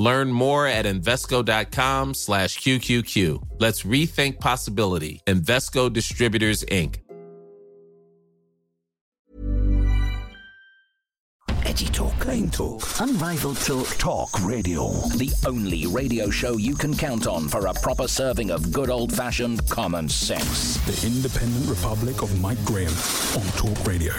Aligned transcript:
Learn 0.00 0.32
more 0.32 0.66
at 0.66 0.86
Invesco.com 0.86 2.14
slash 2.14 2.58
QQQ. 2.60 3.42
Let's 3.58 3.82
rethink 3.82 4.40
possibility. 4.40 5.20
Invesco 5.26 5.92
Distributors, 5.92 6.64
Inc. 6.64 7.00
Edgy 11.66 11.84
talk. 11.84 12.18
Plain 12.18 12.48
talk. 12.48 12.82
Unrivaled 12.98 13.58
talk. 13.58 13.86
Talk 13.98 14.30
radio. 14.42 14.88
The 15.18 15.32
only 15.46 15.86
radio 15.86 16.30
show 16.30 16.56
you 16.56 16.74
can 16.74 16.96
count 16.96 17.26
on 17.26 17.46
for 17.46 17.66
a 17.66 17.74
proper 17.74 18.08
serving 18.08 18.50
of 18.50 18.72
good 18.72 18.88
old 18.88 19.12
fashioned 19.12 19.68
common 19.68 20.08
sense. 20.08 20.78
The 20.86 21.06
Independent 21.06 21.68
Republic 21.68 22.22
of 22.22 22.40
Mike 22.40 22.64
Graham 22.64 22.94
on 23.36 23.46
Talk 23.58 23.86
Radio. 23.86 24.14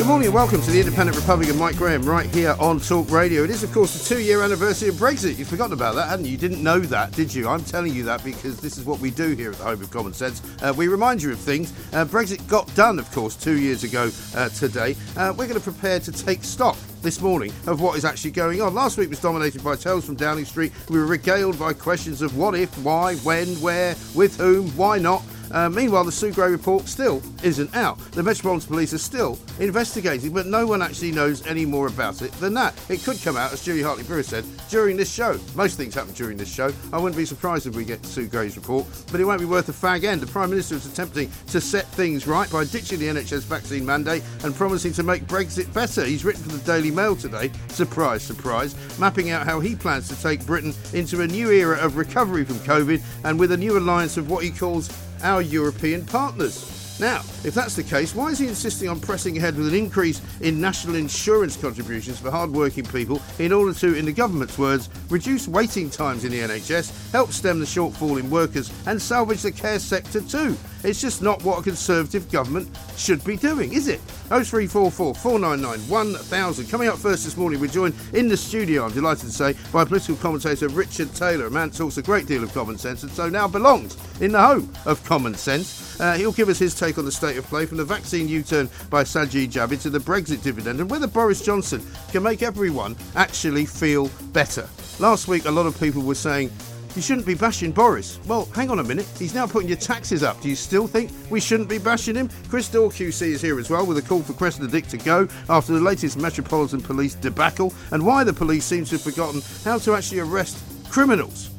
Good 0.00 0.06
morning 0.06 0.28
and 0.28 0.34
welcome 0.34 0.62
to 0.62 0.70
the 0.70 0.80
Independent 0.80 1.14
Republic 1.18 1.50
of 1.50 1.58
Mike 1.58 1.76
Graham 1.76 2.02
right 2.04 2.24
here 2.34 2.56
on 2.58 2.80
Talk 2.80 3.10
Radio. 3.10 3.44
It 3.44 3.50
is, 3.50 3.62
of 3.62 3.70
course, 3.70 3.92
the 3.92 4.14
two 4.14 4.22
year 4.22 4.42
anniversary 4.42 4.88
of 4.88 4.94
Brexit. 4.94 5.36
You've 5.36 5.48
forgotten 5.48 5.74
about 5.74 5.94
that, 5.94 6.08
hadn't 6.08 6.24
you? 6.24 6.30
You 6.30 6.38
didn't 6.38 6.62
know 6.62 6.78
that, 6.78 7.12
did 7.12 7.34
you? 7.34 7.46
I'm 7.46 7.62
telling 7.62 7.92
you 7.92 8.02
that 8.04 8.24
because 8.24 8.58
this 8.62 8.78
is 8.78 8.86
what 8.86 8.98
we 8.98 9.10
do 9.10 9.34
here 9.34 9.50
at 9.50 9.58
the 9.58 9.64
Home 9.64 9.82
of 9.82 9.90
Common 9.90 10.14
Sense. 10.14 10.40
Uh, 10.62 10.72
we 10.74 10.88
remind 10.88 11.22
you 11.22 11.30
of 11.32 11.38
things. 11.38 11.74
Uh, 11.92 12.06
Brexit 12.06 12.48
got 12.48 12.74
done, 12.74 12.98
of 12.98 13.12
course, 13.12 13.36
two 13.36 13.58
years 13.60 13.84
ago 13.84 14.10
uh, 14.34 14.48
today. 14.48 14.96
Uh, 15.18 15.34
we're 15.36 15.46
going 15.46 15.60
to 15.60 15.60
prepare 15.60 16.00
to 16.00 16.10
take 16.10 16.44
stock 16.44 16.78
this 17.02 17.20
morning 17.20 17.52
of 17.66 17.82
what 17.82 17.98
is 17.98 18.06
actually 18.06 18.30
going 18.30 18.62
on. 18.62 18.72
Last 18.72 18.96
week 18.96 19.10
was 19.10 19.20
dominated 19.20 19.62
by 19.62 19.76
tales 19.76 20.06
from 20.06 20.14
Downing 20.14 20.46
Street. 20.46 20.72
We 20.88 20.98
were 20.98 21.04
regaled 21.04 21.58
by 21.58 21.74
questions 21.74 22.22
of 22.22 22.38
what 22.38 22.54
if, 22.54 22.74
why, 22.78 23.16
when, 23.16 23.48
where, 23.56 23.94
with 24.14 24.38
whom, 24.38 24.68
why 24.78 24.98
not. 24.98 25.22
Uh, 25.50 25.68
meanwhile, 25.68 26.04
the 26.04 26.12
Sue 26.12 26.32
Gray 26.32 26.50
report 26.50 26.86
still 26.88 27.22
isn't 27.42 27.74
out. 27.74 27.98
The 28.12 28.22
Metropolitan 28.22 28.68
Police 28.68 28.92
are 28.92 28.98
still 28.98 29.38
investigating, 29.58 30.32
but 30.32 30.46
no 30.46 30.66
one 30.66 30.82
actually 30.82 31.12
knows 31.12 31.46
any 31.46 31.64
more 31.64 31.86
about 31.86 32.22
it 32.22 32.32
than 32.34 32.54
that. 32.54 32.74
It 32.88 33.02
could 33.02 33.20
come 33.22 33.36
out, 33.36 33.52
as 33.52 33.64
Julia 33.64 33.84
Hartley 33.84 34.04
Brewer 34.04 34.22
said, 34.22 34.44
during 34.68 34.96
this 34.96 35.12
show. 35.12 35.38
Most 35.54 35.76
things 35.76 35.94
happen 35.94 36.12
during 36.14 36.36
this 36.36 36.52
show. 36.52 36.72
I 36.92 36.98
wouldn't 36.98 37.16
be 37.16 37.24
surprised 37.24 37.66
if 37.66 37.74
we 37.74 37.84
get 37.84 38.04
Sue 38.06 38.26
Gray's 38.26 38.56
report, 38.56 38.86
but 39.10 39.20
it 39.20 39.24
won't 39.24 39.40
be 39.40 39.46
worth 39.46 39.68
a 39.68 39.72
fag 39.72 40.04
end. 40.04 40.20
The 40.20 40.26
Prime 40.26 40.50
Minister 40.50 40.76
is 40.76 40.86
attempting 40.86 41.30
to 41.48 41.60
set 41.60 41.86
things 41.86 42.26
right 42.26 42.50
by 42.50 42.64
ditching 42.64 43.00
the 43.00 43.06
NHS 43.06 43.44
vaccine 43.44 43.84
mandate 43.84 44.22
and 44.44 44.54
promising 44.54 44.92
to 44.94 45.02
make 45.02 45.26
Brexit 45.26 45.72
better. 45.72 46.04
He's 46.04 46.24
written 46.24 46.42
for 46.42 46.56
the 46.56 46.64
Daily 46.64 46.90
Mail 46.90 47.16
today, 47.16 47.50
surprise, 47.68 48.22
surprise, 48.22 48.74
mapping 48.98 49.30
out 49.30 49.46
how 49.46 49.60
he 49.60 49.74
plans 49.74 50.08
to 50.08 50.22
take 50.22 50.46
Britain 50.46 50.74
into 50.92 51.22
a 51.22 51.26
new 51.26 51.50
era 51.50 51.78
of 51.78 51.96
recovery 51.96 52.44
from 52.44 52.56
COVID 52.56 53.02
and 53.24 53.38
with 53.38 53.52
a 53.52 53.56
new 53.56 53.78
alliance 53.78 54.16
of 54.16 54.30
what 54.30 54.44
he 54.44 54.50
calls 54.50 54.88
our 55.22 55.42
European 55.42 56.04
partners. 56.04 56.98
Now, 57.00 57.20
if 57.44 57.54
that's 57.54 57.74
the 57.74 57.82
case, 57.82 58.14
why 58.14 58.28
is 58.28 58.38
he 58.38 58.46
insisting 58.46 58.90
on 58.90 59.00
pressing 59.00 59.38
ahead 59.38 59.56
with 59.56 59.68
an 59.68 59.74
increase 59.74 60.20
in 60.42 60.60
national 60.60 60.96
insurance 60.96 61.56
contributions 61.56 62.20
for 62.20 62.30
hard-working 62.30 62.84
people 62.84 63.22
in 63.38 63.52
order 63.52 63.72
to, 63.72 63.94
in 63.94 64.04
the 64.04 64.12
government's 64.12 64.58
words, 64.58 64.90
reduce 65.08 65.48
waiting 65.48 65.88
times 65.88 66.24
in 66.24 66.32
the 66.32 66.40
NHS, 66.40 67.10
help 67.12 67.32
stem 67.32 67.58
the 67.58 67.64
shortfall 67.64 68.20
in 68.20 68.28
workers, 68.28 68.70
and 68.86 69.00
salvage 69.00 69.40
the 69.40 69.50
care 69.50 69.78
sector 69.78 70.20
too? 70.20 70.56
It's 70.82 71.00
just 71.00 71.22
not 71.22 71.42
what 71.44 71.58
a 71.58 71.62
Conservative 71.62 72.30
government 72.32 72.68
should 72.96 73.22
be 73.24 73.36
doing, 73.36 73.72
is 73.72 73.86
it? 73.86 74.00
0344 74.30 75.14
499 75.14 75.88
1000. 75.88 76.66
Coming 76.68 76.88
up 76.88 76.98
first 76.98 77.24
this 77.24 77.36
morning, 77.36 77.60
we're 77.60 77.66
joined 77.66 77.94
in 78.12 78.28
the 78.28 78.36
studio, 78.36 78.84
I'm 78.84 78.92
delighted 78.92 79.26
to 79.26 79.32
say, 79.32 79.54
by 79.72 79.84
political 79.84 80.16
commentator 80.16 80.68
Richard 80.68 81.14
Taylor, 81.14 81.46
a 81.46 81.50
man 81.50 81.68
who 81.68 81.76
talks 81.76 81.98
a 81.98 82.02
great 82.02 82.26
deal 82.26 82.42
of 82.42 82.52
common 82.54 82.78
sense 82.78 83.02
and 83.02 83.12
so 83.12 83.28
now 83.28 83.46
belongs 83.46 83.96
in 84.20 84.32
the 84.32 84.40
home 84.40 84.72
of 84.86 85.04
common 85.04 85.34
sense. 85.34 86.00
Uh, 86.00 86.14
he'll 86.14 86.32
give 86.32 86.48
us 86.48 86.58
his 86.58 86.74
take 86.74 86.96
on 86.96 87.04
the 87.04 87.12
state 87.12 87.36
of 87.36 87.44
play 87.46 87.66
from 87.66 87.76
the 87.76 87.84
vaccine 87.84 88.28
U 88.28 88.42
turn 88.42 88.68
by 88.88 89.04
Sajid 89.04 89.50
Javid 89.50 89.82
to 89.82 89.90
the 89.90 89.98
Brexit 89.98 90.42
dividend 90.42 90.80
and 90.80 90.90
whether 90.90 91.06
Boris 91.06 91.44
Johnson 91.44 91.84
can 92.10 92.22
make 92.22 92.42
everyone 92.42 92.96
actually 93.16 93.66
feel 93.66 94.08
better. 94.32 94.68
Last 94.98 95.28
week, 95.28 95.44
a 95.44 95.50
lot 95.50 95.66
of 95.66 95.78
people 95.78 96.02
were 96.02 96.14
saying 96.14 96.50
you 96.96 97.02
shouldn't 97.02 97.26
be 97.26 97.34
bashing 97.34 97.72
Boris. 97.72 98.18
Well, 98.26 98.46
hang 98.54 98.70
on 98.70 98.78
a 98.78 98.84
minute. 98.84 99.06
He's 99.18 99.34
now 99.34 99.46
putting 99.46 99.68
your 99.68 99.78
taxes 99.78 100.22
up. 100.22 100.40
Do 100.40 100.48
you 100.48 100.56
still 100.56 100.86
think 100.86 101.10
we 101.30 101.40
shouldn't 101.40 101.68
be 101.68 101.78
bashing 101.78 102.14
him? 102.14 102.30
Chris 102.48 102.68
Daw 102.68 102.88
QC 102.88 103.22
is 103.22 103.42
here 103.42 103.58
as 103.58 103.70
well 103.70 103.86
with 103.86 103.98
a 103.98 104.02
call 104.02 104.22
for 104.22 104.32
Cressida 104.32 104.68
Dick 104.68 104.86
to 104.88 104.98
go 104.98 105.28
after 105.48 105.72
the 105.72 105.80
latest 105.80 106.18
Metropolitan 106.18 106.80
Police 106.80 107.14
debacle 107.14 107.72
and 107.92 108.04
why 108.04 108.24
the 108.24 108.32
police 108.32 108.64
seem 108.64 108.84
to 108.86 108.92
have 108.92 109.02
forgotten 109.02 109.42
how 109.64 109.78
to 109.78 109.94
actually 109.94 110.20
arrest 110.20 110.58
criminals. 110.90 111.49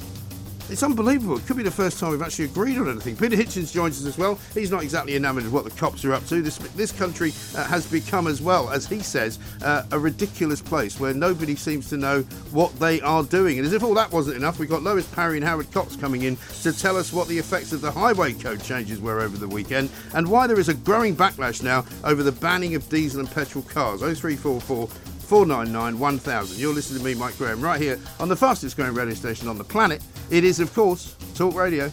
It's 0.72 0.84
unbelievable. 0.84 1.38
It 1.38 1.46
could 1.46 1.58
be 1.58 1.64
the 1.64 1.70
first 1.70 2.00
time 2.00 2.12
we've 2.12 2.22
actually 2.22 2.46
agreed 2.46 2.78
on 2.78 2.90
anything. 2.90 3.18
Peter 3.18 3.36
Hitchens 3.36 3.74
joins 3.74 4.00
us 4.00 4.08
as 4.08 4.18
well. 4.18 4.40
He's 4.54 4.72
not 4.72 4.84
exactly 4.84 5.18
enamoured 5.18 5.44
of 5.44 5.52
what 5.52 5.66
the 5.66 5.72
cops 5.72 6.06
are 6.06 6.14
up 6.14 6.26
to. 6.28 6.42
This 6.42 6.60
this 6.60 6.94
country 6.94 7.34
uh, 7.58 7.66
has 7.66 7.86
become, 7.86 8.26
as 8.26 8.42
well 8.42 8.70
as 8.70 8.88
he 8.88 9.00
says, 9.00 9.38
uh, 9.64 9.84
a 9.92 10.00
ridiculous 10.00 10.62
place 10.62 10.98
where 10.98 11.14
nobody 11.14 11.58
seems 11.58 11.90
to 11.90 11.98
know 11.98 12.22
what 12.52 12.74
they 12.80 13.02
are 13.02 13.22
doing. 13.22 13.58
And 13.58 13.68
as 13.68 13.74
if 13.74 13.84
all 13.84 13.94
that 13.96 14.14
wasn't 14.14 14.38
enough, 14.38 14.60
we've 14.60 14.70
got 14.70 14.82
Lois 14.82 15.06
Parry 15.08 15.36
and 15.36 15.46
Howard 15.46 15.70
Cox 15.74 15.98
coming 15.98 16.22
in 16.22 16.38
to 16.62 16.72
tell 16.72 16.96
us 16.96 17.12
what 17.12 17.28
the 17.28 17.38
effects 17.38 17.74
of 17.74 17.82
the 17.82 17.92
highway 17.92 18.32
code 18.32 18.64
changes 18.64 19.02
were 19.02 19.20
over 19.20 19.36
the 19.36 19.50
weekend 19.50 19.90
and 20.14 20.26
why 20.26 20.48
there 20.48 20.60
is 20.60 20.70
a 20.70 20.74
growing 20.74 21.18
backlash 21.18 21.62
now 21.62 21.84
over 22.06 22.24
the 22.24 22.32
banning 22.32 22.76
of 22.76 22.88
diesel 22.88 23.20
and 23.20 23.30
petrol 23.30 23.66
cars. 23.66 24.00
0344 24.00 24.88
499 25.32 25.98
1000. 25.98 26.60
You're 26.60 26.74
listening 26.74 27.00
to 27.00 27.06
me, 27.06 27.16
Mike 27.16 27.38
Graham, 27.38 27.62
right 27.62 27.80
here 27.80 27.98
on 28.20 28.28
the 28.28 28.36
fastest 28.36 28.76
growing 28.76 28.94
radio 28.94 29.16
station 29.16 29.48
on 29.48 29.58
the 29.58 29.64
planet. 29.64 30.04
It 30.30 30.44
is, 30.44 30.60
of 30.60 30.74
course, 30.74 31.16
Talk 31.36 31.56
Radio. 31.56 31.90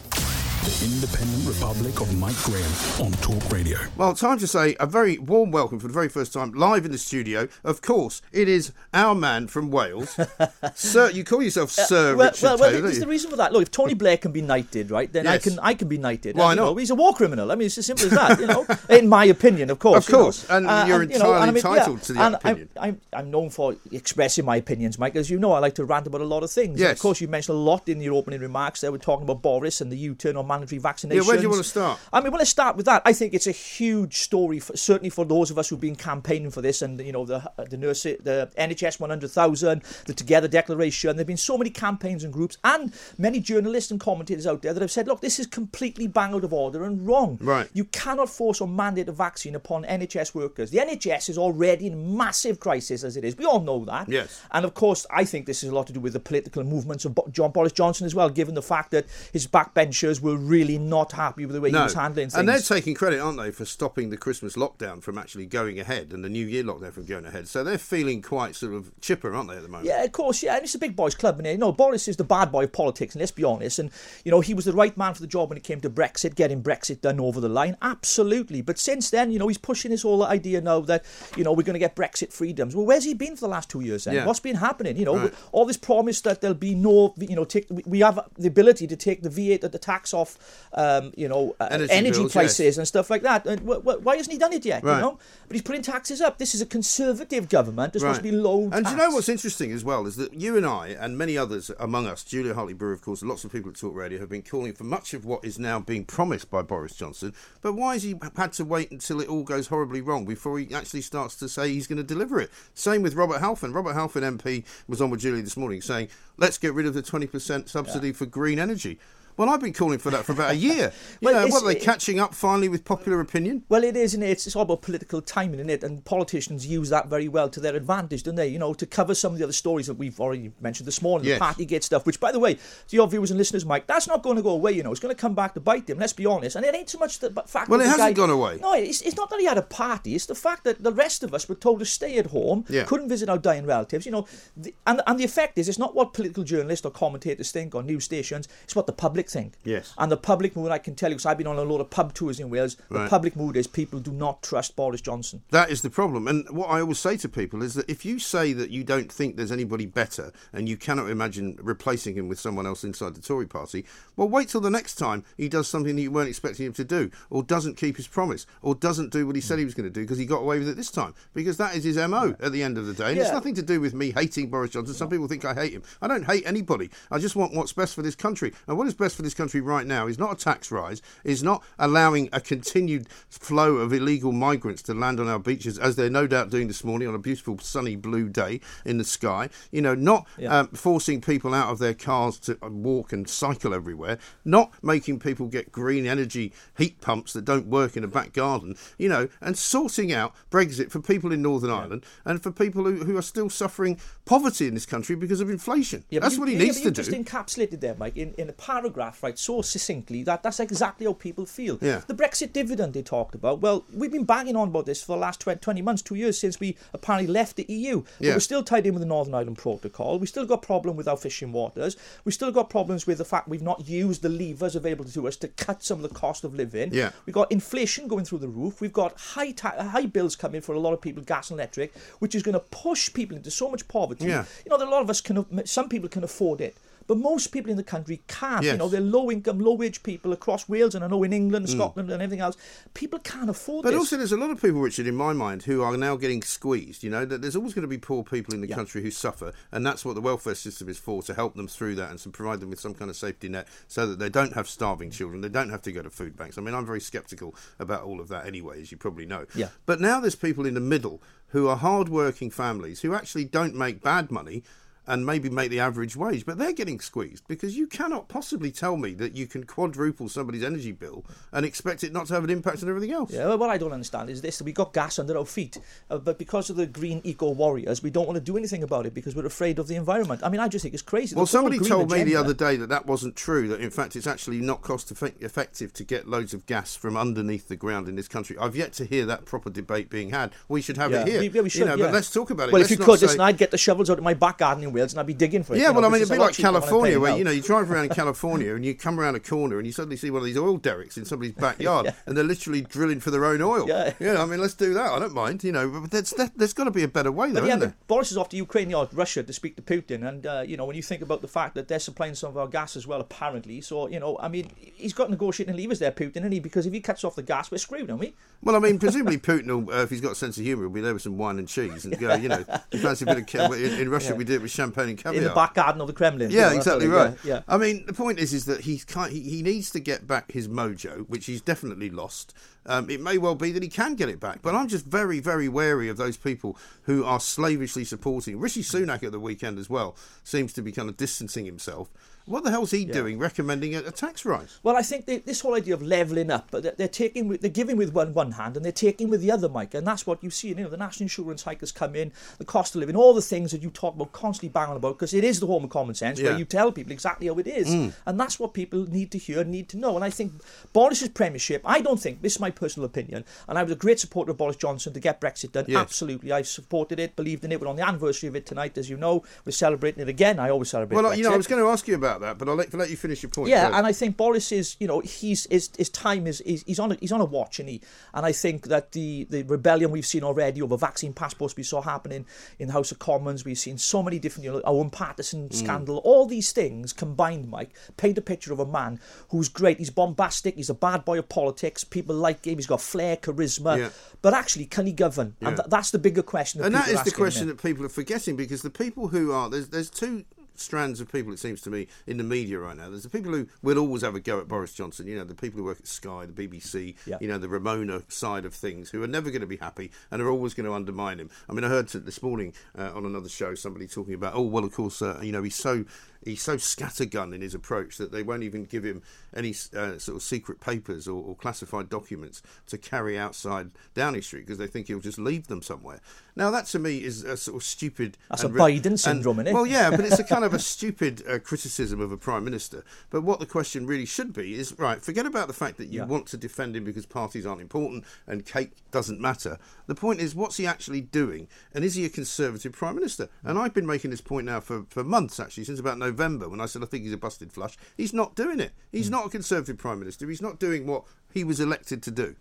The 0.69 0.85
Independent 0.85 1.47
Republic 1.47 1.99
of 1.99 2.15
Mike 2.19 2.35
Graham 2.43 2.71
on 3.03 3.11
Talk 3.13 3.51
Radio. 3.51 3.79
Well, 3.97 4.13
time 4.13 4.37
to 4.37 4.45
say 4.45 4.75
a 4.79 4.85
very 4.85 5.17
warm 5.17 5.49
welcome 5.49 5.79
for 5.79 5.87
the 5.87 5.93
very 5.93 6.09
first 6.09 6.31
time 6.31 6.51
live 6.51 6.85
in 6.85 6.91
the 6.91 6.99
studio. 6.99 7.47
Of 7.63 7.81
course, 7.81 8.21
it 8.31 8.47
is 8.47 8.71
our 8.93 9.15
man 9.15 9.47
from 9.47 9.71
Wales, 9.71 10.15
Sir. 10.75 11.09
You 11.09 11.23
call 11.23 11.41
yourself 11.41 11.71
Sir 11.71 12.13
Uh, 12.13 12.17
well, 12.17 12.27
Richard 12.29 12.43
well, 12.43 12.57
well, 12.59 12.69
Taylor. 12.69 12.81
there's 12.83 12.99
the 12.99 13.07
reason 13.07 13.31
for 13.31 13.37
that. 13.37 13.51
Look, 13.51 13.63
if 13.63 13.71
Tony 13.71 13.95
Blair 13.95 14.17
can 14.17 14.31
be 14.31 14.43
knighted, 14.43 14.91
right, 14.91 15.11
then 15.11 15.25
I 15.25 15.39
can 15.39 15.57
I 15.59 15.73
can 15.73 15.87
be 15.87 15.97
knighted. 15.97 16.35
Why 16.35 16.51
you 16.51 16.57
not? 16.57 16.63
know, 16.65 16.75
he's 16.75 16.91
a 16.91 16.95
war 16.95 17.13
criminal. 17.15 17.51
I 17.51 17.55
mean, 17.55 17.65
it's 17.65 17.79
as 17.79 17.87
simple 17.87 18.05
as 18.05 18.11
that. 18.11 18.39
You 18.39 18.45
know, 18.45 18.67
in 18.95 19.07
my 19.09 19.25
opinion, 19.25 19.71
of 19.71 19.79
course. 19.79 20.05
Of 20.05 20.11
you 20.11 20.17
know. 20.17 20.23
course, 20.25 20.49
and 20.51 20.87
you're 20.87 21.01
you 21.01 21.09
know, 21.09 21.15
entirely 21.15 21.35
and 21.35 21.43
I 21.43 21.45
mean, 21.47 21.55
entitled 21.57 22.01
to 22.03 22.13
the 22.13 22.21
and 22.21 22.35
opinion. 22.35 22.69
I'm, 22.77 22.83
I'm 22.83 23.01
I'm 23.11 23.31
known 23.31 23.49
for 23.49 23.75
expressing 23.91 24.45
my 24.45 24.57
opinions, 24.57 24.99
Mike. 24.99 25.15
As 25.15 25.31
you 25.31 25.39
know, 25.39 25.51
I 25.53 25.59
like 25.59 25.73
to 25.75 25.85
rant 25.85 26.05
about 26.05 26.21
a 26.21 26.25
lot 26.25 26.43
of 26.43 26.51
things. 26.51 26.69
And 26.73 26.79
Yes. 26.79 26.91
of 26.93 26.99
course, 26.99 27.19
you 27.21 27.27
mentioned 27.27 27.57
a 27.57 27.59
lot 27.59 27.89
in 27.89 27.99
your 28.01 28.13
opening 28.13 28.39
remarks. 28.39 28.81
There, 28.81 28.91
we're 28.91 28.99
talking 28.99 29.23
about 29.23 29.41
Boris 29.41 29.81
and 29.81 29.91
the 29.91 29.97
U-turn 29.97 30.37
on 30.37 30.45
mandatory 30.59 30.81
vaccinations. 30.81 31.15
Yeah, 31.15 31.27
where 31.27 31.37
do 31.37 31.43
you 31.43 31.49
want 31.49 31.63
to 31.63 31.69
start? 31.69 31.99
I 32.11 32.21
mean, 32.21 32.31
well, 32.31 32.39
let's 32.39 32.49
start 32.49 32.75
with 32.75 32.85
that. 32.85 33.01
I 33.05 33.13
think 33.13 33.33
it's 33.33 33.47
a 33.47 33.51
huge 33.51 34.17
story, 34.17 34.59
for, 34.59 34.75
certainly 34.75 35.09
for 35.09 35.25
those 35.25 35.51
of 35.51 35.57
us 35.57 35.69
who've 35.69 35.79
been 35.79 35.95
campaigning 35.95 36.51
for 36.51 36.61
this, 36.61 36.81
and 36.81 36.99
you 36.99 37.11
know, 37.11 37.25
the 37.25 37.37
uh, 37.57 37.65
the 37.65 37.77
nurse, 37.77 38.03
the 38.03 38.49
NHS 38.57 38.99
100,000, 38.99 39.83
the 40.05 40.13
Together 40.13 40.47
Declaration. 40.47 41.15
There've 41.15 41.27
been 41.27 41.37
so 41.37 41.57
many 41.57 41.69
campaigns 41.69 42.23
and 42.23 42.33
groups, 42.33 42.57
and 42.63 42.93
many 43.17 43.39
journalists 43.39 43.91
and 43.91 43.99
commentators 43.99 44.47
out 44.47 44.61
there 44.61 44.73
that 44.73 44.81
have 44.81 44.91
said, 44.91 45.07
look, 45.07 45.21
this 45.21 45.39
is 45.39 45.47
completely 45.47 46.07
bang 46.07 46.33
out 46.33 46.43
of 46.43 46.53
order 46.53 46.83
and 46.83 47.05
wrong. 47.05 47.37
Right. 47.41 47.69
You 47.73 47.85
cannot 47.85 48.29
force 48.29 48.61
or 48.61 48.67
mandate 48.67 49.09
a 49.09 49.11
vaccine 49.11 49.55
upon 49.55 49.83
NHS 49.83 50.33
workers. 50.33 50.71
The 50.71 50.79
NHS 50.79 51.29
is 51.29 51.37
already 51.37 51.87
in 51.87 52.17
massive 52.17 52.59
crisis 52.59 53.03
as 53.03 53.17
it 53.17 53.23
is. 53.23 53.37
We 53.37 53.45
all 53.45 53.61
know 53.61 53.85
that. 53.85 54.09
Yes. 54.09 54.41
And 54.51 54.65
of 54.65 54.73
course, 54.73 55.05
I 55.09 55.25
think 55.25 55.45
this 55.45 55.61
has 55.61 55.69
a 55.69 55.75
lot 55.75 55.87
to 55.87 55.93
do 55.93 55.99
with 55.99 56.13
the 56.13 56.19
political 56.19 56.63
movements 56.63 57.05
of 57.05 57.17
John 57.31 57.51
Boris 57.51 57.71
Johnson 57.71 58.05
as 58.05 58.15
well, 58.15 58.29
given 58.29 58.55
the 58.55 58.61
fact 58.61 58.91
that 58.91 59.05
his 59.31 59.47
backbenchers 59.47 60.21
were 60.21 60.37
really 60.47 60.77
not 60.77 61.11
happy 61.11 61.45
with 61.45 61.53
the 61.55 61.61
way 61.61 61.69
he 61.69 61.75
was 61.75 61.93
handling 61.93 62.25
things. 62.29 62.35
And 62.35 62.47
they're 62.47 62.59
taking 62.59 62.93
credit, 62.95 63.19
aren't 63.19 63.37
they, 63.37 63.51
for 63.51 63.65
stopping 63.65 64.09
the 64.09 64.17
Christmas 64.17 64.55
lockdown 64.55 65.01
from 65.01 65.17
actually 65.17 65.45
going 65.45 65.79
ahead 65.79 66.11
and 66.13 66.23
the 66.23 66.29
New 66.29 66.45
Year 66.45 66.63
lockdown 66.63 66.91
from 66.93 67.05
going 67.05 67.25
ahead. 67.25 67.47
So 67.47 67.63
they're 67.63 67.77
feeling 67.77 68.21
quite 68.21 68.55
sort 68.55 68.73
of 68.73 68.91
chipper, 69.01 69.33
aren't 69.35 69.49
they, 69.49 69.55
at 69.57 69.63
the 69.63 69.67
moment? 69.69 69.87
Yeah, 69.87 70.03
of 70.03 70.11
course, 70.11 70.41
yeah, 70.43 70.55
and 70.55 70.63
it's 70.63 70.75
a 70.75 70.79
big 70.79 70.95
boys' 70.95 71.15
club, 71.15 71.37
and 71.39 71.47
you 71.47 71.57
know 71.57 71.71
Boris 71.71 72.07
is 72.07 72.17
the 72.17 72.23
bad 72.23 72.51
boy 72.51 72.63
of 72.65 72.71
politics, 72.73 73.15
and 73.15 73.19
let's 73.19 73.31
be 73.31 73.43
honest, 73.43 73.79
and 73.79 73.91
you 74.23 74.31
know 74.31 74.39
he 74.41 74.53
was 74.53 74.65
the 74.65 74.73
right 74.73 74.95
man 74.97 75.13
for 75.13 75.21
the 75.21 75.27
job 75.27 75.49
when 75.49 75.57
it 75.57 75.63
came 75.63 75.81
to 75.81 75.89
Brexit, 75.89 76.35
getting 76.35 76.61
Brexit 76.63 77.01
done 77.01 77.19
over 77.19 77.39
the 77.39 77.49
line, 77.49 77.77
absolutely. 77.81 78.61
But 78.61 78.79
since 78.79 79.09
then, 79.09 79.31
you 79.31 79.39
know, 79.39 79.47
he's 79.47 79.57
pushing 79.57 79.91
this 79.91 80.01
whole 80.03 80.23
idea 80.23 80.61
now 80.61 80.79
that 80.81 81.05
you 81.35 81.43
know 81.43 81.51
we're 81.53 81.63
going 81.63 81.73
to 81.73 81.79
get 81.79 81.95
Brexit 81.95 82.31
freedoms. 82.31 82.75
Well, 82.75 82.85
where's 82.85 83.03
he 83.03 83.13
been 83.13 83.35
for 83.35 83.41
the 83.41 83.47
last 83.49 83.69
two 83.69 83.81
years? 83.81 84.03
Then 84.05 84.15
Yeah. 84.15 84.25
what's 84.25 84.39
been 84.39 84.55
happening? 84.55 84.97
You 84.97 85.05
know, 85.05 85.17
Right. 85.17 85.33
all 85.51 85.65
this 85.65 85.77
promise 85.77 86.21
that 86.21 86.41
there'll 86.41 86.53
be 86.55 86.75
no, 86.75 87.13
you 87.17 87.35
know, 87.35 87.43
take 87.45 87.67
we- 87.85 87.99
have 87.99 88.19
the 88.37 88.47
ability 88.47 88.87
to 88.87 88.95
take 88.95 89.21
the 89.23 89.29
VAT, 89.29 89.61
the 89.71 89.77
tax 89.77 90.13
off, 90.13 90.28
um, 90.73 91.11
you 91.15 91.27
know, 91.27 91.55
uh, 91.59 91.67
Energy 91.71 91.93
energy, 91.93 92.19
bills, 92.19 92.33
prices 92.33 92.59
yes. 92.59 92.77
and 92.77 92.87
stuff 92.87 93.09
like 93.09 93.23
that. 93.23 93.45
And 93.45 93.61
wh- 93.61 93.81
wh- 93.81 94.05
why 94.05 94.17
hasn't 94.17 94.33
he 94.33 94.37
done 94.37 94.53
it 94.53 94.65
yet? 94.65 94.83
Right. 94.83 94.97
You 94.97 95.01
know, 95.01 95.19
but 95.47 95.55
he's 95.55 95.63
putting 95.63 95.81
taxes 95.81 96.21
up. 96.21 96.37
This 96.37 96.53
is 96.53 96.61
a 96.61 96.65
conservative 96.65 97.49
government. 97.49 97.93
There's 97.93 98.01
supposed 98.01 98.19
to 98.19 98.23
be 98.23 98.31
low. 98.31 98.63
And 98.63 98.85
tax. 98.85 98.91
you 98.91 98.97
know 98.97 99.09
what's 99.09 99.29
interesting 99.29 99.71
as 99.71 99.83
well 99.83 100.05
is 100.05 100.15
that 100.17 100.33
you 100.33 100.57
and 100.57 100.65
I 100.65 100.89
and 100.89 101.17
many 101.17 101.37
others 101.37 101.71
among 101.79 102.07
us, 102.07 102.23
Julia 102.23 102.53
Hartley 102.53 102.73
Brewer, 102.73 102.93
of 102.93 103.01
course, 103.01 103.23
lots 103.23 103.43
of 103.43 103.51
people 103.51 103.71
at 103.71 103.77
Talk 103.77 103.95
Radio 103.95 104.19
have 104.19 104.29
been 104.29 104.43
calling 104.43 104.73
for 104.73 104.83
much 104.83 105.13
of 105.13 105.25
what 105.25 105.43
is 105.43 105.57
now 105.57 105.79
being 105.79 106.05
promised 106.05 106.49
by 106.49 106.61
Boris 106.61 106.95
Johnson. 106.95 107.33
But 107.61 107.73
why 107.73 107.93
has 107.93 108.03
he 108.03 108.15
had 108.35 108.53
to 108.53 108.65
wait 108.65 108.91
until 108.91 109.21
it 109.21 109.29
all 109.29 109.43
goes 109.43 109.67
horribly 109.67 110.01
wrong 110.01 110.25
before 110.25 110.59
he 110.59 110.73
actually 110.73 111.01
starts 111.01 111.35
to 111.37 111.49
say 111.49 111.73
he's 111.73 111.87
going 111.87 111.97
to 111.97 112.03
deliver 112.03 112.39
it? 112.39 112.51
Same 112.73 113.01
with 113.01 113.15
Robert 113.15 113.41
Halfon. 113.41 113.73
Robert 113.73 113.95
Halfon 113.95 114.37
MP 114.37 114.63
was 114.87 115.01
on 115.01 115.09
with 115.09 115.21
Julia 115.21 115.41
this 115.41 115.57
morning 115.57 115.81
saying, 115.81 116.09
let's 116.37 116.57
get 116.57 116.73
rid 116.73 116.85
of 116.85 116.93
the 116.93 117.01
20% 117.03 117.69
subsidy 117.69 118.11
for 118.11 118.25
green 118.25 118.59
energy. 118.59 118.99
Well, 119.39 119.49
I've 119.49 119.61
been 119.61 119.71
calling 119.71 119.99
for 119.99 120.09
that 120.11 120.25
for 120.25 120.33
about 120.33 120.51
a 120.51 120.55
year. 120.55 120.91
You 121.21 121.25
Well, 121.31 121.33
know, 121.33 121.47
what 121.47 121.63
are 121.63 121.67
they 121.67 121.77
it- 121.79 121.81
catching 121.81 122.19
up 122.19 122.33
finally 122.33 122.67
with 122.67 122.83
popular 122.83 123.21
opinion? 123.21 123.63
Well, 123.69 123.85
it 123.85 123.95
is, 123.95 124.13
and 124.13 124.21
it? 124.21 124.31
it's, 124.31 124.45
it's 124.45 124.53
all 124.57 124.63
about 124.63 124.81
political 124.81 125.21
timing, 125.21 125.61
is 125.61 125.67
it? 125.69 125.81
And 125.85 126.03
politicians 126.03 126.67
use 126.67 126.89
that 126.89 127.07
very 127.07 127.29
well 127.29 127.47
to 127.47 127.61
their 127.61 127.73
advantage, 127.73 128.23
don't 128.23 128.35
they? 128.35 128.49
You 128.49 128.59
know, 128.59 128.73
to 128.73 128.85
cover 128.85 129.15
some 129.15 129.31
of 129.31 129.37
the 129.37 129.45
other 129.45 129.53
stories 129.53 129.87
that 129.87 129.93
we've 129.93 130.19
already 130.19 130.51
mentioned 130.59 130.87
this 130.87 131.01
morning, 131.01 131.25
Yes. 131.25 131.39
the 131.39 131.45
Partygate 131.45 131.83
stuff. 131.83 132.05
Which, 132.05 132.19
by 132.19 132.33
the 132.33 132.39
way, 132.39 132.55
to 132.55 132.95
your 132.97 133.07
viewers 133.07 133.31
and 133.31 133.37
listeners, 133.37 133.65
Mike, 133.65 133.87
that's 133.87 134.09
not 134.09 134.23
going 134.23 134.35
to 134.35 134.41
go 134.41 134.49
away. 134.49 134.73
You 134.73 134.83
know, 134.83 134.91
it's 134.91 134.99
going 134.99 135.15
to 135.15 135.21
come 135.21 135.35
back 135.35 135.53
to 135.53 135.61
bite 135.61 135.87
them. 135.87 135.99
Let's 135.99 136.11
be 136.11 136.25
honest. 136.25 136.57
And 136.57 136.65
it 136.65 136.75
ain't 136.75 136.89
so 136.89 136.99
much 136.99 137.19
the 137.19 137.31
fact. 137.47 137.69
Well, 137.69 137.79
that 137.79 137.85
it 137.85 137.91
hasn't 137.91 138.09
guy- 138.17 138.21
gone 138.21 138.29
away. 138.31 138.57
No, 138.61 138.73
it's, 138.73 138.99
it's 139.03 139.15
not 139.15 139.29
that 139.29 139.39
he 139.39 139.45
had 139.45 139.57
a 139.57 139.61
party. 139.61 140.15
It's 140.15 140.25
the 140.25 140.35
fact 140.35 140.65
that 140.65 140.83
the 140.83 140.91
rest 140.91 141.23
of 141.23 141.33
us 141.33 141.47
were 141.47 141.55
told 141.55 141.79
to 141.79 141.85
stay 141.85 142.17
at 142.17 142.25
home, 142.25 142.65
Yeah. 142.67 142.83
couldn't 142.83 143.07
visit 143.07 143.29
our 143.29 143.37
dying 143.37 143.65
relatives. 143.65 144.05
You 144.05 144.11
know, 144.11 144.27
the, 144.57 144.75
and 144.85 145.01
and 145.07 145.17
the 145.17 145.23
effect 145.23 145.57
is, 145.57 145.69
it's 145.69 145.79
not 145.79 145.95
what 145.95 146.11
political 146.11 146.43
journalists 146.43 146.85
or 146.85 146.91
commentators 146.91 147.51
think 147.53 147.73
or 147.73 147.83
news 147.83 148.03
stations. 148.03 148.49
It's 148.65 148.75
what 148.75 148.85
the 148.85 148.91
public 148.91 149.28
think. 149.29 149.53
Yes. 149.63 149.93
And 149.97 150.11
the 150.11 150.17
public 150.17 150.55
mood, 150.55 150.71
I 150.71 150.77
can 150.77 150.95
tell 150.95 151.09
you, 151.09 151.15
because 151.15 151.25
I've 151.25 151.37
been 151.37 151.47
on 151.47 151.57
a 151.57 151.63
lot 151.63 151.81
of 151.81 151.89
pub 151.89 152.13
tours 152.13 152.39
in 152.39 152.49
Wales. 152.49 152.77
The 152.89 153.07
public 153.07 153.35
mood 153.35 153.55
is 153.55 153.67
people 153.67 153.99
do 153.99 154.11
not 154.11 154.41
trust 154.41 154.75
Boris 154.75 155.01
Johnson. 155.01 155.43
That 155.51 155.69
is 155.69 155.81
the 155.81 155.89
problem. 155.89 156.27
And 156.27 156.49
what 156.49 156.69
I 156.69 156.81
always 156.81 156.99
say 156.99 157.17
to 157.17 157.29
people 157.29 157.61
is 157.61 157.73
that 157.73 157.89
if 157.89 158.05
you 158.05 158.19
say 158.19 158.53
that 158.53 158.69
you 158.69 158.83
don't 158.83 159.11
think 159.11 159.35
there's 159.35 159.51
anybody 159.51 159.85
better 159.85 160.31
and 160.53 160.67
you 160.67 160.77
cannot 160.77 161.09
imagine 161.09 161.57
replacing 161.61 162.15
him 162.15 162.27
with 162.27 162.39
someone 162.39 162.65
else 162.65 162.83
inside 162.83 163.15
the 163.15 163.21
Tory 163.21 163.47
party, 163.47 163.85
well, 164.15 164.29
wait 164.29 164.49
till 164.49 164.61
the 164.61 164.69
next 164.69 164.95
time 164.95 165.23
he 165.37 165.49
does 165.49 165.67
something 165.67 165.95
that 165.95 166.01
you 166.01 166.11
weren't 166.11 166.29
expecting 166.29 166.65
him 166.65 166.73
to 166.73 166.83
do, 166.83 167.11
or 167.29 167.43
doesn't 167.43 167.77
keep 167.77 167.97
his 167.97 168.07
promise, 168.07 168.45
or 168.61 168.75
doesn't 168.75 169.11
do 169.11 169.25
what 169.25 169.35
he 169.35 169.41
said 169.41 169.59
he 169.59 169.65
was 169.65 169.73
going 169.73 169.87
to 169.87 169.93
do 169.93 170.01
because 170.01 170.17
he 170.17 170.25
got 170.25 170.41
away 170.41 170.59
with 170.59 170.69
it 170.69 170.75
this 170.75 170.91
time. 170.91 171.13
Because 171.33 171.57
that 171.57 171.75
is 171.75 171.83
his 171.83 171.97
MO 171.97 172.35
at 172.39 172.51
the 172.51 172.63
end 172.63 172.77
of 172.77 172.87
the 172.87 172.93
day. 172.93 173.11
And 173.11 173.19
it's 173.19 173.31
nothing 173.31 173.55
to 173.55 173.61
do 173.61 173.79
with 173.79 173.93
me 173.93 174.11
hating 174.11 174.49
Boris 174.49 174.71
Johnson. 174.71 174.95
Some 174.95 175.09
people 175.09 175.27
think 175.27 175.45
I 175.45 175.53
hate 175.53 175.73
him. 175.73 175.83
I 176.01 176.07
don't 176.07 176.25
hate 176.25 176.43
anybody. 176.45 176.89
I 177.11 177.19
just 177.19 177.35
want 177.35 177.53
what's 177.53 177.73
best 177.73 177.95
for 177.95 178.01
this 178.01 178.15
country. 178.15 178.53
And 178.67 178.77
what 178.77 178.87
is 178.87 178.93
best 178.93 179.18
for 179.19 179.23
this 179.23 179.33
country 179.33 179.59
right 179.59 179.85
now 179.85 180.07
is 180.07 180.17
not 180.17 180.31
a 180.31 180.35
tax 180.41 180.71
rise, 180.71 181.01
is 181.25 181.43
not 181.43 181.61
allowing 181.77 182.29
a 182.31 182.39
continued 182.39 183.05
flow 183.29 183.75
of 183.75 183.91
illegal 183.91 184.31
migrants 184.31 184.81
to 184.81 184.93
land 184.93 185.19
on 185.19 185.27
our 185.27 185.37
beaches, 185.39 185.77
as 185.77 185.97
they're 185.97 186.09
no 186.09 186.25
doubt 186.25 186.49
doing 186.49 186.67
this 186.69 186.85
morning 186.85 187.05
on 187.05 187.13
a 187.13 187.19
beautiful 187.19 187.59
sunny 187.59 187.97
blue 187.97 188.29
day 188.29 188.61
in 188.85 188.97
the 188.97 189.03
sky. 189.03 189.49
You 189.73 189.81
know, 189.81 189.93
not 189.93 190.25
Yeah. 190.37 190.57
um, 190.59 190.67
forcing 190.69 191.19
people 191.19 191.53
out 191.53 191.67
of 191.69 191.79
their 191.79 191.93
cars 191.93 192.39
to 192.39 192.57
uh, 192.63 192.69
walk 192.69 193.11
and 193.11 193.27
cycle 193.29 193.73
everywhere, 193.73 194.19
not 194.45 194.71
making 194.81 195.19
people 195.19 195.47
get 195.47 195.69
green 195.69 196.05
energy 196.05 196.53
heat 196.77 197.01
pumps 197.01 197.33
that 197.33 197.43
don't 197.43 197.67
work 197.67 197.97
in 197.97 198.05
a 198.05 198.07
back 198.07 198.31
garden, 198.31 198.77
you 198.97 199.09
know, 199.09 199.27
and 199.41 199.57
sorting 199.57 200.13
out 200.13 200.33
Brexit 200.49 200.91
for 200.91 201.01
people 201.01 201.33
in 201.33 201.41
Northern 201.41 201.71
Ireland 201.71 202.05
and 202.23 202.41
for 202.41 202.51
people 202.51 202.85
who, 202.85 203.03
who 203.03 203.17
are 203.17 203.21
still 203.21 203.49
suffering 203.49 203.99
poverty 204.23 204.65
in 204.67 204.75
this 204.75 204.85
country 204.85 205.17
because 205.17 205.41
of 205.41 205.49
inflation. 205.49 206.05
Yeah, 206.09 206.21
that's 206.21 206.35
you- 206.35 206.39
what 206.39 206.47
he 206.47 206.55
yeah, 206.55 206.63
needs 206.63 206.79
to 206.79 206.91
do. 206.91 207.03
just 207.03 207.11
encapsulated 207.11 207.81
there, 207.81 207.95
Mike, 207.99 208.15
in, 208.15 208.33
in 208.37 208.47
a 208.47 208.53
paragraph, 208.53 208.98
right, 208.99 209.37
so 209.39 209.61
succinctly 209.61 210.23
that 210.23 210.43
that's 210.43 210.59
exactly 210.59 211.05
how 211.05 211.13
people 211.13 211.45
feel. 211.45 211.77
Yeah. 211.81 212.01
The 212.07 212.13
Brexit 212.13 212.53
dividend 212.53 212.93
they 212.93 213.01
talked 213.01 213.35
about. 213.35 213.61
Well, 213.61 213.85
we've 213.93 214.11
been 214.11 214.23
banging 214.25 214.55
on 214.55 214.69
about 214.69 214.85
this 214.85 215.01
for 215.01 215.13
the 215.15 215.19
last 215.21 215.39
20, 215.41 215.59
20 215.59 215.81
months, 215.81 216.01
two 216.01 216.15
years 216.15 216.37
since 216.37 216.59
we 216.59 216.77
apparently 216.93 217.31
left 217.31 217.55
the 217.55 217.65
EU. 217.67 218.01
But 218.01 218.25
Yeah. 218.27 218.33
we're 218.33 218.39
still 218.39 218.63
tied 218.63 218.85
in 218.85 218.93
with 218.93 219.01
the 219.01 219.07
Northern 219.07 219.33
Ireland 219.33 219.57
Protocol. 219.57 220.19
We 220.19 220.27
still 220.27 220.45
got 220.45 220.61
problem 220.61 220.95
with 220.95 221.07
our 221.07 221.17
fishing 221.17 221.51
waters. 221.51 221.95
We 222.25 222.31
still 222.31 222.51
got 222.51 222.69
problems 222.69 223.07
with 223.07 223.17
the 223.17 223.25
fact 223.25 223.47
we've 223.47 223.61
not 223.61 223.87
used 223.87 224.21
the 224.21 224.29
levers 224.29 224.75
available 224.75 225.05
to 225.05 225.27
us 225.27 225.35
to 225.37 225.47
cut 225.47 225.83
some 225.83 226.03
of 226.03 226.09
the 226.09 226.15
cost 226.15 226.43
of 226.43 226.53
living. 226.53 226.93
Yeah. 226.93 227.11
We've 227.25 227.33
got 227.33 227.51
inflation 227.51 228.07
going 228.07 228.25
through 228.25 228.39
the 228.39 228.47
roof. 228.47 228.81
We've 228.81 228.93
got 228.93 229.17
high 229.19 229.51
ta- 229.51 229.81
high 229.83 230.05
bills 230.05 230.35
coming 230.35 230.61
for 230.61 230.73
a 230.73 230.79
lot 230.79 230.93
of 230.93 231.01
people, 231.01 231.23
gas 231.23 231.49
and 231.49 231.59
electric, 231.59 231.95
which 232.19 232.35
is 232.35 232.43
going 232.43 232.53
to 232.53 232.59
push 232.71 233.13
people 233.13 233.37
into 233.37 233.51
so 233.51 233.69
much 233.69 233.87
poverty. 233.87 234.25
Yeah. 234.27 234.45
You 234.65 234.69
know, 234.71 234.77
that 234.77 234.87
a 234.87 234.91
lot 234.91 235.01
of 235.01 235.09
us 235.09 235.21
can. 235.21 235.65
Some 235.65 235.89
people 235.89 236.09
can 236.09 236.23
afford 236.23 236.61
it. 236.61 236.75
But 237.09 237.17
most 237.17 237.47
people 237.47 237.71
in 237.71 237.77
the 237.77 237.81
country 237.83 238.21
can't. 238.27 238.63
You 238.63 238.77
know, 238.77 238.87
they're 238.87 239.01
low 239.01 239.31
income, 239.31 239.59
low 239.59 239.73
wage 239.73 240.03
people 240.03 240.31
across 240.31 240.69
Wales 240.69 240.93
and 240.93 241.03
I 241.03 241.07
know 241.07 241.23
in 241.23 241.33
England, 241.33 241.67
Scotland, 241.67 242.11
and 242.11 242.21
everything 242.21 242.39
else. 242.39 242.55
People 242.93 243.17
can't 243.17 243.49
afford 243.49 243.79
Mm. 243.79 243.83
But 243.83 243.91
this. 243.91 243.99
also, 243.99 244.17
there's 244.17 244.31
a 244.31 244.37
lot 244.37 244.51
of 244.51 244.61
people, 244.61 244.79
Richard, 244.79 245.07
in 245.07 245.15
my 245.15 245.33
mind, 245.33 245.63
who 245.63 245.81
are 245.81 245.97
now 245.97 246.15
getting 246.15 246.43
squeezed. 246.43 247.03
You 247.03 247.09
know, 247.09 247.25
that 247.25 247.41
there's 247.41 247.55
always 247.55 247.73
going 247.73 247.81
to 247.81 247.87
be 247.87 247.97
poor 247.97 248.23
people 248.23 248.53
in 248.53 248.61
the 248.61 248.67
country 248.67 249.01
who 249.01 249.09
suffer, 249.09 249.53
and 249.71 249.83
that's 249.83 250.05
what 250.05 250.13
the 250.13 250.21
welfare 250.21 250.53
system 250.53 250.87
is 250.87 250.99
for 250.99 251.23
to 251.23 251.33
help 251.33 251.55
them 251.55 251.67
through 251.67 251.95
that 251.95 252.11
and 252.11 252.19
to 252.19 252.29
provide 252.29 252.59
them 252.59 252.69
with 252.69 252.79
some 252.79 252.93
kind 252.93 253.09
of 253.09 253.17
safety 253.17 253.49
net 253.49 253.67
so 253.87 254.05
that 254.05 254.19
they 254.19 254.29
don't 254.29 254.53
have 254.53 254.69
starving 254.69 255.09
children, 255.09 255.41
they 255.41 255.49
don't 255.49 255.69
have 255.71 255.81
to 255.81 255.91
go 255.91 256.03
to 256.03 256.11
food 256.11 256.37
banks. 256.37 256.59
I 256.59 256.61
mean, 256.61 256.75
I'm 256.75 256.85
very 256.85 257.01
sceptical 257.01 257.55
about 257.79 258.03
all 258.03 258.19
of 258.19 258.27
that 258.27 258.45
anyway, 258.45 258.83
as 258.83 258.91
you 258.91 258.97
probably 258.97 259.25
know. 259.25 259.47
Yeah. 259.55 259.69
But 259.87 259.99
now 259.99 260.19
there's 260.19 260.35
people 260.35 260.67
in 260.67 260.75
the 260.75 260.79
middle 260.79 261.23
who 261.47 261.67
are 261.67 261.77
hard-working 261.77 262.51
families 262.51 263.01
who 263.01 263.15
actually 263.15 263.45
don't 263.45 263.73
make 263.73 264.03
bad 264.03 264.29
money. 264.29 264.63
And 265.09 265.25
maybe 265.25 265.49
make 265.49 265.71
the 265.71 265.79
average 265.79 266.15
wage, 266.15 266.45
but 266.45 266.59
they're 266.59 266.71
getting 266.71 266.99
squeezed 266.99 267.47
because 267.47 267.75
you 267.75 267.87
cannot 267.87 268.27
possibly 268.27 268.69
tell 268.71 268.95
me 268.95 269.13
that 269.15 269.35
you 269.35 269.47
can 269.47 269.63
quadruple 269.63 270.29
somebody's 270.29 270.63
energy 270.63 270.91
bill 270.91 271.25
and 271.51 271.65
expect 271.65 272.03
it 272.03 272.13
not 272.13 272.27
to 272.27 272.35
have 272.35 272.43
an 272.43 272.51
impact 272.51 272.83
on 272.83 272.89
everything 272.89 273.11
else. 273.11 273.31
Yeah, 273.33 273.47
well, 273.47 273.57
what 273.57 273.71
I 273.71 273.79
don't 273.79 273.91
understand 273.91 274.29
is 274.29 274.43
this: 274.43 274.61
we've 274.61 274.75
got 274.75 274.93
gas 274.93 275.17
under 275.17 275.35
our 275.35 275.45
feet, 275.45 275.79
uh, 276.11 276.19
but 276.19 276.37
because 276.37 276.69
of 276.69 276.75
the 276.75 276.85
green 276.85 277.21
eco 277.23 277.49
warriors, 277.49 278.03
we 278.03 278.11
don't 278.11 278.27
want 278.27 278.35
to 278.37 278.43
do 278.43 278.55
anything 278.55 278.83
about 278.83 279.07
it 279.07 279.15
because 279.15 279.35
we're 279.35 279.47
afraid 279.47 279.79
of 279.79 279.87
the 279.87 279.95
environment. 279.95 280.41
I 280.43 280.49
mean, 280.49 280.59
I 280.61 280.67
just 280.67 280.83
think 280.83 280.93
it's 280.93 281.01
crazy. 281.01 281.35
Well, 281.35 281.45
The 281.45 281.51
somebody 281.51 281.79
told 281.79 282.11
me 282.11 282.23
the 282.23 282.35
other 282.35 282.53
day 282.53 282.75
that 282.75 282.89
that 282.89 283.07
wasn't 283.07 283.35
true. 283.35 283.67
That 283.67 283.81
in 283.81 283.89
fact, 283.89 284.15
it's 284.15 284.27
actually 284.27 284.59
not 284.61 284.83
cost 284.83 285.11
effective 285.11 285.91
to 285.93 286.03
get 286.03 286.27
loads 286.27 286.53
of 286.53 286.67
gas 286.67 286.95
from 286.95 287.17
underneath 287.17 287.67
the 287.67 287.75
ground 287.75 288.07
in 288.07 288.15
this 288.15 288.27
country. 288.27 288.55
I've 288.59 288.75
yet 288.75 288.93
to 288.93 289.05
hear 289.05 289.25
that 289.25 289.45
proper 289.45 289.71
debate 289.71 290.11
being 290.11 290.29
had. 290.29 290.51
We 290.67 290.81
should 290.83 290.97
have 290.97 291.09
Yeah, 291.11 291.21
it 291.21 291.27
here. 291.27 291.39
we, 291.39 291.49
yeah, 291.49 291.61
we 291.61 291.69
should. 291.69 291.79
you 291.79 291.85
know, 291.85 291.95
yeah. 291.95 292.05
but 292.05 292.13
let's 292.13 292.31
talk 292.31 292.51
about 292.51 292.69
it. 292.69 292.73
Well, 292.73 292.81
Let's 292.81 292.91
if 292.91 292.99
you 292.99 293.05
could, 293.05 293.19
say- 293.19 293.25
listen, 293.25 293.41
I'd 293.41 293.57
get 293.57 293.71
the 293.71 293.77
shovels 293.79 294.09
out 294.11 294.19
of 294.19 294.23
my 294.23 294.35
back 294.35 294.59
garden 294.59 294.83
Wales 294.99 295.13
and 295.13 295.19
I'd 295.19 295.25
be 295.25 295.33
digging 295.33 295.63
for 295.63 295.73
it. 295.73 295.77
Yeah, 295.77 295.87
you 295.87 295.93
know, 295.93 296.01
well, 296.01 296.05
I 296.05 296.13
mean, 296.13 296.21
it'd 296.21 296.31
be 296.31 296.37
like 296.37 296.53
cheaper 296.53 296.67
than 296.67 296.75
I'm 296.75 296.81
California, 296.81 297.19
where 297.19 297.37
you 297.37 297.43
know 297.43 297.51
you 297.51 297.61
drive 297.61 297.91
around 297.91 298.09
California 298.09 298.75
and 298.75 298.85
you 298.85 298.95
come 298.95 299.19
around 299.19 299.35
a 299.35 299.39
corner 299.39 299.77
and 299.77 299.85
you 299.85 299.93
suddenly 299.93 300.17
see 300.17 300.29
one 300.29 300.39
of 300.39 300.45
these 300.45 300.57
oil 300.57 300.77
derricks 300.77 301.17
in 301.17 301.25
somebody's 301.25 301.53
backyard, 301.55 302.13
and 302.25 302.37
they're 302.37 302.43
literally 302.43 302.81
drilling 302.81 303.19
for 303.19 303.31
their 303.31 303.45
own 303.45 303.61
oil. 303.61 303.87
Yeah. 303.87 304.13
yeah, 304.19 304.41
I 304.41 304.45
mean, 304.45 304.59
let's 304.59 304.73
do 304.73 304.93
that. 304.93 305.11
I 305.11 305.19
don't 305.19 305.33
mind. 305.33 305.63
You 305.63 305.71
know, 305.71 305.89
but 305.89 306.11
there's, 306.11 306.31
that, 306.31 306.57
there's 306.57 306.73
got 306.73 306.85
to 306.85 306.91
be 306.91 307.03
a 307.03 307.07
better 307.07 307.31
way, 307.31 307.51
though, 307.51 307.61
But 307.61 307.67
yeah, 307.67 307.75
isn't 307.75 307.79
there? 307.79 307.95
Boris 308.07 308.31
is 308.31 308.37
off 308.37 308.49
to 308.49 308.57
Ukraine 308.57 308.93
or 308.93 309.07
Russia 309.11 309.43
to 309.43 309.53
speak 309.53 309.75
to 309.75 309.81
Putin, 309.81 310.27
and 310.27 310.45
uh, 310.45 310.63
you 310.65 310.77
know 310.77 310.85
when 310.85 310.95
you 310.95 311.03
think 311.03 311.21
about 311.21 311.41
the 311.41 311.47
fact 311.47 311.75
that 311.75 311.87
they're 311.87 311.99
supplying 311.99 312.35
some 312.35 312.49
of 312.49 312.57
our 312.57 312.67
gas 312.67 312.95
as 312.95 313.07
well, 313.07 313.21
apparently. 313.21 313.81
So 313.81 314.07
you 314.07 314.19
know, 314.19 314.37
I 314.39 314.47
mean, 314.47 314.71
he's 314.75 315.13
got 315.13 315.29
negotiating 315.29 315.75
levers 315.75 315.99
there, 315.99 316.11
Putin, 316.11 316.43
and 316.43 316.53
he 316.53 316.59
because 316.59 316.85
if 316.85 316.93
he 316.93 316.99
cuts 316.99 317.23
off 317.23 317.35
the 317.35 317.43
gas, 317.43 317.71
we're 317.71 317.77
screwed, 317.77 318.09
aren't 318.09 318.21
we? 318.21 318.33
Well, 318.61 318.75
I 318.75 318.79
mean, 318.79 318.99
presumably 319.09 319.37
Putin, 319.37 319.85
will, 319.85 319.93
uh, 319.93 320.03
if 320.03 320.09
he's 320.09 320.21
got 320.21 320.33
a 320.33 320.35
sense 320.35 320.57
of 320.57 320.63
humour, 320.63 320.83
will 320.83 320.95
be 320.95 321.01
there 321.01 321.13
with 321.13 321.23
some 321.23 321.37
wine 321.37 321.59
and 321.59 321.67
cheese 321.67 322.05
and 322.05 322.17
go, 322.17 322.35
you 322.35 322.49
know, 322.49 322.63
you 322.91 322.99
fancy 322.99 323.25
a 323.25 323.33
bit 323.33 323.55
of 323.55 323.73
in, 323.73 324.01
in 324.01 324.09
Russia 324.09 324.35
we 324.35 324.43
do 324.43 324.53
it 324.53 324.61
with 324.61 324.71
champagne 324.71 324.88
and 324.97 325.17
caviar. 325.17 325.41
In 325.41 325.43
the 325.47 325.53
back 325.53 325.75
garden 325.75 326.01
of 326.01 326.07
the 326.07 326.13
Kremlin. 326.13 326.51
you 326.51 326.57
Yeah, 326.57 326.69
know, 326.69 326.75
exactly 326.75 327.07
right. 327.07 327.35
Yeah, 327.43 327.55
yeah. 327.55 327.61
I 327.67 327.77
mean, 327.77 328.05
the 328.05 328.13
point 328.13 328.39
is, 328.39 328.53
is 328.53 328.65
that 328.65 328.81
he's 328.81 329.05
kind, 329.05 329.31
he, 329.31 329.41
he 329.41 329.61
needs 329.61 329.89
to 329.91 329.99
get 329.99 330.27
back 330.27 330.51
his 330.51 330.67
mojo, 330.67 331.27
which 331.29 331.45
he's 331.45 331.61
definitely 331.61 332.09
lost. 332.09 332.53
Um, 332.85 333.09
it 333.09 333.21
may 333.21 333.37
well 333.37 333.55
be 333.55 333.71
that 333.71 333.83
he 333.83 333.89
can 333.89 334.15
get 334.15 334.29
it 334.29 334.39
back, 334.39 334.61
but 334.61 334.73
I'm 334.73 334.87
just 334.87 335.05
very, 335.05 335.39
very 335.39 335.67
wary 335.69 336.09
of 336.09 336.17
those 336.17 336.37
people 336.37 336.77
who 337.03 337.23
are 337.23 337.39
slavishly 337.39 338.03
supporting. 338.05 338.59
Rishi 338.59 338.81
Sunak 338.81 339.23
at 339.23 339.31
the 339.31 339.39
weekend 339.39 339.77
as 339.77 339.89
well 339.89 340.15
seems 340.43 340.73
to 340.73 340.81
be 340.81 340.91
kind 340.91 341.09
of 341.09 341.17
distancing 341.17 341.65
himself. 341.65 342.09
What 342.49 342.63
the 342.63 342.71
hell's 342.71 342.91
he 342.91 343.05
doing 343.05 343.37
recommending 343.37 343.95
a, 343.95 344.11
tax 344.11 344.43
rise? 344.43 344.79
Well, 344.81 344.97
I 344.97 345.03
think 345.03 345.25
they, 345.27 345.37
this 345.37 345.61
whole 345.61 345.75
idea 345.75 345.93
of 345.93 346.01
levelling 346.01 346.49
up, 346.49 346.69
but 346.71 346.83
they're, 346.83 346.95
they're 346.97 347.07
taking, 347.07 347.47
they're 347.49 347.69
giving 347.69 347.95
with 347.95 348.13
one 348.13 348.33
one 348.33 348.53
hand 348.53 348.75
and 348.75 348.83
they're 348.83 348.91
taking 348.91 349.29
with 349.29 349.41
the 349.41 349.51
other, 349.51 349.69
Mike, 349.69 349.93
and 349.93 350.05
that's 350.05 350.25
what 350.25 350.43
you 350.43 350.49
see. 350.49 350.69
You 350.69 350.75
know, 350.75 350.89
the 350.89 350.97
national 350.97 351.25
insurance 351.25 351.63
hike 351.63 351.81
has 351.81 351.91
come 351.91 352.15
in, 352.15 352.31
the 352.57 352.65
cost 352.65 352.95
of 352.95 352.99
living, 353.01 353.15
all 353.15 353.33
the 353.33 353.41
things 353.41 353.71
that 353.71 353.83
you 353.83 353.91
talk 353.91 354.15
about, 354.15 354.31
constantly 354.31 354.69
banging 354.69 354.95
about, 354.95 355.17
because 355.17 355.33
it 355.33 355.43
is 355.43 355.59
the 355.59 355.67
home 355.67 355.83
of 355.83 355.89
common 355.89 356.15
sense, 356.15 356.39
Yeah. 356.39 356.45
Mm. 356.45 356.49
where 356.49 356.59
you 356.59 356.65
tell 356.65 356.91
people 356.91 357.11
exactly 357.13 357.47
how 357.47 357.57
it 357.59 357.67
is, 357.67 357.87
and 358.25 358.39
that's 358.39 358.59
what 358.59 358.73
people 358.73 359.05
need 359.05 359.31
to 359.31 359.37
hear, 359.37 359.63
need 359.63 359.87
to 359.89 359.97
know. 359.97 360.15
And 360.15 360.25
I 360.25 360.29
think 360.31 360.53
Boris's 360.91 361.29
premiership, 361.29 361.81
I 361.85 362.01
don't 362.01 362.19
think 362.19 362.41
this 362.41 362.53
is 362.55 362.59
my 362.59 362.71
personal 362.71 363.05
opinion, 363.05 363.45
and 363.67 363.77
I 363.77 363.83
was 363.83 363.91
a 363.91 363.95
great 363.95 364.19
supporter 364.19 364.51
of 364.51 364.57
Boris 364.57 364.75
Johnson 364.75 365.13
to 365.13 365.19
get 365.19 365.39
Brexit 365.39 365.71
done. 365.71 365.85
Yes. 365.87 365.97
Absolutely, 365.99 366.51
I 366.51 366.63
supported 366.63 367.19
it, 367.19 367.35
believed 367.35 367.63
in 367.63 367.71
it. 367.71 367.79
We're 367.79 367.87
on 367.87 367.95
the 367.95 368.07
anniversary 368.07 368.49
of 368.49 368.55
it 368.55 368.65
tonight, 368.65 368.97
as 368.97 369.09
you 369.09 369.17
know. 369.17 369.43
We're 369.65 369.71
celebrating 369.71 370.21
it 370.21 370.29
again. 370.29 370.59
I 370.59 370.69
always 370.69 370.89
celebrate. 370.89 371.21
Well, 371.21 371.35
you 371.35 371.43
know, 371.43 371.53
I 371.53 371.57
was 371.57 371.67
going 371.67 371.81
to 371.81 371.89
ask 371.89 372.07
you 372.07 372.15
about 372.15 372.38
that, 372.41 372.57
but 372.57 372.67
I'll 372.69 372.75
let, 372.75 372.93
let 372.93 373.09
you 373.09 373.17
finish 373.17 373.41
your 373.43 373.49
point. 373.49 373.69
Yeah, 373.69 373.95
and 373.97 374.05
I 374.07 374.11
think 374.11 374.37
Boris 374.37 374.71
is, 374.71 374.95
you 374.99 375.07
know, 375.07 375.19
he's 375.19 375.65
his, 375.69 375.89
his 375.97 376.09
time 376.09 376.47
is 376.47 376.61
he's, 376.65 376.83
he's 376.83 376.99
on 376.99 377.11
a, 377.11 377.15
he's 377.15 377.31
on 377.31 377.41
a 377.41 377.45
watch, 377.45 377.79
and 377.79 377.87
he 377.89 378.01
and 378.33 378.45
I 378.45 378.51
think 378.51 378.87
that 378.87 379.11
the 379.13 379.45
the 379.49 379.63
rebellion 379.63 380.11
we've 380.11 380.25
seen 380.25 380.43
already 380.43 380.81
over 380.81 380.97
vaccine 380.97 381.33
passports 381.33 381.75
we 381.75 381.83
saw 381.83 382.01
happening 382.01 382.45
in 382.79 382.87
the 382.87 382.93
House 382.93 383.11
of 383.11 383.19
Commons, 383.19 383.65
we've 383.65 383.77
seen 383.77 383.97
so 383.97 384.21
many 384.23 384.39
different, 384.39 384.65
you 384.65 384.71
know, 384.71 384.81
Owen 384.85 385.09
Paterson 385.09 385.69
Mm. 385.69 385.73
scandal, 385.73 386.17
all 386.19 386.45
these 386.45 386.71
things 386.71 387.11
combined, 387.13 387.69
Mike, 387.69 387.91
paint 388.17 388.37
a 388.37 388.41
picture 388.41 388.71
of 388.73 388.79
a 388.79 388.85
man 388.85 389.19
who's 389.49 389.67
great. 389.69 389.97
He's 389.97 390.09
bombastic, 390.09 390.75
he's 390.75 390.89
a 390.89 390.93
bad 390.93 391.25
boy 391.25 391.39
of 391.39 391.49
politics, 391.49 392.03
people 392.03 392.35
like 392.35 392.65
him, 392.65 392.75
he's 392.77 392.87
got 392.87 393.01
flair, 393.01 393.35
charisma, 393.37 393.97
Yeah. 393.97 394.09
but 394.41 394.53
actually, 394.53 394.85
can 394.85 395.05
he 395.05 395.11
govern? 395.11 395.55
Yeah. 395.59 395.67
And 395.69 395.77
th- 395.77 395.89
that's 395.89 396.11
the 396.11 396.19
bigger 396.19 396.41
question. 396.43 396.79
That 396.81 396.87
and 396.87 396.95
that 396.95 397.07
is 397.09 397.23
the 397.23 397.31
question 397.31 397.67
that 397.67 397.81
people 397.81 398.05
are 398.05 398.09
forgetting 398.09 398.55
because 398.55 398.81
the 398.81 398.89
people 398.89 399.27
who 399.29 399.51
are 399.51 399.69
there's 399.69 399.89
there's 399.89 400.09
two 400.09 400.45
strands 400.79 401.19
of 401.19 401.31
people 401.31 401.53
it 401.53 401.59
seems 401.59 401.81
to 401.81 401.89
me 401.89 402.07
in 402.27 402.37
the 402.37 402.43
media 402.43 402.79
right 402.79 402.97
now. 402.97 403.09
There's 403.09 403.23
the 403.23 403.29
people 403.29 403.51
who 403.51 403.67
will 403.81 403.97
always 403.97 404.21
have 404.21 404.35
a 404.35 404.39
go 404.39 404.59
at 404.59 404.67
Boris 404.67 404.93
Johnson 404.93 405.27
you 405.27 405.37
know 405.37 405.43
the 405.43 405.55
people 405.55 405.79
who 405.79 405.85
work 405.85 405.99
at 405.99 406.07
Sky 406.07 406.45
the 406.45 406.67
BBC 406.67 407.15
you 407.39 407.47
know 407.47 407.57
the 407.57 407.67
Remoaner 407.67 408.29
side 408.31 408.65
of 408.65 408.73
things 408.73 409.09
who 409.09 409.23
are 409.23 409.27
never 409.27 409.49
going 409.49 409.61
to 409.61 409.67
be 409.67 409.77
happy 409.77 410.11
and 410.31 410.41
are 410.41 410.49
always 410.49 410.73
going 410.73 410.85
to 410.85 410.93
undermine 410.93 411.39
him. 411.39 411.49
I 411.69 411.73
mean 411.73 411.83
I 411.83 411.89
heard 411.89 412.09
this 412.09 412.41
morning 412.41 412.73
uh, 412.97 413.11
on 413.13 413.25
another 413.25 413.49
show 413.49 413.75
somebody 413.75 414.07
talking 414.07 414.33
about 414.33 414.53
oh 414.55 414.61
well 414.61 414.83
of 414.83 414.93
course 414.93 415.21
uh, 415.21 415.39
you 415.41 415.51
know 415.51 415.63
he's 415.63 415.75
so 415.75 416.05
he's 416.43 416.61
so 416.61 416.75
scattergun 416.77 417.53
in 417.53 417.61
his 417.61 417.73
approach 417.73 418.17
that 418.17 418.31
they 418.31 418.43
won't 418.43 418.63
even 418.63 418.83
give 418.85 419.03
him 419.03 419.21
any 419.55 419.71
uh, 419.95 420.17
sort 420.17 420.35
of 420.35 420.41
secret 420.41 420.79
papers 420.79 421.27
or, 421.27 421.43
or 421.43 421.55
classified 421.55 422.09
documents 422.09 422.61
to 422.87 422.97
carry 422.97 423.37
outside 423.37 423.91
Downing 424.13 424.41
Street 424.41 424.65
because 424.65 424.77
they 424.77 424.87
think 424.87 425.07
he'll 425.07 425.19
just 425.19 425.39
leave 425.39 425.67
them 425.67 425.81
somewhere. 425.81 426.19
Now 426.55 426.71
that 426.71 426.85
to 426.87 426.99
me 426.99 427.23
is 427.23 427.43
a 427.43 427.55
sort 427.57 427.77
of 427.77 427.83
stupid. 427.83 428.37
That's 428.49 428.63
and 428.63 428.75
a 428.75 428.79
Biden 428.79 429.17
syndrome, 429.17 429.59
and- 429.59 429.67
innit? 429.69 429.73
Well, 429.73 429.85
yeah, 429.87 430.09
but 430.11 430.21
it's 430.21 430.39
a 430.39 430.43
kind 430.43 430.63
of 430.65 430.73
a 430.73 430.79
stupid 430.95 431.43
uh, 431.47 431.59
criticism 431.59 432.19
of 432.19 432.31
a 432.31 432.37
prime 432.37 432.63
minister. 432.63 433.03
But 433.29 433.43
what 433.43 433.59
the 433.59 433.65
question 433.65 434.05
really 434.05 434.25
should 434.25 434.53
be 434.53 434.73
is 434.75 434.97
right. 434.99 435.21
Forget 435.21 435.45
about 435.45 435.67
the 435.67 435.73
fact 435.73 435.97
that 435.97 436.07
you 436.09 436.19
Yeah. 436.19 436.25
want 436.25 436.47
to 436.47 436.57
defend 436.57 436.95
him 436.95 437.03
because 437.05 437.25
parties 437.25 437.65
aren't 437.65 437.81
important 437.81 438.25
and 438.47 438.65
cake 438.65 438.91
doesn't 439.11 439.39
matter. 439.39 439.77
The 440.07 440.15
point 440.15 440.39
is, 440.41 440.53
what's 440.55 440.77
he 440.77 440.85
actually 440.87 441.21
doing, 441.21 441.67
and 441.93 442.03
is 442.03 442.15
he 442.15 442.25
a 442.25 442.29
conservative 442.29 442.91
prime 442.93 443.15
minister? 443.15 443.47
And 443.63 443.77
I've 443.79 443.93
been 443.93 444.07
making 444.07 444.31
this 444.31 444.41
point 444.41 444.65
now 444.65 444.79
for, 444.79 445.05
for 445.09 445.23
months, 445.23 445.59
actually, 445.59 445.83
since 445.85 445.99
about 445.99 446.17
November, 446.17 446.28
when 446.37 446.81
I 446.81 446.85
said 446.85 447.03
I 447.03 447.05
think 447.05 447.23
he's 447.23 447.33
a 447.33 447.37
busted 447.37 447.71
flush. 447.71 447.97
He's 448.17 448.33
not 448.33 448.55
doing 448.55 448.79
it. 448.79 448.91
He's 449.11 449.27
Hmm. 449.27 449.33
not 449.33 449.45
a 449.47 449.49
conservative 449.49 449.97
prime 449.97 450.19
minister. 450.19 450.47
He's 450.49 450.61
not 450.61 450.79
doing 450.79 451.05
what 451.07 451.23
he 451.51 451.63
was 451.63 451.79
elected 451.79 452.21
to 452.23 452.31
do. 452.31 452.55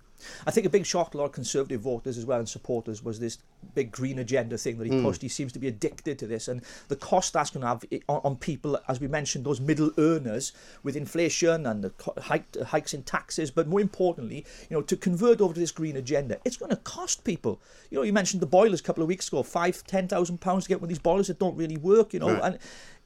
I 0.48 0.50
think 0.50 0.66
a 0.66 0.70
big 0.70 0.84
shock 0.84 1.12
to 1.12 1.16
a 1.16 1.20
lot 1.20 1.26
of 1.26 1.32
conservative 1.32 1.80
voters 1.82 2.18
as 2.18 2.24
well 2.26 2.40
and 2.40 2.48
supporters 2.48 3.04
was 3.04 3.20
this 3.20 3.38
big 3.76 3.92
green 3.92 4.18
agenda 4.18 4.58
thing 4.58 4.76
that 4.78 4.90
he 4.92 5.00
pushed. 5.00 5.22
He 5.22 5.28
seems 5.28 5.52
to 5.52 5.60
be 5.60 5.68
addicted 5.68 6.18
to 6.18 6.26
this, 6.26 6.48
and 6.48 6.60
the 6.88 6.96
cost 6.96 7.32
that's 7.34 7.50
going 7.50 7.60
to 7.60 7.68
have 7.68 7.84
on, 8.08 8.20
on 8.24 8.36
people, 8.36 8.80
as 8.88 8.98
we 9.00 9.06
mentioned, 9.06 9.44
those 9.46 9.60
middle 9.60 9.92
earners 9.96 10.50
with 10.82 10.96
inflation 10.96 11.66
and 11.66 11.84
the 11.84 11.92
hike, 12.20 12.52
hikes 12.62 12.94
in 12.94 13.04
taxes. 13.04 13.52
But 13.52 13.68
more 13.68 13.80
importantly, 13.80 14.44
you 14.68 14.76
know, 14.76 14.82
to 14.82 14.96
convert 14.96 15.40
over 15.40 15.54
to 15.54 15.60
this 15.60 15.70
green 15.70 15.96
agenda, 15.96 16.40
it's 16.44 16.56
going 16.56 16.70
to 16.70 16.76
cost 16.76 17.22
people. 17.22 17.60
You 17.90 17.98
know, 17.98 18.02
you 18.02 18.12
mentioned 18.12 18.42
the 18.42 18.46
boilers 18.46 18.80
a 18.80 18.82
couple 18.82 19.04
of 19.04 19.08
weeks 19.08 19.28
ago, 19.28 19.44
five, 19.44 19.84
ten 19.86 20.08
thousand 20.08 20.40
pounds 20.40 20.64
to 20.64 20.68
get 20.68 20.78
one 20.80 20.86
of 20.86 20.88
these 20.88 20.98
boilers 20.98 21.28
that 21.28 21.38
don't 21.38 21.56
really 21.56 21.76
work. 21.76 22.12
You 22.12 22.18
know, 22.20 22.32
Right. 22.32 22.42
and. 22.42 22.58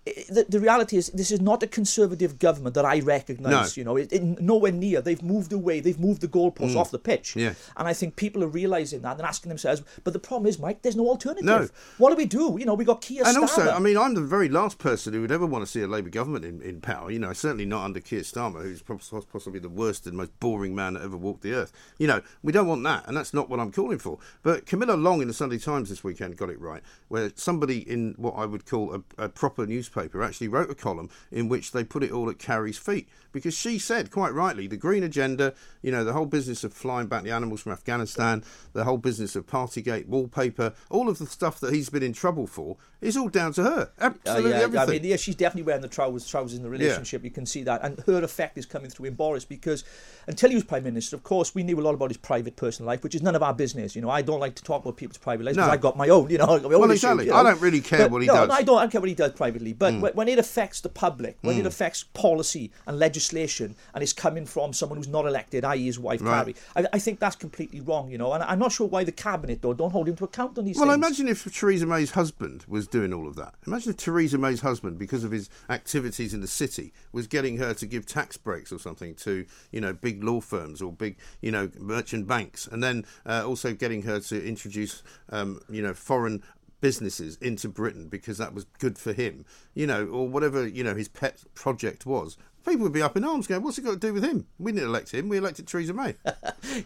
The, 0.05 0.45
the 0.49 0.59
reality 0.59 0.97
is, 0.97 1.11
this 1.11 1.31
is 1.31 1.41
not 1.41 1.63
a 1.63 1.69
conservative 1.69 2.41
government 2.41 2.75
that 2.75 2.85
I 2.85 2.99
recognise. 3.01 3.77
No. 3.77 3.81
You 3.81 3.85
know, 3.85 3.97
it, 3.97 4.13
it, 4.13 4.23
nowhere 4.41 4.73
near. 4.73 5.01
They've 5.01 5.23
moved 5.23 5.53
away. 5.53 5.79
They've 5.79 5.99
moved 5.99 6.23
the 6.23 6.29
goalposts 6.29 6.75
off 6.75 6.91
the 6.91 6.99
pitch. 6.99 7.35
Mm. 7.35 7.41
Yeah. 7.41 7.55
And 7.77 7.87
I 7.87 7.93
think 7.93 8.17
people 8.17 8.43
are 8.43 8.49
realising 8.49 9.03
that 9.03 9.17
and 9.19 9.27
asking 9.27 9.51
themselves, 9.51 9.83
but 10.03 10.13
the 10.13 10.19
problem 10.19 10.49
is, 10.49 10.59
Mike, 10.59 10.83
there's 10.83 10.97
no 10.97 11.07
alternative. 11.07 11.45
No. 11.45 11.69
What 11.99 12.11
do 12.11 12.17
we 12.17 12.27
do? 12.27 12.57
You 12.59 12.65
know, 12.65 12.75
we 12.75 12.85
got 12.85 13.01
Keir 13.01 13.23
And 13.25 13.37
Starmer. 13.37 13.43
also, 13.43 13.71
I 13.71 13.79
mean, 13.79 13.97
I'm 13.97 14.15
the 14.15 14.23
very 14.23 14.49
last 14.49 14.79
person 14.79 15.13
who 15.13 15.21
would 15.21 15.31
ever 15.31 15.47
want 15.47 15.65
to 15.65 15.71
see 15.71 15.83
a 15.83 15.87
Labour 15.87 16.11
government 16.11 16.45
in, 16.45 16.61
in 16.63 16.81
power. 16.81 17.09
You 17.09 17.21
know, 17.21 17.33
certainly 17.33 17.67
not 17.67 17.85
under 17.85 18.01
Keir 18.01 18.23
Starmer, 18.23 18.63
who's 18.63 18.83
possibly 18.83 19.61
the 19.61 19.69
worst 19.69 20.09
and 20.09 20.17
most 20.17 20.39
boring 20.41 20.75
man 20.75 20.95
that 20.95 21.03
ever 21.03 21.17
walked 21.17 21.43
the 21.43 21.55
earth. 21.55 21.73
You 21.99 22.09
know, 22.09 22.23
we 22.43 22.51
don't 22.51 22.67
want 22.67 22.83
that, 22.83 23.07
and 23.07 23.17
that's 23.17 23.33
not 23.33 23.49
what 23.49 23.61
I'm 23.61 23.71
calling 23.71 24.01
for. 24.01 24.19
But 24.43 24.67
Camilla 24.67 24.95
Long 24.95 25.23
in 25.23 25.29
the 25.29 25.35
Sunday 25.35 25.59
Times 25.59 25.91
this 25.91 26.03
weekend 26.03 26.37
got 26.37 26.51
it 26.51 26.59
right, 26.59 26.83
where 27.07 27.31
somebody 27.37 27.89
in 27.89 28.15
what 28.17 28.33
I 28.33 28.47
would 28.47 28.67
call 28.67 28.95
a, 28.95 29.25
a 29.25 29.29
proper 29.29 29.65
newspaper 29.65 29.92
actually 29.97 30.49
wrote 30.49 30.71
a 30.71 30.75
column 30.75 31.11
in 31.31 31.49
which 31.49 31.73
they 31.73 31.85
put 31.85 32.03
it 32.03 32.13
all 32.13 32.31
at 32.31 32.39
Carrie's 32.39 32.79
feet. 32.79 33.09
Because 33.33 33.55
she 33.55 33.79
said, 33.79 34.11
quite 34.11 34.35
rightly, 34.35 34.67
the 34.67 34.77
green 34.77 35.03
agenda, 35.03 35.55
you 35.81 35.91
know, 35.91 36.05
the 36.05 36.13
whole 36.13 36.27
business 36.27 36.65
of 36.65 36.75
flying 36.75 37.07
back 37.07 37.23
the 37.23 37.31
animals 37.31 37.63
from 37.63 37.73
Afghanistan, 37.73 38.45
the 38.75 38.85
whole 38.85 38.99
business 38.99 39.35
of 39.35 39.47
Partygate 39.47 40.07
wallpaper, 40.07 40.75
all 40.91 41.09
of 41.09 41.19
the 41.19 41.27
stuff 41.27 41.59
that 41.61 41.73
he's 41.73 41.89
been 41.89 42.03
in 42.03 42.13
trouble 42.13 42.47
for 42.47 42.77
is 43.01 43.17
all 43.17 43.29
down 43.29 43.53
to 43.55 43.63
her. 43.63 43.91
Uh, 43.99 44.11
Absolutely 44.27 44.51
yeah, 44.51 44.57
everything. 44.59 44.89
I 44.89 44.93
mean, 44.93 45.05
yeah, 45.05 45.17
she's 45.17 45.35
definitely 45.35 45.63
wearing 45.63 45.81
the 45.81 45.89
trousers, 45.89 46.29
trousers 46.29 46.59
in 46.59 46.63
the 46.63 46.69
relationship. 46.69 47.25
You 47.25 47.31
can 47.31 47.47
see 47.47 47.63
that, 47.65 47.83
and 47.83 47.99
her 48.07 48.23
effect 48.23 48.59
is 48.59 48.67
coming 48.67 48.91
through 48.91 49.07
in 49.07 49.15
Boris 49.15 49.45
because 49.47 49.83
until 50.27 50.51
he 50.51 50.55
was 50.55 50.65
prime 50.65 50.85
minister, 50.85 51.17
of 51.17 51.23
course, 51.23 51.55
we 51.55 51.63
knew 51.63 51.81
a 51.81 51.83
lot 51.83 51.95
about 51.95 52.11
his 52.11 52.19
private 52.19 52.57
personal 52.57 52.87
life, 52.87 53.03
which 53.03 53.15
is 53.15 53.23
none 53.23 53.35
of 53.35 53.43
our 53.43 53.55
business. 53.55 53.97
You 53.97 54.03
know, 54.03 54.11
I 54.11 54.23
don't 54.23 54.41
like 54.41 54.55
to 54.57 54.63
talk 54.63 54.83
about 54.85 54.97
people's 54.99 55.19
private 55.19 55.45
lives 55.45 55.57
because 55.57 55.71
I've 55.71 55.81
got 55.81 55.97
my 55.97 56.11
own. 56.11 56.29
You 56.31 56.39
know, 56.39 56.49
I've 56.49 56.63
got 56.63 56.71
my 56.71 56.75
own 56.75 56.83
Well, 56.83 56.91
issues, 56.91 57.05
exactly. 57.05 57.27
you 57.27 57.35
I 57.35 57.43
don't 57.43 57.61
really 57.61 57.81
care 57.81 58.01
But 58.01 58.11
what 58.11 58.23
he 58.23 58.29
no, 58.29 58.35
does. 58.35 58.49
No, 58.49 58.55
I 58.55 58.63
don't, 58.63 58.79
I 58.79 58.81
don't 58.83 58.91
care 58.91 59.01
what 59.01 59.09
he 59.09 59.15
does 59.15 59.33
privately, 59.33 59.73
but 59.83 60.01
when, 60.01 60.13
when 60.13 60.29
it 60.29 60.39
affects 60.39 60.81
the 60.81 60.89
public, 60.89 61.37
when 61.41 61.59
it 61.59 61.67
affects 61.67 62.05
policy 62.15 62.71
and 62.87 62.99
legislation, 62.99 63.75
and 63.95 64.03
it's 64.03 64.13
coming 64.13 64.47
from 64.47 64.73
someone 64.73 64.97
who's 64.97 65.09
not 65.09 65.27
elected, 65.27 65.65
i.e., 65.65 65.85
his 65.85 65.99
wife 65.99 66.23
Right. 66.23 66.45
Carrie, 66.45 66.55
I, 66.77 66.97
I 66.97 66.99
think 66.99 67.19
that's 67.19 67.37
completely 67.37 67.81
wrong. 67.81 68.11
You 68.11 68.19
know, 68.19 68.33
and 68.33 68.43
I'm 68.45 68.59
not 68.59 68.73
sure 68.73 68.87
why 68.87 69.05
the 69.05 69.13
cabinet 69.13 69.63
though 69.63 69.75
don't 69.75 69.91
hold 69.91 70.09
him 70.09 70.17
to 70.17 70.25
account 70.25 70.57
on 70.59 70.65
these 70.65 70.77
things. 70.77 70.87
Well, 70.87 70.95
things. 70.95 71.07
imagine 71.07 71.29
if 71.29 71.53
Theresa 71.59 71.87
May's 71.87 72.13
husband 72.13 72.65
was 72.69 72.87
doing 72.87 73.13
all 73.13 73.27
of 73.27 73.37
that. 73.37 73.55
Imagine 73.67 73.91
if 73.91 73.97
Theresa 73.97 74.39
May's 74.39 74.61
husband, 74.61 74.99
because 74.99 75.25
of 75.25 75.33
his 75.33 75.51
activities 75.69 76.33
in 76.33 76.41
the 76.41 76.47
city, 76.47 76.93
was 77.13 77.27
getting 77.27 77.57
her 77.59 77.75
to 77.75 77.87
give 77.87 78.07
tax 78.07 78.37
breaks 78.37 78.73
or 78.73 78.79
something 78.79 79.15
to, 79.17 79.45
you 79.73 79.81
know, 79.81 79.93
big 79.93 80.23
law 80.23 80.41
firms 80.41 80.81
or 80.81 80.93
big, 80.93 81.17
you 81.41 81.51
know, 81.51 81.71
merchant 81.79 82.27
banks, 82.29 82.67
and 82.67 82.83
then 82.83 83.05
uh, 83.27 83.43
also 83.47 83.75
getting 83.75 84.03
her 84.03 84.21
to 84.21 84.47
introduce, 84.47 85.03
um, 85.31 85.61
you 85.69 85.83
know, 85.83 85.95
foreign 85.95 86.43
businesses 86.83 87.39
into 87.41 87.69
Britain 87.69 88.09
because 88.09 88.37
that 88.37 88.53
was 88.53 88.67
good 88.79 88.99
for 88.99 89.15
him, 89.15 89.47
you 89.73 89.87
know, 89.87 90.05
or 90.05 90.29
whatever, 90.29 90.67
you 90.67 90.85
know, 90.85 90.95
his 90.95 91.09
pet 91.09 91.45
project 91.55 92.05
was. 92.05 92.37
People 92.65 92.83
would 92.85 92.93
be 92.93 93.03
up 93.03 93.17
in 93.17 93.25
arms 93.25 93.47
going, 93.47 93.63
what's 93.63 93.77
it 93.79 93.83
got 93.85 93.93
to 93.93 93.97
do 93.99 94.13
with 94.15 94.23
him? 94.25 94.47
We 94.59 94.73
didn't 94.73 94.89
elect 94.89 95.11
him, 95.13 95.29
we 95.29 95.37
elected 95.39 95.67
Theresa 95.67 95.93
May. 95.95 96.15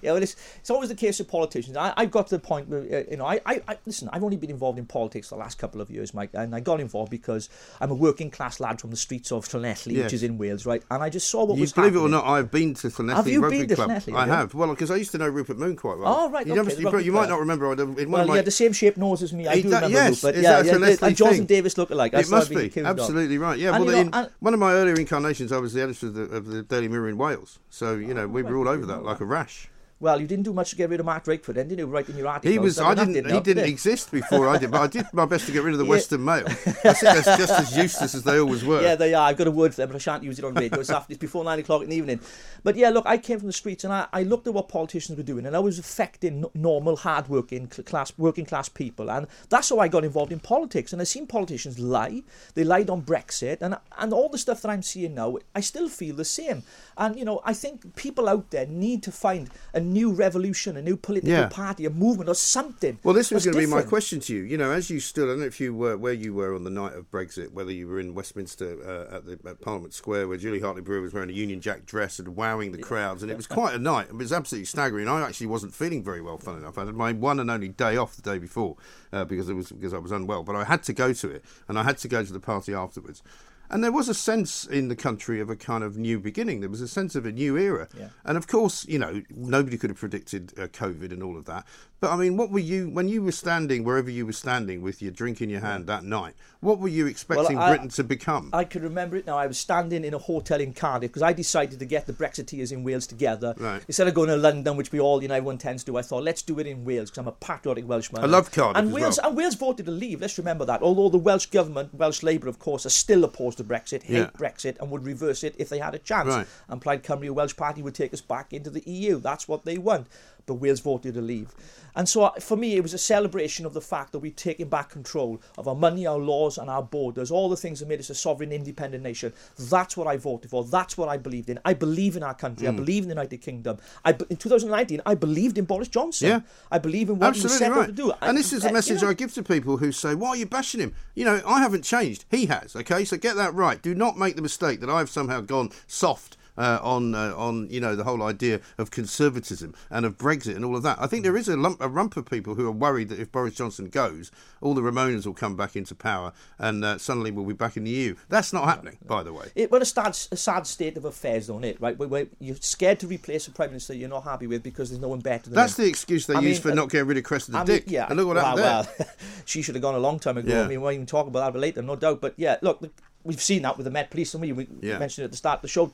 Yeah, 0.03 0.13
well, 0.15 0.23
it's, 0.23 0.35
it's 0.59 0.71
always 0.71 0.89
the 0.89 0.95
case 0.97 1.19
with 1.21 1.29
politicians. 1.29 1.77
I, 1.77 1.93
I've 1.97 2.11
got 2.11 2.27
to 2.29 2.35
the 2.37 2.41
point 2.43 2.69
where, 2.69 2.81
uh, 2.81 3.05
you 3.11 3.19
know, 3.19 3.27
I, 3.27 3.41
I, 3.47 3.63
I 3.69 3.79
listen. 3.87 4.09
I've 4.13 4.25
only 4.25 4.37
been 4.37 4.51
involved 4.51 4.79
in 4.81 4.87
politics 4.87 5.29
the 5.29 5.37
last 5.37 5.59
couple 5.59 5.81
of 5.81 5.91
years, 5.91 6.13
Mike, 6.13 6.31
and 6.33 6.55
I 6.57 6.61
got 6.61 6.81
involved 6.81 7.11
because 7.11 7.49
I'm 7.81 7.91
a 7.91 7.95
working 7.95 8.31
class 8.31 8.59
lad 8.59 8.81
from 8.81 8.91
the 8.91 8.97
streets 8.97 9.31
of 9.31 9.47
Llanelli, 9.47 9.93
Yes. 9.93 10.05
which 10.05 10.13
is 10.15 10.23
in 10.25 10.39
Wales, 10.39 10.67
right? 10.67 10.83
And 10.91 11.03
I 11.05 11.09
just 11.11 11.29
saw 11.31 11.45
what 11.45 11.55
You 11.57 11.61
was 11.61 11.73
believe 11.73 11.95
it 11.95 11.99
or 11.99 12.09
not, 12.09 12.25
I've 12.25 12.51
been 12.51 12.75
to 12.75 12.89
Llanelli 12.89 13.15
Have 13.15 13.29
you 13.29 13.43
Rugby 13.43 13.59
been 13.61 13.69
to 13.69 13.75
Club. 13.77 13.91
Llanelli, 13.91 14.17
I 14.17 14.27
have. 14.27 14.55
Well, 14.55 14.71
because 14.71 14.91
I 14.91 14.97
used 14.97 15.13
to 15.13 15.19
know 15.19 15.29
Rupert 15.29 15.59
Moon 15.59 15.77
quite 15.77 15.99
well. 15.99 16.13
Oh, 16.23 16.31
right, 16.31 16.47
You, 16.47 16.59
okay, 16.61 16.81
you, 16.81 16.99
you 16.99 17.13
might 17.13 17.29
not 17.29 17.39
remember. 17.39 17.73
In 17.73 17.95
one 17.95 18.11
Well, 18.11 18.23
of 18.23 18.29
my, 18.29 18.37
yeah, 18.37 18.43
the 18.43 18.51
same 18.51 18.73
shaped 18.73 18.97
nose 18.99 19.23
as 19.23 19.33
me. 19.33 19.47
I 19.47 19.57
do 19.57 19.63
do- 19.63 19.69
remember 19.69 19.89
yes, 19.91 20.25
Rupert. 20.25 20.37
is 20.39 20.43
Yeah, 20.43 20.63
yeah, 20.63 20.75
and 20.75 21.21
and 21.39 21.49
Davis 21.49 21.79
look 21.79 21.91
alike. 21.91 22.13
it 22.15 22.29
must 22.31 22.51
be 22.51 22.73
absolutely 22.83 23.39
right. 23.39 23.59
Yeah, 23.59 23.73
well, 23.73 23.85
you 23.85 23.91
in 23.97 24.11
know, 24.11 24.19
and- 24.21 24.31
one 24.41 24.55
of 24.55 24.59
my 24.61 24.73
earlier 24.73 24.95
incarnations, 24.95 25.53
I 25.53 25.59
was 25.59 25.66
the 25.75 25.83
editor 25.83 26.07
of 26.07 26.15
the, 26.15 26.23
of 26.23 26.47
the 26.47 26.63
Daily 26.63 26.89
Mirror 26.89 27.09
in 27.09 27.19
Wales. 27.19 27.59
So 27.71 27.95
you 27.97 28.15
know, 28.15 28.27
we 28.27 28.43
were 28.43 28.57
all 28.57 28.69
over 28.69 28.87
that 28.87 29.03
like 29.03 29.21
a 29.21 29.25
rash. 29.25 29.69
Well, 29.99 30.21
you 30.21 30.27
didn't 30.27 30.45
do 30.45 30.53
much 30.53 30.71
to 30.71 30.77
get 30.77 30.91
rid 30.91 31.01
of 31.01 31.07
Mark 31.07 31.25
Drakeford, 31.25 31.55
then, 31.55 31.69
did 31.69 31.79
you? 31.79 31.87
Writing 31.87 32.17
your 32.19 32.29
article. 32.29 32.51
He 32.53 32.59
was. 32.59 32.79
I 32.79 32.95
didn't. 32.95 33.31
He 33.31 33.41
didn't 33.41 33.65
exist 33.65 34.11
before 34.13 34.47
I 34.47 34.59
did, 34.59 34.71
but 34.71 34.83
I 34.83 34.87
did 34.89 35.07
my 35.15 35.25
best 35.25 35.47
to 35.47 35.53
get 35.53 35.63
rid 35.63 35.73
of 35.73 35.79
the 35.79 35.85
Yeah. 35.87 35.91
Western 35.91 36.25
Mail. 36.25 36.45
I 36.47 36.53
think 36.53 37.01
that's 37.01 37.39
just 37.39 37.53
as 37.53 37.77
useless 37.77 38.15
as 38.15 38.23
they 38.23 38.39
always 38.39 38.63
were. 38.63 38.83
Yeah, 38.87 38.95
they 38.95 39.15
are. 39.15 39.27
I've 39.27 39.39
got 39.39 39.47
a 39.47 39.51
word 39.51 39.75
for 39.75 39.81
them, 39.81 39.89
but 39.89 39.97
I 39.97 39.99
shan't 39.99 40.23
use 40.23 40.39
it 40.39 40.45
on 40.45 40.53
radio. 40.53 40.79
It's, 40.79 40.91
after, 40.91 41.13
it's 41.13 41.21
before 41.21 41.45
nine 41.45 41.59
o'clock 41.59 41.83
in 41.83 41.89
the 41.89 41.97
evening. 41.97 42.21
But 42.63 42.77
yeah, 42.77 42.91
look, 42.91 43.07
I 43.07 43.17
came 43.17 43.39
from 43.39 43.47
the 43.47 43.53
streets 43.55 43.85
and 43.85 43.93
I, 43.93 44.07
I 44.13 44.23
looked 44.23 44.47
at 44.47 44.53
what 44.53 44.69
politicians 44.69 45.17
were 45.17 45.25
doing, 45.25 45.47
and 45.47 45.57
I 45.57 45.61
was 45.61 45.79
affecting 45.79 46.45
normal, 46.53 46.97
hard-working 46.97 47.69
class, 47.69 48.13
working 48.19 48.45
class 48.45 48.69
people, 48.69 49.11
and 49.11 49.27
that's 49.49 49.71
how 49.71 49.79
I 49.79 49.89
got 49.89 50.05
involved 50.05 50.31
in 50.31 50.41
politics. 50.41 50.93
And 50.93 51.01
I've 51.01 51.09
seen 51.09 51.27
politicians 51.27 51.79
lie. 51.79 52.23
They 52.55 52.65
lied 52.65 52.91
on 52.91 53.01
Brexit, 53.03 53.59
and 53.63 53.77
and 53.99 54.13
all 54.13 54.29
the 54.29 54.37
stuff 54.39 54.61
that 54.63 54.69
I'm 54.69 54.83
seeing 54.83 55.15
now, 55.15 55.39
I 55.55 55.61
still 55.61 55.89
feel 55.89 56.17
the 56.17 56.25
same. 56.27 56.65
And 56.99 57.19
you 57.19 57.25
know, 57.25 57.41
I 57.45 57.55
think 57.55 57.97
people 57.97 58.29
out 58.29 58.51
there 58.51 58.67
need 58.67 59.03
to 59.05 59.13
find 59.13 59.49
a 59.73 59.81
new 59.87 60.13
revolution, 60.13 60.77
a 60.77 60.83
new 60.83 60.97
political 60.97 61.31
Yeah. 61.31 61.49
party, 61.49 61.87
a 61.87 61.91
movement, 61.91 62.29
or 62.29 62.35
something. 62.35 62.99
Well, 63.03 63.15
this 63.15 63.31
was 63.31 63.45
going 63.45 63.55
to 63.55 63.61
be 63.61 63.67
my 63.67 63.83
question 63.83 64.21
to 64.21 64.35
you. 64.35 64.43
You 64.43 64.59
know, 64.59 64.71
as 64.73 64.91
you 64.91 65.01
stood, 65.01 65.25
I 65.25 65.33
don't 65.33 65.41
know 65.41 65.47
if 65.47 65.61
you 65.61 65.75
were 65.75 65.97
where 65.97 66.13
you 66.13 66.35
were 66.35 66.55
on 66.55 66.65
the 66.65 66.71
night 66.71 66.95
of 66.95 67.11
Brexit, 67.11 67.53
whether 67.53 67.73
you 67.73 67.89
were 67.89 67.99
in 67.99 68.15
Westminster 68.15 68.77
uh, 68.85 69.17
at 69.17 69.27
the 69.27 69.39
at 69.49 69.61
Parliament 69.61 69.95
Square, 69.95 70.29
where 70.29 70.37
Julia 70.37 70.61
Hartley 70.63 70.83
Brewer 70.83 71.01
was 71.01 71.15
wearing 71.15 71.31
a 71.31 71.33
Union 71.33 71.61
Jack 71.61 71.87
dress 71.87 72.19
and 72.19 72.37
wowing 72.37 72.73
the 72.73 72.79
crowds, 72.79 73.23
and 73.23 73.31
it 73.31 73.37
was 73.37 73.47
quite 73.47 73.75
a 73.75 73.79
night. 73.79 74.09
It 74.09 74.17
was 74.17 74.33
absolutely 74.33 74.67
staggering. 74.67 75.09
I 75.09 75.23
actually 75.27 75.47
wasn't 75.47 75.75
feeling 75.75 76.03
very 76.03 76.21
well. 76.21 76.39
Fun 76.39 76.57
enough, 76.59 76.77
I 76.79 76.85
had 76.85 76.95
my 76.95 77.13
one 77.13 77.41
and 77.41 77.51
only 77.51 77.69
day 77.69 77.97
off 77.97 78.17
the 78.17 78.23
day 78.23 78.39
before 78.39 78.77
uh, 79.13 79.25
because 79.25 79.49
it 79.49 79.55
was 79.55 79.71
because 79.73 79.95
I 79.95 79.99
was 79.99 80.13
unwell, 80.13 80.43
but 80.43 80.57
I 80.57 80.65
had 80.65 80.83
to 80.85 80.93
go 80.93 81.13
to 81.13 81.31
it, 81.31 81.45
and 81.69 81.79
I 81.79 81.83
had 81.85 81.99
to 81.99 82.09
go 82.09 82.25
to 82.25 82.33
the 82.33 82.41
party 82.41 82.75
afterwards. 82.75 83.23
And 83.71 83.83
there 83.83 83.93
was 83.93 84.09
a 84.09 84.15
sense 84.15 84.65
in 84.65 84.89
the 84.89 84.97
country 84.97 85.41
of 85.41 85.51
a 85.51 85.57
kind 85.57 85.83
of 85.83 85.97
new 85.97 86.19
beginning. 86.19 86.61
There 86.61 86.71
was 86.71 86.81
a 86.81 86.89
sense 86.89 87.15
of 87.15 87.27
a 87.27 87.33
new 87.33 87.57
era. 87.57 87.89
Yeah. 87.99 88.09
And 88.25 88.37
of 88.37 88.47
course, 88.47 88.87
you 88.87 88.99
know, 88.99 89.23
nobody 89.31 89.77
could 89.77 89.91
have 89.91 89.99
predicted 89.99 90.53
uh, 90.59 90.69
COVID 90.69 91.13
and 91.13 91.23
all 91.23 91.37
of 91.37 91.45
that. 91.47 91.67
But 92.01 92.11
I 92.11 92.17
mean, 92.17 92.37
what 92.37 92.51
were 92.51 92.59
you, 92.59 92.89
when 92.91 93.09
you 93.09 93.23
were 93.23 93.33
standing 93.33 93.83
wherever 93.83 94.11
you 94.11 94.27
were 94.27 94.33
standing 94.33 94.83
with 94.83 95.01
your 95.01 95.13
drink 95.13 95.41
in 95.41 95.51
your 95.51 95.61
hand 95.61 95.87
that 95.87 96.05
night, 96.05 96.35
what 96.67 96.81
were 96.81 96.89
you 96.89 97.07
expecting 97.07 97.57
I- 97.57 97.71
Britain 97.71 97.89
to 97.91 98.05
become? 98.05 98.51
I 98.53 98.65
can 98.65 98.83
remember 98.83 99.17
it 99.17 99.27
now. 99.27 99.39
I 99.39 99.47
was 99.47 99.59
standing 99.59 100.05
in 100.05 100.13
a 100.13 100.19
hotel 100.19 100.61
in 100.61 100.73
Cardiff 100.75 101.11
because 101.11 101.23
I 101.23 101.33
decided 101.33 101.79
to 101.79 101.85
get 101.87 102.07
the 102.07 102.13
Brexiteers 102.13 102.73
in 102.73 102.83
Wales 102.83 103.07
together. 103.07 103.55
Right. 103.57 103.83
Instead 103.87 104.09
of 104.09 104.15
going 104.15 104.29
to 104.29 104.37
London, 104.37 104.77
which 104.77 104.91
we 104.93 104.99
all, 105.01 105.23
you 105.23 105.29
know, 105.29 105.35
everyone 105.37 105.59
tends 105.59 105.85
to 105.85 105.93
do, 105.93 105.97
I 105.97 106.03
thought, 106.03 106.25
let's 106.25 106.43
do 106.43 106.59
it 106.59 106.67
in 106.67 106.85
Wales 106.85 107.11
because 107.11 107.19
I'm 107.19 107.29
a 107.29 107.33
patriotic 107.33 107.87
Welshman. 107.89 108.23
I 108.23 108.27
love 108.27 108.51
Cardiff 108.51 108.83
And 108.83 108.93
Wales, 108.93 109.19
well. 109.23 109.29
and 109.29 109.37
Wales 109.37 109.55
voted 109.55 109.87
to 109.87 109.93
leave. 109.93 110.21
Let's 110.21 110.37
remember 110.39 110.65
that. 110.65 110.83
Although 110.83 111.09
the 111.09 111.19
Welsh 111.19 111.47
government, 111.47 111.95
Welsh 111.95 112.23
Labour, 112.25 112.49
of 112.49 112.59
course, 112.59 112.85
are 112.85 112.91
still 112.91 113.23
opposed 113.25 113.59
to 113.59 113.65
Brexit, 113.65 114.03
hate 114.03 114.17
Yeah. 114.17 114.31
Brexit, 114.37 114.79
and 114.81 114.91
would 114.91 115.05
reverse 115.05 115.45
it 115.45 115.55
if 115.59 115.69
they 115.69 115.79
had 115.79 115.95
a 115.95 115.99
chance. 115.99 116.29
Right. 116.29 116.47
And 116.69 116.81
Plaid 116.83 117.05
Cymru, 117.05 117.29
a 117.29 117.33
Welsh 117.33 117.57
party, 117.57 117.81
would 117.83 117.95
take 117.95 118.13
us 118.13 118.21
back 118.21 118.53
into 118.53 118.71
the 118.71 118.83
EU. 118.91 119.21
That's 119.21 119.47
what 119.47 119.65
they 119.65 119.79
want. 119.79 120.09
But 120.47 120.55
Wales 120.55 120.79
voted 120.81 121.15
to 121.15 121.21
leave. 121.21 121.53
And 121.97 122.09
so 122.09 122.25
uh, 122.25 122.33
for 122.39 122.57
me, 122.57 122.77
it 122.77 122.83
was 122.83 122.95
a 122.95 122.99
celebration 122.99 123.67
of 123.67 123.75
the 123.75 123.81
fact 123.81 124.13
that 124.13 124.21
we've 124.21 124.37
taken 124.37 124.69
back 124.69 124.91
control 124.91 125.41
of 125.59 125.67
our 125.67 125.75
money, 125.75 126.07
our 126.07 126.19
laws, 126.19 126.57
and 126.59 126.71
our 126.71 126.83
borders, 126.83 127.31
all 127.33 127.49
the 127.49 127.57
things 127.57 127.81
that 127.81 127.89
made 127.89 127.99
us 127.99 128.11
a 128.11 128.15
sovereign, 128.15 128.53
independent 128.53 129.03
nation. 129.03 129.33
That's 129.59 129.97
what 129.97 130.07
I 130.07 130.17
voted 130.19 130.51
for. 130.51 130.63
That's 130.63 130.97
what 130.97 131.09
I 131.09 131.17
believed 131.17 131.49
in. 131.51 131.59
I 131.65 131.75
believe 131.75 132.17
in 132.17 132.23
our 132.23 132.35
country. 132.35 132.69
I 132.69 132.71
Mm. 132.71 132.77
believe 132.77 133.03
in 133.03 133.09
the 133.09 133.15
United 133.15 133.39
Kingdom. 133.39 133.79
I, 134.05 134.11
in 134.31 134.37
2019, 134.37 135.01
I 135.05 135.15
believed 135.17 135.59
in 135.59 135.65
Boris 135.65 135.89
Johnson. 135.89 136.29
Yeah. 136.29 136.41
I 136.71 136.79
believe 136.79 137.09
in 137.09 137.19
what 137.19 137.35
he 137.35 137.41
Absolutely 137.41 137.59
set 137.59 137.73
out 137.73 137.79
right. 137.79 137.87
to 137.87 137.93
do. 137.93 138.13
And 138.21 138.39
this 138.39 138.53
is 138.53 138.65
I- 138.65 138.69
a 138.69 138.73
message 138.73 139.01
you 139.01 139.07
know, 139.07 139.11
I 139.11 139.15
give 139.15 139.33
to 139.35 139.43
people 139.43 139.79
who 139.79 139.91
say, 139.91 140.15
"Why 140.15 140.29
are 140.29 140.37
you 140.37 140.47
bashing 140.47 140.81
him?" 140.81 140.93
You 141.17 141.25
know, 141.25 141.41
I 141.47 141.61
haven't 141.61 141.83
changed. 141.83 142.25
He 142.31 142.47
has. 142.47 142.77
Okay, 142.77 143.05
so 143.05 143.17
get 143.17 143.35
that 143.37 143.53
right. 143.55 143.81
Do 143.83 143.95
not 143.95 144.17
make 144.19 144.37
the 144.37 144.43
mistake 144.43 144.81
that 144.81 144.91
I've 144.91 145.11
somehow 145.11 145.41
gone 145.41 145.71
soft. 145.89 146.37
Uh, 146.59 146.79
on 146.83 147.15
uh, 147.15 147.35
on 147.37 147.69
you 147.71 147.81
know 147.81 147.95
the 147.95 148.05
whole 148.05 148.23
idea 148.23 148.61
of 148.79 148.91
conservatism 148.91 149.75
and 149.91 150.07
of 150.07 150.17
Brexit 150.17 150.57
and 150.57 150.65
all 150.65 150.77
of 150.77 150.83
that. 150.83 150.99
I 151.01 151.07
think 151.07 151.23
there 151.23 151.37
is 151.37 151.49
a 151.49 151.57
lump 151.57 151.81
a 151.81 151.89
rump 151.89 152.17
of 152.17 152.25
people 152.25 152.55
who 152.55 152.67
are 152.67 152.73
worried 152.73 153.09
that 153.11 153.21
if 153.21 153.31
Boris 153.31 153.55
Johnson 153.55 153.89
goes, 153.89 154.31
all 154.61 154.75
the 154.75 154.81
Remoaners 154.81 155.27
will 155.27 155.35
come 155.35 155.57
back 155.57 155.77
into 155.77 155.95
power 155.95 156.33
and 156.59 156.85
uh, 156.85 156.99
suddenly 156.99 157.31
we'll 157.31 157.45
be 157.45 157.53
back 157.53 157.77
in 157.77 157.85
the 157.85 157.91
EU. 157.91 158.15
That's 158.29 158.53
not 158.53 158.65
happening, 158.65 158.99
by 159.07 159.23
the 159.23 159.33
way. 159.33 159.49
It, 159.55 159.71
well, 159.71 159.83
a 159.83 159.85
sad, 159.85 160.17
a 160.33 160.37
sad 160.37 160.67
state 160.67 160.97
of 160.97 161.05
affairs, 161.05 161.49
don't 161.49 161.65
it? 161.65 161.81
Right, 161.81 161.97
where, 161.99 162.27
you're 162.39 162.57
scared 162.57 163.01
to 163.01 163.07
replace 163.07 163.47
a 163.49 163.51
prime 163.51 163.71
minister 163.71 163.95
you're 163.95 164.09
not 164.09 164.25
happy 164.25 164.47
with 164.47 164.63
because 164.63 164.91
there's 164.91 165.01
no 165.01 165.09
one 165.09 165.21
better 165.21 165.45
than 165.45 165.55
That's 165.55 165.79
him. 165.79 165.85
the 165.85 165.89
excuse 165.89 166.27
they 166.27 166.35
I 166.35 166.41
use 166.41 166.57
mean, 166.57 166.63
for 166.63 166.71
uh, 166.73 166.75
not 166.75 166.91
getting 166.91 167.09
rid 167.09 167.19
of 167.19 167.25
Cressida 167.25 167.59
I 167.59 167.61
mean, 167.61 167.67
Dick. 167.67 167.85
yeah, 167.89 168.07
and 168.09 168.17
look 168.17 168.27
what 168.29 168.37
well, 168.37 168.57
happened 168.57 168.65
there. 168.99 169.07
well, 169.07 169.17
she 169.45 169.63
should 169.63 169.75
have 169.75 169.83
gone 169.83 169.95
a 169.95 169.99
long 169.99 170.19
time 170.19 170.39
ago. 170.39 170.53
Yeah. 170.53 170.61
I 170.61 170.63
mean, 170.63 170.69
we 170.71 170.79
won't 170.79 170.95
even 170.95 171.07
talk 171.07 171.27
about 171.27 171.53
that 171.53 171.59
later, 171.59 171.83
no 171.83 171.97
doubt. 171.97 172.21
But 172.21 172.35
yeah, 172.37 172.57
look, 172.63 172.81
look, 172.81 172.93
we've 173.27 173.43
seen 173.43 173.63
that 173.63 173.77
with 173.77 173.85
the 173.85 173.91
Met 173.91 174.11
Police, 174.11 174.35
and 174.35 174.41
we, 174.41 174.53
we 174.53 174.67
Yeah. 174.81 174.99
mentioned 174.99 175.23
it 175.25 175.27
at 175.27 175.31
the 175.33 175.37
start 175.37 175.59
of 175.59 175.63
the 175.63 175.69
show 175.69 175.91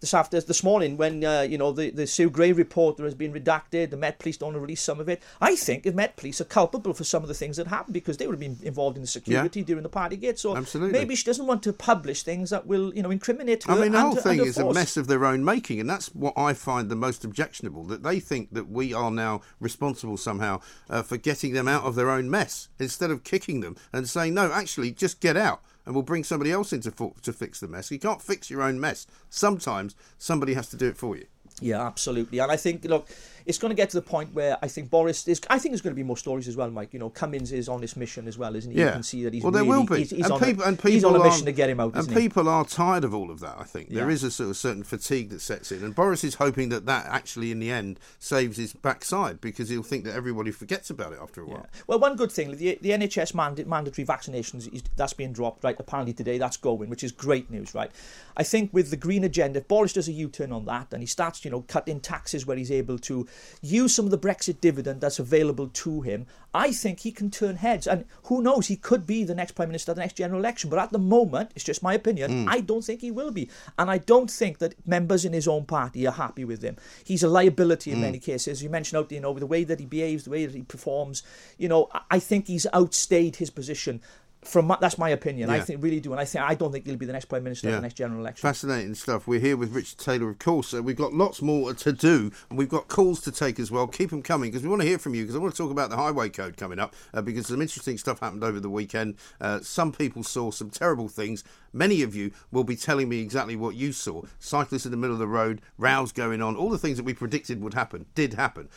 this 0.00 0.12
after 0.12 0.40
this 0.40 0.62
morning 0.62 0.96
when 0.96 1.24
uh, 1.24 1.42
you 1.42 1.56
know 1.56 1.72
the 1.72 1.90
the 1.90 2.06
Sue 2.06 2.28
Gray 2.28 2.52
report 2.52 2.98
has 2.98 3.14
been 3.14 3.32
redacted. 3.32 3.90
The 3.90 3.96
Met 3.96 4.18
Police 4.18 4.36
don't 4.36 4.54
release 4.56 4.82
some 4.82 5.00
of 5.00 5.08
it. 5.08 5.22
I 5.40 5.56
think 5.56 5.84
the 5.84 5.92
Met 5.92 6.16
Police 6.16 6.40
are 6.40 6.44
culpable 6.44 6.92
for 6.92 7.04
some 7.04 7.22
of 7.22 7.28
the 7.28 7.34
things 7.34 7.56
that 7.56 7.68
happened 7.68 7.94
because 7.94 8.16
they 8.16 8.26
would 8.26 8.34
have 8.34 8.40
been 8.40 8.58
involved 8.62 8.96
in 8.96 9.02
the 9.02 9.08
security 9.08 9.62
during 9.62 9.82
the 9.82 9.88
party 9.88 10.16
gate. 10.16 10.38
So 10.38 10.56
Absolutely. 10.56 10.98
maybe 10.98 11.14
she 11.14 11.24
doesn't 11.24 11.46
want 11.46 11.62
to 11.62 11.72
publish 11.72 12.22
things 12.22 12.50
that 12.50 12.66
will 12.66 12.94
you 12.94 13.02
know 13.02 13.10
incriminate 13.10 13.64
her. 13.64 13.72
I 13.72 13.80
mean, 13.80 13.92
the 13.92 14.00
whole 14.00 14.16
thing 14.16 14.32
and 14.32 14.40
her 14.40 14.46
is 14.46 14.58
a 14.58 14.72
mess 14.72 14.96
of 14.96 15.06
their 15.06 15.24
own 15.24 15.44
making, 15.44 15.80
and 15.80 15.88
that's 15.88 16.08
what 16.14 16.34
I 16.36 16.52
find 16.54 16.90
the 16.90 16.96
most 16.96 17.24
objectionable. 17.24 17.84
That 17.84 18.02
they 18.02 18.20
think 18.20 18.52
that 18.52 18.68
we 18.68 18.92
are 18.92 19.10
now 19.10 19.40
responsible 19.60 20.16
somehow 20.16 20.60
uh, 20.90 21.02
for 21.02 21.16
getting 21.16 21.52
them 21.54 21.68
out 21.68 21.84
of 21.84 21.94
their 21.94 22.10
own 22.10 22.28
mess, 22.30 22.68
instead 22.78 23.10
of 23.10 23.24
kicking 23.24 23.60
them 23.60 23.76
and 23.92 24.08
saying, 24.08 24.34
"No, 24.34 24.52
actually, 24.52 24.90
just 24.90 25.20
get 25.20 25.36
out." 25.36 25.62
And 25.86 25.94
we'll 25.94 26.02
bring 26.02 26.24
somebody 26.24 26.50
else 26.50 26.72
in 26.72 26.80
to, 26.82 26.90
fo- 26.90 27.14
to 27.22 27.32
fix 27.32 27.60
the 27.60 27.68
mess. 27.68 27.90
You 27.90 27.98
can't 27.98 28.22
fix 28.22 28.50
your 28.50 28.62
own 28.62 28.80
mess. 28.80 29.06
Sometimes 29.28 29.94
somebody 30.18 30.54
has 30.54 30.68
to 30.70 30.76
do 30.76 30.88
it 30.88 30.96
for 30.96 31.16
you. 31.16 31.26
Yeah, 31.60 31.86
absolutely. 31.86 32.38
And 32.38 32.50
I 32.50 32.56
think, 32.56 32.84
look, 32.84 33.08
it's 33.46 33.58
going 33.58 33.70
to 33.70 33.74
get 33.74 33.90
to 33.90 33.96
the 33.96 34.02
point 34.02 34.32
where 34.34 34.56
I 34.62 34.68
think 34.68 34.88
Boris 34.90 35.28
is. 35.28 35.40
I 35.50 35.58
think 35.58 35.72
there's 35.72 35.82
going 35.82 35.92
to 35.94 35.96
be 35.96 36.02
more 36.02 36.16
stories 36.16 36.48
as 36.48 36.56
well, 36.56 36.70
Mike. 36.70 36.92
You 36.92 36.98
know, 36.98 37.10
Cummings 37.10 37.52
is 37.52 37.68
on 37.68 37.80
this 37.80 37.96
mission 37.96 38.26
as 38.26 38.38
well, 38.38 38.56
isn't 38.56 38.70
he? 38.72 38.78
Yeah. 38.78 38.86
You 38.86 38.92
can 38.92 39.02
see 39.02 39.24
that 39.24 39.34
he's 39.34 39.42
well, 39.42 39.52
really, 39.52 39.66
there 39.68 39.76
will 39.78 39.84
be, 39.86 39.98
He's, 39.98 40.10
he's 40.10 40.24
and, 40.24 40.32
on 40.34 40.40
people, 40.40 40.64
a, 40.64 40.68
and 40.68 40.76
people 40.78 40.90
he's 40.92 41.04
on 41.04 41.14
a 41.16 41.18
are- 41.20 41.24
mission 41.24 41.44
to 41.46 41.52
get 41.52 41.68
him 41.68 41.78
out, 41.80 41.92
And 41.94 42.00
isn't 42.02 42.12
he? 42.14 42.20
people 42.20 42.48
are 42.48 42.64
tired 42.64 43.04
of 43.04 43.14
all 43.14 43.30
of 43.30 43.40
that. 43.40 43.56
I 43.58 43.64
think 43.64 43.90
there 43.90 44.08
Yeah. 44.08 44.14
is 44.14 44.22
a 44.24 44.30
sort 44.30 44.50
of 44.50 44.56
certain 44.56 44.82
fatigue 44.82 45.28
that 45.30 45.40
sets 45.40 45.70
in, 45.72 45.84
and 45.84 45.94
Boris 45.94 46.24
is 46.24 46.36
hoping 46.36 46.70
that 46.70 46.86
that 46.86 47.06
actually, 47.06 47.50
in 47.50 47.60
the 47.60 47.70
end, 47.70 48.00
saves 48.18 48.56
his 48.56 48.72
backside 48.72 49.40
because 49.40 49.68
he'll 49.68 49.82
think 49.82 50.04
that 50.04 50.14
everybody 50.14 50.50
forgets 50.50 50.88
about 50.90 51.12
it 51.12 51.18
after 51.20 51.42
a 51.42 51.46
while. 51.46 51.66
Well, 51.86 51.98
one 51.98 52.16
good 52.16 52.32
thing, 52.32 52.56
the, 52.56 52.78
the 52.80 52.90
NHS 52.90 53.34
manda- 53.34 53.66
mandatory 53.66 54.06
vaccinations, 54.06 54.72
is, 54.72 54.82
that's 54.96 55.12
being 55.12 55.32
dropped, 55.32 55.64
right? 55.64 55.76
Apparently 55.78 56.12
today 56.14 56.38
that's 56.38 56.56
going, 56.56 56.88
which 56.88 57.04
is 57.04 57.12
great 57.12 57.50
news, 57.50 57.74
right? 57.74 57.90
I 58.36 58.42
think 58.42 58.72
with 58.72 58.90
the 58.90 58.96
green 58.96 59.22
agenda, 59.24 59.58
if 59.60 59.68
Boris 59.68 59.92
does 59.92 60.08
a 60.08 60.12
U-turn 60.12 60.50
on 60.50 60.64
that 60.64 60.92
and 60.92 61.02
he 61.02 61.06
starts, 61.06 61.44
you 61.44 61.50
know, 61.50 61.62
cutting 61.68 62.00
taxes 62.00 62.46
where 62.46 62.56
he's 62.56 62.72
able 62.72 62.98
to 63.00 63.26
use 63.60 63.94
some 63.94 64.04
of 64.04 64.10
the 64.10 64.18
Brexit 64.18 64.60
dividend 64.60 65.00
that's 65.00 65.18
available 65.18 65.68
to 65.68 66.02
him, 66.02 66.26
I 66.52 66.72
think 66.72 67.00
he 67.00 67.10
can 67.10 67.30
turn 67.30 67.56
heads. 67.56 67.86
And 67.86 68.04
who 68.24 68.42
knows, 68.42 68.66
he 68.66 68.76
could 68.76 69.06
be 69.06 69.24
the 69.24 69.34
next 69.34 69.52
Prime 69.52 69.68
Minister 69.68 69.92
at 69.92 69.96
the 69.96 70.02
next 70.02 70.16
general 70.16 70.40
election. 70.40 70.70
But 70.70 70.78
at 70.78 70.92
the 70.92 70.98
moment, 70.98 71.50
it's 71.54 71.64
just 71.64 71.82
my 71.82 71.94
opinion, 71.94 72.44
hmm. 72.44 72.48
I 72.48 72.60
don't 72.60 72.84
think 72.84 73.00
he 73.00 73.10
will 73.10 73.30
be. 73.30 73.50
And 73.78 73.90
I 73.90 73.98
don't 73.98 74.30
think 74.30 74.58
that 74.58 74.74
members 74.86 75.24
in 75.24 75.32
his 75.32 75.48
own 75.48 75.64
party 75.64 76.06
are 76.06 76.12
happy 76.12 76.44
with 76.44 76.62
him. 76.62 76.76
He's 77.04 77.22
a 77.22 77.28
liability 77.28 77.90
in 77.90 77.96
hmm. 77.96 78.02
many 78.02 78.18
cases. 78.18 78.62
You 78.62 78.70
mentioned 78.70 78.98
out, 78.98 79.12
you 79.12 79.20
know, 79.20 79.34
the 79.34 79.46
way 79.46 79.64
that 79.64 79.80
he 79.80 79.86
behaves, 79.86 80.24
the 80.24 80.30
way 80.30 80.46
that 80.46 80.54
he 80.54 80.62
performs. 80.62 81.22
You 81.58 81.68
know, 81.68 81.88
I 82.10 82.18
think 82.18 82.46
he's 82.46 82.66
outstayed 82.72 83.36
his 83.36 83.50
position. 83.50 84.00
From 84.44 84.66
my, 84.66 84.76
that's 84.80 84.98
my 84.98 85.08
opinion. 85.10 85.50
I 85.50 85.60
think 85.60 85.82
really 85.82 86.00
do, 86.00 86.12
and 86.12 86.20
I 86.20 86.24
think 86.24 86.44
I 86.44 86.54
don't 86.54 86.70
think 86.70 86.86
he'll 86.86 86.96
be 86.96 87.06
the 87.06 87.12
next 87.12 87.26
prime 87.26 87.42
minister 87.44 87.68
Yeah. 87.68 87.76
the 87.76 87.82
next 87.82 87.94
general 87.94 88.20
election. 88.20 88.46
Fascinating 88.46 88.94
stuff. 88.94 89.26
We're 89.26 89.40
here 89.40 89.56
with 89.56 89.72
Richard 89.74 89.98
Taylor, 89.98 90.28
of 90.28 90.38
course. 90.38 90.68
So 90.68 90.82
we've 90.82 90.96
got 90.96 91.12
lots 91.14 91.40
more 91.42 91.72
to 91.74 91.92
do, 91.92 92.30
and 92.50 92.58
we've 92.58 92.68
got 92.68 92.88
calls 92.88 93.20
to 93.22 93.32
take 93.32 93.58
as 93.58 93.70
well. 93.70 93.86
Keep 93.86 94.10
them 94.10 94.22
coming 94.22 94.50
because 94.50 94.62
we 94.62 94.68
want 94.68 94.82
to 94.82 94.88
hear 94.88 94.98
from 94.98 95.14
you. 95.14 95.22
Because 95.22 95.36
I 95.36 95.38
want 95.38 95.54
to 95.54 95.62
talk 95.62 95.70
about 95.70 95.90
the 95.90 95.96
highway 95.96 96.28
code 96.28 96.56
coming 96.56 96.78
up 96.78 96.94
uh, 97.12 97.22
because 97.22 97.46
some 97.46 97.62
interesting 97.62 97.98
stuff 97.98 98.20
happened 98.20 98.44
over 98.44 98.60
the 98.60 98.70
weekend. 98.70 99.16
Uh, 99.40 99.60
some 99.60 99.92
people 99.92 100.22
saw 100.22 100.50
some 100.50 100.70
terrible 100.70 101.08
things. 101.08 101.42
Many 101.72 102.02
of 102.02 102.14
you 102.14 102.30
will 102.52 102.64
be 102.64 102.76
telling 102.76 103.08
me 103.08 103.20
exactly 103.20 103.56
what 103.56 103.74
you 103.74 103.92
saw. 103.92 104.22
Cyclists 104.38 104.84
in 104.84 104.90
the 104.92 104.96
middle 104.96 105.14
of 105.14 105.20
the 105.20 105.26
road, 105.26 105.60
rows 105.78 106.12
going 106.12 106.40
on, 106.40 106.54
all 106.54 106.70
the 106.70 106.78
things 106.78 106.96
that 106.98 107.04
we 107.04 107.14
predicted 107.14 107.60
would 107.60 107.74
happen 107.74 108.06
did 108.14 108.34
happen. 108.34 108.68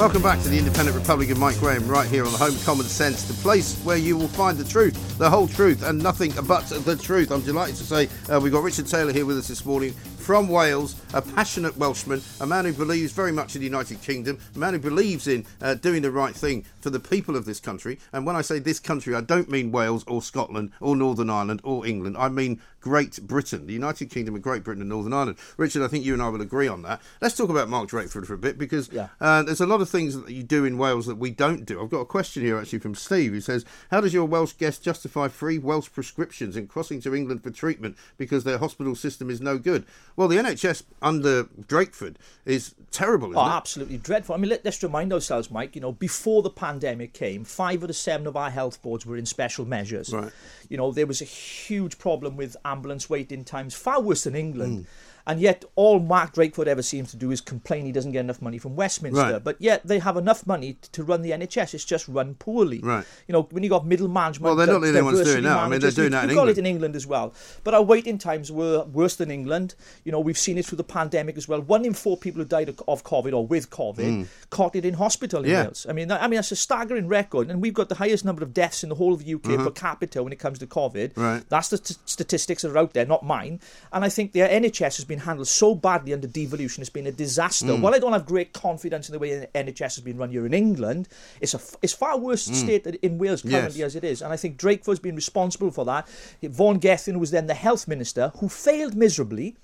Welcome 0.00 0.22
back 0.22 0.40
to 0.40 0.48
the 0.48 0.58
Independent 0.58 0.96
Republic 0.96 1.28
of 1.28 1.38
Mike 1.38 1.58
Graham, 1.58 1.86
right 1.86 2.08
here 2.08 2.24
on 2.24 2.32
the 2.32 2.38
home 2.38 2.56
Common 2.64 2.86
Sense, 2.86 3.24
the 3.24 3.34
place 3.42 3.76
where 3.84 3.98
you 3.98 4.16
will 4.16 4.28
find 4.28 4.56
the 4.56 4.64
truth, 4.64 5.18
the 5.18 5.28
whole 5.28 5.46
truth, 5.46 5.82
and 5.82 6.02
nothing 6.02 6.32
but 6.46 6.62
the 6.62 6.96
truth. 6.96 7.30
I'm 7.30 7.42
delighted 7.42 7.76
to 7.76 7.84
say 7.84 8.08
uh, 8.32 8.40
we've 8.40 8.50
got 8.50 8.62
Richard 8.62 8.86
Taylor 8.86 9.12
here 9.12 9.26
with 9.26 9.36
us 9.36 9.48
this 9.48 9.62
morning 9.66 9.92
from 10.20 10.48
Wales, 10.48 10.94
a 11.14 11.22
passionate 11.22 11.76
Welshman, 11.76 12.22
a 12.40 12.46
man 12.46 12.64
who 12.64 12.72
believes 12.72 13.12
very 13.12 13.32
much 13.32 13.54
in 13.56 13.60
the 13.60 13.66
United 13.66 14.02
Kingdom, 14.02 14.38
a 14.54 14.58
man 14.58 14.74
who 14.74 14.78
believes 14.78 15.26
in 15.26 15.46
uh, 15.60 15.74
doing 15.74 16.02
the 16.02 16.10
right 16.10 16.34
thing 16.34 16.64
for 16.80 16.90
the 16.90 17.00
people 17.00 17.36
of 17.36 17.46
this 17.46 17.58
country. 17.58 17.98
And 18.12 18.26
when 18.26 18.36
I 18.36 18.42
say 18.42 18.58
this 18.58 18.78
country, 18.78 19.14
I 19.14 19.22
don't 19.22 19.50
mean 19.50 19.72
Wales 19.72 20.04
or 20.06 20.22
Scotland 20.22 20.72
or 20.80 20.94
Northern 20.94 21.30
Ireland 21.30 21.60
or 21.64 21.86
England. 21.86 22.16
I 22.18 22.28
mean 22.28 22.60
Great 22.80 23.20
Britain, 23.26 23.66
the 23.66 23.72
United 23.74 24.08
Kingdom 24.08 24.34
of 24.34 24.40
Great 24.42 24.64
Britain 24.64 24.80
and 24.80 24.88
Northern 24.88 25.12
Ireland. 25.12 25.36
Richard, 25.58 25.82
I 25.82 25.88
think 25.88 26.04
you 26.04 26.14
and 26.14 26.22
I 26.22 26.28
will 26.28 26.40
agree 26.40 26.68
on 26.68 26.80
that. 26.82 27.02
Let's 27.20 27.36
talk 27.36 27.50
about 27.50 27.68
Mark 27.68 27.90
Drakeford 27.90 28.24
for 28.26 28.32
a 28.34 28.38
bit 28.38 28.56
because 28.56 28.88
Yeah. 28.90 29.08
uh, 29.20 29.42
there's 29.42 29.60
a 29.60 29.66
lot 29.66 29.80
of 29.82 29.88
things 29.90 30.14
that 30.18 30.30
you 30.32 30.42
do 30.42 30.64
in 30.64 30.78
Wales 30.78 31.06
that 31.06 31.16
we 31.18 31.30
don't 31.30 31.66
do. 31.66 31.82
I've 31.82 31.90
got 31.90 32.00
a 32.00 32.04
question 32.06 32.42
here 32.42 32.58
actually 32.58 32.78
from 32.78 32.94
Steve 32.94 33.32
who 33.32 33.40
says, 33.40 33.64
How 33.90 34.00
does 34.00 34.14
your 34.14 34.24
Welsh 34.24 34.54
guest 34.54 34.82
justify 34.82 35.28
free 35.28 35.58
Welsh 35.58 35.90
prescriptions 35.92 36.56
and 36.56 36.68
crossing 36.70 37.02
to 37.02 37.14
England 37.14 37.42
for 37.42 37.50
treatment 37.50 37.96
because 38.16 38.44
their 38.44 38.58
hospital 38.58 38.94
system 38.94 39.28
is 39.28 39.40
no 39.42 39.58
good? 39.58 39.84
Well, 40.16 40.28
the 40.28 40.36
NHS 40.36 40.82
under 41.00 41.44
Drakeford 41.44 42.16
is 42.44 42.74
terrible, 42.90 43.28
isn't 43.30 43.38
Oh, 43.42 43.46
it? 43.46 43.50
absolutely 43.50 43.98
dreadful. 43.98 44.34
I 44.34 44.38
mean, 44.38 44.50
let, 44.50 44.64
let's 44.64 44.82
remind 44.82 45.12
ourselves, 45.12 45.50
Mike, 45.50 45.74
you 45.74 45.80
know, 45.80 45.92
before 45.92 46.42
the 46.42 46.50
pandemic 46.50 47.12
came, 47.14 47.44
five 47.44 47.82
of 47.82 47.88
the 47.88 47.94
seven 47.94 48.26
of 48.26 48.36
our 48.36 48.50
health 48.50 48.82
boards 48.82 49.06
were 49.06 49.16
in 49.16 49.26
special 49.26 49.64
measures. 49.64 50.12
Right. 50.12 50.32
You 50.68 50.76
know, 50.76 50.90
there 50.92 51.06
was 51.06 51.20
a 51.22 51.24
huge 51.26 51.98
problem 51.98 52.36
with 52.36 52.56
ambulance 52.64 53.08
waiting 53.08 53.44
times, 53.44 53.74
far 53.74 54.00
worse 54.00 54.24
than 54.24 54.34
England. 54.34 54.84
Mm. 54.84 54.86
And 55.26 55.40
yet, 55.40 55.64
all 55.76 56.00
Mark 56.00 56.34
Drakeford 56.34 56.66
ever 56.66 56.82
seems 56.82 57.10
to 57.10 57.16
do 57.16 57.30
is 57.30 57.40
complain 57.40 57.86
he 57.86 57.92
doesn't 57.92 58.12
get 58.12 58.20
enough 58.20 58.40
money 58.42 58.58
from 58.58 58.74
Westminster. 58.76 59.20
Right. 59.34 59.44
But 59.44 59.56
yet, 59.60 59.86
they 59.86 59.98
have 59.98 60.16
enough 60.16 60.46
money 60.46 60.78
to 60.92 61.04
run 61.04 61.22
the 61.22 61.30
NHS. 61.30 61.74
It's 61.74 61.84
just 61.84 62.08
run 62.08 62.34
poorly. 62.34 62.80
Right. 62.80 63.04
You 63.28 63.32
know, 63.32 63.42
when 63.50 63.62
you 63.62 63.68
got 63.70 63.86
middle 63.86 64.08
management. 64.08 64.44
Well, 64.44 64.56
they're 64.56 64.66
not 64.66 64.80
the 64.80 64.88
only 64.88 65.02
ones 65.02 65.22
doing 65.22 65.44
that. 65.44 65.56
I 65.58 65.68
mean, 65.68 65.80
they're 65.80 65.90
doing 65.90 66.10
that 66.12 66.24
in 66.24 66.28
We've 66.30 66.36
got 66.36 66.48
it 66.48 66.58
in 66.58 66.66
England 66.66 66.96
as 66.96 67.06
well. 67.06 67.34
But 67.64 67.74
our 67.74 67.82
waiting 67.82 68.18
times 68.18 68.50
were 68.50 68.84
worse 68.84 69.16
than 69.16 69.30
England. 69.30 69.74
You 70.04 70.12
know, 70.12 70.20
we've 70.20 70.38
seen 70.38 70.58
it 70.58 70.66
through 70.66 70.76
the 70.78 70.84
pandemic 70.84 71.36
as 71.36 71.48
well. 71.48 71.60
One 71.60 71.84
in 71.84 71.92
four 71.94 72.16
people 72.16 72.40
who 72.42 72.46
died 72.48 72.68
of- 72.68 73.04
COVID 73.04 73.32
or 73.32 73.46
with 73.46 73.70
COVID 73.70 74.26
caught 74.50 74.76
it 74.76 74.84
in 74.84 74.94
hospital 74.94 75.40
in 75.44 75.50
Mm. 75.50 75.52
Yeah. 75.52 75.62
Wales. 75.64 75.86
I 75.88 75.92
mean, 75.92 76.08
that- 76.08 76.22
I 76.22 76.26
mean 76.28 76.36
that's 76.36 76.52
a 76.52 76.56
staggering 76.56 77.08
record, 77.08 77.50
and 77.50 77.60
we've 77.62 77.74
got 77.74 77.88
the 77.88 77.94
highest 77.96 78.24
number 78.24 78.42
of 78.42 78.52
deaths 78.54 78.82
in 78.82 78.88
the 78.88 78.94
whole 78.94 79.12
of 79.12 79.24
the 79.24 79.32
UK 79.34 79.56
per 79.56 79.70
capita 79.70 80.22
when 80.22 80.32
it 80.32 80.38
comes 80.38 80.58
to 80.60 80.66
COVID. 80.66 81.10
Uh-huh. 81.16 81.20
Right. 81.22 81.42
That's 81.48 81.68
the 81.68 81.78
t- 81.78 81.94
statistics 82.04 82.62
that 82.62 82.70
are 82.72 82.78
out 82.78 82.92
there, 82.92 83.06
not 83.06 83.24
mine. 83.24 83.60
And 83.92 84.04
I 84.04 84.08
think 84.08 84.32
the 84.32 84.40
NHS 84.40 84.96
has 84.96 85.04
been 85.10 85.18
handled 85.28 85.48
so 85.48 85.68
badly 85.74 86.12
under 86.16 86.26
devolution. 86.42 86.80
It's 86.80 86.88
been 86.98 87.06
a 87.06 87.12
disaster. 87.26 87.66
Mm. 87.66 87.80
While 87.82 87.94
I 87.94 87.98
don't 87.98 88.12
have 88.18 88.26
great 88.34 88.50
confidence 88.66 89.08
in 89.08 89.12
the 89.12 89.18
way 89.18 89.30
the 89.40 89.46
NHS 89.64 89.92
has 89.96 90.00
been 90.08 90.16
run 90.22 90.30
here 90.30 90.46
in 90.46 90.54
England, 90.54 91.02
it's 91.42 91.54
a 91.54 91.60
it's 91.82 91.92
far 92.02 92.16
worse 92.18 92.44
state 92.62 92.86
in 92.86 93.18
Wales 93.18 93.42
currently 93.42 93.80
Mm. 93.80 93.84
Yes. 93.84 93.86
as 93.90 93.96
it 93.96 94.04
is. 94.12 94.22
And 94.22 94.32
I 94.32 94.36
think 94.42 94.52
Drakeford's 94.64 95.00
been 95.08 95.16
responsible 95.24 95.70
for 95.70 95.84
that. 95.84 96.08
Vaughan 96.42 96.78
Gething, 96.78 97.14
who 97.14 97.20
was 97.20 97.32
then 97.32 97.46
the 97.46 97.54
health 97.66 97.84
minister, 97.94 98.24
who 98.38 98.48
failed 98.48 98.94
miserably. 98.94 99.56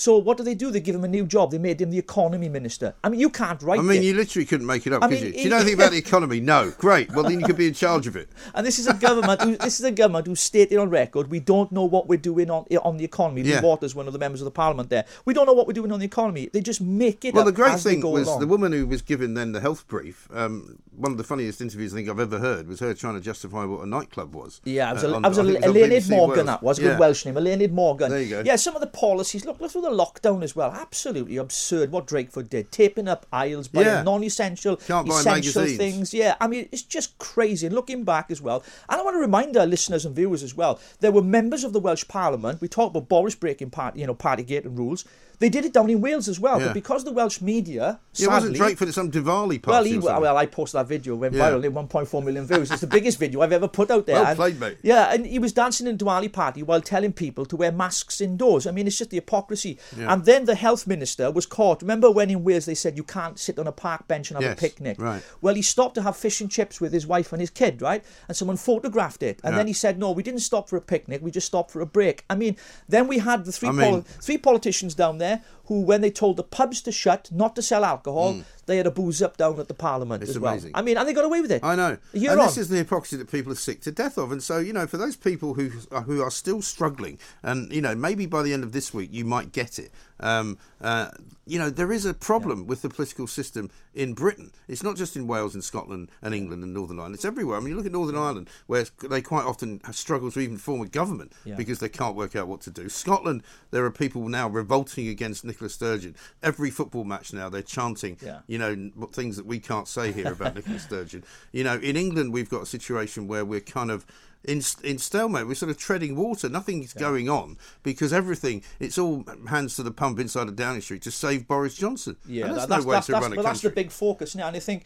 So 0.00 0.16
what 0.16 0.38
do 0.38 0.42
they 0.44 0.54
do? 0.54 0.70
They 0.70 0.80
give 0.80 0.94
him 0.94 1.04
a 1.04 1.08
new 1.08 1.26
job. 1.26 1.50
They 1.50 1.58
made 1.58 1.78
him 1.78 1.90
the 1.90 1.98
economy 1.98 2.48
minister. 2.48 2.94
I 3.04 3.10
mean, 3.10 3.20
you 3.20 3.28
can't 3.28 3.60
write 3.62 3.80
I 3.80 3.82
mean, 3.82 3.98
it. 3.98 4.04
you 4.06 4.14
literally 4.14 4.46
couldn't 4.46 4.66
make 4.66 4.86
it 4.86 4.94
up, 4.94 5.02
I 5.02 5.08
could 5.08 5.16
mean, 5.16 5.26
you? 5.26 5.32
Do 5.34 5.40
you 5.42 5.50
know 5.50 5.56
anything 5.56 5.74
about 5.80 5.90
the 5.90 5.98
economy? 5.98 6.40
No. 6.40 6.72
Great. 6.78 7.12
Well, 7.12 7.24
then 7.24 7.38
you 7.38 7.44
could 7.44 7.58
be 7.58 7.68
in 7.68 7.74
charge 7.74 8.06
of 8.06 8.16
it. 8.16 8.30
And 8.54 8.66
this 8.66 8.78
is 8.78 8.86
a 8.86 8.94
government. 8.94 9.42
who, 9.42 9.56
this 9.58 9.78
is 9.78 9.84
a 9.84 9.90
government 9.92 10.26
who 10.26 10.34
stated 10.34 10.78
on 10.78 10.88
record 10.88 11.30
we 11.30 11.38
don't 11.38 11.70
know 11.70 11.84
what 11.84 12.08
we're 12.08 12.16
doing 12.18 12.50
on 12.50 12.64
on 12.82 12.96
the 12.96 13.04
economy. 13.04 13.42
Lee 13.42 13.50
Yeah. 13.50 13.60
Waters, 13.60 13.94
one 13.94 14.06
of 14.06 14.14
the 14.14 14.18
members 14.18 14.40
of 14.40 14.46
the 14.46 14.50
parliament, 14.50 14.88
there. 14.88 15.04
We 15.26 15.34
don't 15.34 15.44
know 15.44 15.52
what 15.52 15.66
we're 15.66 15.74
doing 15.74 15.92
on 15.92 15.98
the 16.00 16.06
economy. 16.06 16.48
They 16.50 16.62
just 16.62 16.80
make 16.80 17.24
it 17.26 17.34
Well, 17.34 17.44
the 17.44 17.52
great 17.52 17.78
thing 17.78 18.00
was 18.00 18.26
along. 18.26 18.40
the 18.40 18.46
woman 18.46 18.72
who 18.72 18.86
was 18.86 19.02
given 19.02 19.34
then 19.34 19.52
the 19.52 19.60
health 19.60 19.86
brief. 19.86 20.28
Um, 20.32 20.78
one 20.96 21.12
of 21.12 21.18
the 21.18 21.24
funniest 21.24 21.60
interviews 21.60 21.92
I 21.92 21.96
think 21.96 22.08
I've 22.08 22.20
ever 22.20 22.38
heard 22.38 22.68
was 22.68 22.80
her 22.80 22.94
trying 22.94 23.14
to 23.14 23.20
justify 23.20 23.64
what 23.66 23.82
a 23.82 23.86
nightclub 23.86 24.34
was. 24.34 24.60
Yeah, 24.64 24.90
it 24.90 24.94
was, 24.94 25.04
Uh, 25.04 25.08
a, 25.08 25.14
on- 25.16 25.24
I 25.26 25.28
was 25.28 25.38
I 25.38 25.42
a, 25.42 25.44
was 25.44 26.10
Morgan. 26.10 26.36
Wales. 26.36 26.46
That 26.46 26.62
was 26.62 26.78
a 26.78 26.82
Yeah. 26.82 26.88
good 26.88 26.98
Welsh 27.00 27.26
name, 27.26 27.34
Eluned 27.34 27.70
Morgan. 27.72 28.10
There 28.10 28.22
you 28.22 28.30
go. 28.30 28.42
Yeah, 28.46 28.56
some 28.56 28.74
of 28.74 28.80
the 28.80 28.86
policies. 28.88 29.44
Look, 29.44 29.60
look 29.60 29.70
through 29.70 29.82
the 29.82 29.89
lockdown 29.90 30.42
as 30.42 30.56
well. 30.56 30.70
Absolutely 30.72 31.36
absurd 31.36 31.92
what 31.92 32.06
Drakeford 32.06 32.48
did, 32.48 32.70
taping 32.72 33.08
up 33.08 33.26
aisles, 33.32 33.68
buying 33.68 33.86
Yeah. 33.86 34.02
non-essential, 34.02 34.76
Can't 34.76 35.08
essential 35.08 35.64
things. 35.66 36.14
Yeah, 36.14 36.36
I 36.40 36.46
mean 36.46 36.68
it's 36.72 36.82
just 36.82 37.18
crazy. 37.18 37.66
And 37.66 37.74
looking 37.74 38.04
back 38.04 38.30
as 38.30 38.40
well, 38.40 38.62
and 38.88 39.00
I 39.00 39.04
want 39.04 39.14
to 39.14 39.20
remind 39.20 39.56
our 39.56 39.66
listeners 39.66 40.04
and 40.04 40.14
viewers 40.14 40.42
as 40.42 40.56
well, 40.56 40.78
there 41.00 41.12
were 41.12 41.22
members 41.22 41.64
of 41.64 41.72
the 41.72 41.80
Welsh 41.80 42.06
Parliament. 42.08 42.60
We 42.60 42.68
talked 42.68 42.96
about 42.96 43.08
Boris 43.08 43.34
breaking 43.34 43.70
party, 43.70 44.00
you 44.00 44.06
know, 44.06 44.14
Partygate 44.14 44.64
and 44.64 44.78
rules. 44.78 45.04
They 45.40 45.48
did 45.48 45.64
it 45.64 45.72
down 45.72 45.88
in 45.88 46.00
Wales 46.02 46.28
as 46.28 46.38
well, 46.38 46.60
Yeah. 46.60 46.66
but 46.66 46.74
because 46.74 47.02
the 47.04 47.12
Welsh 47.12 47.40
media, 47.40 47.98
Yeah, 48.14 48.26
it 48.26 48.30
wasn't 48.30 48.56
Drakeford 48.56 48.88
at 48.88 48.94
some 48.94 49.10
Diwali 49.10 49.60
party. 49.60 49.98
well, 49.98 50.16
he, 50.18 50.22
well, 50.22 50.36
I 50.36 50.44
posted 50.46 50.78
that 50.80 50.86
video, 50.86 51.16
went 51.16 51.34
Yeah. 51.34 51.50
viral, 51.50 51.64
in 51.64 51.72
1.4 51.72 52.22
million 52.22 52.46
views. 52.46 52.70
It's 52.70 52.82
the 52.82 52.86
biggest 52.98 53.18
video 53.18 53.40
I've 53.40 53.52
ever 53.52 53.66
put 53.66 53.90
out 53.90 54.04
there. 54.06 54.16
Well 54.16 54.26
And- 54.26 54.36
played, 54.36 54.60
mate. 54.60 54.76
Yeah, 54.82 55.12
and 55.12 55.24
he 55.24 55.38
was 55.38 55.52
dancing 55.54 55.86
in 55.86 55.94
a 55.94 55.98
Diwali 55.98 56.30
party 56.30 56.62
while 56.62 56.82
telling 56.82 57.14
people 57.14 57.46
to 57.46 57.56
wear 57.56 57.72
masks 57.72 58.20
indoors. 58.20 58.66
I 58.66 58.70
mean, 58.70 58.86
it's 58.86 58.98
just 58.98 59.10
the 59.10 59.16
hypocrisy. 59.16 59.78
And 59.96 60.26
then 60.26 60.44
the 60.44 60.54
health 60.54 60.86
minister 60.86 61.30
was 61.30 61.46
caught. 61.46 61.80
Remember 61.80 62.10
when 62.10 62.28
in 62.30 62.44
Wales 62.44 62.66
they 62.66 62.74
said 62.74 62.98
you 62.98 63.04
can't 63.04 63.38
sit 63.38 63.58
on 63.58 63.66
a 63.66 63.72
park 63.72 64.06
bench 64.08 64.30
and 64.30 64.36
have 64.36 64.42
Yes, 64.50 64.58
a 64.58 64.60
picnic? 64.60 65.00
right. 65.00 65.22
Well, 65.40 65.54
he 65.54 65.62
stopped 65.62 65.94
to 65.94 66.02
have 66.02 66.16
fish 66.18 66.42
and 66.42 66.50
chips 66.50 66.82
with 66.82 66.92
his 66.92 67.06
wife 67.06 67.32
and 67.32 67.40
his 67.40 67.48
kid, 67.50 67.80
right? 67.80 68.04
And 68.28 68.36
someone 68.36 68.58
photographed 68.58 69.22
it. 69.22 69.40
And 69.42 69.54
Yeah. 69.54 69.58
then 69.60 69.66
he 69.68 69.72
said, 69.72 69.98
no, 69.98 70.10
we 70.10 70.22
didn't 70.22 70.40
stop 70.40 70.68
for 70.68 70.76
a 70.76 70.82
picnic. 70.82 71.22
We 71.22 71.30
just 71.30 71.46
stopped 71.46 71.70
for 71.70 71.80
a 71.80 71.86
break. 71.86 72.24
I 72.28 72.34
mean, 72.34 72.56
then 72.90 73.08
we 73.08 73.18
had 73.18 73.46
the 73.46 73.52
three, 73.52 73.70
I 73.70 73.72
mean- 73.72 73.90
poli- 73.90 74.04
three 74.20 74.36
politicians 74.38 74.94
down 74.94 75.16
there 75.16 75.29
who, 75.66 75.80
when 75.82 76.00
they 76.00 76.10
told 76.10 76.36
the 76.36 76.42
pubs 76.42 76.80
to 76.82 76.92
shut, 76.92 77.28
not 77.32 77.54
to 77.56 77.62
sell 77.62 77.84
alcohol, 77.84 78.34
mm. 78.34 78.44
They 78.70 78.76
had 78.76 78.86
a 78.86 78.90
booze 78.92 79.20
up 79.20 79.36
down 79.36 79.58
at 79.58 79.66
the 79.66 79.74
parliament. 79.74 80.22
It's 80.22 80.30
as 80.30 80.38
well. 80.38 80.56
I 80.74 80.80
mean, 80.80 80.96
and 80.96 81.06
they 81.08 81.12
got 81.12 81.24
away 81.24 81.40
with 81.40 81.50
it. 81.50 81.64
I 81.64 81.74
know. 81.74 81.98
Year 82.12 82.30
and 82.30 82.40
on. 82.40 82.46
this 82.46 82.56
is 82.56 82.68
the 82.68 82.76
hypocrisy 82.76 83.16
that 83.16 83.28
people 83.28 83.50
are 83.50 83.56
sick 83.56 83.80
to 83.82 83.90
death 83.90 84.16
of. 84.16 84.30
And 84.30 84.40
so, 84.40 84.58
you 84.58 84.72
know, 84.72 84.86
for 84.86 84.96
those 84.96 85.16
people 85.16 85.54
who 85.54 85.72
uh, 85.90 86.02
who 86.02 86.22
are 86.22 86.30
still 86.30 86.62
struggling, 86.62 87.18
and 87.42 87.72
you 87.72 87.80
know, 87.80 87.96
maybe 87.96 88.26
by 88.26 88.42
the 88.42 88.52
end 88.52 88.62
of 88.62 88.70
this 88.70 88.94
week 88.94 89.10
you 89.12 89.24
might 89.24 89.50
get 89.50 89.80
it. 89.80 89.90
Um, 90.20 90.58
uh, 90.82 91.10
you 91.46 91.58
know, 91.58 91.70
there 91.70 91.90
is 91.90 92.04
a 92.04 92.14
problem 92.14 92.66
with 92.66 92.82
the 92.82 92.88
political 92.90 93.26
system 93.26 93.70
in 93.94 94.12
Britain. 94.12 94.52
It's 94.68 94.82
not 94.82 94.96
just 94.96 95.16
in 95.16 95.26
Wales 95.26 95.54
and 95.54 95.64
Scotland 95.64 96.10
and 96.22 96.34
England 96.34 96.62
and 96.62 96.72
Northern 96.74 96.98
Ireland. 96.98 97.14
It's 97.16 97.24
everywhere. 97.24 97.56
I 97.56 97.60
mean, 97.60 97.70
you 97.70 97.76
look 97.76 97.86
at 97.86 97.92
Northern 97.92 98.16
Ireland, 98.16 98.48
where 98.66 98.84
they 99.08 99.20
quite 99.22 99.46
often 99.46 99.80
have 99.84 99.96
struggle 99.96 100.30
to 100.30 100.40
even 100.40 100.58
form 100.58 100.82
a 100.82 100.86
government 100.86 101.32
Yeah. 101.44 101.56
because 101.56 101.78
they 101.80 101.88
can't 101.88 102.14
work 102.14 102.36
out 102.36 102.46
what 102.48 102.60
to 102.62 102.70
do. 102.70 102.88
Scotland, 102.88 103.42
there 103.70 103.84
are 103.84 103.90
people 103.90 104.28
now 104.28 104.46
revolting 104.48 105.08
against 105.08 105.44
Nicola 105.44 105.70
Sturgeon. 105.70 106.14
Every 106.42 106.70
football 106.70 107.04
match 107.04 107.32
now, 107.32 107.48
they're 107.48 107.62
chanting, 107.62 108.18
Yeah. 108.22 108.40
you 108.46 108.58
know, 108.60 108.90
things 109.12 109.36
that 109.36 109.46
we 109.46 109.58
can't 109.58 109.88
say 109.88 110.12
here 110.12 110.32
about 110.32 110.54
Nicola 110.56 110.78
Sturgeon. 110.78 111.24
You 111.50 111.64
know, 111.64 111.76
in 111.78 111.96
England, 111.96 112.32
we've 112.32 112.48
got 112.48 112.62
a 112.62 112.66
situation 112.66 113.26
where 113.26 113.44
we're 113.44 113.60
kind 113.60 113.90
of 113.90 114.06
in 114.44 114.62
in 114.82 114.98
stalemate. 114.98 115.46
We're 115.46 115.54
sort 115.54 115.70
of 115.70 115.78
treading 115.78 116.16
water. 116.16 116.48
Nothing's 116.48 116.92
going 116.92 117.28
on 117.28 117.58
because 117.82 118.12
everything 118.12 118.62
it's 118.78 118.98
all 118.98 119.24
hands 119.48 119.76
to 119.76 119.82
the 119.82 119.90
pump 119.90 120.18
inside 120.18 120.48
of 120.48 120.56
Downing 120.56 120.80
Street 120.80 121.02
to 121.02 121.10
save 121.10 121.48
Boris 121.48 121.74
Johnson. 121.74 122.16
Yeah, 122.26 122.46
and 122.46 122.56
that's, 122.56 122.66
that- 122.66 122.68
that's, 122.68 122.84
no 122.84 122.88
way 122.88 122.94
that's, 122.94 123.06
to 123.06 123.12
run 123.12 123.32
a 123.32 123.36
but 123.36 123.42
that's 123.42 123.60
country. 123.60 123.68
the 123.70 123.74
big 123.74 123.90
focus 123.90 124.34
now. 124.34 124.48
And 124.48 124.56
I 124.56 124.60
think 124.60 124.84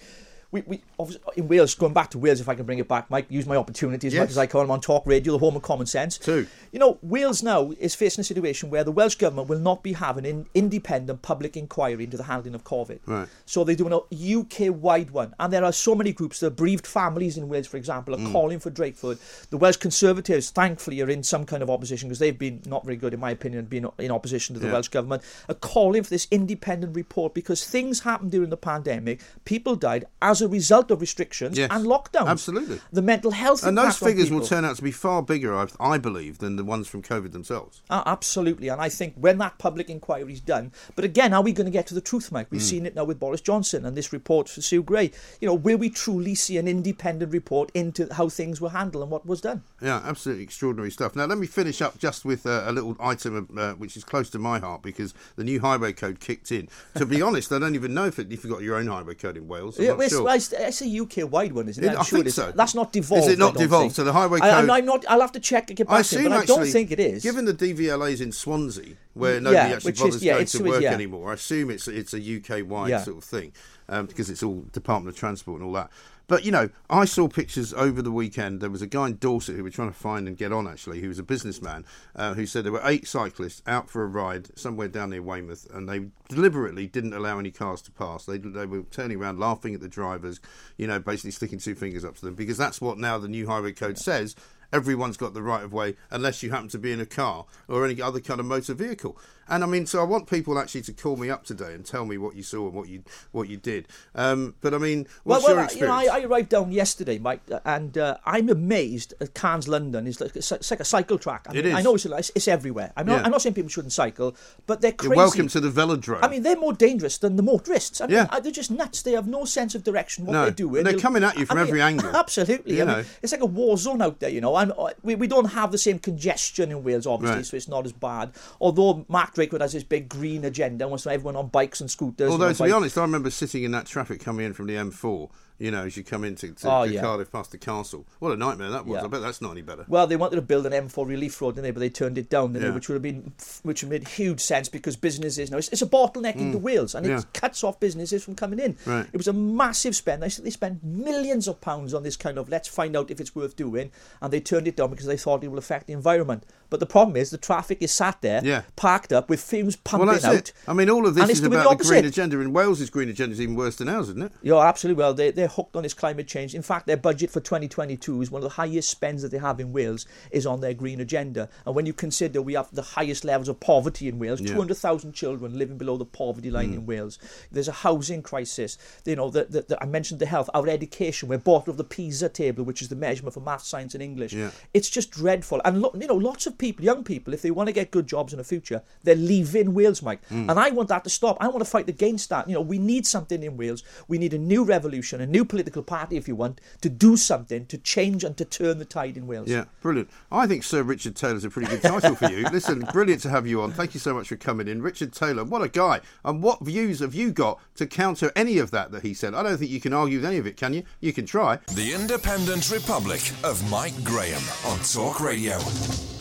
we, 0.55 0.63
we 0.67 0.83
obviously, 1.01 1.21
in 1.37 1.49
Wales, 1.49 1.75
going 1.75 1.93
back 1.93 2.11
to 2.11 2.19
Wales, 2.19 2.41
if 2.41 2.49
I 2.49 2.55
can 2.55 2.65
bring 2.65 2.79
it 2.79 2.87
back, 2.87 3.11
Mike, 3.11 3.27
use 3.29 3.45
my 3.45 3.57
opportunity 3.57 4.07
as 4.07 4.15
Yes. 4.15 4.21
much 4.21 4.31
as 4.31 4.39
I 4.39 4.47
can 4.47 4.71
on 4.71 4.81
Talk 4.81 5.03
Radio, 5.05 5.33
the 5.33 5.39
home 5.41 5.57
of 5.57 5.63
common 5.63 5.87
sense. 5.87 6.17
Two. 6.17 6.47
You 6.71 6.79
know, 6.79 6.99
Wales 7.03 7.43
now 7.43 7.73
is 7.81 7.97
facing 7.97 8.21
a 8.21 8.25
situation 8.25 8.71
where 8.71 8.85
the 8.85 8.93
Welsh 8.93 9.17
government 9.17 9.49
will 9.49 9.59
not 9.59 9.83
be 9.83 9.95
having 9.95 10.25
an 10.25 10.47
independent 10.55 11.23
public 11.23 11.57
inquiry 11.57 12.05
into 12.05 12.17
the 12.17 12.23
handling 12.23 12.55
of 12.55 12.63
COVID. 12.63 13.01
Right. 13.05 13.29
So 13.47 13.65
they're 13.65 13.75
doing 13.75 13.93
a 13.93 14.01
UK-wide 14.15 15.11
one, 15.11 15.35
and 15.41 15.53
there 15.53 15.65
are 15.65 15.73
so 15.73 15.95
many 15.97 16.13
groups. 16.13 16.39
The 16.39 16.51
bereaved 16.53 16.87
families 16.87 17.37
in 17.37 17.49
Wales, 17.49 17.67
for 17.67 17.77
example, 17.77 18.15
are 18.15 18.19
Mm. 18.19 18.31
calling 18.33 18.59
for 18.61 18.71
Drakeford. 18.71 19.19
The 19.51 19.57
Welsh 19.57 19.77
Conservatives, 19.77 20.51
thankfully, 20.51 21.01
are 21.01 21.11
in 21.11 21.23
some 21.25 21.45
kind 21.45 21.63
of 21.63 21.71
opposition 21.71 22.09
because 22.09 22.21
they've 22.21 22.39
been 22.39 22.63
not 22.67 22.85
very 22.85 22.97
good, 22.97 23.13
in 23.13 23.19
my 23.21 23.31
opinion, 23.33 23.65
being 23.65 23.87
in 23.99 24.11
opposition 24.13 24.55
to 24.55 24.61
the 24.61 24.67
Yeah. 24.69 24.75
Welsh 24.75 24.89
government. 24.89 25.23
Are 25.49 25.55
calling 25.55 26.03
for 26.05 26.11
this 26.11 26.29
independent 26.31 26.95
report 26.95 27.35
because 27.35 27.65
things 27.65 28.01
happened 28.01 28.31
during 28.31 28.51
the 28.51 28.57
pandemic. 28.57 29.21
People 29.45 29.75
died 29.75 30.05
as 30.23 30.41
a 30.43 30.44
result 30.49 30.91
of 30.91 31.01
restrictions 31.01 31.57
Yes. 31.59 31.71
and 31.73 31.87
lockdowns. 31.87 32.27
Absolutely. 32.29 32.81
The 32.93 33.03
mental 33.03 33.31
health 33.31 33.65
and 33.65 33.77
those 33.77 33.97
figures 33.99 34.31
will 34.31 34.47
turn 34.47 34.65
out 34.65 34.77
to 34.77 34.83
be 34.83 34.91
far 34.91 35.23
bigger, 35.23 35.55
I, 35.57 35.67
I 35.81 35.99
believe, 35.99 36.39
than 36.39 36.57
the 36.57 36.65
ones 36.65 36.89
from 36.89 37.03
COVID 37.03 37.33
themselves. 37.33 37.83
Uh, 37.91 38.03
absolutely, 38.07 38.69
and 38.69 38.81
I 38.81 38.89
think 38.89 39.15
when 39.17 39.39
that 39.39 39.59
public 39.59 39.89
inquiry 39.91 40.33
is 40.33 40.41
done, 40.41 40.73
but 40.97 41.05
again, 41.05 41.33
are 41.33 41.43
we 41.43 41.53
going 41.53 41.67
to 41.67 41.71
get 41.71 41.87
to 41.89 41.95
the 41.95 42.01
truth, 42.01 42.31
Mike? 42.33 42.49
We've 42.51 42.63
seen 42.63 42.87
it 42.87 42.95
now 42.95 43.05
with 43.05 43.19
Boris 43.21 43.41
Johnson 43.41 43.85
and 43.85 43.97
this 43.97 44.13
report 44.13 44.49
for 44.49 44.61
Sue 44.63 44.83
Gray. 44.83 45.11
You 45.41 45.49
know, 45.49 45.55
will 45.55 45.79
we 45.79 45.91
truly 45.91 46.35
see 46.35 46.57
an 46.59 46.69
independent 46.69 47.33
report 47.33 47.71
into 47.75 48.13
how 48.15 48.29
things 48.29 48.61
were 48.61 48.71
handled 48.71 49.03
and 49.03 49.11
what 49.11 49.27
was 49.27 49.41
done? 49.41 49.63
Yeah, 49.83 50.01
absolutely 50.05 50.45
extraordinary 50.45 50.91
stuff. 50.91 51.15
Now, 51.17 51.27
let 51.27 51.39
me 51.39 51.47
finish 51.47 51.83
up 51.83 51.99
just 51.99 52.25
with 52.25 52.47
uh, 52.47 52.65
a 52.67 52.73
little 52.73 52.97
item 53.01 53.49
uh, 53.57 53.73
which 53.75 53.97
is 53.97 54.05
close 54.05 54.31
to 54.31 54.39
my 54.39 54.59
heart 54.59 54.83
because 54.83 55.15
the 55.37 55.45
new 55.45 55.61
highway 55.61 55.93
code 55.93 56.21
kicked 56.21 56.51
in. 56.53 56.69
To 56.97 57.07
be 57.07 57.21
honest, 57.29 57.53
I 57.53 57.59
don't 57.59 57.75
even 57.75 57.95
know 57.95 58.07
if, 58.07 58.19
it, 58.19 58.33
if 58.33 58.45
you've 58.45 58.53
got 58.53 58.63
your 58.63 58.77
own 58.77 58.87
highway 58.87 59.15
code 59.15 59.37
in 59.37 59.49
Wales. 59.49 59.79
I'm 59.79 59.85
Yeah, 59.85 59.97
sure. 60.09 60.23
It's, 60.35 60.53
it's 60.53 60.83
a 60.83 61.01
UK 61.01 61.31
wide 61.31 61.53
one, 61.53 61.69
isn't 61.69 61.83
it? 61.83 61.97
I 61.97 62.03
sure 62.03 62.21
think 62.21 62.31
so. 62.31 62.53
That's 62.53 62.75
not 62.75 62.93
devolved. 62.93 63.25
Is 63.27 63.33
it 63.35 63.39
not 63.39 63.57
I 63.57 63.61
devolved? 63.61 63.83
think. 63.85 63.95
So 63.95 64.05
the 64.05 64.13
highway 64.13 64.39
I, 64.41 64.51
code- 64.63 64.71
I'm, 64.71 64.85
not. 64.85 65.05
I'll 65.09 65.21
have 65.21 65.33
to 65.33 65.41
check 65.41 65.71
and 65.71 65.77
get 65.77 65.89
I 65.89 65.99
back 65.99 66.07
to 66.07 66.17
assume 66.17 66.23
you, 66.25 66.29
but 66.29 66.35
I 66.35 66.39
actually, 66.41 66.57
don't 66.57 66.67
think 66.67 66.91
it 66.91 67.01
is. 67.01 67.23
Given 67.23 67.45
the 67.45 67.55
DVLA's 67.55 68.21
in 68.21 68.33
Swansea, 68.33 68.95
where 69.15 69.41
nobody 69.41 69.57
Yeah, 69.71 69.75
actually 69.77 69.89
which 69.91 69.97
is- 69.97 70.03
bothers 70.03 70.23
yeah, 70.23 70.33
going 70.35 70.47
to 70.47 70.63
work 70.65 70.83
yeah. 70.83 70.93
anymore, 70.93 71.31
I 71.31 71.35
assume 71.35 71.71
it's 71.71 71.89
it's 71.89 72.15
a 72.15 72.19
UK 72.19 72.69
wide 72.69 73.03
sort 73.05 73.19
of 73.19 73.25
thing 73.25 73.53
um, 73.89 74.07
because 74.07 74.31
it's 74.31 74.43
all 74.43 74.65
Department 74.73 75.15
of 75.15 75.19
Transport 75.19 75.61
and 75.61 75.67
all 75.67 75.75
that. 75.75 75.91
But 76.27 76.45
you 76.45 76.53
know, 76.53 76.71
I 76.89 77.05
saw 77.05 77.29
pictures 77.29 77.75
over 77.75 78.01
the 78.01 78.11
weekend. 78.11 78.61
There 78.61 78.71
was 78.71 78.83
a 78.83 78.87
guy 78.87 79.09
in 79.09 79.17
Dorset 79.17 79.57
who 79.57 79.63
we 79.63 79.69
were 79.69 79.75
trying 79.75 79.93
to 79.93 79.99
find 79.99 80.27
and 80.27 80.37
get 80.37 80.53
on. 80.53 80.67
Actually, 80.67 81.01
he 81.01 81.09
was 81.09 81.19
a 81.19 81.23
businessman 81.23 81.85
uh, 82.17 82.35
who 82.35 82.47
said 82.47 82.65
there 82.65 82.73
were 82.73 82.81
eight 82.85 83.07
cyclists 83.07 83.63
out 83.67 83.91
for 83.91 84.03
a 84.03 84.07
ride 84.07 84.57
somewhere 84.59 84.89
down 84.89 85.11
near 85.11 85.23
Weymouth, 85.23 85.67
and 85.73 85.89
they 85.89 86.07
deliberately 86.29 86.87
didn't 86.87 87.13
allow 87.13 87.39
any 87.39 87.51
cars 87.51 87.83
to 87.83 87.93
pass. 87.93 88.25
They 88.25 88.39
they 88.39 88.67
were 88.67 88.85
turning 88.91 89.19
around, 89.21 89.39
laughing 89.39 89.75
at 89.75 89.81
the 89.81 89.89
drivers, 89.89 90.41
you 90.79 90.87
know, 90.87 90.99
basically 90.99 91.33
sticking 91.33 91.59
two 91.59 91.75
fingers 91.75 92.05
up 92.05 92.17
to 92.17 92.25
them 92.25 92.35
because 92.35 92.57
that's 92.57 92.81
what 92.81 92.99
now 92.99 93.19
the 93.19 93.29
new 93.29 93.47
highway 93.47 93.73
code 93.73 93.99
says. 93.99 94.35
Everyone's 94.73 95.17
got 95.17 95.35
the 95.35 95.43
right 95.43 95.63
of 95.63 95.73
way 95.73 95.95
unless 96.11 96.43
you 96.43 96.51
happen 96.51 96.69
to 96.71 96.79
be 96.79 96.91
in 96.91 96.99
a 96.99 97.07
car 97.07 97.47
or 97.69 97.85
any 97.85 98.03
other 98.03 98.19
kind 98.19 98.41
of 98.41 98.47
motor 98.47 98.75
vehicle. 98.75 99.17
And 99.49 99.63
I 99.63 99.67
mean, 99.67 99.87
so 99.87 100.01
I 100.01 100.05
want 100.05 100.29
people 100.29 100.59
actually 100.59 100.83
to 100.83 100.93
call 100.93 101.17
me 101.17 101.31
up 101.31 101.45
today 101.45 101.75
and 101.75 101.85
tell 101.85 102.05
me 102.05 102.19
what 102.19 102.35
you 102.37 102.43
saw 102.43 102.67
and 102.67 102.75
what 102.75 102.89
you 102.89 103.03
what 103.33 103.49
you 103.49 103.57
did. 103.57 103.89
Um, 104.15 104.55
but 104.61 104.75
I 104.75 104.79
mean, 104.79 105.07
what's 105.25 105.45
well, 105.45 105.55
your 105.57 105.65
uh, 105.65 105.69
you 105.73 105.81
know, 105.87 105.97
experience? 105.99 106.11
I, 106.11 106.19
I 106.21 106.25
arrived 106.25 106.49
down 106.51 106.73
yesterday, 106.73 107.19
Mike, 107.19 107.43
and 107.65 107.97
uh, 107.99 108.17
I'm 108.25 108.49
amazed 108.49 109.15
at 109.21 109.35
Cairns, 109.35 109.69
London. 109.69 110.07
It's 110.07 110.21
like, 110.21 110.35
it's 110.37 110.71
like 110.71 110.81
a 110.81 110.85
cycle 110.85 111.19
track. 111.19 111.47
I 111.49 111.55
It 111.57 111.65
mean, 111.65 111.75
I 111.75 111.83
know 111.83 111.95
it's, 111.95 112.07
it's, 112.07 112.31
it's 112.35 112.49
everywhere. 112.49 112.93
I'm 112.97 113.07
not, 113.07 113.17
Yeah. 113.21 113.23
I'm 113.25 113.31
not 113.31 113.43
saying 113.43 113.55
people 113.55 113.69
shouldn't 113.71 113.93
cycle, 113.93 114.35
but 114.67 114.81
they're 114.81 114.91
You're 114.93 115.11
crazy. 115.11 115.17
welcome 115.17 115.49
to 115.49 115.61
the 115.61 115.69
velodrome. 115.71 116.21
I 116.23 116.29
mean, 116.29 116.43
they're 116.43 116.57
more 116.57 116.73
dangerous 116.73 117.19
than 117.19 117.37
the 117.37 117.43
motorists. 117.43 118.01
I 118.01 118.07
mean, 118.07 118.17
Yeah. 118.17 118.27
uh, 118.31 118.41
they're 118.41 118.53
just 118.53 118.71
nuts. 118.71 119.03
They 119.03 119.13
have 119.13 119.27
no 119.29 119.45
sense 119.45 119.75
of 119.75 119.85
direction, 119.85 120.27
what 120.27 120.33
No, 120.33 120.43
they're 120.43 120.51
doing. 120.53 120.79
and 120.79 120.87
they're 120.87 120.99
coming 120.99 121.23
at 121.25 121.37
you 121.39 121.47
from 121.47 121.59
I 121.59 121.61
mean, 121.63 121.69
every 121.69 121.83
angle, 121.91 122.15
Absolutely. 122.17 122.77
you 122.77 122.83
I 122.83 122.87
mean, 122.87 122.97
know. 122.99 123.05
it's 123.23 123.33
like 123.33 123.43
a 123.43 123.47
war 123.47 123.77
zone 123.77 124.01
out 124.03 124.21
there, 124.21 124.31
you 124.31 124.41
know. 124.41 124.55
I'm, 124.55 124.73
we, 125.03 125.15
we 125.15 125.27
don't 125.27 125.47
have 125.53 125.73
the 125.73 125.79
same 125.79 125.99
congestion 125.99 126.71
in 126.71 126.83
Wales, 126.85 127.07
obviously, 127.07 127.37
Right. 127.37 127.47
so 127.47 127.57
it's 127.57 127.69
not 127.69 127.85
as 127.85 127.93
bad. 127.93 128.33
Although 128.61 129.05
Mark 129.09 129.34
Drakeford 129.35 129.61
has 129.61 129.73
this 129.73 129.85
big 129.85 130.09
green 130.09 130.45
agenda, 130.45 130.87
wants 130.89 131.07
everyone 131.07 131.37
on 131.37 131.49
bikes 131.49 131.81
and 131.81 131.91
scooters. 131.91 132.31
Although, 132.31 132.49
and 132.49 132.57
to 132.57 132.65
be 132.65 132.73
honest, 132.73 132.97
I 132.97 133.03
remember 133.03 133.31
sitting 133.31 133.65
in 133.65 133.73
that 133.73 133.87
traffic 133.87 134.21
coming 134.21 134.47
in 134.47 134.53
from 134.53 134.67
the 134.67 134.75
M4, 134.75 135.31
you 135.59 135.71
know, 135.71 135.85
as 135.85 135.97
you 135.97 136.03
come 136.05 136.25
into 136.25 136.53
to, 136.53 136.71
Oh, 136.71 136.85
to 136.87 136.93
yeah. 136.93 137.01
Cardiff 137.01 137.31
past 137.31 137.53
the 137.53 137.59
castle. 137.59 138.07
What 138.19 138.33
a 138.33 138.37
nightmare 138.37 138.71
that 138.71 138.87
was. 138.87 138.97
Yeah. 139.01 139.05
I 139.05 139.09
bet 139.09 139.23
that's 139.23 139.41
not 139.41 139.53
any 139.53 139.63
better. 139.63 139.85
Well, 139.89 140.07
they 140.07 140.17
wanted 140.17 140.37
to 140.37 140.43
build 140.43 140.67
an 140.67 140.73
M4 140.73 141.07
relief 141.07 141.41
road, 141.41 141.53
didn't 141.53 141.63
they? 141.65 141.71
But 141.71 141.81
they 141.81 141.91
turned 141.91 142.19
it 142.19 142.29
down, 142.29 142.55
Yeah. 142.55 142.61
they? 142.61 142.71
Which 142.71 142.89
would 142.89 142.95
have 142.97 143.03
been, 143.03 143.33
which 143.63 143.83
would 143.83 143.93
have 143.93 144.01
made 144.03 144.09
huge 144.09 144.41
sense 144.41 144.69
because 144.69 144.97
businesses 144.97 145.51
now 145.51 145.59
it's, 145.59 145.69
it's 145.69 145.83
a 145.83 145.87
bottleneck 145.87 146.37
into 146.37 146.59
Wales, 146.59 146.95
and 146.95 147.07
Mm. 147.07 147.11
Yeah. 147.11 147.19
it 147.19 147.33
cuts 147.33 147.63
off 147.63 147.79
businesses 147.79 148.25
from 148.25 148.35
coming 148.35 148.59
in. 148.59 148.77
Right. 148.85 149.07
It 149.13 149.17
was 149.17 149.29
a 149.29 149.33
massive 149.33 149.95
spend. 149.95 150.23
They, 150.23 150.29
they 150.29 150.51
spent 150.51 150.83
millions 150.83 151.47
of 151.49 151.61
pounds 151.61 151.95
on 151.95 152.03
this 152.03 152.17
kind 152.17 152.39
of 152.39 152.49
let's 152.49 152.69
find 152.69 152.97
out 152.97 153.11
if 153.11 153.21
it's 153.21 153.35
worth 153.35 153.55
doing, 153.57 153.91
and 154.21 154.33
they 154.33 154.41
turned 154.41 154.67
it 154.69 154.77
down 154.77 154.91
because 154.91 155.07
they 155.07 155.17
thought 155.17 155.45
it 155.45 155.49
will 155.49 155.59
affect 155.59 155.87
the 155.87 155.93
environment. 155.93 156.45
But 156.71 156.81
the 156.81 156.87
problem 156.87 157.17
is 157.17 157.31
the 157.31 157.39
traffic 157.39 157.79
is 157.81 157.93
sat 157.93 158.21
there, 158.21 158.41
Yeah. 158.45 158.63
parked 158.75 159.13
up 159.13 159.29
with 159.31 159.41
fumes 159.41 159.77
pumping 159.77 160.07
Well, 160.09 160.15
that's 160.17 160.25
out. 160.25 160.35
it. 160.35 160.53
I 160.67 160.73
mean, 160.73 160.91
all 160.91 161.07
of 161.07 161.15
this 161.15 161.31
is 161.31 161.45
about 161.45 161.79
the 161.79 161.85
the, 161.85 161.89
green 161.89 162.05
agenda. 162.05 162.41
In 162.41 162.53
Wales's 162.53 162.91
green 162.91 163.09
agenda 163.09 163.35
is 163.35 163.41
even 163.41 163.55
worse 163.55 163.77
than 163.77 163.89
ours, 163.89 164.09
isn't 164.09 164.23
it? 164.23 164.33
Yeah, 164.43 164.57
absolutely. 164.59 165.01
Well, 165.01 165.15
they, 165.15 165.31
they're 165.45 165.51
hooked 165.51 165.77
on 165.77 165.83
this 165.83 165.93
climate 165.93 166.27
change. 166.27 166.55
In 166.55 166.63
fact, 166.63 166.87
their 166.87 166.97
budget 166.97 167.31
for 167.31 167.41
2022 167.41 168.23
is 168.23 168.31
one 168.31 168.41
of 168.41 168.45
the 168.45 168.55
highest 168.55 168.89
spends 168.89 169.21
that 169.21 169.31
they 169.31 169.37
have 169.37 169.61
in 169.61 169.73
Wales 169.75 170.07
is 170.31 170.47
on 170.47 170.63
their 170.63 170.73
green 170.73 171.01
agenda. 171.01 171.51
And 171.67 171.75
when 171.75 171.85
you 171.85 171.93
consider 171.93 172.41
we 172.41 172.55
have 172.55 172.69
the 172.73 172.81
highest 172.81 173.27
levels 173.27 173.49
of 173.51 173.61
poverty 173.61 174.09
in 174.09 174.19
Wales, 174.19 174.41
Yeah. 174.41 174.53
200,000 174.55 175.13
children 175.13 175.59
living 175.59 175.77
below 175.77 175.99
the 175.99 176.07
poverty 176.07 176.51
line 176.51 176.73
in 176.73 176.87
Wales. 176.87 177.19
There's 177.53 177.69
a 177.69 177.73
housing 177.73 178.23
crisis. 178.23 178.79
You 179.05 179.17
know, 179.17 179.29
the, 179.29 179.45
the, 179.45 179.63
the, 179.63 179.83
I 179.83 179.87
mentioned 179.87 180.21
the 180.21 180.27
health, 180.27 180.49
our 180.55 180.67
education. 180.67 181.29
We're 181.29 181.39
bottom 181.39 181.71
of 181.71 181.77
the 181.77 181.85
PISA 181.85 182.31
table, 182.31 182.65
which 182.65 182.81
is 182.81 182.89
the 182.89 182.97
measurement 182.97 183.35
for 183.35 183.41
math, 183.41 183.65
science, 183.65 183.93
and 183.95 184.03
English. 184.03 184.33
Yeah. 184.33 184.51
It's 184.73 184.89
just 184.89 185.11
dreadful. 185.11 185.61
And 185.65 185.83
lo- 185.83 185.95
you 186.01 186.07
know, 186.07 186.15
lots 186.15 186.47
of 186.47 186.57
people, 186.57 186.85
young 186.87 187.05
people, 187.05 187.35
if 187.35 187.43
they 187.43 187.51
want 187.51 187.67
to 187.67 187.73
get 187.75 187.91
good 187.91 188.07
jobs 188.07 188.33
in 188.33 188.39
the 188.39 188.45
future, 188.45 188.83
they're 189.03 189.15
leaving 189.15 189.75
Wales, 189.75 190.01
Mike. 190.03 190.25
Hmm. 190.29 190.49
And 190.49 190.59
I 190.59 190.71
want 190.71 190.89
that 190.89 191.05
to 191.05 191.11
stop. 191.11 191.37
I 191.41 191.49
want 191.49 191.61
to 191.61 191.71
fight 191.71 191.89
against 191.89 192.31
that. 192.31 192.49
You 192.49 192.55
know, 192.55 192.61
we 192.63 192.79
need 192.79 193.07
something 193.07 193.43
in 193.43 193.57
Wales. 193.59 193.83
We 194.09 194.17
need 194.19 194.33
a 194.33 194.39
new 194.39 194.65
revolution, 194.65 195.21
a 195.21 195.27
new 195.35 195.45
political 195.45 195.83
party, 195.83 196.17
if 196.17 196.29
you 196.29 196.37
want, 196.37 196.61
to 196.81 196.89
do 196.89 197.17
something 197.17 197.67
to 197.67 197.77
change 197.77 198.23
and 198.23 198.37
to 198.37 198.45
turn 198.45 198.79
the 198.79 198.85
tide 198.85 199.17
in 199.17 199.27
Wales. 199.27 199.49
Yeah, 199.49 199.65
brilliant. 199.81 200.09
I 200.31 200.47
think 200.47 200.63
Sir 200.63 200.85
Richard 200.85 201.17
Taylor's 201.17 201.45
a 201.45 201.51
pretty 201.51 201.69
good 201.69 201.83
title 201.83 202.15
for 202.15 202.31
you. 202.31 202.45
Listen, 202.53 202.87
brilliant 202.93 203.21
to 203.23 203.31
have 203.31 203.45
you 203.47 203.61
on. 203.61 203.73
Thank 203.73 203.95
you 203.95 204.01
so 204.01 204.15
much 204.15 204.29
for 204.29 204.37
coming 204.37 204.69
in. 204.69 204.81
Richard 204.81 205.13
Taylor, 205.13 205.43
what 205.43 205.61
a 205.61 205.69
guy. 205.69 206.01
And 206.25 206.41
what 206.41 206.61
views 206.61 207.01
have 207.01 207.15
you 207.15 207.33
got 207.33 207.61
to 207.75 207.87
counter 207.87 208.31
any 208.37 208.59
of 208.59 208.71
that 208.71 208.93
that 208.93 209.03
he 209.03 209.13
said? 209.13 209.35
I 209.35 209.43
don't 209.43 209.59
think 209.59 209.73
you 209.73 209.81
can 209.81 209.93
argue 209.93 210.19
with 210.19 210.25
any 210.25 210.39
of 210.39 210.47
it, 210.47 210.57
can 210.57 210.73
you? 210.73 210.85
You 211.01 211.13
can 211.13 211.27
try. 211.27 211.59
The 211.73 211.93
Independent 211.93 212.71
Republic 212.71 213.33
of 213.43 213.69
Mike 213.69 214.05
Graham 214.05 214.43
on 214.67 214.79
Talk 214.79 215.21
Radio. 215.21 215.59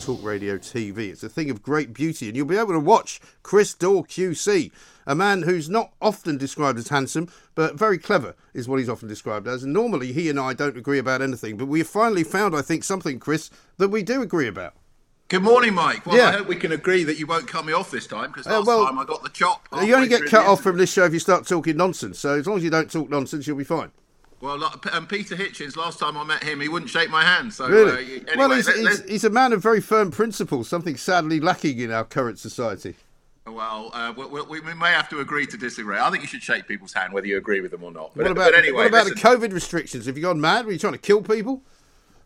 Talk 0.04 0.22
Radio 0.22 0.58
TV. 0.58 1.10
It's 1.10 1.22
a 1.22 1.28
thing 1.28 1.50
of 1.50 1.62
great 1.62 1.94
beauty, 1.94 2.26
and 2.26 2.36
you'll 2.36 2.46
be 2.46 2.58
able 2.58 2.72
to 2.72 2.80
watch 2.80 3.20
Chris 3.42 3.72
Daw 3.74 4.02
QC, 4.02 4.70
a 5.06 5.14
man 5.14 5.42
who's 5.42 5.68
not 5.68 5.92
often 6.00 6.36
described 6.38 6.78
as 6.78 6.88
handsome, 6.88 7.28
but 7.54 7.74
very 7.76 7.98
clever 7.98 8.34
is 8.52 8.68
what 8.68 8.78
he's 8.78 8.88
often 8.88 9.08
described 9.08 9.46
as. 9.46 9.62
And 9.62 9.72
normally 9.72 10.12
he 10.12 10.28
and 10.30 10.38
I 10.40 10.52
don't 10.54 10.76
agree 10.76 10.98
about 10.98 11.22
anything, 11.22 11.56
but 11.56 11.66
we 11.66 11.80
have 11.80 11.88
finally 11.88 12.24
found, 12.24 12.54
I 12.56 12.62
think, 12.62 12.84
something, 12.84 13.18
Chris, 13.18 13.50
that 13.78 13.88
we 13.88 14.02
do 14.02 14.22
agree 14.22 14.48
about. 14.48 14.74
Good 15.28 15.42
morning, 15.42 15.74
Mike. 15.74 16.04
Well, 16.06 16.16
Yeah. 16.16 16.28
I 16.28 16.32
hope 16.32 16.48
we 16.48 16.56
can 16.56 16.70
agree 16.72 17.02
that 17.04 17.18
you 17.18 17.26
won't 17.26 17.48
cut 17.48 17.64
me 17.64 17.72
off 17.72 17.90
this 17.90 18.06
time 18.06 18.30
because 18.30 18.46
Uh, 18.46 18.58
last 18.58 18.66
well, 18.66 18.84
time 18.86 18.98
I 18.98 19.04
got 19.04 19.22
the 19.22 19.30
chop. 19.30 19.66
you 19.82 19.94
only 19.94 20.06
get 20.08 20.26
cut 20.26 20.44
off 20.46 20.62
from 20.62 20.76
this 20.76 20.92
show 20.92 21.04
if 21.04 21.12
you 21.14 21.18
start 21.18 21.46
talking 21.46 21.76
nonsense. 21.76 22.18
So 22.18 22.38
as 22.38 22.46
long 22.46 22.58
as 22.58 22.64
you 22.64 22.70
don't 22.70 22.90
talk 22.92 23.08
nonsense, 23.08 23.46
you'll 23.46 23.56
be 23.56 23.64
fine. 23.64 23.90
Well, 24.40 24.62
and 24.92 25.08
Peter 25.08 25.34
Hitchens, 25.36 25.74
last 25.76 25.98
time 25.98 26.18
I 26.18 26.24
met 26.24 26.42
him, 26.44 26.60
he 26.60 26.68
wouldn't 26.68 26.90
shake 26.90 27.08
my 27.08 27.24
hand. 27.24 27.54
So, 27.54 27.66
Really? 27.66 27.90
uh, 27.92 27.96
anyway, 27.96 28.34
well, 28.36 28.50
he's, 28.50 28.66
let- 28.66 28.76
he's, 28.76 29.02
he's 29.04 29.24
a 29.24 29.30
man 29.30 29.54
of 29.54 29.62
very 29.62 29.80
firm 29.80 30.10
principles, 30.10 30.68
something 30.68 30.96
sadly 30.98 31.40
lacking 31.40 31.78
in 31.78 31.90
our 31.90 32.04
current 32.04 32.38
society. 32.38 32.94
Well, 33.46 33.90
uh, 33.92 34.12
we, 34.16 34.24
we, 34.42 34.60
we 34.60 34.74
may 34.74 34.90
have 34.90 35.08
to 35.10 35.20
agree 35.20 35.46
to 35.46 35.56
disagree. 35.58 35.98
I 35.98 36.10
think 36.10 36.22
you 36.22 36.28
should 36.28 36.42
shake 36.42 36.66
people's 36.66 36.94
hand 36.94 37.12
whether 37.12 37.26
you 37.26 37.36
agree 37.36 37.60
with 37.60 37.72
them 37.72 37.84
or 37.84 37.92
not. 37.92 38.12
But, 38.14 38.22
What 38.24 38.32
about, 38.32 38.54
anyway, 38.54 38.76
what 38.76 38.86
about 38.86 39.06
listen. 39.06 39.18
the 39.20 39.48
COVID 39.48 39.52
restrictions? 39.52 40.06
Have 40.06 40.16
you 40.16 40.22
gone 40.22 40.40
mad? 40.40 40.64
Were 40.64 40.72
you 40.72 40.78
trying 40.78 40.94
to 40.94 40.98
kill 40.98 41.20
people? 41.22 41.62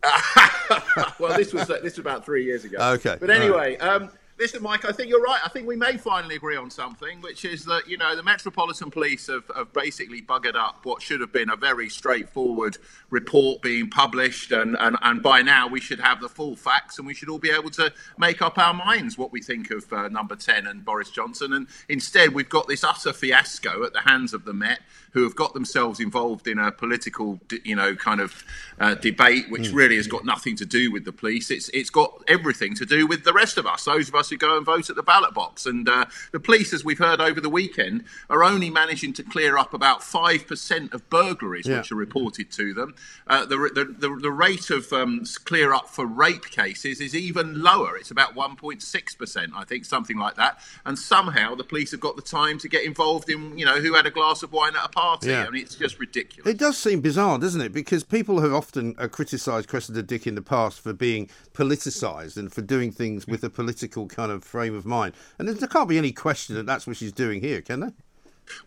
well, 1.19 1.35
this 1.35 1.51
was 1.51 1.69
uh, 1.69 1.79
this 1.83 1.97
was 1.97 1.99
about 1.99 2.23
three 2.23 2.45
years 2.45 2.63
ago. 2.63 2.77
Okay, 2.93 3.17
But 3.19 3.29
anyway, 3.29 3.75
um, 3.79 4.09
listen, 4.39 4.63
Mike. 4.63 4.85
I 4.85 4.91
think 4.91 5.09
you're 5.09 5.21
right. 5.21 5.39
I 5.43 5.49
think 5.49 5.67
we 5.67 5.75
may 5.75 5.97
finally 5.97 6.35
agree 6.35 6.55
on 6.55 6.71
something, 6.71 7.21
which 7.21 7.45
is 7.45 7.65
that 7.65 7.87
you 7.87 7.97
know 7.97 8.15
the 8.15 8.23
Metropolitan 8.23 8.89
Police 8.89 9.27
have, 9.27 9.43
have 9.55 9.73
basically 9.73 10.21
buggered 10.21 10.55
up 10.55 10.85
what 10.85 11.01
should 11.01 11.21
have 11.21 11.31
been 11.31 11.49
a 11.49 11.55
very 11.55 11.89
straightforward 11.89 12.77
report 13.09 13.61
being 13.61 13.89
published, 13.89 14.51
and, 14.51 14.75
and 14.79 14.97
and 15.01 15.21
by 15.21 15.41
now 15.41 15.67
we 15.67 15.79
should 15.79 15.99
have 15.99 16.21
the 16.21 16.29
full 16.29 16.55
facts, 16.55 16.97
and 16.97 17.05
we 17.05 17.13
should 17.13 17.29
all 17.29 17.39
be 17.39 17.51
able 17.51 17.69
to 17.71 17.91
make 18.17 18.41
up 18.41 18.57
our 18.57 18.73
minds 18.73 19.17
what 19.17 19.31
we 19.31 19.41
think 19.41 19.69
of 19.71 19.91
uh, 19.91 20.07
Number 20.07 20.35
Ten 20.35 20.65
and 20.65 20.83
Boris 20.85 21.11
Johnson. 21.11 21.53
And 21.53 21.67
instead, 21.89 22.33
we've 22.33 22.49
got 22.49 22.67
this 22.67 22.83
utter 22.83 23.13
fiasco 23.13 23.83
at 23.83 23.93
the 23.93 24.01
hands 24.01 24.33
of 24.33 24.45
the 24.45 24.53
Met, 24.53 24.79
who 25.13 25.23
have 25.23 25.35
got 25.35 25.53
themselves 25.53 25.99
involved 25.99 26.47
in 26.47 26.59
a 26.59 26.71
political, 26.71 27.39
you 27.63 27.75
know, 27.75 27.95
kind 27.95 28.21
of 28.21 28.43
uh, 28.79 28.95
debate, 28.95 29.49
which 29.49 29.71
really 29.71 29.95
has 29.95 30.07
got 30.07 30.23
nothing 30.25 30.55
to 30.57 30.65
do 30.65 30.91
with 30.91 31.05
the 31.05 31.11
police. 31.11 31.49
It's 31.51 31.69
it's 31.69 31.89
got 31.89 32.23
everything 32.27 32.75
to 32.75 32.85
do 32.85 33.07
with 33.07 33.23
the 33.23 33.33
rest 33.33 33.57
of 33.57 33.65
us, 33.65 33.85
those 33.85 34.07
of 34.09 34.15
us 34.15 34.29
who 34.29 34.37
go 34.37 34.57
and 34.57 34.65
vote 34.65 34.89
at 34.89 34.95
the 34.95 35.03
ballot 35.03 35.33
box. 35.33 35.65
And 35.65 35.87
uh, 35.89 36.05
the 36.31 36.39
police, 36.39 36.73
as 36.73 36.85
we've 36.85 36.99
heard 36.99 37.21
over 37.21 37.41
the 37.41 37.49
weekend, 37.49 38.05
are 38.29 38.43
only 38.43 38.69
managing 38.69 39.13
to 39.13 39.23
clear 39.23 39.57
up 39.57 39.73
about 39.73 40.03
five 40.03 40.47
percent 40.47 40.93
of 40.93 41.09
burglaries 41.09 41.67
Yeah. 41.67 41.77
which 41.77 41.91
are 41.91 41.95
reported 41.95 42.51
to 42.51 42.73
them. 42.73 42.95
Uh, 43.27 43.45
the, 43.45 43.57
the, 43.57 43.85
the 43.97 44.19
the 44.21 44.31
rate 44.31 44.69
of 44.69 44.91
um, 44.93 45.23
clear 45.45 45.73
up 45.73 45.89
for 45.89 46.05
rape 46.05 46.49
cases 46.49 47.01
is 47.01 47.15
even 47.15 47.61
lower. 47.61 47.97
It's 47.97 48.11
about 48.11 48.35
one 48.35 48.55
point 48.55 48.81
six 48.81 49.15
percent, 49.15 49.51
I 49.55 49.63
think, 49.63 49.85
something 49.85 50.17
like 50.17 50.35
that. 50.35 50.59
And 50.85 50.97
somehow 50.97 51.55
the 51.55 51.63
police 51.63 51.91
have 51.91 51.99
got 51.99 52.15
the 52.15 52.21
time 52.21 52.57
to 52.59 52.69
get 52.69 52.83
involved 52.85 53.29
in, 53.29 53.57
you 53.57 53.65
know, 53.65 53.79
who 53.79 53.93
had 53.93 54.05
a 54.05 54.11
glass 54.11 54.43
of 54.43 54.51
wine 54.51 54.75
at 54.75 54.85
a 54.85 54.89
party. 54.99 55.29
Yeah. 55.29 55.45
I 55.45 55.49
mean, 55.49 55.63
it's 55.63 55.75
just 55.75 55.99
ridiculous. 55.99 56.51
It 56.51 56.57
does 56.57 56.77
seem 56.77 57.01
bizarre, 57.01 57.37
doesn't 57.37 57.61
it? 57.61 57.73
Because 57.73 58.03
people 58.03 58.41
have 58.41 58.53
often 58.53 58.95
uh, 58.97 59.07
criticised 59.07 59.67
Cressida 59.69 60.03
Dick 60.03 60.27
in 60.27 60.35
the 60.35 60.41
past 60.41 60.79
for 60.81 60.93
being 60.93 61.29
politicised 61.53 62.37
and 62.37 62.51
for 62.51 62.61
doing 62.61 62.91
things 62.91 63.27
with 63.27 63.43
a 63.43 63.49
political 63.49 64.07
kind 64.07 64.31
of 64.31 64.43
frame 64.43 64.75
of 64.75 64.85
mind. 64.85 65.13
And 65.37 65.47
there 65.47 65.67
can't 65.67 65.89
be 65.89 65.97
any 65.97 66.11
question 66.11 66.55
that 66.55 66.65
that's 66.65 66.85
what 66.85 66.97
she's 66.97 67.11
doing 67.11 67.41
here, 67.41 67.61
can 67.61 67.79
there? 67.79 67.93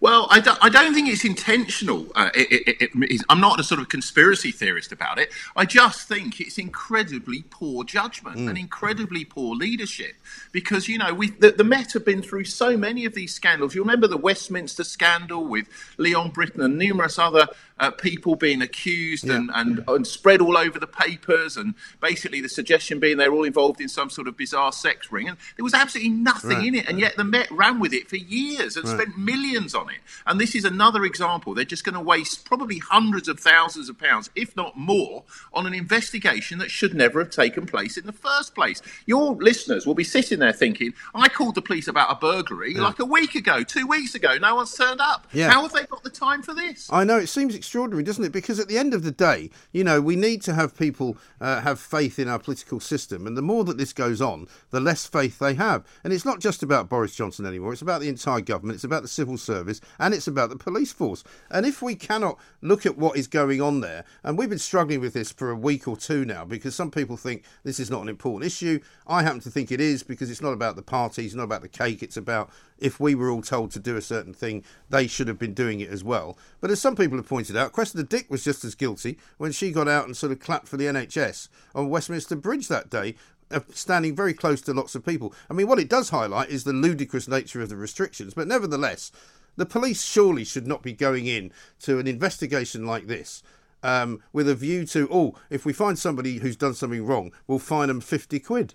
Well, 0.00 0.26
I 0.30 0.40
don't, 0.40 0.58
I 0.62 0.68
don't 0.68 0.94
think 0.94 1.08
it's 1.08 1.24
intentional. 1.24 2.06
Uh, 2.14 2.30
it, 2.34 2.78
it, 2.80 2.90
it, 2.94 3.22
I'm 3.28 3.40
not 3.40 3.60
a 3.60 3.64
sort 3.64 3.80
of 3.80 3.88
conspiracy 3.88 4.50
theorist 4.50 4.92
about 4.92 5.18
it. 5.18 5.30
I 5.56 5.64
just 5.64 6.08
think 6.08 6.40
it's 6.40 6.58
incredibly 6.58 7.44
poor 7.50 7.84
judgment 7.84 8.38
and 8.38 8.58
incredibly 8.58 9.24
poor 9.24 9.54
leadership. 9.54 10.14
Because, 10.52 10.88
you 10.88 10.98
know, 10.98 11.14
we 11.14 11.30
the, 11.30 11.52
the 11.52 11.64
Met 11.64 11.92
have 11.92 12.04
been 12.04 12.22
through 12.22 12.44
so 12.44 12.76
many 12.76 13.04
of 13.04 13.14
these 13.14 13.34
scandals. 13.34 13.74
You 13.74 13.82
remember 13.82 14.06
the 14.06 14.16
Westminster 14.16 14.84
scandal 14.84 15.44
with 15.44 15.68
Leon 15.98 16.30
Brittan 16.30 16.60
and 16.62 16.78
numerous 16.78 17.18
other 17.18 17.48
uh, 17.82 17.90
people 17.90 18.36
being 18.36 18.62
accused 18.62 19.28
and, 19.28 19.50
and, 19.54 19.82
and 19.88 20.06
spread 20.06 20.40
all 20.40 20.56
over 20.56 20.78
the 20.78 20.86
papers. 20.86 21.56
And 21.56 21.74
basically, 22.00 22.40
the 22.40 22.48
suggestion 22.48 23.00
being 23.00 23.16
they're 23.16 23.32
all 23.32 23.42
involved 23.44 23.80
in 23.80 23.88
some 23.88 24.08
sort 24.08 24.28
of 24.28 24.36
bizarre 24.36 24.72
sex 24.72 25.10
ring. 25.10 25.28
And 25.28 25.36
there 25.56 25.64
was 25.64 25.74
absolutely 25.74 26.10
nothing 26.12 26.50
Right. 26.58 26.66
in 26.68 26.74
it. 26.76 26.88
And 26.88 26.98
yet 27.00 27.16
the 27.16 27.24
Met 27.24 27.50
ran 27.50 27.80
with 27.80 27.92
it 27.92 28.08
for 28.08 28.16
years 28.16 28.76
and 28.76 28.86
spent 28.88 29.18
millions 29.18 29.74
on 29.74 29.90
it. 29.90 29.98
And 30.26 30.40
this 30.40 30.54
is 30.54 30.64
another 30.64 31.04
example. 31.04 31.54
They're 31.54 31.64
just 31.64 31.84
going 31.84 31.94
to 31.94 32.00
waste 32.00 32.44
probably 32.44 32.78
hundreds 32.78 33.26
of 33.28 33.40
thousands 33.40 33.88
of 33.88 33.98
pounds, 33.98 34.30
if 34.36 34.54
not 34.56 34.76
more, 34.76 35.24
on 35.52 35.66
an 35.66 35.74
investigation 35.74 36.58
that 36.58 36.70
should 36.70 36.94
never 36.94 37.18
have 37.18 37.30
taken 37.30 37.66
place 37.66 37.96
in 37.96 38.06
the 38.06 38.12
first 38.12 38.54
place. 38.54 38.80
Your 39.06 39.34
listeners 39.34 39.86
will 39.86 39.94
be 39.94 40.04
sitting 40.04 40.38
there 40.38 40.52
thinking, 40.52 40.94
I 41.14 41.28
called 41.28 41.54
the 41.56 41.62
police 41.62 41.88
about 41.88 42.12
a 42.12 42.14
burglary 42.16 42.74
like 42.74 42.98
a 43.00 43.04
week 43.04 43.34
ago, 43.34 43.62
two 43.64 43.86
weeks 43.88 44.14
ago. 44.14 44.38
No 44.38 44.54
one's 44.54 44.74
turned 44.76 45.00
up. 45.00 45.26
Yeah. 45.32 45.50
How 45.50 45.62
have 45.62 45.72
they 45.72 45.84
got 45.84 46.02
the 46.04 46.10
time 46.10 46.42
for 46.42 46.54
this? 46.54 46.88
I 46.92 47.04
know 47.04 47.18
it 47.18 47.28
seems 47.28 47.54
extraordinary, 47.72 48.02
doesn't 48.02 48.24
it? 48.24 48.32
Because 48.32 48.60
at 48.60 48.68
the 48.68 48.76
end 48.76 48.92
of 48.92 49.02
the 49.02 49.10
day, 49.10 49.48
you 49.72 49.82
know, 49.82 49.98
we 49.98 50.14
need 50.14 50.42
to 50.42 50.52
have 50.52 50.76
people 50.76 51.16
uh, 51.40 51.62
have 51.62 51.80
faith 51.80 52.18
in 52.18 52.28
our 52.28 52.38
political 52.38 52.80
system, 52.80 53.26
and 53.26 53.34
the 53.34 53.40
more 53.40 53.64
that 53.64 53.78
this 53.78 53.94
goes 53.94 54.20
on, 54.20 54.46
the 54.68 54.78
less 54.78 55.06
faith 55.06 55.38
they 55.38 55.54
have. 55.54 55.82
And 56.04 56.12
it's 56.12 56.26
not 56.26 56.38
just 56.38 56.62
about 56.62 56.90
Boris 56.90 57.14
Johnson 57.14 57.46
anymore; 57.46 57.72
it's 57.72 57.80
about 57.80 58.02
the 58.02 58.10
entire 58.10 58.42
government, 58.42 58.74
it's 58.74 58.84
about 58.84 59.00
the 59.00 59.08
civil 59.08 59.38
service, 59.38 59.80
and 59.98 60.12
it's 60.12 60.26
about 60.26 60.50
the 60.50 60.56
police 60.56 60.92
force. 60.92 61.24
And 61.50 61.64
if 61.64 61.80
we 61.80 61.94
cannot 61.94 62.38
look 62.60 62.84
at 62.84 62.98
what 62.98 63.16
is 63.16 63.26
going 63.26 63.62
on 63.62 63.80
there, 63.80 64.04
and 64.22 64.36
we've 64.36 64.50
been 64.50 64.58
struggling 64.58 65.00
with 65.00 65.14
this 65.14 65.32
for 65.32 65.50
a 65.50 65.56
week 65.56 65.88
or 65.88 65.96
two 65.96 66.26
now, 66.26 66.44
because 66.44 66.74
some 66.74 66.90
people 66.90 67.16
think 67.16 67.42
this 67.64 67.80
is 67.80 67.90
not 67.90 68.02
an 68.02 68.10
important 68.10 68.44
issue. 68.44 68.80
I 69.06 69.22
happen 69.22 69.40
to 69.40 69.50
think 69.50 69.72
it 69.72 69.80
is 69.80 70.02
because 70.02 70.30
it's 70.30 70.42
not 70.42 70.52
about 70.52 70.76
the 70.76 70.82
parties, 70.82 71.34
not 71.34 71.44
about 71.44 71.62
the 71.62 71.68
cake. 71.68 72.02
It's 72.02 72.18
about 72.18 72.50
if 72.82 73.00
we 73.00 73.14
were 73.14 73.30
all 73.30 73.42
told 73.42 73.70
to 73.72 73.78
do 73.78 73.96
a 73.96 74.02
certain 74.02 74.34
thing, 74.34 74.64
they 74.90 75.06
should 75.06 75.28
have 75.28 75.38
been 75.38 75.54
doing 75.54 75.80
it 75.80 75.90
as 75.90 76.04
well. 76.04 76.36
But 76.60 76.70
as 76.70 76.80
some 76.80 76.96
people 76.96 77.16
have 77.16 77.28
pointed 77.28 77.56
out, 77.56 77.72
Cressida 77.72 78.04
Dick 78.04 78.30
was 78.30 78.44
just 78.44 78.64
as 78.64 78.74
guilty 78.74 79.18
when 79.38 79.52
she 79.52 79.72
got 79.72 79.88
out 79.88 80.06
and 80.06 80.16
sort 80.16 80.32
of 80.32 80.40
clapped 80.40 80.68
for 80.68 80.76
the 80.76 80.86
NHS 80.86 81.48
on 81.74 81.90
Westminster 81.90 82.36
Bridge 82.36 82.68
that 82.68 82.90
day. 82.90 83.14
uh, 83.50 83.60
Standing 83.72 84.16
very 84.16 84.34
close 84.34 84.60
to 84.62 84.72
lots 84.72 84.94
of 84.94 85.04
people. 85.04 85.34
I 85.48 85.54
mean, 85.54 85.68
what 85.68 85.78
it 85.78 85.88
does 85.88 86.10
highlight 86.10 86.50
is 86.50 86.64
the 86.64 86.72
ludicrous 86.72 87.28
nature 87.28 87.62
of 87.62 87.68
the 87.68 87.76
restrictions, 87.76 88.34
but 88.34 88.48
nevertheless, 88.48 89.12
the 89.56 89.66
police 89.66 90.02
surely 90.02 90.44
should 90.44 90.66
not 90.66 90.82
be 90.82 90.92
going 90.92 91.26
in 91.26 91.52
to 91.80 91.98
an 91.98 92.06
investigation 92.06 92.86
like 92.86 93.06
this 93.06 93.42
um, 93.82 94.22
with 94.32 94.48
a 94.48 94.54
view 94.54 94.86
to, 94.86 95.08
oh, 95.10 95.34
if 95.50 95.64
we 95.64 95.72
find 95.72 95.98
somebody 95.98 96.38
who's 96.38 96.56
done 96.56 96.74
something 96.74 97.04
wrong, 97.04 97.32
we'll 97.46 97.58
fine 97.58 97.88
them 97.88 98.00
50 98.00 98.40
quid. 98.40 98.74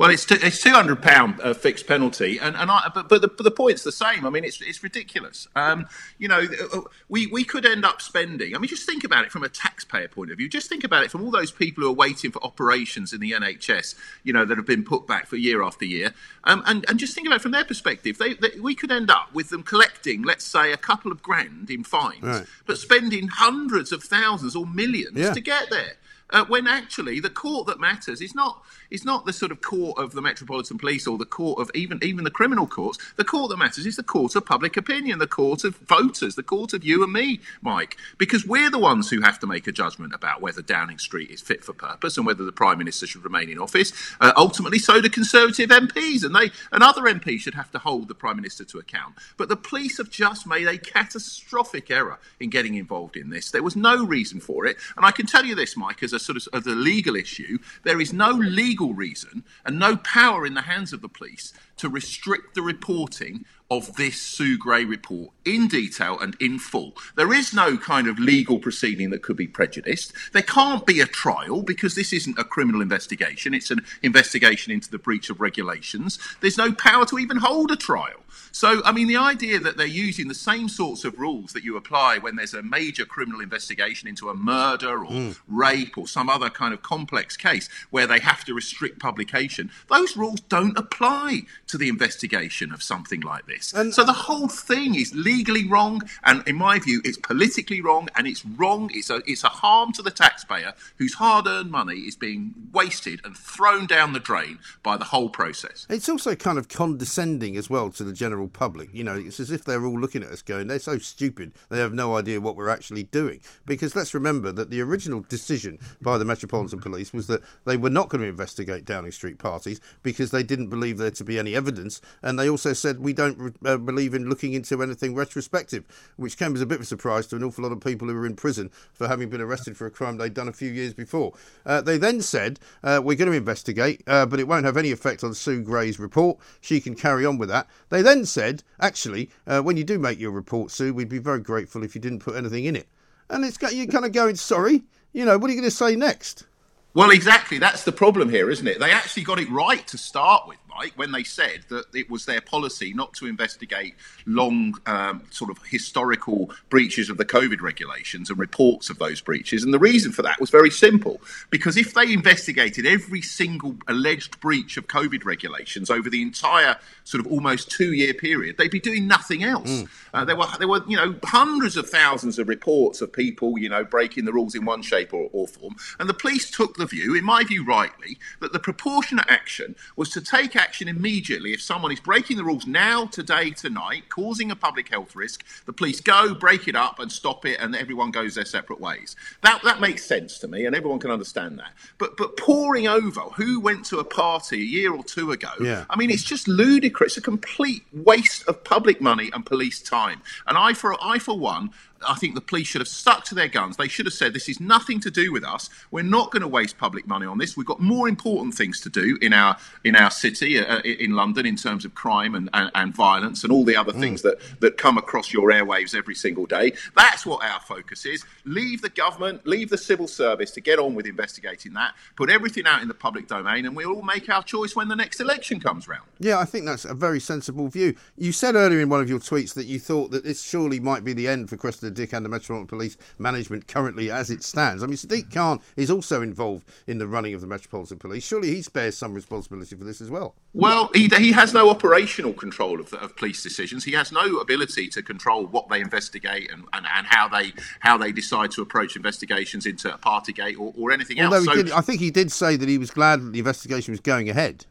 Well, 0.00 0.08
it's 0.08 0.24
t- 0.24 0.36
it's 0.40 0.62
two 0.62 0.70
hundred 0.70 1.02
pound 1.02 1.38
uh, 1.42 1.52
fixed 1.52 1.86
penalty, 1.86 2.38
and 2.40 2.56
and 2.56 2.70
I 2.70 2.90
but 2.94 3.10
but 3.10 3.20
the, 3.20 3.28
but 3.28 3.42
the 3.42 3.50
point's 3.50 3.82
the 3.82 3.92
same. 3.92 4.24
I 4.24 4.30
mean, 4.30 4.44
it's 4.44 4.58
it's 4.62 4.82
ridiculous. 4.82 5.46
Um, 5.54 5.86
you 6.16 6.26
know, 6.26 6.40
uh, 6.72 6.80
we 7.10 7.26
we 7.26 7.44
could 7.44 7.66
end 7.66 7.84
up 7.84 8.00
spending. 8.00 8.56
I 8.56 8.58
mean, 8.58 8.68
just 8.68 8.86
think 8.86 9.04
about 9.04 9.26
it 9.26 9.30
from 9.30 9.42
a 9.42 9.50
taxpayer 9.50 10.08
point 10.08 10.30
of 10.30 10.38
view. 10.38 10.48
Just 10.48 10.70
think 10.70 10.84
about 10.84 11.04
it 11.04 11.10
from 11.10 11.22
all 11.22 11.30
those 11.30 11.50
people 11.52 11.84
who 11.84 11.90
are 11.90 11.94
waiting 11.94 12.30
for 12.30 12.42
operations 12.42 13.12
in 13.12 13.20
the 13.20 13.32
NHS. 13.32 13.94
You 14.24 14.32
know, 14.32 14.46
that 14.46 14.56
have 14.56 14.66
been 14.66 14.84
put 14.84 15.06
back 15.06 15.26
for 15.26 15.36
year 15.36 15.62
after 15.62 15.84
year, 15.84 16.14
um, 16.44 16.62
and 16.64 16.86
and 16.88 16.98
just 16.98 17.14
think 17.14 17.26
about 17.26 17.36
it 17.36 17.42
from 17.42 17.52
their 17.52 17.66
perspective. 17.66 18.16
They, 18.16 18.32
they, 18.32 18.58
we 18.58 18.74
could 18.74 18.90
end 18.90 19.10
up 19.10 19.34
with 19.34 19.50
them 19.50 19.62
collecting, 19.62 20.22
let's 20.22 20.46
say, 20.46 20.72
a 20.72 20.78
couple 20.78 21.12
of 21.12 21.22
grand 21.22 21.68
in 21.68 21.84
fines, 21.84 22.22
Right. 22.22 22.46
but 22.64 22.78
spending 22.78 23.28
hundreds 23.28 23.92
of 23.92 24.02
thousands 24.02 24.56
or 24.56 24.64
millions 24.64 25.18
Yeah. 25.18 25.34
to 25.34 25.40
get 25.42 25.68
there. 25.68 25.96
Uh, 26.32 26.44
when 26.46 26.66
actually 26.66 27.20
the 27.20 27.30
court 27.30 27.66
that 27.66 27.80
matters 27.80 28.20
is 28.20 28.34
not 28.34 28.62
is 28.90 29.04
not 29.04 29.26
the 29.26 29.32
sort 29.32 29.52
of 29.52 29.60
court 29.60 29.98
of 29.98 30.12
the 30.12 30.22
Metropolitan 30.22 30.78
Police 30.78 31.06
or 31.06 31.18
the 31.18 31.24
court 31.24 31.60
of 31.60 31.70
even 31.74 31.98
even 32.02 32.24
the 32.24 32.30
criminal 32.30 32.66
courts. 32.66 32.98
The 33.16 33.24
court 33.24 33.50
that 33.50 33.58
matters 33.58 33.86
is 33.86 33.96
the 33.96 34.02
court 34.02 34.34
of 34.36 34.46
public 34.46 34.76
opinion, 34.76 35.18
the 35.18 35.26
court 35.26 35.64
of 35.64 35.76
voters, 35.76 36.34
the 36.34 36.42
court 36.42 36.72
of 36.72 36.84
you 36.84 37.02
and 37.02 37.12
me, 37.12 37.40
Mike, 37.62 37.96
because 38.18 38.46
we're 38.46 38.70
the 38.70 38.78
ones 38.78 39.10
who 39.10 39.20
have 39.22 39.38
to 39.40 39.46
make 39.46 39.66
a 39.66 39.72
judgment 39.72 40.14
about 40.14 40.40
whether 40.40 40.62
Downing 40.62 40.98
Street 40.98 41.30
is 41.30 41.40
fit 41.40 41.64
for 41.64 41.72
purpose 41.72 42.16
and 42.16 42.26
whether 42.26 42.44
the 42.44 42.52
Prime 42.52 42.78
Minister 42.78 43.06
should 43.06 43.24
remain 43.24 43.48
in 43.48 43.58
office. 43.58 43.92
Uh, 44.20 44.32
ultimately, 44.36 44.78
so 44.78 45.00
do 45.00 45.08
Conservative 45.08 45.70
MPs, 45.70 46.24
and 46.24 46.34
they 46.34 46.50
and 46.72 46.82
other 46.82 47.02
MPs 47.02 47.40
should 47.40 47.54
have 47.54 47.70
to 47.72 47.78
hold 47.78 48.08
the 48.08 48.14
Prime 48.14 48.36
Minister 48.36 48.64
to 48.64 48.78
account. 48.78 49.14
But 49.36 49.48
the 49.48 49.56
police 49.56 49.98
have 49.98 50.10
just 50.10 50.46
made 50.46 50.68
a 50.68 50.78
catastrophic 50.78 51.90
error 51.90 52.18
in 52.38 52.50
getting 52.50 52.74
involved 52.74 53.16
in 53.16 53.30
this. 53.30 53.50
There 53.50 53.62
was 53.62 53.76
no 53.76 54.04
reason 54.04 54.40
for 54.40 54.66
it, 54.66 54.76
and 54.96 55.04
I 55.04 55.10
can 55.10 55.26
tell 55.26 55.44
you 55.44 55.54
this, 55.54 55.76
Mike, 55.76 56.02
as 56.02 56.12
a 56.12 56.19
sort 56.20 56.36
of 56.36 56.48
as 56.52 56.66
a 56.66 56.70
legal 56.70 57.16
issue, 57.16 57.58
there 57.84 58.00
is 58.00 58.12
no 58.12 58.30
legal 58.30 58.94
reason 58.94 59.44
and 59.64 59.78
no 59.78 59.96
power 59.96 60.46
in 60.46 60.54
the 60.54 60.62
hands 60.62 60.92
of 60.92 61.02
the 61.02 61.08
police 61.08 61.52
to 61.76 61.88
restrict 61.88 62.54
the 62.54 62.62
reporting 62.62 63.44
of 63.70 63.94
this 63.96 64.20
Sue 64.20 64.58
Gray 64.58 64.84
report 64.84 65.30
in 65.44 65.68
detail 65.68 66.18
and 66.18 66.36
in 66.40 66.58
full. 66.58 66.92
There 67.14 67.32
is 67.32 67.54
no 67.54 67.76
kind 67.76 68.08
of 68.08 68.18
legal 68.18 68.58
proceeding 68.58 69.10
that 69.10 69.22
could 69.22 69.36
be 69.36 69.46
prejudiced. 69.46 70.12
There 70.32 70.42
can't 70.42 70.84
be 70.84 71.00
a 71.00 71.06
trial 71.06 71.62
because 71.62 71.94
this 71.94 72.12
isn't 72.12 72.38
a 72.38 72.44
criminal 72.44 72.82
investigation, 72.82 73.54
it's 73.54 73.70
an 73.70 73.84
investigation 74.02 74.72
into 74.72 74.90
the 74.90 74.98
breach 74.98 75.30
of 75.30 75.40
regulations. 75.40 76.18
There's 76.40 76.58
no 76.58 76.72
power 76.72 77.06
to 77.06 77.18
even 77.18 77.38
hold 77.38 77.70
a 77.70 77.76
trial. 77.76 78.24
So, 78.52 78.82
I 78.84 78.92
mean, 78.92 79.06
the 79.06 79.16
idea 79.16 79.58
that 79.60 79.76
they're 79.76 79.86
using 79.86 80.28
the 80.28 80.34
same 80.34 80.68
sorts 80.68 81.04
of 81.04 81.18
rules 81.18 81.52
that 81.52 81.64
you 81.64 81.76
apply 81.76 82.18
when 82.18 82.36
there's 82.36 82.54
a 82.54 82.62
major 82.62 83.04
criminal 83.04 83.40
investigation 83.40 84.08
into 84.08 84.28
a 84.28 84.34
murder 84.34 85.04
or 85.04 85.12
hmm. 85.12 85.30
rape 85.48 85.96
or 85.96 86.08
some 86.08 86.28
other 86.28 86.50
kind 86.50 86.74
of 86.74 86.82
complex 86.82 87.36
case 87.36 87.68
where 87.90 88.06
they 88.06 88.18
have 88.18 88.44
to 88.44 88.54
restrict 88.54 88.98
publication, 88.98 89.70
those 89.88 90.16
rules 90.16 90.40
don't 90.40 90.76
apply 90.76 91.42
to 91.68 91.78
the 91.78 91.88
investigation 91.88 92.72
of 92.72 92.82
something 92.82 93.20
like 93.20 93.46
this. 93.60 93.72
And- 93.72 93.94
so 93.94 94.04
the 94.04 94.12
whole 94.12 94.48
thing 94.48 94.94
is 94.94 95.14
legally 95.14 95.66
wrong, 95.68 96.02
and 96.24 96.46
in 96.46 96.56
my 96.56 96.78
view, 96.78 97.00
it's 97.04 97.18
politically 97.18 97.80
wrong, 97.80 98.08
and 98.16 98.26
it's 98.26 98.44
wrong. 98.44 98.90
It's 98.92 99.10
a 99.10 99.22
it's 99.26 99.44
a 99.44 99.48
harm 99.48 99.92
to 99.92 100.02
the 100.02 100.10
taxpayer 100.10 100.74
whose 100.96 101.14
hard-earned 101.14 101.70
money 101.70 102.00
is 102.00 102.16
being 102.16 102.54
wasted 102.72 103.20
and 103.24 103.36
thrown 103.36 103.86
down 103.86 104.12
the 104.12 104.20
drain 104.20 104.58
by 104.82 104.96
the 104.96 105.04
whole 105.04 105.28
process. 105.28 105.86
It's 105.88 106.08
also 106.08 106.34
kind 106.34 106.58
of 106.58 106.68
condescending 106.68 107.56
as 107.56 107.68
well 107.68 107.90
to 107.90 108.04
the 108.04 108.12
general 108.12 108.48
public. 108.48 108.90
You 108.92 109.04
know, 109.04 109.14
it's 109.14 109.40
as 109.40 109.50
if 109.50 109.64
they're 109.64 109.84
all 109.84 109.98
looking 109.98 110.22
at 110.22 110.30
us 110.30 110.42
going, 110.42 110.66
they're 110.66 110.78
so 110.78 110.98
stupid, 110.98 111.52
they 111.68 111.78
have 111.78 111.92
no 111.92 112.16
idea 112.16 112.40
what 112.40 112.56
we're 112.56 112.68
actually 112.68 113.04
doing. 113.04 113.40
Because 113.66 113.94
let's 113.94 114.14
remember 114.14 114.52
that 114.52 114.70
the 114.70 114.80
original 114.80 115.20
decision 115.28 115.78
by 116.00 116.18
the 116.18 116.24
Metropolitan 116.24 116.80
Police 116.80 117.12
was 117.12 117.26
that 117.26 117.42
they 117.64 117.76
were 117.76 117.90
not 117.90 118.08
going 118.08 118.22
to 118.22 118.28
investigate 118.28 118.84
Downing 118.84 119.12
Street 119.12 119.38
parties 119.38 119.80
because 120.02 120.30
they 120.30 120.42
didn't 120.42 120.68
believe 120.68 120.98
there 120.98 121.10
to 121.10 121.24
be 121.24 121.38
any 121.38 121.54
evidence. 121.54 122.00
And 122.22 122.38
they 122.38 122.48
also 122.48 122.72
said, 122.72 123.00
we 123.00 123.12
don't 123.12 123.49
uh, 123.64 123.76
believe 123.76 124.14
in 124.14 124.28
looking 124.28 124.52
into 124.52 124.82
anything 124.82 125.14
retrospective, 125.14 125.84
which 126.16 126.36
came 126.36 126.54
as 126.54 126.60
a 126.60 126.66
bit 126.66 126.76
of 126.76 126.82
a 126.82 126.86
surprise 126.86 127.26
to 127.28 127.36
an 127.36 127.44
awful 127.44 127.64
lot 127.64 127.72
of 127.72 127.80
people 127.80 128.08
who 128.08 128.14
were 128.14 128.26
in 128.26 128.36
prison 128.36 128.70
for 128.92 129.08
having 129.08 129.28
been 129.28 129.40
arrested 129.40 129.76
for 129.76 129.86
a 129.86 129.90
crime 129.90 130.16
they'd 130.16 130.34
done 130.34 130.48
a 130.48 130.52
few 130.52 130.70
years 130.70 130.94
before. 130.94 131.32
Uh, 131.64 131.80
they 131.80 131.98
then 131.98 132.20
said, 132.20 132.58
uh, 132.82 133.00
we're 133.02 133.16
going 133.16 133.30
to 133.30 133.36
investigate, 133.36 134.02
uh, 134.06 134.26
but 134.26 134.40
it 134.40 134.48
won't 134.48 134.64
have 134.64 134.76
any 134.76 134.92
effect 134.92 135.24
on 135.24 135.34
Sue 135.34 135.62
Gray's 135.62 135.98
report. 135.98 136.38
She 136.60 136.80
can 136.80 136.94
carry 136.94 137.26
on 137.26 137.38
with 137.38 137.48
that. 137.48 137.66
They 137.88 138.02
then 138.02 138.24
said, 138.24 138.62
actually, 138.80 139.30
uh, 139.46 139.60
when 139.60 139.76
you 139.76 139.84
do 139.84 139.98
make 139.98 140.18
your 140.18 140.32
report, 140.32 140.70
Sue, 140.70 140.94
we'd 140.94 141.08
be 141.08 141.18
very 141.18 141.40
grateful 141.40 141.82
if 141.82 141.94
you 141.94 142.00
didn't 142.00 142.20
put 142.20 142.36
anything 142.36 142.64
in 142.64 142.76
it. 142.76 142.88
And 143.28 143.44
it's 143.44 143.58
got 143.58 143.74
you 143.74 143.86
kind 143.86 144.04
of 144.04 144.12
going, 144.12 144.36
sorry, 144.36 144.82
you 145.12 145.24
know, 145.24 145.38
what 145.38 145.48
are 145.48 145.52
you 145.52 145.60
going 145.60 145.70
to 145.70 145.76
say 145.76 145.96
next? 145.96 146.46
Well, 146.92 147.10
exactly. 147.10 147.58
That's 147.58 147.84
the 147.84 147.92
problem 147.92 148.30
here, 148.30 148.50
isn't 148.50 148.66
it? 148.66 148.80
They 148.80 148.90
actually 148.90 149.22
got 149.22 149.38
it 149.38 149.48
right 149.50 149.86
to 149.86 149.96
start 149.96 150.48
with, 150.48 150.58
Mike, 150.76 150.92
when 150.96 151.12
they 151.12 151.24
said 151.24 151.64
that 151.68 151.86
it 151.94 152.10
was 152.10 152.26
their 152.26 152.40
policy 152.40 152.92
not 152.94 153.12
to 153.14 153.26
investigate 153.26 153.94
long, 154.26 154.74
um, 154.86 155.22
sort 155.30 155.50
of 155.50 155.58
historical 155.66 156.50
breaches 156.68 157.10
of 157.10 157.16
the 157.16 157.24
COVID 157.24 157.60
regulations 157.60 158.30
and 158.30 158.38
reports 158.38 158.90
of 158.90 158.98
those 158.98 159.20
breaches. 159.20 159.64
And 159.64 159.74
the 159.74 159.78
reason 159.78 160.12
for 160.12 160.22
that 160.22 160.40
was 160.40 160.50
very 160.50 160.70
simple 160.70 161.20
because 161.50 161.76
if 161.76 161.94
they 161.94 162.12
investigated 162.12 162.86
every 162.86 163.22
single 163.22 163.76
alleged 163.88 164.40
breach 164.40 164.76
of 164.76 164.86
COVID 164.86 165.24
regulations 165.24 165.90
over 165.90 166.08
the 166.08 166.22
entire 166.22 166.76
sort 167.04 167.24
of 167.24 167.30
almost 167.30 167.70
two 167.70 167.92
year 167.92 168.14
period, 168.14 168.56
they'd 168.58 168.70
be 168.70 168.80
doing 168.80 169.06
nothing 169.06 169.42
else. 169.42 169.84
Uh, 170.12 170.24
there 170.24 170.36
were, 170.36 170.46
there 170.58 170.68
were, 170.68 170.82
you 170.88 170.96
know, 170.96 171.14
hundreds 171.24 171.76
of 171.76 171.88
thousands 171.88 172.38
of 172.38 172.48
reports 172.48 173.00
of 173.00 173.12
people, 173.12 173.58
you 173.58 173.68
know, 173.68 173.84
breaking 173.84 174.24
the 174.24 174.32
rules 174.32 174.54
in 174.54 174.64
one 174.64 174.82
shape 174.82 175.12
or, 175.12 175.28
or 175.32 175.46
form. 175.46 175.74
And 175.98 176.08
the 176.08 176.14
police 176.14 176.50
took 176.50 176.76
the 176.76 176.86
view, 176.86 177.14
in 177.14 177.24
my 177.24 177.44
view, 177.44 177.64
rightly, 177.64 178.18
that 178.40 178.52
the 178.52 178.58
proportionate 178.58 179.26
action 179.28 179.76
was 179.96 180.10
to 180.10 180.20
take 180.20 180.56
action 180.60 180.86
immediately 180.88 181.52
if 181.52 181.60
someone 181.60 181.90
is 181.90 182.00
breaking 182.00 182.36
the 182.36 182.44
rules 182.44 182.66
now, 182.66 183.06
today, 183.06 183.50
tonight, 183.50 184.04
causing 184.08 184.50
a 184.50 184.56
public 184.56 184.88
health 184.88 185.16
risk. 185.16 185.44
The 185.64 185.72
police 185.72 186.00
go, 186.00 186.34
break 186.34 186.68
it 186.68 186.76
up, 186.76 186.98
and 187.00 187.10
stop 187.10 187.44
it, 187.46 187.58
and 187.60 187.74
everyone 187.74 188.10
goes 188.10 188.34
their 188.34 188.44
separate 188.44 188.80
ways. 188.80 189.16
That 189.42 189.60
that 189.64 189.80
makes 189.80 190.04
sense 190.04 190.38
to 190.40 190.48
me, 190.48 190.66
and 190.66 190.76
everyone 190.76 191.00
can 191.00 191.10
understand 191.10 191.58
that. 191.58 191.72
But 191.98 192.16
but 192.16 192.36
pouring 192.36 192.86
over 192.86 193.20
who 193.20 193.58
went 193.58 193.84
to 193.86 193.98
a 193.98 194.04
party 194.04 194.56
a 194.60 194.64
year 194.64 194.92
or 194.94 195.02
two 195.02 195.32
ago, 195.32 195.50
Yeah. 195.60 195.84
I 195.90 195.96
mean, 195.96 196.10
it's 196.10 196.22
just 196.22 196.46
ludicrous. 196.46 197.10
It's 197.10 197.16
a 197.16 197.22
complete 197.22 197.82
waste 197.92 198.46
of 198.46 198.62
public 198.62 199.00
money 199.00 199.30
and 199.32 199.44
police 199.44 199.80
time. 199.82 200.22
And 200.46 200.56
I, 200.56 200.74
for 200.74 200.94
I 201.02 201.18
for 201.18 201.36
one, 201.36 201.70
I 202.06 202.14
think 202.14 202.34
the 202.34 202.40
police 202.40 202.66
should 202.66 202.80
have 202.80 202.88
stuck 202.88 203.24
to 203.26 203.34
their 203.34 203.48
guns. 203.48 203.76
They 203.76 203.88
should 203.88 204.06
have 204.06 204.14
said, 204.14 204.32
"This 204.32 204.48
is 204.48 204.60
nothing 204.60 205.00
to 205.00 205.10
do 205.10 205.32
with 205.32 205.44
us. 205.44 205.68
We're 205.90 206.02
not 206.02 206.30
going 206.30 206.42
to 206.42 206.48
waste 206.48 206.78
public 206.78 207.06
money 207.06 207.26
on 207.26 207.38
this. 207.38 207.56
We've 207.56 207.66
got 207.66 207.80
more 207.80 208.08
important 208.08 208.54
things 208.54 208.80
to 208.80 208.88
do 208.88 209.18
in 209.20 209.32
our 209.32 209.56
in 209.84 209.96
our 209.96 210.10
city, 210.10 210.58
uh, 210.58 210.80
in 210.80 211.12
London, 211.12 211.44
in 211.44 211.56
terms 211.56 211.84
of 211.84 211.94
crime 211.94 212.34
and, 212.34 212.48
and, 212.54 212.70
and 212.74 212.94
violence 212.94 213.44
and 213.44 213.52
all 213.52 213.64
the 213.64 213.76
other 213.76 213.92
things 213.92 214.22
that 214.22 214.38
that 214.60 214.78
come 214.78 214.96
across 214.96 215.32
your 215.32 215.50
airwaves 215.50 215.94
every 215.94 216.14
single 216.14 216.46
day. 216.46 216.72
That's 216.96 217.26
what 217.26 217.44
our 217.44 217.60
focus 217.60 218.06
is. 218.06 218.24
Leave 218.44 218.80
the 218.80 218.88
government, 218.88 219.46
leave 219.46 219.68
the 219.68 219.78
civil 219.78 220.08
service 220.08 220.50
to 220.52 220.60
get 220.60 220.78
on 220.78 220.94
with 220.94 221.06
investigating 221.06 221.74
that. 221.74 221.94
Put 222.16 222.30
everything 222.30 222.66
out 222.66 222.80
in 222.82 222.88
the 222.88 222.94
public 222.94 223.28
domain, 223.28 223.66
and 223.66 223.76
we'll 223.76 223.92
all 223.92 224.02
make 224.02 224.28
our 224.28 224.42
choice 224.42 224.74
when 224.74 224.88
the 224.88 224.96
next 224.96 225.20
election 225.20 225.60
comes 225.60 225.86
round." 225.86 226.04
Yeah, 226.18 226.38
I 226.38 226.44
think 226.46 226.64
that's 226.64 226.84
a 226.84 226.94
very 226.94 227.20
sensible 227.20 227.68
view. 227.68 227.94
You 228.16 228.32
said 228.32 228.54
earlier 228.54 228.80
in 228.80 228.88
one 228.88 229.00
of 229.00 229.08
your 229.10 229.20
tweets 229.20 229.54
that 229.54 229.66
you 229.66 229.78
thought 229.78 230.10
that 230.12 230.24
this 230.24 230.42
surely 230.42 230.80
might 230.80 231.04
be 231.04 231.12
the 231.12 231.28
end 231.28 231.50
for 231.50 231.56
Cressida 231.56 231.89
Dick 231.90 232.12
and 232.12 232.24
the 232.24 232.28
Metropolitan 232.28 232.66
Police 232.66 232.96
management 233.18 233.66
currently 233.66 234.10
as 234.10 234.30
it 234.30 234.42
stands. 234.42 234.82
I 234.82 234.86
mean, 234.86 234.96
Sadiq 234.96 235.32
Khan 235.32 235.60
is 235.76 235.90
also 235.90 236.22
involved 236.22 236.66
in 236.86 236.98
the 236.98 237.06
running 237.06 237.34
of 237.34 237.40
the 237.40 237.46
Metropolitan 237.46 237.98
Police. 237.98 238.24
Surely 238.24 238.54
he 238.54 238.64
bears 238.72 238.96
some 238.96 239.14
responsibility 239.14 239.76
for 239.76 239.84
this 239.84 240.00
as 240.00 240.10
well. 240.10 240.34
Well, 240.52 240.90
he, 240.94 241.08
he 241.08 241.32
has 241.32 241.54
no 241.54 241.70
operational 241.70 242.32
control 242.32 242.80
of, 242.80 242.90
the, 242.90 242.98
of 242.98 243.16
police 243.16 243.42
decisions. 243.42 243.84
He 243.84 243.92
has 243.92 244.10
no 244.10 244.38
ability 244.38 244.88
to 244.88 245.02
control 245.02 245.46
what 245.46 245.68
they 245.68 245.80
investigate 245.80 246.50
and, 246.50 246.64
and, 246.72 246.86
and 246.94 247.06
how 247.06 247.28
they 247.28 247.52
how 247.80 247.96
they 247.96 248.12
decide 248.12 248.50
to 248.52 248.62
approach 248.62 248.96
investigations 248.96 249.66
into 249.66 249.88
Partygate 249.98 250.58
or, 250.58 250.72
or 250.76 250.90
anything 250.92 251.20
Although 251.20 251.36
else. 251.36 251.44
So- 251.44 251.54
did, 251.54 251.70
I 251.72 251.80
think 251.80 252.00
he 252.00 252.10
did 252.10 252.32
say 252.32 252.56
that 252.56 252.68
he 252.68 252.78
was 252.78 252.90
glad 252.90 253.20
that 253.22 253.32
the 253.32 253.38
investigation 253.38 253.92
was 253.92 254.00
going 254.00 254.28
ahead. 254.28 254.66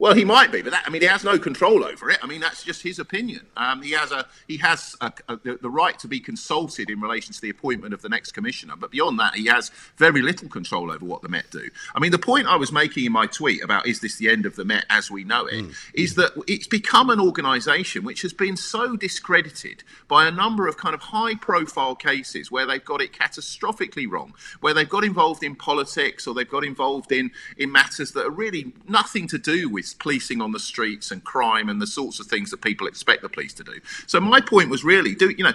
Well, 0.00 0.14
he 0.14 0.24
might 0.24 0.50
be, 0.50 0.62
but 0.62 0.72
that, 0.72 0.84
I 0.86 0.88
mean, 0.88 1.02
he 1.02 1.08
has 1.08 1.24
no 1.24 1.38
control 1.38 1.84
over 1.84 2.08
it. 2.08 2.18
I 2.22 2.26
mean, 2.26 2.40
that's 2.40 2.62
just 2.62 2.80
his 2.82 2.98
opinion. 2.98 3.44
Um, 3.54 3.82
he 3.82 3.90
has 3.90 4.12
a 4.12 4.26
he 4.48 4.56
has 4.56 4.96
a, 5.02 5.12
a, 5.28 5.36
the, 5.36 5.58
the 5.60 5.68
right 5.68 5.98
to 5.98 6.08
be 6.08 6.20
consulted 6.20 6.88
in 6.88 7.02
relation 7.02 7.34
to 7.34 7.40
the 7.40 7.50
appointment 7.50 7.92
of 7.92 8.00
the 8.00 8.08
next 8.08 8.32
commissioner, 8.32 8.76
but 8.76 8.90
beyond 8.90 9.18
that, 9.18 9.34
he 9.34 9.44
has 9.48 9.70
very 9.98 10.22
little 10.22 10.48
control 10.48 10.90
over 10.90 11.04
what 11.04 11.20
the 11.20 11.28
Met 11.28 11.50
do. 11.50 11.68
I 11.94 12.00
mean, 12.00 12.12
the 12.12 12.18
point 12.18 12.46
I 12.46 12.56
was 12.56 12.72
making 12.72 13.04
in 13.04 13.12
my 13.12 13.26
tweet 13.26 13.62
about 13.62 13.86
is 13.86 14.00
this 14.00 14.16
the 14.16 14.30
end 14.30 14.46
of 14.46 14.56
the 14.56 14.64
Met 14.64 14.86
as 14.88 15.10
we 15.10 15.22
know 15.22 15.44
it 15.44 15.66
is 15.92 16.14
that 16.14 16.32
it's 16.48 16.66
become 16.66 17.10
an 17.10 17.20
organisation 17.20 18.02
which 18.02 18.22
has 18.22 18.32
been 18.32 18.56
so 18.56 18.96
discredited 18.96 19.84
by 20.08 20.26
a 20.26 20.30
number 20.30 20.66
of 20.66 20.78
kind 20.78 20.94
of 20.94 21.02
high-profile 21.02 21.96
cases 21.96 22.50
where 22.50 22.64
they've 22.64 22.86
got 22.86 23.02
it 23.02 23.12
catastrophically 23.12 24.10
wrong, 24.10 24.32
where 24.62 24.72
they've 24.72 24.88
got 24.88 25.04
involved 25.04 25.42
in 25.42 25.54
politics 25.54 26.26
or 26.26 26.32
they've 26.32 26.48
got 26.48 26.64
involved 26.64 27.12
in 27.12 27.30
in 27.58 27.70
matters 27.70 28.12
that 28.12 28.24
are 28.24 28.30
really 28.30 28.72
nothing 28.88 29.28
to 29.28 29.36
do 29.36 29.68
with 29.68 29.89
against 29.90 29.98
policing 29.98 30.40
on 30.40 30.52
the 30.52 30.58
streets 30.58 31.10
and 31.10 31.24
crime 31.24 31.68
and 31.68 31.80
the 31.80 31.86
sorts 31.86 32.20
of 32.20 32.26
things 32.26 32.50
that 32.50 32.60
people 32.60 32.86
expect 32.86 33.22
the 33.22 33.28
police 33.28 33.54
to 33.54 33.64
do. 33.64 33.80
So 34.06 34.20
my 34.20 34.40
point 34.40 34.70
was 34.70 34.84
really, 34.84 35.14
do 35.14 35.30
you 35.30 35.44
know, 35.44 35.52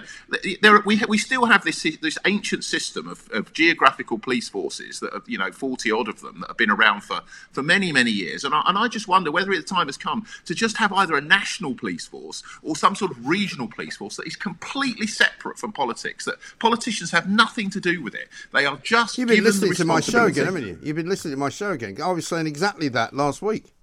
there 0.62 0.80
we 0.84 1.00
we 1.08 1.18
still 1.18 1.46
have 1.46 1.64
this 1.64 1.82
this 2.00 2.18
ancient 2.24 2.64
system 2.64 3.08
of, 3.08 3.28
of 3.32 3.52
geographical 3.52 4.18
police 4.18 4.48
forces 4.48 5.00
that 5.00 5.12
have 5.12 5.24
you 5.26 5.38
know 5.38 5.52
forty 5.52 5.90
odd 5.90 6.08
of 6.08 6.20
them 6.20 6.40
that 6.40 6.48
have 6.48 6.56
been 6.56 6.70
around 6.70 7.02
for 7.02 7.20
for 7.52 7.62
many 7.62 7.92
many 7.92 8.10
years, 8.10 8.44
and 8.44 8.54
I, 8.54 8.62
and 8.66 8.78
I 8.78 8.88
just 8.88 9.08
wonder 9.08 9.30
whether 9.30 9.54
the 9.54 9.62
time 9.62 9.86
has 9.86 9.96
come 9.96 10.26
to 10.44 10.54
just 10.54 10.76
have 10.78 10.92
either 10.92 11.16
a 11.16 11.20
national 11.20 11.74
police 11.74 12.06
force 12.06 12.42
or 12.62 12.76
some 12.76 12.94
sort 12.94 13.10
of 13.10 13.26
regional 13.26 13.68
police 13.68 13.96
force 13.96 14.16
that 14.16 14.26
is 14.26 14.36
completely 14.36 15.06
separate 15.06 15.58
from 15.58 15.72
politics. 15.72 16.24
That 16.24 16.36
politicians 16.58 17.10
have 17.12 17.28
nothing 17.28 17.70
to 17.70 17.80
do 17.80 18.02
with 18.02 18.14
it. 18.14 18.28
They 18.52 18.66
are 18.66 18.78
just 18.82 19.18
you've 19.18 19.28
been 19.28 19.44
listening 19.44 19.74
to 19.74 19.84
my 19.84 20.00
show 20.00 20.26
again, 20.26 20.46
haven't 20.46 20.66
you? 20.66 20.78
You've 20.82 20.96
been 20.96 21.08
listening 21.08 21.34
to 21.34 21.38
my 21.38 21.50
show 21.50 21.70
again. 21.70 21.96
I 22.02 22.12
was 22.12 22.26
saying 22.26 22.46
exactly 22.46 22.88
that 22.88 23.14
last 23.14 23.42
week. 23.42 23.75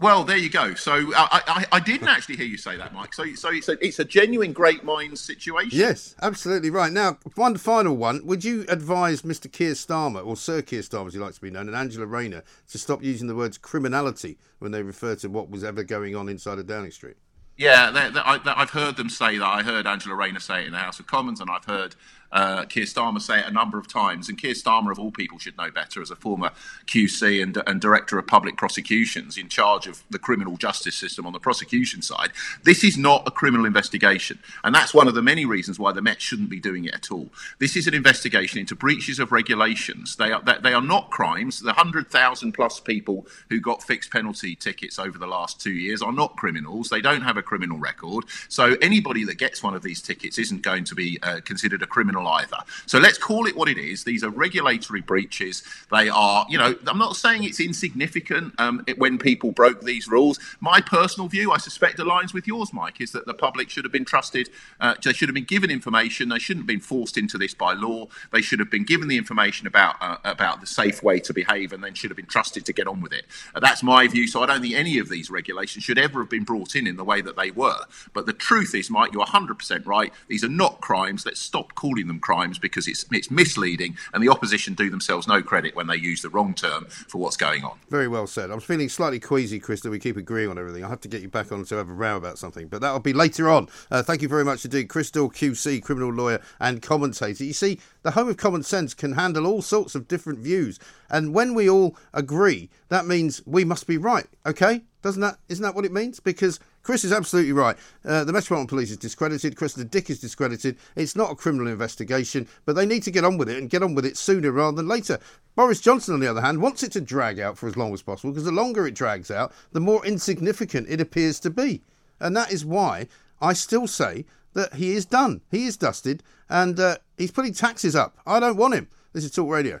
Well, 0.00 0.24
there 0.24 0.36
you 0.36 0.50
go. 0.50 0.74
So 0.74 0.92
I, 1.14 1.42
I, 1.46 1.66
I, 1.72 1.80
didn't 1.80 2.08
actually 2.08 2.36
hear 2.36 2.46
you 2.46 2.58
say 2.58 2.76
that, 2.76 2.92
Mike. 2.92 3.14
So, 3.14 3.24
so 3.34 3.50
it's 3.50 3.68
a, 3.68 3.84
it's 3.84 3.98
a 3.98 4.04
genuine 4.04 4.52
great 4.52 4.84
minds 4.84 5.20
situation. 5.20 5.78
Yes, 5.78 6.14
absolutely 6.20 6.68
right. 6.68 6.92
Now, 6.92 7.18
one 7.34 7.56
final 7.56 7.96
one. 7.96 8.24
Would 8.26 8.44
you 8.44 8.66
advise 8.68 9.22
Mr. 9.22 9.50
Keir 9.50 9.72
Starmer, 9.72 10.24
or 10.24 10.36
Sir 10.36 10.60
Keir 10.60 10.82
Starmer, 10.82 11.06
as 11.06 11.14
he 11.14 11.20
likes 11.20 11.36
to 11.36 11.40
be 11.40 11.50
known, 11.50 11.68
and 11.68 11.76
Angela 11.76 12.06
Rayner 12.06 12.42
to 12.68 12.78
stop 12.78 13.02
using 13.02 13.26
the 13.26 13.34
words 13.34 13.56
criminality 13.56 14.38
when 14.58 14.72
they 14.72 14.82
refer 14.82 15.14
to 15.16 15.28
what 15.28 15.48
was 15.48 15.64
ever 15.64 15.82
going 15.82 16.14
on 16.14 16.28
inside 16.28 16.58
of 16.58 16.66
Downing 16.66 16.90
Street? 16.90 17.16
Yeah, 17.56 17.90
they, 17.90 18.10
they, 18.10 18.20
I, 18.20 18.38
have 18.44 18.70
heard 18.70 18.96
them 18.96 19.08
say 19.08 19.38
that. 19.38 19.46
I 19.46 19.62
heard 19.62 19.86
Angela 19.86 20.14
Rayner 20.14 20.40
say 20.40 20.62
it 20.62 20.66
in 20.66 20.72
the 20.72 20.78
House 20.78 21.00
of 21.00 21.06
Commons, 21.06 21.40
and 21.40 21.48
I've 21.50 21.64
heard 21.64 21.96
uh, 22.32 22.64
Keir 22.64 22.84
Starmer 22.84 23.20
say 23.20 23.40
it 23.40 23.46
a 23.46 23.50
number 23.50 23.78
of 23.78 23.88
times. 23.88 24.28
And 24.28 24.40
Keir 24.40 24.54
Starmer, 24.54 24.90
of 24.90 24.98
all 24.98 25.10
people, 25.10 25.38
should 25.38 25.56
know 25.56 25.70
better 25.70 26.02
as 26.02 26.10
a 26.10 26.16
former 26.16 26.50
QC 26.86 27.42
and, 27.42 27.62
and 27.66 27.80
Director 27.80 28.18
of 28.18 28.26
Public 28.26 28.56
Prosecutions 28.56 29.36
in 29.36 29.48
charge 29.48 29.86
of 29.86 30.02
the 30.10 30.18
criminal 30.18 30.56
justice 30.56 30.94
system 30.94 31.26
on 31.26 31.32
the 31.32 31.40
prosecution 31.40 32.02
side. 32.02 32.30
This 32.64 32.84
is 32.84 32.96
not 32.96 33.26
a 33.26 33.30
criminal 33.30 33.66
investigation. 33.66 34.38
And 34.64 34.74
that's 34.74 34.94
one 34.94 35.08
of 35.08 35.14
the 35.14 35.22
many 35.22 35.44
reasons 35.44 35.78
why 35.78 35.92
the 35.92 36.02
Met 36.02 36.20
shouldn't 36.20 36.50
be 36.50 36.60
doing 36.60 36.84
it 36.84 36.94
at 36.94 37.10
all. 37.10 37.28
This 37.58 37.76
is 37.76 37.86
an 37.86 37.94
investigation 37.94 38.58
into 38.58 38.74
breaches 38.74 39.18
of 39.18 39.32
regulations. 39.32 40.16
They 40.16 40.32
are, 40.32 40.42
they 40.42 40.72
are 40.72 40.82
not 40.82 41.10
crimes. 41.10 41.60
The 41.60 41.66
100,000 41.66 42.52
plus 42.52 42.80
people 42.80 43.26
who 43.50 43.60
got 43.60 43.82
fixed 43.82 44.10
penalty 44.10 44.54
tickets 44.54 44.98
over 44.98 45.18
the 45.18 45.26
last 45.26 45.60
two 45.60 45.72
years 45.72 46.02
are 46.02 46.12
not 46.12 46.36
criminals. 46.36 46.88
They 46.88 47.00
don't 47.00 47.22
have 47.22 47.36
a 47.36 47.42
criminal 47.42 47.78
record. 47.78 48.24
So 48.48 48.76
anybody 48.80 49.24
that 49.24 49.38
gets 49.38 49.62
one 49.62 49.74
of 49.74 49.82
these 49.82 50.02
tickets 50.02 50.38
isn't 50.38 50.62
going 50.62 50.84
to 50.84 50.94
be 50.94 51.18
uh, 51.22 51.40
considered 51.44 51.82
a 51.82 51.86
criminal 51.86 52.15
criminal 52.16 52.32
either. 52.34 52.58
So 52.86 52.98
let's 52.98 53.18
call 53.18 53.46
it 53.46 53.56
what 53.56 53.68
it 53.68 53.78
is. 53.78 54.04
These 54.04 54.24
are 54.24 54.30
regulatory 54.30 55.02
breaches. 55.02 55.62
They 55.90 56.08
are, 56.08 56.46
you 56.48 56.58
know, 56.58 56.74
I'm 56.86 56.98
not 56.98 57.16
saying 57.16 57.44
it's 57.44 57.60
insignificant 57.60 58.54
um, 58.58 58.84
it, 58.86 58.98
when 58.98 59.18
people 59.18 59.52
broke 59.52 59.82
these 59.82 60.08
rules. 60.08 60.38
My 60.60 60.80
personal 60.80 61.28
view, 61.28 61.52
I 61.52 61.58
suspect, 61.58 61.98
aligns 61.98 62.32
with 62.32 62.46
yours, 62.46 62.72
Mike, 62.72 63.00
is 63.00 63.12
that 63.12 63.26
the 63.26 63.34
public 63.34 63.70
should 63.70 63.84
have 63.84 63.92
been 63.92 64.04
trusted. 64.04 64.48
Uh, 64.80 64.94
they 65.02 65.12
should 65.12 65.28
have 65.28 65.34
been 65.34 65.44
given 65.44 65.70
information. 65.70 66.28
They 66.28 66.38
shouldn't 66.38 66.62
have 66.62 66.66
been 66.66 66.80
forced 66.80 67.18
into 67.18 67.38
this 67.38 67.54
by 67.54 67.74
law. 67.74 68.06
They 68.32 68.42
should 68.42 68.58
have 68.58 68.70
been 68.70 68.84
given 68.84 69.08
the 69.08 69.16
information 69.16 69.66
about 69.66 69.96
uh, 70.00 70.16
about 70.24 70.60
the 70.60 70.66
safe 70.66 71.02
way 71.02 71.20
to 71.20 71.32
behave, 71.32 71.72
and 71.72 71.82
then 71.82 71.94
should 71.94 72.10
have 72.10 72.16
been 72.16 72.26
trusted 72.26 72.64
to 72.66 72.72
get 72.72 72.86
on 72.86 73.00
with 73.00 73.12
it. 73.12 73.26
Uh, 73.54 73.60
that's 73.60 73.82
my 73.82 74.06
view. 74.08 74.26
So 74.26 74.42
I 74.42 74.46
don't 74.46 74.62
think 74.62 74.74
any 74.74 74.98
of 74.98 75.08
these 75.08 75.30
regulations 75.30 75.84
should 75.84 75.98
ever 75.98 76.20
have 76.20 76.30
been 76.30 76.44
brought 76.44 76.74
in 76.74 76.86
in 76.86 76.96
the 76.96 77.04
way 77.04 77.20
that 77.20 77.36
they 77.36 77.50
were. 77.50 77.80
But 78.12 78.26
the 78.26 78.32
truth 78.32 78.74
is, 78.74 78.90
Mike, 78.90 79.12
you're 79.12 79.24
100% 79.24 79.86
right. 79.86 80.12
These 80.28 80.44
are 80.44 80.48
not 80.48 80.80
crimes. 80.80 81.24
Let's 81.26 81.40
stop 81.40 81.74
calling 81.74 82.05
them 82.08 82.20
crimes 82.20 82.58
because 82.58 82.88
it's 82.88 83.04
it's 83.12 83.30
misleading, 83.30 83.96
and 84.12 84.22
the 84.22 84.28
opposition 84.28 84.74
do 84.74 84.90
themselves 84.90 85.26
no 85.26 85.42
credit 85.42 85.74
when 85.76 85.86
they 85.86 85.96
use 85.96 86.22
the 86.22 86.30
wrong 86.30 86.54
term 86.54 86.86
for 86.86 87.18
what's 87.18 87.36
going 87.36 87.64
on. 87.64 87.78
Very 87.90 88.08
well 88.08 88.26
said. 88.26 88.50
I'm 88.50 88.60
feeling 88.60 88.88
slightly 88.88 89.20
queasy, 89.20 89.58
Chris, 89.58 89.80
that 89.80 89.90
we 89.90 89.98
keep 89.98 90.16
agreeing 90.16 90.50
on 90.50 90.58
everything. 90.58 90.84
I 90.84 90.88
have 90.88 91.00
to 91.02 91.08
get 91.08 91.22
you 91.22 91.28
back 91.28 91.52
on 91.52 91.64
to 91.64 91.74
have 91.76 91.88
a 91.88 91.92
row 91.92 92.16
about 92.16 92.38
something, 92.38 92.68
but 92.68 92.80
that'll 92.80 93.00
be 93.00 93.12
later 93.12 93.48
on. 93.50 93.68
Uh, 93.90 94.02
thank 94.02 94.22
you 94.22 94.28
very 94.28 94.44
much 94.44 94.64
indeed, 94.64 94.88
Daw, 94.88 95.28
QC, 95.28 95.82
criminal 95.82 96.12
lawyer 96.12 96.40
and 96.60 96.82
commentator. 96.82 97.44
You 97.44 97.52
see, 97.52 97.78
the 98.02 98.12
home 98.12 98.28
of 98.28 98.36
common 98.36 98.62
sense 98.62 98.94
can 98.94 99.12
handle 99.12 99.46
all 99.46 99.62
sorts 99.62 99.94
of 99.94 100.08
different 100.08 100.38
views, 100.40 100.78
and 101.10 101.34
when 101.34 101.54
we 101.54 101.68
all 101.68 101.96
agree, 102.12 102.70
that 102.88 103.06
means 103.06 103.42
we 103.46 103.64
must 103.64 103.86
be 103.86 103.98
right. 103.98 104.26
Okay? 104.44 104.82
Doesn't 105.02 105.22
that 105.22 105.38
isn't 105.48 105.62
that 105.62 105.74
what 105.76 105.84
it 105.84 105.92
means? 105.92 106.18
Because 106.18 106.58
Chris 106.86 107.02
is 107.02 107.12
absolutely 107.12 107.50
right. 107.50 107.76
Uh, 108.04 108.22
the 108.22 108.32
Metropolitan 108.32 108.68
Police 108.68 108.92
is 108.92 108.96
discredited. 108.96 109.56
Cressida 109.56 109.84
Dick 109.84 110.08
is 110.08 110.20
discredited. 110.20 110.76
It's 110.94 111.16
not 111.16 111.32
a 111.32 111.34
criminal 111.34 111.66
investigation, 111.66 112.46
but 112.64 112.76
they 112.76 112.86
need 112.86 113.02
to 113.02 113.10
get 113.10 113.24
on 113.24 113.38
with 113.38 113.48
it 113.48 113.58
and 113.58 113.68
get 113.68 113.82
on 113.82 113.96
with 113.96 114.06
it 114.06 114.16
sooner 114.16 114.52
rather 114.52 114.76
than 114.76 114.86
later. 114.86 115.18
Boris 115.56 115.80
Johnson, 115.80 116.14
on 116.14 116.20
the 116.20 116.28
other 116.28 116.42
hand, 116.42 116.62
wants 116.62 116.84
it 116.84 116.92
to 116.92 117.00
drag 117.00 117.40
out 117.40 117.58
for 117.58 117.66
as 117.66 117.76
long 117.76 117.92
as 117.92 118.02
possible 118.02 118.30
because 118.30 118.44
the 118.44 118.52
longer 118.52 118.86
it 118.86 118.94
drags 118.94 119.32
out, 119.32 119.52
the 119.72 119.80
more 119.80 120.06
insignificant 120.06 120.86
it 120.88 121.00
appears 121.00 121.40
to 121.40 121.50
be. 121.50 121.82
And 122.20 122.36
that 122.36 122.52
is 122.52 122.64
why 122.64 123.08
I 123.42 123.52
still 123.52 123.88
say 123.88 124.24
that 124.52 124.74
he 124.74 124.92
is 124.92 125.04
done. 125.04 125.40
He 125.50 125.66
is 125.66 125.76
dusted 125.76 126.22
and 126.48 126.78
uh, 126.78 126.98
he's 127.18 127.32
putting 127.32 127.52
taxes 127.52 127.96
up. 127.96 128.16
I 128.24 128.38
don't 128.38 128.56
want 128.56 128.74
him. 128.74 128.86
This 129.12 129.24
is 129.24 129.32
Talk 129.32 129.50
Radio. 129.50 129.80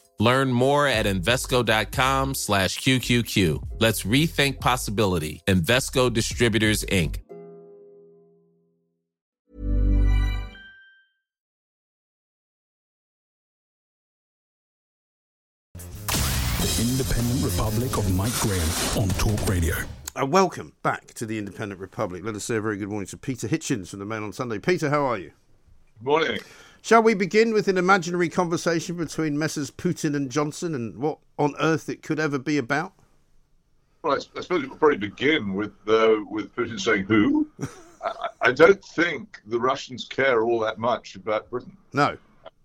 Learn 0.21 0.51
more 0.51 0.85
at 0.85 1.07
Invesco.com 1.07 2.35
slash 2.35 2.77
QQQ. 2.77 3.67
Let's 3.79 4.03
rethink 4.03 4.59
possibility. 4.59 5.41
Invesco 5.47 6.13
Distributors, 6.13 6.83
Inc. 6.85 7.15
The 15.73 16.81
Independent 16.83 17.43
Republic 17.43 17.97
of 17.97 18.15
Mike 18.15 18.31
Graham 18.41 18.69
on 18.99 19.09
Talk 19.17 19.49
Radio. 19.49 19.75
Uh, 20.15 20.27
welcome 20.27 20.73
back 20.83 21.15
to 21.15 21.25
the 21.25 21.39
Independent 21.39 21.81
Republic. 21.81 22.23
Let 22.23 22.35
us 22.35 22.43
say 22.43 22.57
a 22.57 22.61
very 22.61 22.77
good 22.77 22.89
morning 22.89 23.07
to 23.07 23.17
Peter 23.17 23.47
Hitchens 23.47 23.87
from 23.89 23.97
the 23.97 24.05
Mail 24.05 24.23
on 24.23 24.33
Sunday. 24.33 24.59
Peter, 24.59 24.91
how 24.91 25.03
are 25.03 25.17
you? 25.17 25.31
Good 25.97 26.05
Morning. 26.05 26.39
Shall 26.83 27.03
we 27.03 27.13
begin 27.13 27.53
with 27.53 27.67
an 27.67 27.77
imaginary 27.77 28.27
conversation 28.27 28.95
between 28.95 29.37
Messrs. 29.37 29.69
Putin 29.69 30.15
and 30.15 30.31
Johnson 30.31 30.73
and 30.73 30.97
what 30.97 31.19
on 31.37 31.53
earth 31.59 31.89
it 31.89 32.01
could 32.01 32.19
ever 32.19 32.39
be 32.39 32.57
about? 32.57 32.93
Well, 34.01 34.13
I, 34.13 34.15
I 34.15 34.41
suppose 34.41 34.49
we'll 34.49 34.77
probably 34.77 34.97
begin 34.97 35.53
with 35.53 35.73
uh, 35.87 36.17
with 36.27 36.55
Putin 36.55 36.79
saying 36.79 37.05
who. 37.05 37.47
I, 38.03 38.27
I, 38.41 38.51
don't 38.51 38.83
think 38.83 39.39
the 39.45 39.59
Russians 39.59 40.05
care 40.05 40.41
all 40.41 40.59
that 40.61 40.79
much 40.79 41.15
about 41.15 41.51
Britain. 41.51 41.77
No, 41.93 42.17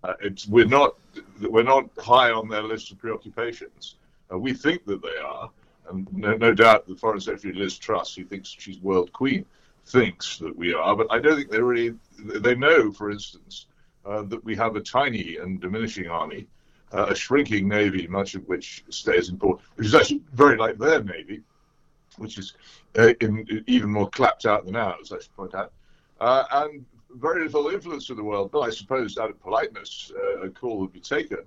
uh, 0.03 0.15
it's 0.23 0.49
we're 0.49 0.65
not 0.65 0.95
we're 1.43 1.63
not 1.63 1.91
high 1.99 2.31
on 2.31 2.49
their 2.49 2.63
list 2.63 2.91
of 2.91 2.99
preoccupations. 2.99 3.97
Uh, 4.33 4.39
we 4.39 4.55
think 4.55 4.87
that 4.87 5.03
they 5.03 5.19
are, 5.23 5.51
and 5.91 6.11
no, 6.11 6.35
no 6.39 6.55
doubt 6.55 6.89
the 6.89 6.97
Foreign 6.97 7.21
Secretary 7.21 7.53
Liz 7.53 7.77
Truss, 7.77 8.15
who 8.15 8.25
thinks 8.25 8.49
she's 8.49 8.81
world 8.81 9.13
queen, 9.13 9.45
thinks 9.85 10.39
that 10.39 10.57
we 10.57 10.73
are. 10.73 10.97
But 10.97 11.09
I 11.11 11.19
don't 11.19 11.37
think 11.37 11.51
they 11.51 11.61
really 11.61 11.95
they 12.19 12.55
know, 12.55 12.91
for 12.93 13.11
instance, 13.11 13.67
uh, 14.07 14.23
that 14.23 14.43
we 14.45 14.55
have 14.55 14.77
a 14.77 14.81
tiny 14.81 15.37
and 15.39 15.61
diminishing 15.61 16.09
army, 16.09 16.47
uh, 16.93 17.07
a 17.11 17.15
shrinking 17.15 17.69
navy, 17.69 18.07
much 18.07 18.35
of 18.35 18.47
which 18.47 18.85
stays 18.89 19.29
in 19.29 19.37
port, 19.37 19.61
which 19.75 19.89
is 19.89 19.95
actually 19.95 20.23
very 20.33 20.57
like 20.57 20.79
their 20.79 21.03
navy, 21.03 21.43
which 22.17 22.39
is 22.39 22.55
uh, 22.99 23.13
in, 23.21 23.65
even 23.67 23.91
more 23.91 24.09
clapped 24.09 24.47
out 24.47 24.65
than 24.65 24.77
ours, 24.77 25.13
I 25.13 25.19
should 25.19 25.37
point 25.37 25.55
out, 25.55 25.73
uh, 26.21 26.45
and 26.53 26.85
very 27.15 27.45
little 27.45 27.69
influence 27.69 28.09
in 28.11 28.17
the 28.17 28.25
world. 28.25 28.51
But 28.53 28.61
I 28.61 28.71
suppose 28.71 29.19
out 29.19 29.31
of 29.31 29.43
politeness, 29.43 30.13
uh, 30.17 30.43
a 30.43 30.51
call 30.51 30.79
would 30.79 30.93
be 30.93 31.01
taken. 31.01 31.39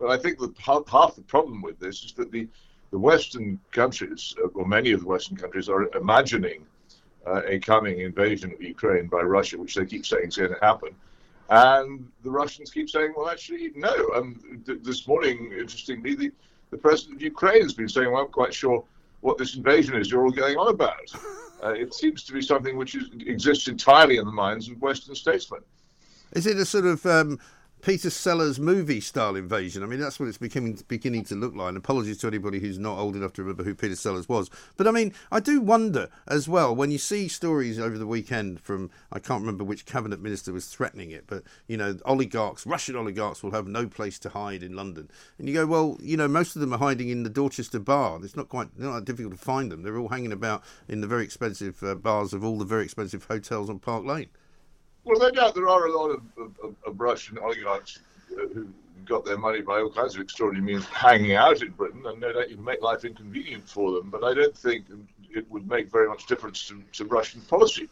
But 0.00 0.10
I 0.10 0.16
think 0.16 0.38
that 0.40 0.58
half, 0.58 0.88
half 0.88 1.14
the 1.14 1.22
problem 1.22 1.62
with 1.62 1.78
this 1.78 2.02
is 2.04 2.12
that 2.14 2.32
the, 2.32 2.48
the 2.90 2.98
Western 2.98 3.60
countries, 3.70 4.34
or 4.54 4.66
many 4.66 4.90
of 4.90 5.00
the 5.00 5.06
Western 5.06 5.36
countries, 5.36 5.68
are 5.68 5.88
imagining 5.96 6.66
a 7.26 7.58
coming 7.58 8.00
invasion 8.00 8.52
of 8.52 8.60
Ukraine 8.60 9.06
by 9.06 9.20
Russia, 9.20 9.56
which 9.56 9.76
they 9.76 9.86
keep 9.86 10.04
saying 10.04 10.28
is 10.28 10.36
going 10.36 10.52
to 10.52 10.58
happen 10.60 10.94
and 11.50 12.06
the 12.22 12.30
Russians 12.30 12.70
keep 12.70 12.88
saying, 12.88 13.12
well, 13.16 13.28
actually, 13.28 13.70
no. 13.74 13.94
And 14.14 14.64
th- 14.64 14.82
this 14.82 15.06
morning, 15.06 15.52
interestingly, 15.52 16.14
the, 16.14 16.32
the 16.70 16.78
president 16.78 17.16
of 17.16 17.22
Ukraine 17.22 17.62
has 17.62 17.74
been 17.74 17.88
saying, 17.88 18.10
well, 18.10 18.22
I'm 18.22 18.32
quite 18.32 18.54
sure 18.54 18.84
what 19.20 19.38
this 19.38 19.56
invasion 19.56 19.96
is 19.96 20.10
you're 20.10 20.24
all 20.24 20.30
going 20.30 20.56
on 20.56 20.68
about. 20.68 21.12
Uh, 21.62 21.70
it 21.70 21.94
seems 21.94 22.22
to 22.24 22.34
be 22.34 22.42
something 22.42 22.76
which 22.76 22.94
is, 22.94 23.08
exists 23.26 23.68
entirely 23.68 24.18
in 24.18 24.26
the 24.26 24.32
minds 24.32 24.68
of 24.68 24.78
Western 24.82 25.14
statesmen. 25.14 25.60
Is 26.32 26.46
it 26.46 26.58
a 26.58 26.64
sort 26.66 26.84
of 26.84 27.06
um, 27.06 27.38
Peter 27.84 28.08
Sellers 28.08 28.58
movie 28.58 28.98
style 28.98 29.36
invasion. 29.36 29.82
I 29.82 29.86
mean, 29.86 30.00
that's 30.00 30.18
what 30.18 30.26
it's 30.26 30.38
becoming 30.38 30.78
beginning 30.88 31.22
to 31.24 31.34
look 31.34 31.54
like. 31.54 31.68
And 31.68 31.76
apologies 31.76 32.16
to 32.18 32.26
anybody 32.26 32.58
who's 32.58 32.78
not 32.78 32.96
old 32.96 33.14
enough 33.14 33.34
to 33.34 33.42
remember 33.42 33.62
who 33.62 33.74
Peter 33.74 33.94
Sellers 33.94 34.26
was. 34.26 34.48
But 34.78 34.88
I 34.88 34.90
mean, 34.90 35.12
I 35.30 35.38
do 35.38 35.60
wonder 35.60 36.08
as 36.26 36.48
well 36.48 36.74
when 36.74 36.90
you 36.90 36.96
see 36.96 37.28
stories 37.28 37.78
over 37.78 37.98
the 37.98 38.06
weekend 38.06 38.58
from 38.60 38.90
I 39.12 39.18
can't 39.18 39.42
remember 39.42 39.64
which 39.64 39.84
cabinet 39.84 40.22
minister 40.22 40.50
was 40.50 40.64
threatening 40.66 41.10
it, 41.10 41.24
but 41.26 41.42
you 41.66 41.76
know, 41.76 41.98
oligarchs, 42.06 42.64
Russian 42.66 42.96
oligarchs, 42.96 43.42
will 43.42 43.50
have 43.50 43.66
no 43.66 43.86
place 43.86 44.18
to 44.20 44.30
hide 44.30 44.62
in 44.62 44.74
London. 44.74 45.10
And 45.38 45.46
you 45.46 45.52
go, 45.52 45.66
well, 45.66 45.98
you 46.00 46.16
know, 46.16 46.26
most 46.26 46.56
of 46.56 46.60
them 46.60 46.72
are 46.72 46.78
hiding 46.78 47.10
in 47.10 47.22
the 47.22 47.28
Dorchester 47.28 47.80
bar. 47.80 48.18
It's 48.22 48.34
not 48.34 48.48
quite 48.48 48.78
not 48.78 48.94
that 48.94 49.04
difficult 49.04 49.34
to 49.34 49.38
find 49.38 49.70
them. 49.70 49.82
They're 49.82 49.98
all 49.98 50.08
hanging 50.08 50.32
about 50.32 50.62
in 50.88 51.02
the 51.02 51.06
very 51.06 51.24
expensive 51.24 51.82
uh, 51.82 51.96
bars 51.96 52.32
of 52.32 52.42
all 52.42 52.56
the 52.56 52.64
very 52.64 52.84
expensive 52.84 53.24
hotels 53.24 53.68
on 53.68 53.78
Park 53.78 54.06
Lane. 54.06 54.30
Well, 55.04 55.18
no 55.18 55.30
doubt 55.30 55.54
there 55.54 55.68
are 55.68 55.86
a 55.86 55.96
lot 55.96 56.10
of, 56.10 56.22
of, 56.38 56.74
of 56.86 57.00
Russian 57.00 57.38
oligarchs 57.38 58.00
who 58.28 58.68
got 59.04 59.24
their 59.24 59.36
money 59.36 59.60
by 59.60 59.80
all 59.80 59.90
kinds 59.90 60.14
of 60.14 60.22
extraordinary 60.22 60.64
means 60.64 60.86
hanging 60.86 61.34
out 61.34 61.62
in 61.62 61.70
Britain, 61.72 62.02
and 62.06 62.20
no 62.20 62.32
doubt 62.32 62.50
you 62.50 62.56
make 62.56 62.80
life 62.80 63.04
inconvenient 63.04 63.68
for 63.68 63.92
them. 63.92 64.08
But 64.10 64.24
I 64.24 64.32
don't 64.32 64.56
think 64.56 64.86
it 65.30 65.50
would 65.50 65.68
make 65.68 65.90
very 65.90 66.08
much 66.08 66.26
difference 66.26 66.66
to, 66.68 66.82
to 66.92 67.04
Russian 67.04 67.42
policy. 67.42 67.88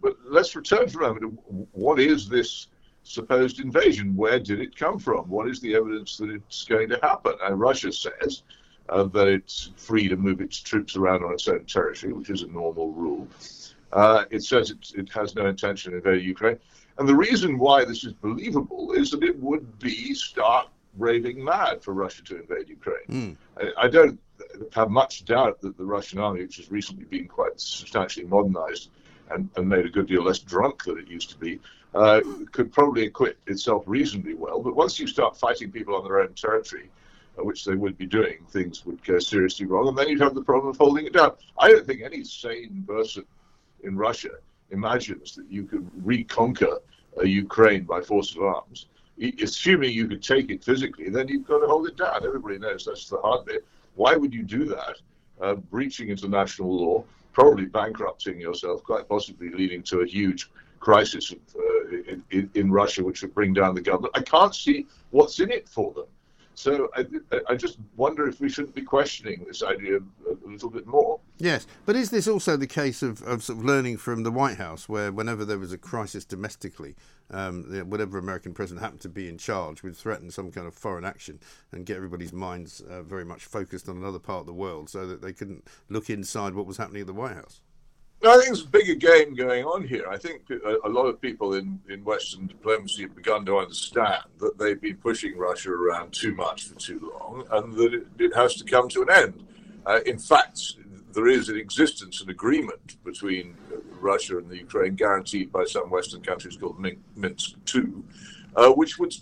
But 0.00 0.16
let's 0.24 0.56
return 0.56 0.88
for 0.88 1.02
a 1.02 1.14
moment. 1.14 1.22
To 1.22 1.68
what 1.72 2.00
is 2.00 2.28
this 2.28 2.66
supposed 3.04 3.60
invasion? 3.60 4.16
Where 4.16 4.40
did 4.40 4.60
it 4.60 4.76
come 4.76 4.98
from? 4.98 5.28
What 5.28 5.48
is 5.48 5.60
the 5.60 5.74
evidence 5.76 6.16
that 6.18 6.30
it's 6.30 6.64
going 6.64 6.88
to 6.88 6.98
happen? 7.00 7.34
And 7.42 7.60
Russia 7.60 7.92
says 7.92 8.42
uh, 8.88 9.04
that 9.04 9.28
it's 9.28 9.70
free 9.76 10.08
to 10.08 10.16
move 10.16 10.40
its 10.40 10.60
troops 10.60 10.96
around 10.96 11.22
on 11.22 11.32
its 11.32 11.46
own 11.46 11.64
territory, 11.64 12.12
which 12.12 12.30
is 12.30 12.42
a 12.42 12.48
normal 12.48 12.90
rule. 12.90 13.28
Uh, 13.92 14.24
it 14.30 14.42
says 14.42 14.70
it, 14.70 14.92
it, 14.94 15.12
has 15.12 15.34
no 15.34 15.46
intention 15.46 15.92
of 15.92 15.98
invading 15.98 16.26
Ukraine. 16.26 16.58
And 16.98 17.08
the 17.08 17.14
reason 17.14 17.58
why 17.58 17.84
this 17.84 18.04
is 18.04 18.12
believable 18.12 18.92
is 18.92 19.10
that 19.10 19.22
it 19.22 19.38
would 19.40 19.78
be 19.78 20.14
stark 20.14 20.68
raving 20.98 21.42
mad 21.44 21.82
for 21.82 21.92
Russia 21.92 22.22
to 22.24 22.40
invade 22.40 22.68
Ukraine. 22.68 23.06
Mm. 23.08 23.36
I, 23.58 23.84
I, 23.84 23.88
don't 23.88 24.18
have 24.72 24.90
much 24.90 25.24
doubt 25.24 25.60
that 25.60 25.76
the 25.76 25.84
Russian 25.84 26.18
army, 26.18 26.42
which 26.42 26.56
has 26.56 26.70
recently 26.70 27.04
been 27.04 27.28
quite 27.28 27.60
substantially 27.60 28.26
modernized 28.26 28.90
and, 29.30 29.48
and 29.56 29.68
made 29.68 29.84
a 29.84 29.90
good 29.90 30.06
deal 30.06 30.22
less 30.22 30.38
drunk 30.38 30.84
than 30.84 30.98
it 30.98 31.08
used 31.08 31.30
to 31.30 31.38
be, 31.38 31.60
uh, 31.94 32.20
could 32.52 32.72
probably 32.72 33.02
equip 33.02 33.38
itself 33.48 33.84
reasonably 33.86 34.34
well. 34.34 34.60
But 34.60 34.74
once 34.74 34.98
you 34.98 35.06
start 35.06 35.36
fighting 35.36 35.70
people 35.70 35.94
on 35.94 36.04
their 36.04 36.20
own 36.20 36.34
territory, 36.34 36.90
uh, 37.38 37.44
which 37.44 37.64
they 37.64 37.74
would 37.74 37.96
be 37.98 38.06
doing, 38.06 38.38
things 38.50 38.84
would 38.86 39.02
go 39.04 39.18
seriously 39.18 39.66
wrong, 39.66 39.88
and 39.88 39.96
then 39.96 40.08
you'd 40.08 40.20
have 40.20 40.34
the 40.34 40.42
problem 40.42 40.70
of 40.70 40.76
holding 40.76 41.06
it 41.06 41.12
down. 41.12 41.32
I 41.58 41.68
don't 41.68 41.86
think 41.86 42.02
any 42.02 42.24
sane 42.24 42.84
person 42.86 43.24
in 43.86 43.96
Russia 43.96 44.30
imagines 44.70 45.34
that 45.36 45.50
you 45.50 45.64
could 45.64 45.88
reconquer 46.04 46.78
uh, 47.18 47.22
Ukraine 47.22 47.84
by 47.84 48.00
force 48.00 48.34
of 48.34 48.42
arms, 48.42 48.86
assuming 49.40 49.92
you 49.92 50.06
could 50.08 50.22
take 50.22 50.50
it 50.50 50.62
physically, 50.62 51.08
then 51.08 51.28
you've 51.28 51.46
got 51.46 51.60
to 51.60 51.66
hold 51.66 51.86
it 51.86 51.96
down. 51.96 52.24
Everybody 52.24 52.58
knows 52.58 52.84
that's 52.84 53.08
the 53.08 53.18
hard 53.18 53.46
bit. 53.46 53.64
Why 53.94 54.16
would 54.16 54.34
you 54.34 54.42
do 54.42 54.64
that? 54.66 54.96
Uh, 55.40 55.54
breaching 55.54 56.08
international 56.08 56.74
law, 56.76 57.04
probably 57.32 57.66
bankrupting 57.66 58.40
yourself, 58.40 58.82
quite 58.82 59.08
possibly 59.08 59.50
leading 59.50 59.82
to 59.84 60.00
a 60.00 60.06
huge 60.06 60.50
crisis 60.80 61.32
uh, 61.32 61.88
in, 61.88 62.22
in, 62.30 62.50
in 62.54 62.70
Russia, 62.70 63.02
which 63.04 63.22
would 63.22 63.34
bring 63.34 63.52
down 63.52 63.74
the 63.74 63.80
government. 63.80 64.12
I 64.16 64.22
can't 64.22 64.54
see 64.54 64.86
what's 65.10 65.40
in 65.40 65.50
it 65.50 65.68
for 65.68 65.92
them. 65.92 66.06
So 66.56 66.88
I, 66.96 67.04
I 67.50 67.54
just 67.54 67.76
wonder 67.96 68.26
if 68.26 68.40
we 68.40 68.48
shouldn't 68.48 68.74
be 68.74 68.80
questioning 68.80 69.44
this 69.46 69.62
idea 69.62 69.98
a 69.98 70.48
little 70.48 70.70
bit 70.70 70.86
more. 70.86 71.20
Yes, 71.36 71.66
but 71.84 71.96
is 71.96 72.08
this 72.08 72.26
also 72.26 72.56
the 72.56 72.66
case 72.66 73.02
of, 73.02 73.22
of 73.24 73.44
sort 73.44 73.58
of 73.58 73.64
learning 73.64 73.98
from 73.98 74.22
the 74.22 74.30
White 74.30 74.56
House, 74.56 74.88
where 74.88 75.12
whenever 75.12 75.44
there 75.44 75.58
was 75.58 75.70
a 75.70 75.76
crisis 75.76 76.24
domestically, 76.24 76.96
um, 77.30 77.64
whatever 77.90 78.16
American 78.16 78.54
president 78.54 78.82
happened 78.82 79.02
to 79.02 79.10
be 79.10 79.28
in 79.28 79.36
charge 79.36 79.82
would 79.82 79.94
threaten 79.94 80.30
some 80.30 80.50
kind 80.50 80.66
of 80.66 80.74
foreign 80.74 81.04
action 81.04 81.40
and 81.72 81.84
get 81.84 81.98
everybody's 81.98 82.32
minds 82.32 82.80
uh, 82.80 83.02
very 83.02 83.24
much 83.24 83.44
focused 83.44 83.86
on 83.86 83.98
another 83.98 84.18
part 84.18 84.40
of 84.40 84.46
the 84.46 84.54
world 84.54 84.88
so 84.88 85.06
that 85.06 85.20
they 85.20 85.34
couldn't 85.34 85.68
look 85.90 86.08
inside 86.08 86.54
what 86.54 86.66
was 86.66 86.78
happening 86.78 87.02
at 87.02 87.06
the 87.06 87.12
White 87.12 87.34
House? 87.34 87.60
I 88.24 88.32
think 88.34 88.46
there's 88.46 88.64
a 88.64 88.68
bigger 88.68 88.94
game 88.94 89.34
going 89.34 89.64
on 89.64 89.86
here. 89.86 90.06
I 90.10 90.16
think 90.16 90.42
a, 90.50 90.78
a, 90.84 90.88
lot 90.88 91.04
of 91.04 91.20
people 91.20 91.54
in, 91.54 91.80
in 91.88 92.02
Western 92.02 92.46
diplomacy 92.46 93.02
have 93.02 93.14
begun 93.14 93.44
to 93.46 93.58
understand 93.58 94.24
that 94.38 94.58
they've 94.58 94.80
been 94.80 94.96
pushing 94.96 95.36
Russia 95.36 95.70
around 95.70 96.12
too 96.12 96.34
much 96.34 96.64
for 96.64 96.74
too 96.76 97.12
long 97.14 97.44
and 97.52 97.74
that 97.74 97.94
it, 97.94 98.06
it 98.18 98.34
has 98.34 98.54
to 98.56 98.64
come 98.64 98.88
to 98.88 99.02
an 99.02 99.10
end. 99.10 99.46
Uh, 99.84 100.00
in 100.06 100.18
fact, 100.18 100.76
there 101.12 101.28
is 101.28 101.48
an 101.48 101.56
existence, 101.56 102.20
an 102.20 102.30
agreement 102.30 103.02
between 103.04 103.56
Russia 104.00 104.38
and 104.38 104.48
the 104.48 104.58
Ukraine, 104.58 104.94
guaranteed 104.94 105.52
by 105.52 105.64
some 105.64 105.90
Western 105.90 106.22
countries 106.22 106.56
called 106.56 106.78
Minsk 107.14 107.54
II, 107.74 107.84
uh, 108.56 108.70
which 108.70 108.98
would 108.98 109.14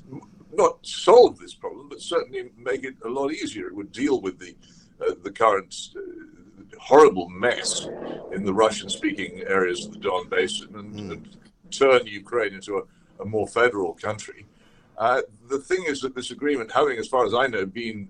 not 0.53 0.85
solve 0.87 1.39
this 1.39 1.55
problem, 1.55 1.89
but 1.89 2.01
certainly 2.01 2.51
make 2.57 2.85
it 2.85 2.95
a 3.05 3.09
lot 3.09 3.33
easier. 3.33 3.67
It 3.67 3.75
would 3.75 3.93
deal 3.93 4.21
with 4.21 4.39
the 4.39 4.55
uh, 5.05 5.15
the 5.23 5.31
current 5.31 5.75
uh, 5.97 6.01
horrible 6.79 7.29
mess 7.29 7.89
in 8.33 8.45
the 8.45 8.53
Russian-speaking 8.53 9.43
areas 9.47 9.87
of 9.87 9.93
the 9.93 9.99
Don 9.99 10.29
Basin 10.29 10.69
and, 10.75 10.95
mm. 10.95 11.11
and 11.13 11.37
turn 11.71 12.07
Ukraine 12.07 12.55
into 12.55 12.79
a, 12.79 13.23
a 13.23 13.25
more 13.25 13.47
federal 13.47 13.95
country. 13.95 14.47
Uh, 14.97 15.23
the 15.49 15.59
thing 15.59 15.85
is 15.87 16.01
that 16.01 16.15
this 16.15 16.31
agreement, 16.31 16.71
having, 16.71 16.99
as 16.99 17.09
far 17.09 17.27
as 17.27 17.35
I 17.35 17.47
know, 17.47 17.67
been 17.67 18.09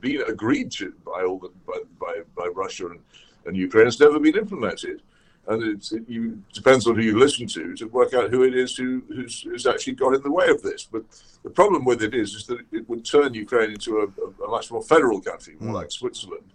been 0.00 0.22
agreed 0.22 0.70
to 0.72 0.92
by 1.04 1.22
all 1.22 1.38
the, 1.38 1.50
by, 1.66 1.78
by, 2.00 2.22
by 2.36 2.46
Russia 2.46 2.88
and, 2.88 3.00
and 3.46 3.56
Ukraine, 3.56 3.84
has 3.84 4.00
never 4.00 4.18
been 4.18 4.36
implemented. 4.36 5.02
And 5.46 5.62
it, 5.62 6.08
you, 6.08 6.42
depends 6.52 6.86
on 6.86 6.96
who 6.96 7.02
you 7.02 7.18
listen 7.18 7.46
to 7.48 7.74
to 7.76 7.84
work 7.86 8.14
out 8.14 8.30
who 8.30 8.42
it 8.44 8.54
is 8.54 8.74
who, 8.76 9.02
who's, 9.08 9.42
who's, 9.42 9.66
actually 9.66 9.92
got 9.92 10.14
in 10.14 10.22
the 10.22 10.32
way 10.32 10.48
of 10.48 10.62
this. 10.62 10.88
But 10.90 11.04
the 11.42 11.50
problem 11.50 11.84
with 11.84 12.02
it 12.02 12.14
is, 12.14 12.34
is 12.34 12.46
that 12.46 12.60
it 12.72 12.88
would 12.88 13.04
turn 13.04 13.34
Ukraine 13.34 13.70
into 13.70 13.98
a, 13.98 14.44
a 14.44 14.48
much 14.48 14.72
more 14.72 14.82
federal 14.82 15.20
country, 15.20 15.54
more 15.60 15.72
mm. 15.72 15.74
like 15.74 15.92
Switzerland 15.92 16.50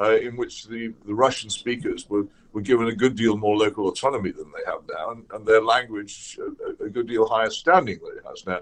uh, 0.00 0.16
in 0.16 0.36
which 0.36 0.66
the, 0.66 0.92
the 1.06 1.14
Russian 1.14 1.50
speakers 1.50 2.08
were, 2.08 2.26
were 2.52 2.60
given 2.60 2.88
a 2.88 2.94
good 2.94 3.16
deal 3.16 3.36
more 3.36 3.56
local 3.56 3.88
autonomy 3.88 4.30
than 4.30 4.50
they 4.52 4.70
have 4.70 4.80
now, 4.88 5.10
and, 5.10 5.24
and 5.32 5.46
their 5.46 5.62
language 5.62 6.38
a, 6.40 6.84
a, 6.84 6.88
good 6.88 7.06
deal 7.06 7.26
higher 7.28 7.50
standing 7.50 7.98
than 7.98 8.18
it 8.18 8.24
has 8.26 8.46
now. 8.46 8.60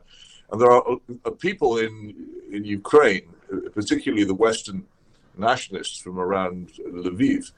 And 0.51 0.61
there 0.61 0.70
are 0.70 0.97
uh, 1.24 1.31
people 1.31 1.78
in 1.78 2.14
in 2.51 2.64
Ukraine, 2.64 3.28
uh, 3.53 3.68
particularly 3.72 4.24
the 4.24 4.35
Western 4.35 4.87
nationalists 5.37 5.99
from 5.99 6.18
around 6.18 6.72
Lviv, 6.78 7.53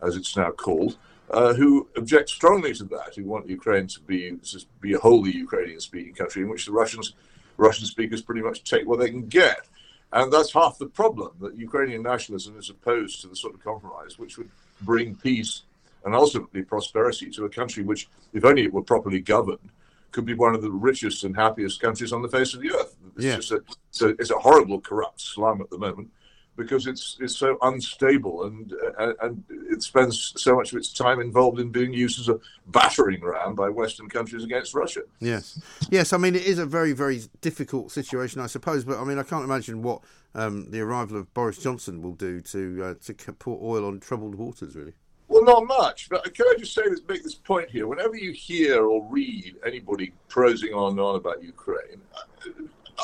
as 0.00 0.16
it's 0.16 0.36
now 0.36 0.52
called, 0.52 0.96
uh, 1.30 1.54
who 1.54 1.88
object 1.96 2.30
strongly 2.30 2.72
to 2.74 2.84
that, 2.84 3.14
who 3.16 3.24
want 3.24 3.48
Ukraine 3.48 3.88
to 3.88 4.00
be 4.00 4.36
to 4.36 4.64
be 4.80 4.92
a 4.92 4.98
wholly 4.98 5.32
Ukrainian-speaking 5.32 6.14
country 6.14 6.42
in 6.42 6.48
which 6.48 6.66
the 6.66 6.72
Russians 6.72 7.14
Russian 7.56 7.86
speakers 7.86 8.22
pretty 8.22 8.42
much 8.42 8.64
take 8.64 8.86
what 8.86 9.00
they 9.00 9.10
can 9.10 9.26
get. 9.26 9.66
And 10.12 10.32
that's 10.32 10.52
half 10.52 10.78
the 10.78 10.86
problem 10.86 11.32
that 11.40 11.56
Ukrainian 11.56 12.02
nationalism 12.02 12.56
is 12.58 12.70
opposed 12.70 13.20
to 13.20 13.28
the 13.28 13.36
sort 13.36 13.54
of 13.54 13.62
compromise 13.62 14.18
which 14.18 14.38
would 14.38 14.50
bring 14.82 15.14
peace 15.16 15.62
and 16.04 16.14
ultimately 16.14 16.62
prosperity 16.62 17.28
to 17.30 17.44
a 17.44 17.50
country 17.50 17.82
which, 17.82 18.08
if 18.32 18.44
only 18.44 18.64
it 18.64 18.72
were 18.72 18.82
properly 18.82 19.20
governed, 19.20 19.70
could 20.12 20.24
be 20.24 20.34
one 20.34 20.54
of 20.54 20.62
the 20.62 20.70
richest 20.70 21.24
and 21.24 21.36
happiest 21.36 21.80
countries 21.80 22.12
on 22.12 22.22
the 22.22 22.28
face 22.28 22.54
of 22.54 22.60
the 22.60 22.70
earth. 22.70 22.96
It's, 23.16 23.24
yeah. 23.24 23.36
just 23.36 23.52
a, 23.52 23.62
it's, 23.90 24.02
a, 24.02 24.08
it's 24.10 24.30
a 24.30 24.38
horrible, 24.38 24.80
corrupt 24.80 25.20
slum 25.20 25.60
at 25.60 25.68
the 25.70 25.78
moment 25.78 26.10
because 26.56 26.86
it's 26.86 27.16
it's 27.20 27.36
so 27.36 27.58
unstable 27.62 28.44
and 28.44 28.72
uh, 28.98 29.12
and 29.22 29.44
it 29.70 29.82
spends 29.82 30.32
so 30.36 30.56
much 30.56 30.72
of 30.72 30.78
its 30.78 30.92
time 30.92 31.20
involved 31.20 31.60
in 31.60 31.70
being 31.70 31.92
used 31.92 32.18
as 32.18 32.28
a 32.28 32.38
battering 32.68 33.22
ram 33.22 33.54
by 33.54 33.68
Western 33.68 34.08
countries 34.08 34.42
against 34.42 34.74
Russia. 34.74 35.02
Yes, 35.20 35.60
yes. 35.90 36.12
I 36.12 36.16
mean, 36.16 36.34
it 36.34 36.44
is 36.44 36.58
a 36.58 36.66
very 36.66 36.92
very 36.92 37.22
difficult 37.40 37.92
situation, 37.92 38.40
I 38.40 38.46
suppose. 38.46 38.84
But 38.84 38.98
I 38.98 39.04
mean, 39.04 39.18
I 39.18 39.22
can't 39.22 39.44
imagine 39.44 39.82
what 39.82 40.02
um, 40.34 40.70
the 40.70 40.80
arrival 40.80 41.18
of 41.18 41.32
Boris 41.34 41.58
Johnson 41.58 42.02
will 42.02 42.14
do 42.14 42.40
to 42.40 42.84
uh, 42.84 42.94
to 43.04 43.32
pour 43.32 43.58
oil 43.62 43.86
on 43.86 44.00
troubled 44.00 44.34
waters, 44.34 44.74
really. 44.74 44.94
Well, 45.28 45.44
not 45.44 45.66
much. 45.66 46.08
But 46.08 46.32
can 46.34 46.46
I 46.46 46.54
just 46.58 46.72
say 46.72 46.88
this, 46.88 47.00
make 47.08 47.22
this 47.24 47.34
point 47.34 47.68
here? 47.68 47.88
Whenever 47.88 48.16
you 48.16 48.32
hear 48.32 48.86
or 48.86 49.04
read 49.10 49.56
anybody 49.66 50.12
prosing 50.28 50.72
on 50.72 50.92
and 50.92 51.00
on 51.00 51.16
about 51.16 51.42
Ukraine, 51.42 52.00
uh, 52.14 52.50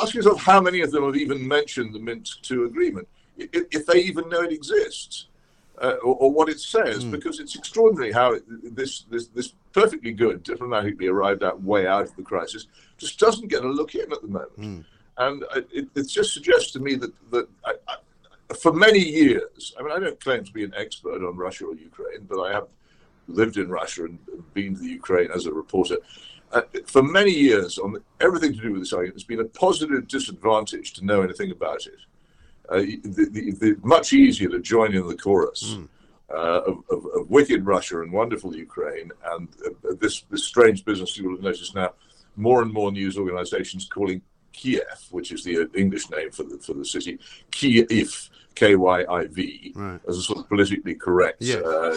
ask 0.01 0.15
yourself 0.15 0.41
how 0.41 0.61
many 0.61 0.83
of 0.83 0.93
them 0.93 1.05
have 1.05 1.17
even 1.17 1.47
mentioned 1.47 1.93
the 1.93 1.99
Minsk 1.99 2.49
II 2.51 2.65
agreement 2.65 3.09
if 3.37 3.87
they 3.87 4.01
even 4.01 4.29
know 4.29 4.43
it 4.43 4.53
exists 4.53 5.27
uh, 5.81 5.97
or, 6.03 6.15
or, 6.17 6.33
what 6.33 6.49
it 6.49 6.61
says, 6.61 7.05
mm. 7.05 7.11
because 7.11 7.41
it's 7.41 7.57
extraordinary 7.57 8.13
how 8.13 8.33
it, 8.33 8.45
this, 8.77 9.03
this 9.11 9.29
this 9.29 9.55
perfectly 9.73 10.13
good, 10.13 10.43
diplomatically 10.43 11.09
arrived 11.09 11.43
at 11.43 11.61
way 11.63 11.87
out 11.87 12.03
of 12.03 12.17
the 12.17 12.23
crisis 12.23 12.67
just 12.99 13.19
doesn't 13.19 13.49
get 13.49 13.65
a 13.65 13.69
look 13.69 13.95
in 13.95 14.13
at 14.13 14.21
the 14.23 14.29
moment. 14.29 14.61
Mm. 14.61 14.85
And 15.19 15.45
it, 15.73 15.89
it, 15.95 16.09
just 16.09 16.33
suggests 16.33 16.73
to 16.73 16.81
me 16.81 16.95
that 16.97 17.13
that 17.31 17.49
I, 17.65 17.75
I, 17.89 18.55
for 18.55 18.73
many 18.73 18.99
years, 18.99 19.75
I 19.79 19.83
mean, 19.83 19.93
I 19.93 19.99
don't 19.99 20.21
claim 20.21 20.45
to 20.45 20.53
be 20.53 20.65
an 20.65 20.75
expert 20.77 21.27
on 21.27 21.37
Russia 21.37 21.67
or 21.67 21.75
Ukraine, 21.75 22.27
but 22.29 22.41
I 22.41 22.53
have 22.53 22.69
lived 23.29 23.57
in 23.57 23.69
Russia 23.69 24.05
and 24.05 24.19
been 24.53 24.75
to 24.75 24.81
the 24.81 24.89
Ukraine 24.89 25.31
as 25.35 25.47
a 25.47 25.53
reporter. 25.53 25.97
Uh, 26.53 26.63
for 26.85 27.03
many 27.03 27.31
years, 27.31 27.79
on 27.79 27.97
everything 28.21 28.53
to 28.53 28.61
do 28.61 28.73
with 28.73 28.83
this 28.83 28.93
argument, 28.93 29.15
it's 29.15 29.25
been 29.25 29.41
a 29.41 29.45
positive 29.45 30.07
disadvantage 30.07 30.93
to 30.93 31.05
know 31.05 31.23
anything 31.23 31.51
about 31.51 31.87
it 31.87 31.99
uh, 32.69 32.77
the, 32.77 33.29
the, 33.31 33.51
the, 33.53 33.77
much 33.83 34.13
easier 34.13 34.49
to 34.49 34.61
join 34.61 34.95
in 34.95 35.07
the 35.07 35.17
chorus 35.17 35.77
mm. 35.77 35.89
uh, 36.33 36.63
of, 36.63 36.85
of, 36.91 37.07
of, 37.15 37.31
wicked 37.31 37.67
Russia 37.67 38.03
and 38.03 38.13
wonderful 38.13 38.55
Ukraine, 38.55 39.11
and 39.33 39.49
uh, 39.67 39.95
this, 40.01 40.23
this 40.31 40.45
strange 40.45 40.85
business 40.85 41.17
you 41.17 41.25
will 41.25 41.37
have 41.37 41.45
noticed 41.45 41.75
now. 41.75 41.93
More 42.37 42.63
and 42.63 42.73
more 42.73 42.91
news 42.91 43.19
organisations 43.19 43.87
calling 43.87 44.23
Kiev, 44.53 45.07
which 45.11 45.33
is 45.33 45.45
the 45.45 45.69
English 45.75 46.09
name 46.11 46.31
for 46.31 46.45
the 46.45 46.57
for 46.59 46.73
the 46.73 46.85
city, 46.85 47.19
Kyiv, 47.51 48.31
K 48.55 48.75
Y 48.75 49.05
I 49.09 49.27
V, 49.27 49.73
Right. 49.75 50.01
as 50.09 50.17
a 50.17 50.23
sort 50.23 50.39
of 50.39 50.49
politically 50.49 50.95
correct 50.95 51.43
Yes. 51.43 51.63
uh, 51.63 51.97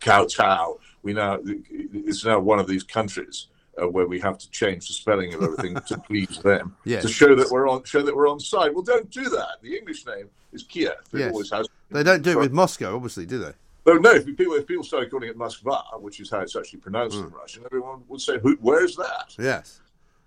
kowtow. 0.00 0.78
We 1.02 1.14
now 1.14 1.38
it's 1.44 2.24
now 2.24 2.38
one 2.38 2.58
of 2.58 2.66
these 2.66 2.82
countries 2.82 3.48
uh, 3.80 3.88
where 3.88 4.06
we 4.06 4.20
have 4.20 4.38
to 4.38 4.50
change 4.50 4.86
the 4.88 4.92
spelling 4.94 5.32
of 5.34 5.42
everything 5.42 5.74
to 5.86 5.98
please 6.06 6.38
them 6.42 6.76
Yes. 6.84 7.02
to 7.02 7.08
show 7.08 7.34
that 7.34 7.50
we're 7.50 7.68
on 7.68 7.84
show 7.84 8.02
that 8.02 8.14
we're 8.14 8.28
on 8.28 8.40
side. 8.40 8.72
Well, 8.74 8.82
don't 8.82 9.10
do 9.10 9.24
that. 9.30 9.56
The 9.62 9.76
English 9.76 10.06
name 10.06 10.28
is 10.52 10.62
Kiev. 10.62 10.92
It 11.12 11.18
Yes. 11.18 11.32
always 11.32 11.50
has. 11.50 11.66
They 11.90 12.02
don't 12.02 12.22
do 12.22 12.30
it 12.32 12.38
with 12.38 12.52
Moscow, 12.52 12.94
obviously, 12.94 13.26
do 13.26 13.38
they? 13.38 13.52
No, 13.86 13.94
no. 13.94 14.10
If 14.12 14.26
people 14.26 14.54
if 14.54 14.66
people 14.66 14.84
started 14.84 15.10
calling 15.10 15.28
it 15.28 15.38
Moskva, 15.38 16.00
which 16.00 16.20
is 16.20 16.30
how 16.30 16.40
it's 16.40 16.54
actually 16.56 16.80
pronounced 16.80 17.18
Hmm. 17.18 17.26
in 17.26 17.30
Russian, 17.32 17.62
everyone 17.64 18.02
would 18.08 18.20
say, 18.20 18.38
"Who? 18.38 18.56
Where's 18.60 18.96
that?" 18.96 19.34
Yes. 19.38 19.80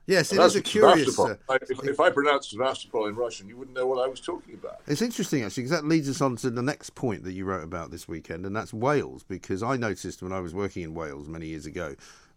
Yes, 0.08 0.32
it 0.32 0.36
That's 0.36 0.54
a 0.54 0.62
curious. 0.62 1.18
Uh, 1.18 1.36
if, 1.68 1.84
if 1.84 2.00
I 2.00 2.12
pronounced 2.12 2.52
Sevastopol 2.52 3.08
in 3.08 3.16
Russian, 3.16 3.50
you 3.50 3.58
wouldn't 3.58 3.76
know 3.76 3.88
what 3.88 3.98
I 3.98 4.08
was 4.08 4.20
talking 4.20 4.54
about. 4.54 4.82
It's 4.86 5.02
interesting 5.02 5.42
actually 5.44 5.64
because 5.64 5.82
that 5.82 5.88
leads 5.88 6.08
us 6.08 6.22
on 6.22 6.36
to 6.38 6.52
the 6.52 6.62
next 6.62 6.92
point 6.94 7.24
that 7.24 7.32
you 7.34 7.44
wrote 7.44 7.64
about 7.64 7.90
this 7.90 8.08
weekend, 8.08 8.46
and 8.46 8.56
that's 8.56 8.72
Wales. 8.72 9.24
Because 9.28 9.64
I 9.64 9.78
noticed 9.78 10.22
when 10.22 10.32
I 10.32 10.42
was 10.42 10.54
working 10.54 10.84
in 10.84 10.94
Wales 10.94 11.28
many 11.28 11.48
years 11.48 11.66
ago 11.66 11.96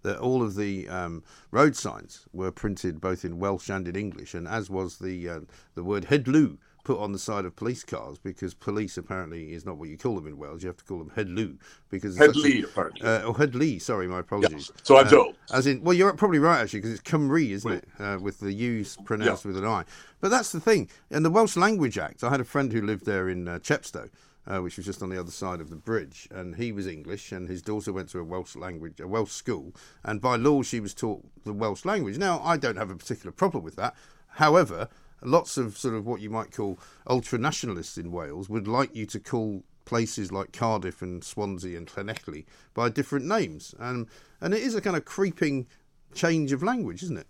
that 0.08 0.18
all 0.18 0.42
of 0.42 0.56
the 0.56 0.88
um, 0.88 1.22
road 1.50 1.76
signs 1.76 2.26
were 2.32 2.50
printed 2.50 3.00
both 3.00 3.24
in 3.24 3.38
Welsh 3.38 3.68
and 3.68 3.86
in 3.86 3.94
English, 3.96 4.32
and 4.34 4.48
as 4.48 4.70
was 4.70 4.96
the 4.98 5.28
uh, 5.28 5.40
the 5.74 5.84
word 5.84 6.04
heddlu 6.06 6.56
put 6.84 6.98
on 6.98 7.12
the 7.12 7.18
side 7.18 7.44
of 7.44 7.54
police 7.54 7.84
cars 7.84 8.16
because 8.18 8.54
police 8.54 8.96
apparently 8.96 9.52
is 9.52 9.66
not 9.66 9.76
what 9.76 9.90
you 9.90 9.98
call 9.98 10.14
them 10.14 10.26
in 10.26 10.38
Wales. 10.38 10.62
You 10.62 10.68
have 10.68 10.78
to 10.78 10.84
call 10.84 10.98
them 11.00 11.12
heddlu 11.14 11.58
because 11.90 12.16
Heddlu, 12.16 12.64
apparently. 12.64 13.02
Uh, 13.06 13.24
or 13.24 13.34
heddlu. 13.34 13.82
Sorry, 13.82 14.08
my 14.08 14.20
apologies. 14.20 14.70
so 14.82 14.96
I'm 14.96 15.06
Uh, 15.06 15.10
told. 15.10 15.34
As 15.52 15.66
in, 15.66 15.82
well, 15.82 15.92
you're 15.92 16.14
probably 16.14 16.38
right 16.38 16.62
actually 16.62 16.78
because 16.80 16.94
it's 16.98 17.02
Cymru, 17.10 17.50
isn't 17.50 17.70
it, 17.72 17.84
uh, 17.98 18.16
with 18.22 18.40
the 18.40 18.52
U's 18.54 18.96
pronounced 19.04 19.44
Yeah. 19.44 19.48
with 19.50 19.58
an 19.62 19.66
I. 19.66 19.84
But 20.22 20.30
that's 20.30 20.50
the 20.50 20.60
thing. 20.60 20.88
In 21.10 21.22
the 21.24 21.30
Welsh 21.30 21.58
Language 21.58 21.98
Act, 21.98 22.24
I 22.24 22.30
had 22.30 22.40
a 22.40 22.44
friend 22.44 22.72
who 22.72 22.80
lived 22.80 23.04
there 23.04 23.28
in 23.28 23.46
uh, 23.48 23.58
Chepstow, 23.58 24.08
uh, 24.48 24.60
which 24.60 24.76
was 24.76 24.86
just 24.86 25.02
on 25.02 25.10
the 25.10 25.20
other 25.20 25.30
side 25.30 25.60
of 25.60 25.68
the 25.68 25.76
bridge, 25.76 26.26
and 26.30 26.56
he 26.56 26.72
was 26.72 26.86
English, 26.86 27.30
and 27.32 27.48
his 27.48 27.62
daughter 27.62 27.92
went 27.92 28.08
to 28.08 28.18
a 28.18 28.24
Welsh 28.24 28.56
language, 28.56 28.98
a 28.98 29.06
Welsh 29.06 29.30
school, 29.30 29.74
and 30.02 30.20
by 30.20 30.36
law 30.36 30.62
she 30.62 30.80
was 30.80 30.94
taught 30.94 31.22
the 31.44 31.52
Welsh 31.52 31.84
language. 31.84 32.16
Now, 32.16 32.40
I 32.42 32.56
don't 32.56 32.76
have 32.76 32.90
a 32.90 32.96
particular 32.96 33.30
problem 33.30 33.62
with 33.62 33.76
that. 33.76 33.94
However, 34.26 34.88
lots 35.22 35.58
of 35.58 35.76
sort 35.76 35.94
of 35.94 36.06
what 36.06 36.20
you 36.20 36.30
might 36.30 36.50
call 36.50 36.78
ultra 37.06 37.38
nationalists 37.38 37.98
in 37.98 38.10
Wales 38.10 38.48
would 38.48 38.66
like 38.66 38.94
you 38.96 39.04
to 39.06 39.20
call 39.20 39.64
places 39.84 40.32
like 40.32 40.52
Cardiff 40.52 41.02
and 41.02 41.22
Swansea 41.22 41.76
and 41.76 41.86
Llanelli 41.86 42.46
by 42.72 42.88
different 42.88 43.26
names, 43.26 43.74
and 43.78 44.06
and 44.40 44.54
it 44.54 44.62
is 44.62 44.74
a 44.74 44.80
kind 44.80 44.96
of 44.96 45.04
creeping 45.04 45.66
change 46.14 46.52
of 46.52 46.62
language, 46.62 47.02
isn't 47.02 47.18
it? 47.18 47.26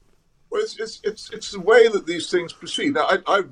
Well, 0.51 0.63
it's, 0.63 0.79
it's 0.79 1.01
it's 1.03 1.31
it's 1.31 1.51
the 1.51 1.61
way 1.61 1.89
that 1.89 2.07
these 2.07 2.31
things 2.31 2.53
proceed. 2.53 2.95
Now, 2.95 3.07
I, 3.07 3.19
I 3.27 3.43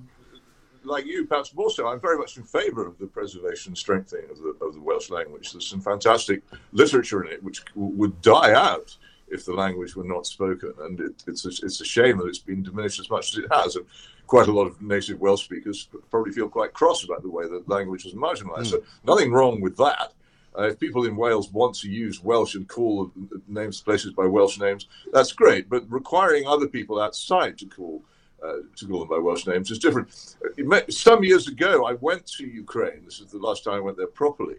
like 0.87 1.07
you, 1.07 1.27
perhaps 1.27 1.55
more 1.55 1.71
so. 1.71 1.89
I'm 1.89 2.01
very 2.01 2.19
much 2.19 2.37
in 2.37 2.43
favour 2.43 2.87
of 2.87 2.99
the 2.99 3.07
preservation 3.07 3.71
and 3.71 3.79
strengthening 3.79 4.31
of 4.31 4.39
the 4.39 4.57
of 4.65 4.75
the 4.75 4.81
Welsh 4.81 5.11
language. 5.11 5.53
There's 5.53 5.67
some 5.67 5.81
fantastic 5.81 6.43
literature 6.73 7.23
in 7.25 7.33
it 7.33 7.43
which 7.43 7.63
would 7.75 8.21
die 8.23 8.53
out 8.53 8.97
if 9.29 9.45
the 9.45 9.53
language 9.53 9.97
were 9.97 10.05
not 10.05 10.27
spoken, 10.27 10.73
and 10.81 11.01
it, 11.01 11.25
it's 11.27 11.45
a, 11.45 11.49
it's 11.49 11.81
a 11.81 11.85
shame 11.85 12.19
that 12.19 12.27
it's 12.27 12.39
been 12.39 12.63
diminished 12.63 13.01
as 13.01 13.11
much 13.11 13.33
as 13.33 13.45
it 13.45 13.53
has. 13.53 13.77
And 13.77 13.87
quite 14.27 14.49
a 14.49 14.53
lot 14.53 14.67
of 14.67 14.81
native 14.81 15.21
Welsh 15.21 15.45
speakers 15.45 15.89
probably 16.11 16.33
feel 16.33 16.49
quite 16.49 16.73
cross 16.73 17.05
about 17.05 17.23
the 17.23 17.31
way 17.31 17.49
that 17.49 17.69
language 17.69 18.05
was 18.05 18.15
marginalised. 18.15 18.69
So 18.69 18.83
nothing 19.05 19.33
wrong 19.33 19.61
with 19.61 19.77
that. 19.79 20.13
Uh, 20.59 20.69
if 20.69 20.79
people 20.79 21.05
in 21.05 21.17
Wales 21.17 21.53
want 21.53 21.75
to 21.77 21.91
use 21.91 22.23
Welsh 22.23 22.55
and 22.55 22.67
call 22.67 23.13
names 23.47 23.81
places 23.83 24.13
by 24.13 24.25
Welsh 24.25 24.59
names, 24.59 24.87
that's 25.13 25.33
great. 25.33 25.69
But 25.69 25.91
requiring 25.91 26.47
other 26.47 26.67
people 26.67 27.01
outside 27.01 27.59
to 27.59 27.67
call 27.67 28.03
uh, 28.47 28.57
to 28.77 28.87
call 28.87 29.01
them 29.01 29.09
by 29.09 29.19
Welsh 29.19 29.47
names 29.47 29.71
is 29.71 29.79
different. 29.79 30.09
Uh, 30.73 30.81
some 30.89 31.25
years 31.25 31.49
ago, 31.49 31.73
I 31.87 31.95
went 31.95 32.27
to 32.39 32.47
Ukraine. 32.47 33.01
This 33.05 33.21
is 33.21 33.31
the 33.31 33.39
last 33.39 33.65
time 33.65 33.75
I 33.75 33.81
went 33.81 33.97
there 33.97 34.07
properly 34.07 34.57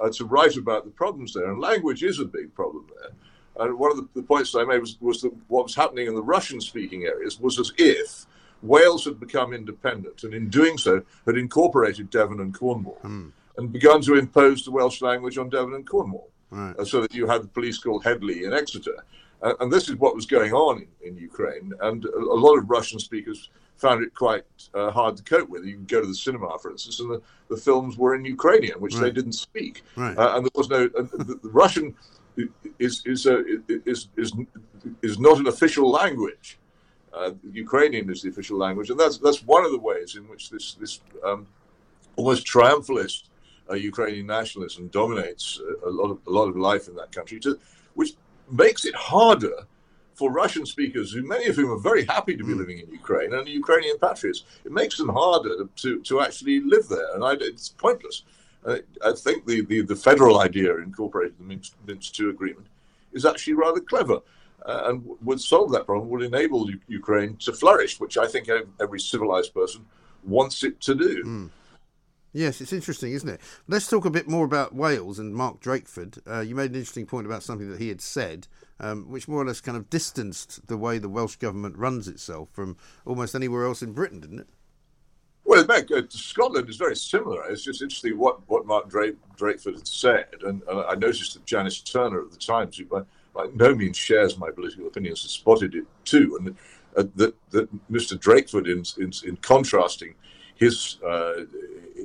uh, 0.00 0.10
to 0.10 0.24
write 0.24 0.56
about 0.56 0.84
the 0.84 0.90
problems 0.90 1.32
there. 1.34 1.50
And 1.50 1.60
language 1.60 2.02
is 2.02 2.18
a 2.20 2.24
big 2.24 2.54
problem 2.54 2.84
there. 3.00 3.12
And 3.60 3.78
one 3.78 3.92
of 3.92 3.96
the, 3.98 4.08
the 4.14 4.22
points 4.22 4.50
that 4.52 4.60
I 4.60 4.64
made 4.64 4.80
was, 4.80 4.96
was 5.00 5.20
that 5.22 5.32
what 5.48 5.64
was 5.64 5.74
happening 5.74 6.06
in 6.08 6.14
the 6.14 6.22
Russian-speaking 6.22 7.04
areas 7.04 7.38
was 7.38 7.58
as 7.58 7.72
if 7.78 8.26
Wales 8.62 9.04
had 9.04 9.20
become 9.20 9.52
independent, 9.52 10.24
and 10.24 10.32
in 10.34 10.48
doing 10.48 10.76
so, 10.78 11.02
had 11.26 11.36
incorporated 11.36 12.10
Devon 12.10 12.40
and 12.40 12.52
Cornwall, 12.58 12.98
and 13.04 13.72
begun 13.72 14.00
to 14.02 14.14
impose 14.14 14.64
the 14.64 14.70
Welsh 14.72 15.00
language 15.02 15.36
on 15.38 15.48
Devon 15.50 15.74
and 15.74 15.86
Cornwall, 15.86 16.30
Right. 16.50 16.74
uh, 16.78 16.84
so 16.84 17.00
that 17.02 17.14
you 17.14 17.26
had 17.26 17.42
the 17.42 17.48
police 17.48 17.78
called 17.78 18.04
Heddlu 18.04 18.42
in 18.46 18.52
Exeter. 18.52 19.04
Uh, 19.44 19.54
and 19.60 19.70
this 19.70 19.88
is 19.90 19.96
what 19.96 20.16
was 20.16 20.26
going 20.26 20.52
on 20.52 20.74
in, 21.02 21.08
in 21.08 21.16
Ukraine. 21.16 21.72
And 21.82 22.04
a, 22.06 22.18
a 22.36 22.40
lot 22.46 22.56
of 22.58 22.68
Russian 22.68 22.98
speakers 22.98 23.50
found 23.76 24.02
it 24.02 24.14
quite 24.14 24.44
uh, 24.72 24.90
hard 24.90 25.16
to 25.18 25.22
cope 25.22 25.48
with. 25.50 25.64
You 25.64 25.74
can 25.74 25.84
go 25.84 26.00
to 26.00 26.06
the 26.06 26.14
cinema, 26.14 26.58
for 26.62 26.70
instance, 26.70 26.98
and 27.00 27.10
the, 27.10 27.20
the 27.48 27.56
films 27.56 27.98
were 27.98 28.14
in 28.14 28.24
Ukrainian, 28.24 28.80
which 28.80 28.96
they 28.96 29.10
didn't 29.10 29.32
speak. 29.32 29.82
Right. 29.96 30.16
Uh, 30.16 30.36
and 30.36 30.44
there 30.44 30.56
was 30.62 30.70
no. 30.70 30.82
And 30.98 31.10
the, 31.10 31.38
the 31.42 31.50
Russian 31.50 31.94
is 32.78 33.02
is, 33.04 33.26
uh, 33.26 33.42
is 33.68 34.08
is 34.16 34.32
is 35.02 35.18
not 35.18 35.38
an 35.38 35.48
official 35.54 35.90
language. 35.90 36.58
Uh, 37.12 37.32
Ukrainian 37.52 38.10
is 38.10 38.22
the 38.22 38.30
official 38.30 38.58
language, 38.58 38.88
and 38.90 38.98
that's 38.98 39.18
that's 39.18 39.42
one 39.44 39.64
of 39.64 39.72
the 39.72 39.78
ways 39.90 40.16
in 40.16 40.24
which 40.32 40.50
this 40.50 40.74
this 40.74 41.00
um, 41.22 41.46
almost 42.16 42.46
triumphalist 42.46 43.24
uh, 43.70 43.74
Ukrainian 43.74 44.26
nationalism 44.26 44.88
dominates 44.88 45.60
uh, 45.60 45.90
a 45.90 45.92
lot 46.00 46.10
of 46.10 46.18
a 46.26 46.30
lot 46.38 46.48
of 46.48 46.56
life 46.56 46.88
in 46.88 46.94
that 46.96 47.12
country, 47.12 47.38
to, 47.40 47.58
which 47.94 48.14
makes 48.54 48.84
it 48.84 48.94
harder 48.94 49.66
for 50.14 50.30
Russian 50.30 50.64
speakers, 50.64 51.12
who 51.12 51.26
many 51.26 51.46
of 51.46 51.56
whom 51.56 51.72
are 51.72 51.78
very 51.78 52.04
happy 52.04 52.36
to 52.36 52.44
be 52.44 52.54
living 52.54 52.78
in 52.78 52.88
Ukraine 52.90 53.34
and 53.34 53.48
Ukrainian 53.48 53.98
patriots. 53.98 54.44
It 54.64 54.70
makes 54.70 54.96
them 54.96 55.08
harder 55.08 55.64
to, 55.82 56.00
to 56.02 56.20
actually 56.20 56.60
live 56.60 56.88
there, 56.88 57.14
and 57.14 57.24
I, 57.24 57.32
it's 57.40 57.70
pointless. 57.70 58.22
I, 58.66 58.80
I 59.04 59.12
think 59.12 59.44
the, 59.46 59.62
the, 59.62 59.80
the 59.82 59.96
federal 59.96 60.38
idea 60.40 60.76
incorporated 60.76 61.34
in 61.40 61.48
the 61.48 61.54
Minsk, 61.54 61.72
Minsk 61.86 62.18
II 62.20 62.30
agreement 62.30 62.68
is 63.12 63.24
actually 63.26 63.54
rather 63.54 63.80
clever. 63.80 64.20
Uh, 64.64 64.84
and 64.86 65.04
would 65.20 65.38
solve 65.38 65.70
that 65.70 65.84
problem, 65.84 66.08
would 66.08 66.22
enable 66.22 66.70
U- 66.70 66.80
Ukraine 66.88 67.36
to 67.36 67.52
flourish, 67.52 68.00
which 68.00 68.16
I 68.16 68.26
think 68.26 68.48
every 68.80 68.98
civilized 68.98 69.52
person 69.52 69.84
wants 70.22 70.64
it 70.64 70.80
to 70.80 70.94
do. 70.94 71.50
Yes, 72.36 72.60
it's 72.60 72.72
interesting, 72.72 73.12
isn't 73.12 73.28
it? 73.28 73.40
Let's 73.68 73.86
talk 73.86 74.04
a 74.04 74.10
bit 74.10 74.28
more 74.28 74.44
about 74.44 74.74
Wales 74.74 75.20
and 75.20 75.36
Mark 75.36 75.60
Drakeford. 75.60 76.18
Uh, 76.28 76.40
you 76.40 76.56
made 76.56 76.72
an 76.72 76.76
interesting 76.76 77.06
point 77.06 77.26
about 77.26 77.44
something 77.44 77.70
that 77.70 77.80
he 77.80 77.88
had 77.88 78.00
said, 78.00 78.48
um, 78.80 79.08
which 79.08 79.28
more 79.28 79.40
or 79.40 79.46
less 79.46 79.60
kind 79.60 79.78
of 79.78 79.88
distanced 79.88 80.66
the 80.66 80.76
way 80.76 80.98
the 80.98 81.08
Welsh 81.08 81.36
government 81.36 81.78
runs 81.78 82.08
itself 82.08 82.48
from 82.52 82.76
almost 83.06 83.36
anywhere 83.36 83.64
else 83.64 83.82
in 83.82 83.92
Britain, 83.92 84.18
didn't 84.18 84.40
it? 84.40 84.48
Well, 85.44 85.64
Meg, 85.64 85.92
uh, 85.92 86.02
Scotland 86.08 86.68
is 86.68 86.74
very 86.74 86.96
similar. 86.96 87.48
It's 87.48 87.62
just 87.62 87.82
interesting 87.82 88.18
what, 88.18 88.40
what 88.48 88.66
Mark 88.66 88.88
Drake, 88.88 89.14
Drakeford 89.36 89.76
had 89.76 89.86
said. 89.86 90.26
And, 90.42 90.60
and 90.68 90.80
I 90.80 90.94
noticed 90.94 91.34
that 91.34 91.46
Janice 91.46 91.82
Turner 91.82 92.22
at 92.22 92.32
the 92.32 92.36
Times, 92.36 92.78
who 92.78 92.86
by, 92.86 93.02
by 93.32 93.46
no 93.54 93.76
means 93.76 93.96
shares 93.96 94.36
my 94.36 94.50
political 94.50 94.88
opinions, 94.88 95.22
has 95.22 95.30
spotted 95.30 95.76
it 95.76 95.84
too. 96.04 96.36
And 96.40 96.56
uh, 96.96 97.08
that, 97.14 97.36
that 97.50 97.92
Mr. 97.92 98.18
Drakeford, 98.18 98.66
in, 98.66 98.82
in, 99.00 99.12
in 99.24 99.36
contrasting 99.36 100.16
his, 100.56 100.98
uh, 101.06 101.44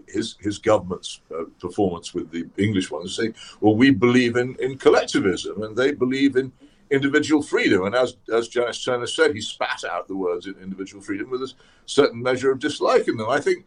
his, 0.08 0.36
his 0.40 0.58
government's 0.58 1.22
uh, 1.32 1.44
performance 1.60 2.14
with 2.14 2.32
the 2.32 2.48
English 2.58 2.92
ones, 2.92 3.16
saying, 3.16 3.36
well, 3.62 3.76
we 3.76 3.92
believe 3.92 4.36
in, 4.36 4.56
in 4.60 4.78
collectivism 4.78 5.62
and 5.64 5.76
they 5.76 5.92
believe 5.92 6.36
in 6.36 6.52
individual 6.90 7.42
freedom. 7.42 7.86
And 7.86 7.96
as, 7.96 8.18
as 8.34 8.48
Janice 8.48 8.84
Turner 8.84 9.08
said, 9.08 9.36
he 9.36 9.42
spat 9.42 9.84
out 9.84 10.08
the 10.08 10.16
words 10.16 10.48
in 10.48 10.56
individual 10.62 11.04
freedom 11.04 11.30
with 11.30 11.44
a 11.44 11.54
certain 11.86 12.22
measure 12.22 12.52
of 12.52 12.60
dislike 12.60 13.08
in 13.08 13.18
them. 13.18 13.30
I 13.30 13.40
think 13.40 13.66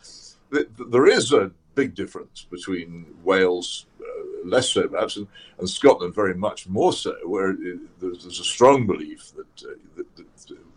that 0.50 0.68
there 0.90 1.06
is 1.06 1.32
a 1.32 1.52
big 1.74 1.94
difference 1.94 2.46
between 2.50 3.06
Wales, 3.22 3.86
uh, 4.00 4.46
less 4.48 4.70
so 4.70 4.88
perhaps, 4.88 5.16
and, 5.16 5.26
and 5.58 5.70
Scotland 5.70 6.14
very 6.14 6.34
much 6.34 6.68
more 6.68 6.92
so, 6.92 7.16
where 7.24 7.50
it, 7.50 7.78
there's, 8.00 8.22
there's 8.22 8.40
a 8.40 8.44
strong 8.44 8.86
belief 8.86 9.32
that, 9.36 9.70
uh, 9.70 9.74
that, 9.96 10.16
that, 10.16 10.26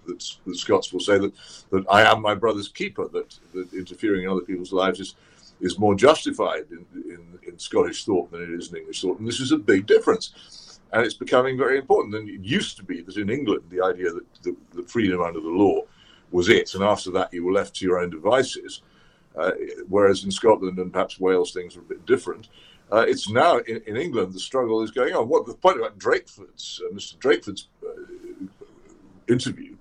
that 0.07 0.23
the 0.45 0.55
Scots 0.55 0.91
will 0.91 0.99
say 0.99 1.17
that, 1.17 1.33
that 1.71 1.85
I 1.89 2.03
am 2.03 2.21
my 2.21 2.35
brother's 2.35 2.67
keeper, 2.67 3.07
that, 3.09 3.37
that 3.53 3.73
interfering 3.73 4.23
in 4.23 4.29
other 4.29 4.41
people's 4.41 4.73
lives 4.73 4.99
is, 4.99 5.15
is 5.61 5.79
more 5.79 5.95
justified 5.95 6.65
in, 6.71 6.85
in, 6.95 7.39
in 7.47 7.59
Scottish 7.59 8.05
thought 8.05 8.31
than 8.31 8.41
it 8.41 8.49
is 8.49 8.71
in 8.71 8.77
English 8.77 9.01
thought. 9.01 9.19
And 9.19 9.27
this 9.27 9.39
is 9.39 9.51
a 9.51 9.57
big 9.57 9.85
difference 9.85 10.33
and 10.95 11.05
it's 11.05 11.13
becoming 11.13 11.57
very 11.57 11.77
important. 11.77 12.15
And 12.15 12.29
it 12.29 12.41
used 12.41 12.77
to 12.77 12.83
be 12.83 13.01
that 13.01 13.17
in 13.17 13.29
England, 13.29 13.63
the 13.69 13.83
idea 13.83 14.11
that 14.11 14.25
the, 14.43 14.55
the 14.73 14.83
freedom 14.83 15.21
under 15.21 15.41
the 15.41 15.49
law 15.49 15.81
was 16.31 16.49
it, 16.49 16.73
and 16.73 16.83
after 16.83 17.11
that 17.11 17.33
you 17.33 17.43
were 17.43 17.51
left 17.51 17.75
to 17.75 17.85
your 17.85 17.99
own 17.99 18.09
devices. 18.09 18.81
Uh, 19.37 19.51
whereas 19.89 20.23
in 20.23 20.31
Scotland 20.31 20.79
and 20.79 20.93
perhaps 20.93 21.19
Wales, 21.19 21.51
things 21.51 21.75
are 21.75 21.81
a 21.81 21.83
bit 21.83 22.05
different. 22.05 22.47
Uh, 22.89 23.03
it's 23.05 23.29
now 23.29 23.57
in, 23.57 23.81
in 23.85 23.97
England 23.97 24.33
the 24.33 24.39
struggle 24.39 24.81
is 24.81 24.91
going 24.91 25.13
on. 25.13 25.27
What 25.27 25.45
the 25.45 25.53
point 25.53 25.77
about 25.77 25.99
Drakeford's, 25.99 26.81
uh, 26.85 26.93
Mr. 26.93 27.17
Drakeford's 27.17 27.67
uh, 27.85 28.45
interview, 29.27 29.74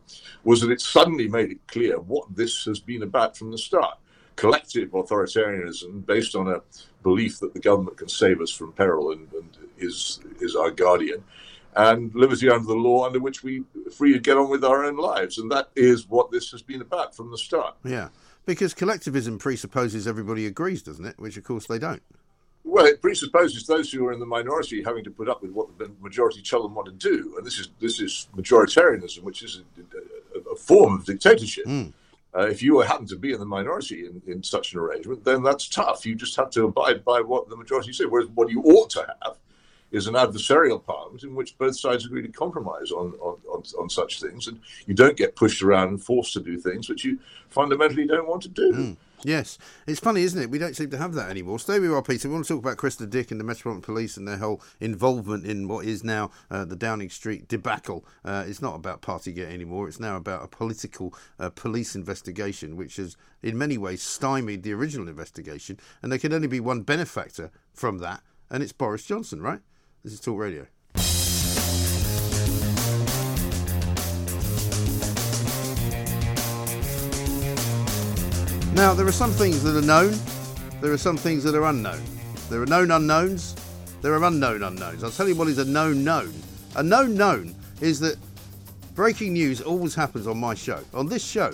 was 0.44 0.60
that 0.60 0.70
it 0.70 0.80
suddenly 0.80 1.28
made 1.28 1.50
it 1.50 1.66
clear 1.66 1.98
what 1.98 2.34
this 2.34 2.64
has 2.64 2.80
been 2.80 3.02
about 3.02 3.36
from 3.36 3.50
the 3.50 3.58
start. 3.58 3.98
Collective 4.36 4.90
authoritarianism 4.90 6.04
based 6.04 6.34
on 6.34 6.48
a 6.48 6.60
belief 7.02 7.38
that 7.40 7.54
the 7.54 7.60
government 7.60 7.96
can 7.96 8.08
save 8.08 8.40
us 8.40 8.50
from 8.50 8.72
peril 8.72 9.12
and, 9.12 9.32
and 9.32 9.56
is 9.78 10.20
is 10.40 10.56
our 10.56 10.70
guardian, 10.70 11.22
and 11.76 12.12
liberty 12.14 12.50
under 12.50 12.66
the 12.66 12.74
law 12.74 13.06
under 13.06 13.20
which 13.20 13.44
we 13.44 13.62
free 13.92 14.12
to 14.12 14.18
get 14.18 14.36
on 14.36 14.50
with 14.50 14.64
our 14.64 14.84
own 14.84 14.96
lives. 14.96 15.38
And 15.38 15.50
that 15.52 15.68
is 15.76 16.08
what 16.08 16.30
this 16.32 16.50
has 16.50 16.62
been 16.62 16.80
about 16.80 17.14
from 17.14 17.30
the 17.30 17.38
start. 17.38 17.76
Yeah, 17.84 18.08
because 18.46 18.74
collectivism 18.74 19.38
presupposes 19.38 20.06
everybody 20.06 20.46
agrees, 20.46 20.82
doesn't 20.82 21.04
it? 21.04 21.14
Which, 21.18 21.36
of 21.36 21.44
course, 21.44 21.66
they 21.66 21.78
don't. 21.78 22.02
Well, 22.64 22.86
it 22.86 23.02
presupposes 23.02 23.66
those 23.66 23.92
who 23.92 24.06
are 24.06 24.12
in 24.12 24.20
the 24.20 24.26
minority 24.26 24.82
having 24.82 25.04
to 25.04 25.10
put 25.10 25.28
up 25.28 25.42
with 25.42 25.52
what 25.52 25.78
the 25.78 25.92
majority 26.00 26.40
tell 26.40 26.62
them 26.62 26.74
what 26.74 26.86
to 26.86 26.92
do, 26.92 27.34
and 27.36 27.46
this 27.46 27.58
is 27.58 27.68
this 27.78 28.00
is 28.00 28.28
majoritarianism, 28.34 29.22
which 29.22 29.42
is 29.42 29.62
a, 29.78 30.38
a, 30.38 30.52
a 30.52 30.56
form 30.56 30.94
of 30.94 31.04
dictatorship. 31.04 31.66
Mm. 31.66 31.92
Uh, 32.34 32.46
if 32.46 32.62
you 32.62 32.80
happen 32.80 33.06
to 33.06 33.16
be 33.16 33.32
in 33.32 33.38
the 33.38 33.46
minority 33.46 34.06
in, 34.06 34.20
in 34.26 34.42
such 34.42 34.72
an 34.72 34.80
arrangement, 34.80 35.24
then 35.24 35.42
that's 35.42 35.68
tough. 35.68 36.04
You 36.04 36.16
just 36.16 36.34
have 36.36 36.50
to 36.50 36.64
abide 36.64 37.04
by 37.04 37.20
what 37.20 37.48
the 37.48 37.56
majority 37.56 37.92
say. 37.92 38.06
Whereas 38.06 38.28
what 38.34 38.50
you 38.50 38.60
ought 38.62 38.90
to 38.90 39.06
have 39.22 39.36
is 39.92 40.08
an 40.08 40.14
adversarial 40.14 40.82
parliament 40.82 41.22
in 41.22 41.36
which 41.36 41.56
both 41.58 41.78
sides 41.78 42.04
agree 42.04 42.22
to 42.22 42.28
compromise 42.28 42.90
on, 42.90 43.12
on, 43.20 43.38
on, 43.48 43.62
on, 43.78 43.88
such 43.88 44.20
things, 44.20 44.48
and 44.48 44.58
you 44.86 44.94
don't 44.94 45.16
get 45.16 45.36
pushed 45.36 45.62
around 45.62 45.88
and 45.88 46.02
forced 46.02 46.32
to 46.32 46.40
do 46.40 46.58
things 46.58 46.88
which 46.88 47.04
you 47.04 47.20
fundamentally 47.48 48.04
don't 48.04 48.26
want 48.26 48.42
to 48.42 48.48
do. 48.48 48.72
Mm. 48.72 48.96
Yes, 49.26 49.56
it's 49.86 50.00
funny, 50.00 50.22
isn't 50.22 50.40
it? 50.40 50.50
We 50.50 50.58
don't 50.58 50.76
seem 50.76 50.90
to 50.90 50.98
have 50.98 51.14
that 51.14 51.30
anymore. 51.30 51.58
Stay 51.58 51.80
with 51.80 51.88
you, 51.88 52.02
Peter. 52.02 52.28
We 52.28 52.34
want 52.34 52.44
to 52.44 52.52
talk 52.52 52.62
about 52.62 52.76
Cressida 52.76 53.06
Dick 53.06 53.30
and 53.30 53.40
the 53.40 53.44
Metropolitan 53.44 53.80
Police 53.80 54.18
and 54.18 54.28
their 54.28 54.36
whole 54.36 54.60
involvement 54.80 55.46
in 55.46 55.66
what 55.66 55.86
is 55.86 56.04
now 56.04 56.30
uh, 56.50 56.66
the 56.66 56.76
Downing 56.76 57.08
Street 57.08 57.48
debacle. 57.48 58.04
Uh, 58.22 58.44
it's 58.46 58.60
not 58.60 58.74
about 58.74 59.00
Partygate 59.00 59.50
anymore. 59.50 59.88
It's 59.88 59.98
now 59.98 60.16
about 60.16 60.44
a 60.44 60.46
political 60.46 61.14
uh, 61.38 61.48
police 61.48 61.94
investigation, 61.94 62.76
which 62.76 62.96
has, 62.96 63.16
in 63.42 63.56
many 63.56 63.78
ways, 63.78 64.02
stymied 64.02 64.62
the 64.62 64.74
original 64.74 65.08
investigation. 65.08 65.80
And 66.02 66.12
there 66.12 66.18
can 66.18 66.34
only 66.34 66.48
be 66.48 66.60
one 66.60 66.82
benefactor 66.82 67.50
from 67.72 67.98
that, 68.00 68.20
and 68.50 68.62
it's 68.62 68.72
Boris 68.72 69.04
Johnson, 69.04 69.40
right? 69.40 69.60
This 70.02 70.12
is 70.12 70.20
Talk 70.20 70.38
Radio. 70.38 70.66
Now, 78.74 78.92
there 78.92 79.06
are 79.06 79.12
some 79.12 79.30
things 79.30 79.62
that 79.62 79.76
are 79.76 79.86
known, 79.86 80.18
there 80.80 80.92
are 80.92 80.98
some 80.98 81.16
things 81.16 81.44
that 81.44 81.54
are 81.54 81.62
unknown. 81.66 82.02
There 82.50 82.60
are 82.60 82.66
known 82.66 82.90
unknowns, 82.90 83.54
there 84.02 84.12
are 84.14 84.24
unknown 84.24 84.64
unknowns. 84.64 85.04
I'll 85.04 85.12
tell 85.12 85.28
you 85.28 85.36
what 85.36 85.46
is 85.46 85.58
a 85.58 85.64
known 85.64 86.02
known. 86.02 86.34
A 86.74 86.82
known 86.82 87.14
known 87.14 87.54
is 87.80 88.00
that 88.00 88.18
breaking 88.96 89.32
news 89.32 89.60
always 89.60 89.94
happens 89.94 90.26
on 90.26 90.38
my 90.38 90.54
show, 90.54 90.82
on 90.92 91.08
this 91.08 91.24
show. 91.24 91.52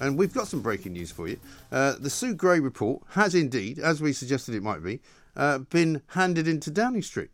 And 0.00 0.18
we've 0.18 0.34
got 0.34 0.48
some 0.48 0.60
breaking 0.60 0.94
news 0.94 1.12
for 1.12 1.28
you. 1.28 1.38
Uh, 1.70 1.94
the 2.00 2.10
Sue 2.10 2.34
Gray 2.34 2.58
report 2.58 3.02
has 3.10 3.36
indeed, 3.36 3.78
as 3.78 4.02
we 4.02 4.12
suggested 4.12 4.56
it 4.56 4.64
might 4.64 4.82
be, 4.82 4.98
uh, 5.36 5.58
been 5.58 6.02
handed 6.08 6.48
into 6.48 6.72
Downing 6.72 7.02
Street. 7.02 7.30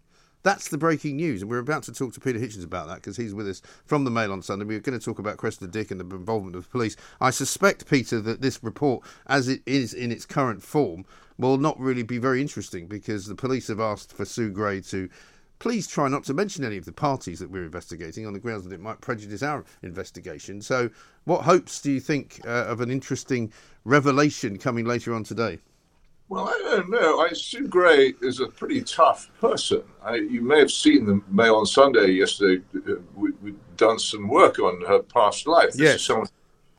That's 0.46 0.68
the 0.68 0.78
breaking 0.78 1.16
news, 1.16 1.42
and 1.42 1.50
we're 1.50 1.58
about 1.58 1.82
to 1.82 1.92
talk 1.92 2.12
to 2.12 2.20
Peter 2.20 2.38
Hitchens 2.38 2.62
about 2.62 2.86
that 2.86 2.94
because 2.98 3.16
he's 3.16 3.34
with 3.34 3.48
us 3.48 3.60
from 3.84 4.04
the 4.04 4.12
Mail 4.12 4.30
on 4.30 4.42
Sunday. 4.42 4.64
We're 4.64 4.78
going 4.78 4.96
to 4.96 5.04
talk 5.04 5.18
about 5.18 5.38
Cressida 5.38 5.66
Dick 5.66 5.90
and 5.90 5.98
the 5.98 6.04
involvement 6.04 6.54
of 6.54 6.62
the 6.62 6.68
police. 6.70 6.94
I 7.20 7.30
suspect, 7.30 7.90
Peter, 7.90 8.20
that 8.20 8.42
this 8.42 8.62
report, 8.62 9.04
as 9.26 9.48
it 9.48 9.60
is 9.66 9.92
in 9.92 10.12
its 10.12 10.24
current 10.24 10.62
form, 10.62 11.04
will 11.36 11.58
not 11.58 11.76
really 11.80 12.04
be 12.04 12.18
very 12.18 12.40
interesting 12.40 12.86
because 12.86 13.26
the 13.26 13.34
police 13.34 13.66
have 13.66 13.80
asked 13.80 14.12
for 14.12 14.24
Sue 14.24 14.50
Gray 14.52 14.80
to 14.82 15.08
please 15.58 15.88
try 15.88 16.06
not 16.06 16.22
to 16.22 16.32
mention 16.32 16.64
any 16.64 16.76
of 16.76 16.84
the 16.84 16.92
parties 16.92 17.40
that 17.40 17.50
we're 17.50 17.64
investigating 17.64 18.24
on 18.24 18.32
the 18.32 18.38
grounds 18.38 18.62
that 18.62 18.72
it 18.72 18.80
might 18.80 19.00
prejudice 19.00 19.42
our 19.42 19.64
investigation. 19.82 20.62
So, 20.62 20.90
what 21.24 21.42
hopes 21.42 21.80
do 21.80 21.90
you 21.90 21.98
think 21.98 22.40
uh, 22.46 22.66
of 22.66 22.80
an 22.80 22.92
interesting 22.92 23.52
revelation 23.84 24.58
coming 24.58 24.84
later 24.84 25.12
on 25.12 25.24
today? 25.24 25.58
Well, 26.28 26.48
I 26.48 26.58
don't 26.62 26.90
know. 26.90 27.20
I, 27.20 27.32
Sue 27.32 27.68
Gray 27.68 28.14
is 28.20 28.40
a 28.40 28.48
pretty 28.48 28.82
tough 28.82 29.30
person. 29.40 29.82
I, 30.02 30.16
you 30.16 30.40
may 30.42 30.58
have 30.58 30.72
seen 30.72 31.06
the 31.06 31.22
Mail 31.30 31.56
on 31.56 31.66
Sunday 31.66 32.08
yesterday. 32.08 32.64
Uh, 32.74 32.94
we, 33.14 33.30
have 33.44 33.76
done 33.76 33.98
some 33.98 34.26
work 34.28 34.58
on 34.58 34.82
her 34.86 35.02
past 35.02 35.46
life. 35.46 35.72
This 35.72 35.80
yes. 35.80 36.02
someone 36.02 36.28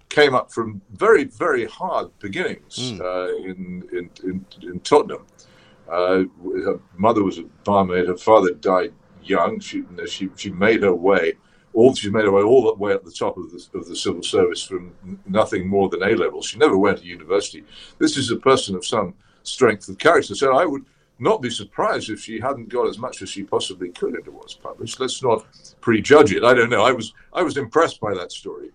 came 0.10 0.36
up 0.36 0.52
from 0.52 0.82
very, 0.92 1.24
very 1.24 1.66
hard 1.66 2.10
beginnings 2.20 2.78
mm. 2.78 3.00
uh, 3.00 3.36
in, 3.38 3.88
in, 3.94 4.10
in, 4.24 4.46
in, 4.64 4.80
Tottenham. 4.82 5.26
Uh, 5.90 6.24
her 6.66 6.80
mother 6.98 7.24
was 7.24 7.38
a 7.38 7.44
barmaid. 7.64 8.08
Her 8.08 8.18
father 8.18 8.54
died 8.54 8.94
young. 9.24 9.62
She, 9.62 9.84
she, 10.08 10.30
she 10.36 10.50
made 10.52 10.84
her 10.84 10.94
way. 10.94 11.36
All 11.74 11.94
she 11.94 12.10
made 12.10 12.26
her 12.26 12.32
way 12.32 12.42
all 12.42 12.64
the 12.64 12.74
way 12.74 12.94
at 12.94 13.06
the 13.06 13.12
top 13.12 13.38
of 13.38 13.52
the, 13.52 13.78
of 13.78 13.88
the 13.88 13.96
civil 13.96 14.24
service 14.24 14.64
from 14.64 14.94
nothing 15.26 15.68
more 15.68 15.88
than 15.88 16.04
A 16.04 16.16
levels. 16.16 16.48
She 16.48 16.58
never 16.58 16.78
went 16.78 17.00
to 17.00 17.06
university. 17.06 17.64
This 18.00 18.18
is 18.18 18.32
a 18.32 18.38
person 18.38 18.76
of 18.76 18.86
some 18.86 19.14
strength 19.48 19.88
of 19.90 19.98
character. 19.98 20.36
So 20.36 20.58
I 20.58 20.66
would 20.66 20.86
not 21.20 21.42
be 21.42 21.50
surprised 21.50 22.10
if 22.10 22.20
she 22.20 22.40
hadn't 22.40 22.70
got 22.70 22.88
as 22.88 22.98
much 22.98 23.22
as 23.22 23.30
she 23.30 23.44
possibly 23.44 23.90
could 23.90 24.16
into 24.16 24.32
what's 24.32 24.54
published. 24.54 25.00
Let's 25.00 25.24
not 25.24 25.46
prejudge 25.82 26.32
it. 26.32 26.44
I 26.44 26.54
don't 26.54 26.70
know. 26.70 26.84
I 26.84 26.92
was 26.92 27.14
I 27.34 27.42
was 27.44 27.58
impressed 27.58 28.00
by 28.00 28.14
that 28.14 28.32
story 28.32 28.70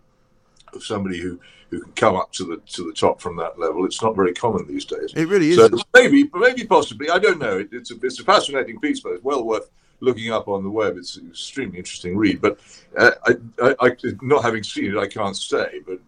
of 0.75 0.83
somebody 0.83 1.19
who, 1.19 1.39
who 1.71 1.81
can 1.81 1.93
come 1.93 2.17
up 2.17 2.33
to 2.33 2.45
the 2.45 2.57
to 2.75 2.85
the 2.85 2.93
top 2.93 3.21
from 3.21 3.37
that 3.37 3.59
level. 3.59 3.85
It's 3.85 4.03
not 4.03 4.17
very 4.17 4.33
common 4.33 4.67
these 4.67 4.85
days. 4.85 5.13
It 5.15 5.29
really 5.29 5.51
is. 5.51 5.57
So 5.57 5.69
maybe, 5.95 6.29
maybe 6.35 6.65
possibly. 6.65 7.11
I 7.11 7.19
don't 7.19 7.39
know. 7.39 7.59
It, 7.59 7.69
it's 7.73 7.91
a 7.91 7.97
it's 8.03 8.19
a 8.21 8.25
fascinating 8.25 8.81
piece, 8.81 9.01
but 9.01 9.13
it's 9.13 9.25
well 9.25 9.45
worth 9.45 9.71
looking 10.01 10.33
up 10.33 10.49
on 10.49 10.65
the 10.65 10.71
web. 10.71 10.97
It's 10.97 11.17
an 11.17 11.29
extremely 11.29 11.79
interesting 11.79 12.17
read. 12.17 12.41
But 12.41 12.59
uh, 12.99 13.13
I, 13.25 13.35
I, 13.63 13.75
I, 13.81 13.97
not 14.21 14.43
having 14.43 14.65
seen 14.65 14.97
it, 14.97 14.99
I 14.99 15.07
can't 15.07 15.37
say. 15.37 15.81
But 15.87 16.01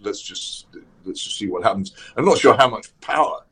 let's 0.00 0.20
just 0.20 0.66
let's 1.04 1.22
just 1.22 1.38
see 1.38 1.48
what 1.48 1.62
happens. 1.62 1.94
I'm 2.16 2.26
not 2.26 2.38
sure 2.38 2.54
how 2.54 2.68
much 2.68 2.88
power 3.00 3.42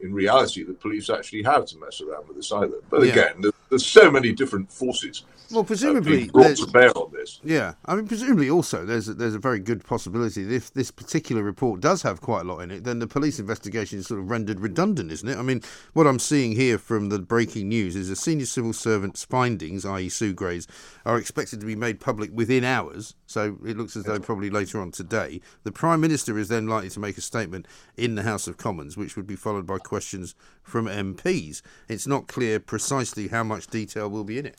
in 0.00 0.12
reality 0.12 0.62
the 0.62 0.74
police 0.74 1.10
actually 1.10 1.42
have 1.42 1.66
to 1.66 1.78
mess 1.78 2.00
around 2.00 2.28
with 2.28 2.36
this 2.36 2.52
either. 2.52 2.78
But 2.90 3.02
yeah. 3.02 3.12
again, 3.12 3.52
there's, 3.68 3.86
so 3.86 4.10
many 4.10 4.32
different 4.32 4.70
forces 4.70 5.24
well, 5.50 5.60
uh, 5.60 5.64
presumably, 5.64 6.28
brought 6.28 6.56
to 6.56 6.66
bear 6.66 6.90
on 6.96 7.12
this. 7.12 7.40
Yeah, 7.44 7.74
I 7.84 7.94
mean, 7.94 8.08
presumably 8.08 8.50
also 8.50 8.84
there's 8.84 9.08
a, 9.08 9.14
there's 9.14 9.34
a 9.34 9.38
very 9.38 9.60
good 9.60 9.84
possibility 9.84 10.42
that 10.44 10.54
if 10.54 10.72
this 10.72 10.90
particular 10.90 11.42
report 11.42 11.80
does 11.80 12.02
have 12.02 12.20
quite 12.20 12.42
a 12.42 12.44
lot 12.44 12.60
in 12.60 12.70
it, 12.70 12.84
then 12.84 12.98
the 12.98 13.06
police 13.06 13.38
investigation 13.38 13.98
is 13.98 14.06
sort 14.06 14.20
of 14.20 14.30
rendered 14.30 14.60
redundant, 14.60 15.12
isn't 15.12 15.28
it? 15.28 15.36
I 15.36 15.42
mean, 15.42 15.62
what 15.92 16.06
I'm 16.06 16.18
seeing 16.18 16.52
here 16.52 16.78
from 16.78 17.10
the 17.10 17.18
breaking 17.18 17.68
news 17.68 17.94
is 17.94 18.10
a 18.10 18.16
senior 18.16 18.46
civil 18.46 18.72
servant's 18.72 19.24
findings, 19.24 19.84
i.e., 19.84 20.08
Sue 20.08 20.32
Gray's, 20.32 20.66
are 21.04 21.18
expected 21.18 21.60
to 21.60 21.66
be 21.66 21.76
made 21.76 22.00
public 22.00 22.30
within 22.32 22.64
hours. 22.64 23.14
So 23.26 23.58
it 23.64 23.76
looks 23.76 23.96
as 23.96 24.04
though 24.04 24.18
probably 24.18 24.50
later 24.50 24.80
on 24.80 24.90
today. 24.90 25.40
The 25.64 25.72
Prime 25.72 26.00
Minister 26.00 26.38
is 26.38 26.48
then 26.48 26.66
likely 26.66 26.90
to 26.90 27.00
make 27.00 27.18
a 27.18 27.22
statement 27.22 27.66
in 27.96 28.14
the 28.14 28.22
House 28.22 28.48
of 28.48 28.56
Commons, 28.56 28.96
which 28.96 29.16
would 29.16 29.26
be 29.26 29.36
followed 29.36 29.66
by 29.66 29.78
questions 29.78 30.34
from 30.66 30.86
MPs. 30.86 31.62
It's 31.88 32.06
not 32.06 32.26
clear 32.26 32.58
precisely 32.60 33.28
how 33.28 33.44
much 33.44 33.68
detail 33.68 34.10
will 34.10 34.24
be 34.24 34.38
in 34.38 34.46
it. 34.46 34.56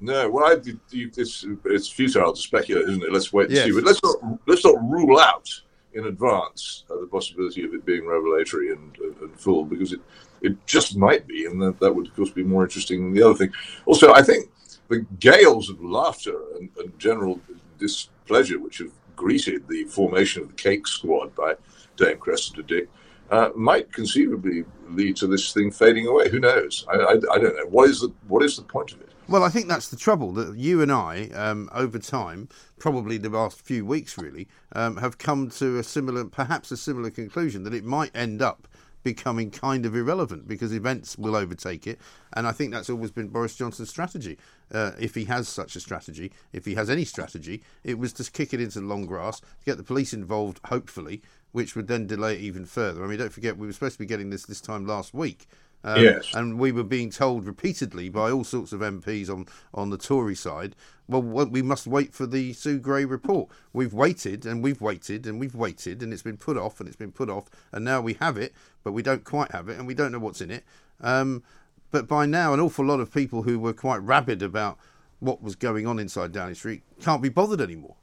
No, 0.00 0.28
well, 0.28 0.44
I, 0.44 0.56
it's 0.92 1.46
it's 1.64 1.88
futile 1.88 2.32
to 2.32 2.40
speculate, 2.40 2.88
isn't 2.88 3.02
it? 3.02 3.12
Let's 3.12 3.32
wait 3.32 3.46
and 3.46 3.54
yes. 3.54 3.66
see. 3.66 3.72
But 3.72 3.84
let's 3.84 4.02
not 4.02 4.16
let's 4.46 4.64
not 4.64 4.74
rule 4.82 5.18
out 5.20 5.48
in 5.94 6.06
advance 6.06 6.84
uh, 6.90 7.00
the 7.00 7.06
possibility 7.06 7.64
of 7.64 7.72
it 7.72 7.86
being 7.86 8.04
revelatory 8.04 8.72
and, 8.72 8.96
uh, 9.00 9.24
and 9.24 9.40
full, 9.40 9.64
because 9.64 9.92
it 9.92 10.00
it 10.42 10.66
just 10.66 10.96
might 10.96 11.26
be, 11.26 11.46
and 11.46 11.62
that, 11.62 11.78
that 11.78 11.94
would 11.94 12.08
of 12.08 12.16
course 12.16 12.30
be 12.30 12.42
more 12.42 12.64
interesting 12.64 13.04
than 13.04 13.14
the 13.14 13.22
other 13.22 13.38
thing. 13.38 13.52
Also, 13.86 14.12
I 14.12 14.22
think 14.22 14.50
the 14.88 15.06
gales 15.20 15.70
of 15.70 15.82
laughter 15.82 16.38
and, 16.58 16.68
and 16.78 16.98
general 16.98 17.40
displeasure 17.78 18.58
which 18.58 18.78
have 18.78 18.90
greeted 19.16 19.66
the 19.68 19.84
formation 19.84 20.42
of 20.42 20.48
the 20.48 20.54
Cake 20.54 20.86
Squad 20.86 21.34
by 21.34 21.54
Dame 21.96 22.18
Cressida 22.18 22.62
Dick 22.64 22.88
uh, 23.30 23.50
might 23.54 23.92
conceivably 23.92 24.64
lead 24.88 25.16
to 25.16 25.26
this 25.26 25.52
thing 25.52 25.70
fading 25.70 26.06
away. 26.06 26.28
Who 26.28 26.40
knows? 26.40 26.86
I, 26.88 26.96
I, 26.96 27.12
I, 27.12 27.38
don't 27.38 27.56
know. 27.56 27.66
What 27.68 27.88
is 27.88 28.00
the 28.00 28.12
what 28.28 28.42
is 28.42 28.56
the 28.56 28.62
point 28.62 28.92
of 28.92 29.00
it? 29.00 29.10
Well, 29.26 29.42
I 29.42 29.48
think 29.48 29.68
that's 29.68 29.88
the 29.88 29.96
trouble 29.96 30.32
that 30.32 30.58
you 30.58 30.82
and 30.82 30.92
I, 30.92 31.30
um, 31.34 31.70
over 31.72 31.98
time, 31.98 32.48
probably 32.78 33.16
the 33.16 33.30
last 33.30 33.62
few 33.62 33.86
weeks, 33.86 34.18
really, 34.18 34.48
um, 34.72 34.98
have 34.98 35.16
come 35.16 35.48
to 35.50 35.78
a 35.78 35.82
similar, 35.82 36.26
perhaps 36.26 36.70
a 36.70 36.76
similar 36.76 37.08
conclusion 37.08 37.62
that 37.64 37.72
it 37.72 37.84
might 37.84 38.14
end 38.14 38.42
up 38.42 38.68
becoming 39.02 39.50
kind 39.50 39.86
of 39.86 39.94
irrelevant 39.94 40.48
because 40.48 40.74
events 40.74 41.16
will 41.16 41.36
overtake 41.36 41.86
it. 41.86 42.00
And 42.32 42.46
I 42.46 42.52
think 42.52 42.72
that's 42.72 42.90
always 42.90 43.10
been 43.10 43.28
Boris 43.28 43.54
Johnson's 43.54 43.90
strategy. 43.90 44.38
Uh, 44.72 44.92
if 44.98 45.14
he 45.14 45.26
has 45.26 45.48
such 45.48 45.76
a 45.76 45.80
strategy, 45.80 46.32
if 46.52 46.64
he 46.64 46.74
has 46.74 46.90
any 46.90 47.04
strategy, 47.04 47.62
it 47.84 47.98
was 47.98 48.12
to 48.14 48.30
kick 48.30 48.52
it 48.52 48.60
into 48.60 48.80
the 48.80 48.86
long 48.86 49.06
grass, 49.06 49.40
get 49.64 49.76
the 49.76 49.84
police 49.84 50.12
involved, 50.12 50.58
hopefully, 50.66 51.22
which 51.54 51.76
would 51.76 51.86
then 51.86 52.04
delay 52.04 52.34
it 52.34 52.40
even 52.40 52.64
further. 52.64 53.04
I 53.04 53.06
mean, 53.06 53.16
don't 53.16 53.32
forget, 53.32 53.56
we 53.56 53.68
were 53.68 53.72
supposed 53.72 53.94
to 53.94 54.00
be 54.00 54.06
getting 54.06 54.30
this 54.30 54.44
this 54.44 54.60
time 54.60 54.88
last 54.88 55.14
week. 55.14 55.46
Um, 55.84 56.02
yes. 56.02 56.34
And 56.34 56.58
we 56.58 56.72
were 56.72 56.82
being 56.82 57.10
told 57.10 57.46
repeatedly 57.46 58.08
by 58.08 58.32
all 58.32 58.42
sorts 58.42 58.72
of 58.72 58.80
MPs 58.80 59.30
on, 59.30 59.46
on 59.72 59.90
the 59.90 59.96
Tory 59.96 60.34
side, 60.34 60.74
well, 61.06 61.22
we 61.22 61.62
must 61.62 61.86
wait 61.86 62.12
for 62.12 62.26
the 62.26 62.54
Sue 62.54 62.80
Gray 62.80 63.04
report. 63.04 63.50
We've 63.72 63.94
waited 63.94 64.44
and 64.44 64.64
we've 64.64 64.80
waited 64.80 65.28
and 65.28 65.38
we've 65.38 65.54
waited 65.54 66.02
and 66.02 66.12
it's 66.12 66.22
been 66.22 66.38
put 66.38 66.56
off 66.56 66.80
and 66.80 66.88
it's 66.88 66.96
been 66.96 67.12
put 67.12 67.30
off 67.30 67.44
and 67.70 67.84
now 67.84 68.00
we 68.00 68.14
have 68.14 68.36
it, 68.36 68.52
but 68.82 68.90
we 68.90 69.02
don't 69.02 69.22
quite 69.22 69.52
have 69.52 69.68
it 69.68 69.78
and 69.78 69.86
we 69.86 69.94
don't 69.94 70.10
know 70.10 70.18
what's 70.18 70.40
in 70.40 70.50
it. 70.50 70.64
Um, 71.00 71.44
but 71.92 72.08
by 72.08 72.26
now, 72.26 72.52
an 72.52 72.58
awful 72.58 72.84
lot 72.84 72.98
of 72.98 73.14
people 73.14 73.44
who 73.44 73.60
were 73.60 73.72
quite 73.72 74.02
rabid 74.02 74.42
about 74.42 74.76
what 75.20 75.40
was 75.40 75.54
going 75.54 75.86
on 75.86 76.00
inside 76.00 76.32
Downing 76.32 76.56
Street 76.56 76.82
can't 77.00 77.22
be 77.22 77.28
bothered 77.28 77.60
anymore. 77.60 77.94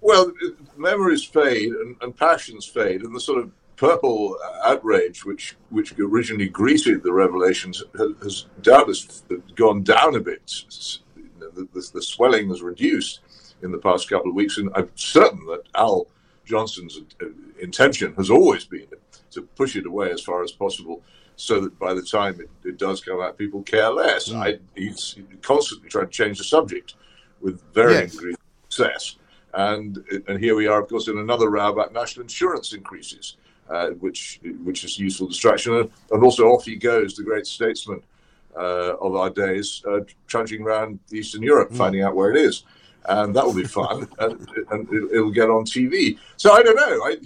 Well, 0.00 0.32
memories 0.76 1.24
fade 1.24 1.72
and, 1.72 1.96
and 2.00 2.16
passions 2.16 2.66
fade, 2.66 3.02
and 3.02 3.14
the 3.14 3.20
sort 3.20 3.42
of 3.42 3.50
purple 3.76 4.36
outrage, 4.64 5.24
which 5.24 5.56
which 5.70 5.96
originally 5.98 6.48
greeted 6.48 7.02
the 7.02 7.12
revelations, 7.12 7.82
has, 7.96 8.46
doubtless 8.62 9.22
gone 9.54 9.82
down 9.82 10.14
a 10.14 10.20
bit 10.20 10.64
the, 11.58 11.68
the, 11.72 11.90
the 11.94 12.02
swelling 12.02 12.48
has 12.48 12.62
reduced 12.62 13.20
in 13.62 13.72
the 13.72 13.78
past 13.78 14.08
couple 14.08 14.30
of 14.30 14.36
weeks, 14.36 14.58
and 14.58 14.70
I'm 14.74 14.90
certain 14.94 15.44
that 15.46 15.62
Al 15.74 16.06
Johnson's 16.44 17.00
uh, 17.20 17.26
intention 17.60 18.14
has 18.14 18.30
always 18.30 18.64
been 18.64 18.86
to 19.30 19.42
push 19.42 19.76
it 19.76 19.86
away 19.86 20.10
as 20.10 20.22
far 20.22 20.42
as 20.42 20.52
possible, 20.52 21.02
so 21.36 21.60
that 21.60 21.78
by 21.78 21.92
the 21.92 22.02
time 22.02 22.40
it, 22.40 22.50
it 22.64 22.78
does 22.78 23.00
come 23.00 23.20
out, 23.20 23.36
people 23.36 23.62
care 23.62 23.90
less. 23.90 24.28
Mm. 24.28 24.36
I, 24.36 24.58
he's 24.74 25.16
constantly 25.42 25.88
trying 25.88 26.06
to 26.06 26.12
change 26.12 26.38
the 26.38 26.44
subject 26.44 26.94
with 27.40 27.62
varying 27.74 28.02
Yes. 28.02 28.12
degrees 28.12 28.34
of 28.34 28.72
success. 28.72 29.16
And 29.58 30.04
and 30.28 30.38
here 30.38 30.54
we 30.54 30.68
are, 30.68 30.80
of 30.80 30.88
course, 30.88 31.08
in 31.08 31.18
another 31.18 31.50
row 31.50 31.72
about 31.72 31.92
national 31.92 32.22
insurance 32.22 32.72
increases, 32.72 33.36
uh, 33.68 33.88
which 34.04 34.40
which 34.62 34.84
is 34.84 35.00
useful 35.00 35.26
distraction. 35.26 35.74
And, 35.74 35.90
and 36.12 36.22
also 36.22 36.44
off 36.46 36.64
he 36.64 36.76
goes, 36.76 37.16
the 37.16 37.24
great 37.24 37.44
statesman 37.44 38.00
uh, 38.56 38.94
of 39.00 39.16
our 39.16 39.30
days, 39.30 39.82
uh, 39.90 40.00
trudging 40.28 40.62
around 40.62 41.00
Eastern 41.12 41.42
Europe, 41.42 41.72
finding 41.72 42.02
out 42.02 42.14
where 42.14 42.30
it 42.30 42.36
is. 42.36 42.62
And 43.06 43.34
that 43.34 43.44
will 43.44 43.54
be 43.54 43.64
fun, 43.64 44.06
and, 44.20 44.48
and 44.70 44.88
it, 44.92 45.16
it'll 45.16 45.32
get 45.32 45.50
on 45.50 45.64
TV. 45.64 46.18
So 46.36 46.52
I 46.52 46.62
don't 46.62 46.76
know. 46.76 47.04
I, 47.04 47.16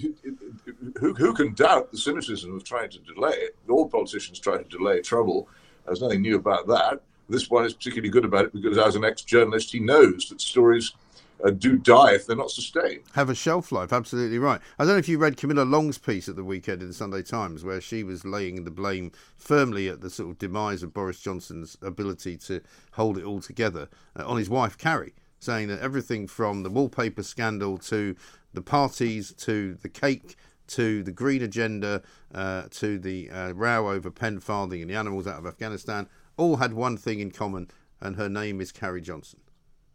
who, 0.98 1.12
who 1.12 1.34
can 1.34 1.52
doubt 1.52 1.90
the 1.90 1.98
cynicism 1.98 2.56
of 2.56 2.64
trying 2.64 2.88
to 2.90 2.98
delay 3.00 3.32
it? 3.32 3.56
All 3.68 3.88
politicians 3.88 4.38
try 4.38 4.56
to 4.56 4.64
delay 4.64 5.02
trouble. 5.02 5.48
There's 5.84 6.00
nothing 6.00 6.22
new 6.22 6.36
about 6.36 6.66
that. 6.68 7.02
This 7.28 7.50
one 7.50 7.66
is 7.66 7.74
particularly 7.74 8.10
good 8.10 8.24
about 8.24 8.46
it 8.46 8.52
because, 8.54 8.78
as 8.78 8.96
an 8.96 9.04
ex-journalist, 9.04 9.72
he 9.72 9.80
knows 9.80 10.28
that 10.30 10.40
stories 10.40 10.92
do 11.50 11.76
die 11.76 12.12
if 12.12 12.26
they're 12.26 12.36
not 12.36 12.50
sustained. 12.50 13.02
have 13.14 13.28
a 13.28 13.34
shelf 13.34 13.72
life. 13.72 13.92
Absolutely 13.92 14.38
right. 14.38 14.60
I 14.78 14.84
don't 14.84 14.94
know 14.94 14.98
if 14.98 15.08
you 15.08 15.18
read 15.18 15.36
Camilla 15.36 15.64
Long's 15.64 15.98
piece 15.98 16.28
at 16.28 16.36
the 16.36 16.44
weekend 16.44 16.82
in 16.82 16.88
the 16.88 16.94
Sunday 16.94 17.22
Times, 17.22 17.64
where 17.64 17.80
she 17.80 18.04
was 18.04 18.24
laying 18.24 18.64
the 18.64 18.70
blame 18.70 19.12
firmly 19.36 19.88
at 19.88 20.00
the 20.00 20.10
sort 20.10 20.30
of 20.30 20.38
demise 20.38 20.82
of 20.82 20.94
Boris 20.94 21.20
Johnson's 21.20 21.76
ability 21.82 22.36
to 22.38 22.60
hold 22.92 23.18
it 23.18 23.24
all 23.24 23.40
together 23.40 23.88
uh, 24.16 24.26
on 24.26 24.38
his 24.38 24.48
wife 24.48 24.78
Carrie, 24.78 25.14
saying 25.38 25.68
that 25.68 25.80
everything 25.80 26.26
from 26.26 26.62
the 26.62 26.70
wallpaper 26.70 27.22
scandal 27.22 27.78
to 27.78 28.14
the 28.54 28.62
parties 28.62 29.32
to 29.32 29.74
the 29.82 29.88
cake 29.88 30.36
to 30.68 31.02
the 31.02 31.12
green 31.12 31.42
agenda 31.42 32.02
uh, 32.34 32.62
to 32.70 32.98
the 32.98 33.28
uh, 33.30 33.52
row 33.52 33.90
over 33.90 34.10
Pen 34.10 34.40
Farthing 34.40 34.80
and 34.80 34.90
the 34.90 34.94
animals 34.94 35.26
out 35.26 35.38
of 35.38 35.46
Afghanistan 35.46 36.08
all 36.36 36.56
had 36.56 36.72
one 36.72 36.96
thing 36.96 37.20
in 37.20 37.30
common, 37.30 37.68
and 38.00 38.16
her 38.16 38.28
name 38.28 38.60
is 38.60 38.72
Carrie 38.72 39.02
Johnson. 39.02 39.40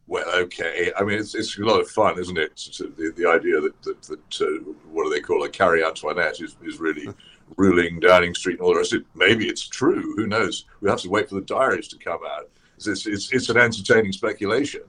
Well, 0.08 0.30
okay. 0.43 0.91
I 0.97 1.03
mean, 1.03 1.20
it's, 1.20 1.36
it's 1.36 1.58
a 1.58 1.62
lot 1.62 1.82
of 1.82 1.89
fun, 1.89 2.18
isn't 2.18 2.38
it? 2.38 2.55
The, 2.55 3.14
the 3.16 3.30
idea 3.30 3.60
that, 3.60 3.82
that, 3.84 4.01
that 4.03 4.41
uh, 4.41 4.72
what 4.91 5.03
do 5.03 5.10
they 5.10 5.20
call 5.20 5.43
it, 5.43 5.51
Carrie 5.51 5.84
Antoinette 5.84 6.39
is, 6.39 6.55
is 6.64 6.80
really 6.80 7.08
ruling 7.58 7.99
Downing 7.99 8.34
Street 8.34 8.53
and 8.53 8.62
all 8.62 8.74
the 8.74 8.80
rest 8.80 8.93
of 8.93 9.01
it. 9.01 9.08
Maybe 9.16 9.47
it's 9.47 9.68
true. 9.68 10.14
Who 10.16 10.28
knows? 10.28 10.66
We'll 10.80 10.91
have 10.91 11.01
to 11.01 11.10
wait 11.10 11.28
for 11.28 11.36
the 11.36 11.41
diaries 11.41 11.89
to 11.89 11.97
come 11.97 12.20
out. 12.26 12.49
It's, 12.78 12.88
it's, 12.88 13.34
it's 13.34 13.49
an 13.49 13.58
entertaining 13.58 14.14
speculation. 14.14 14.82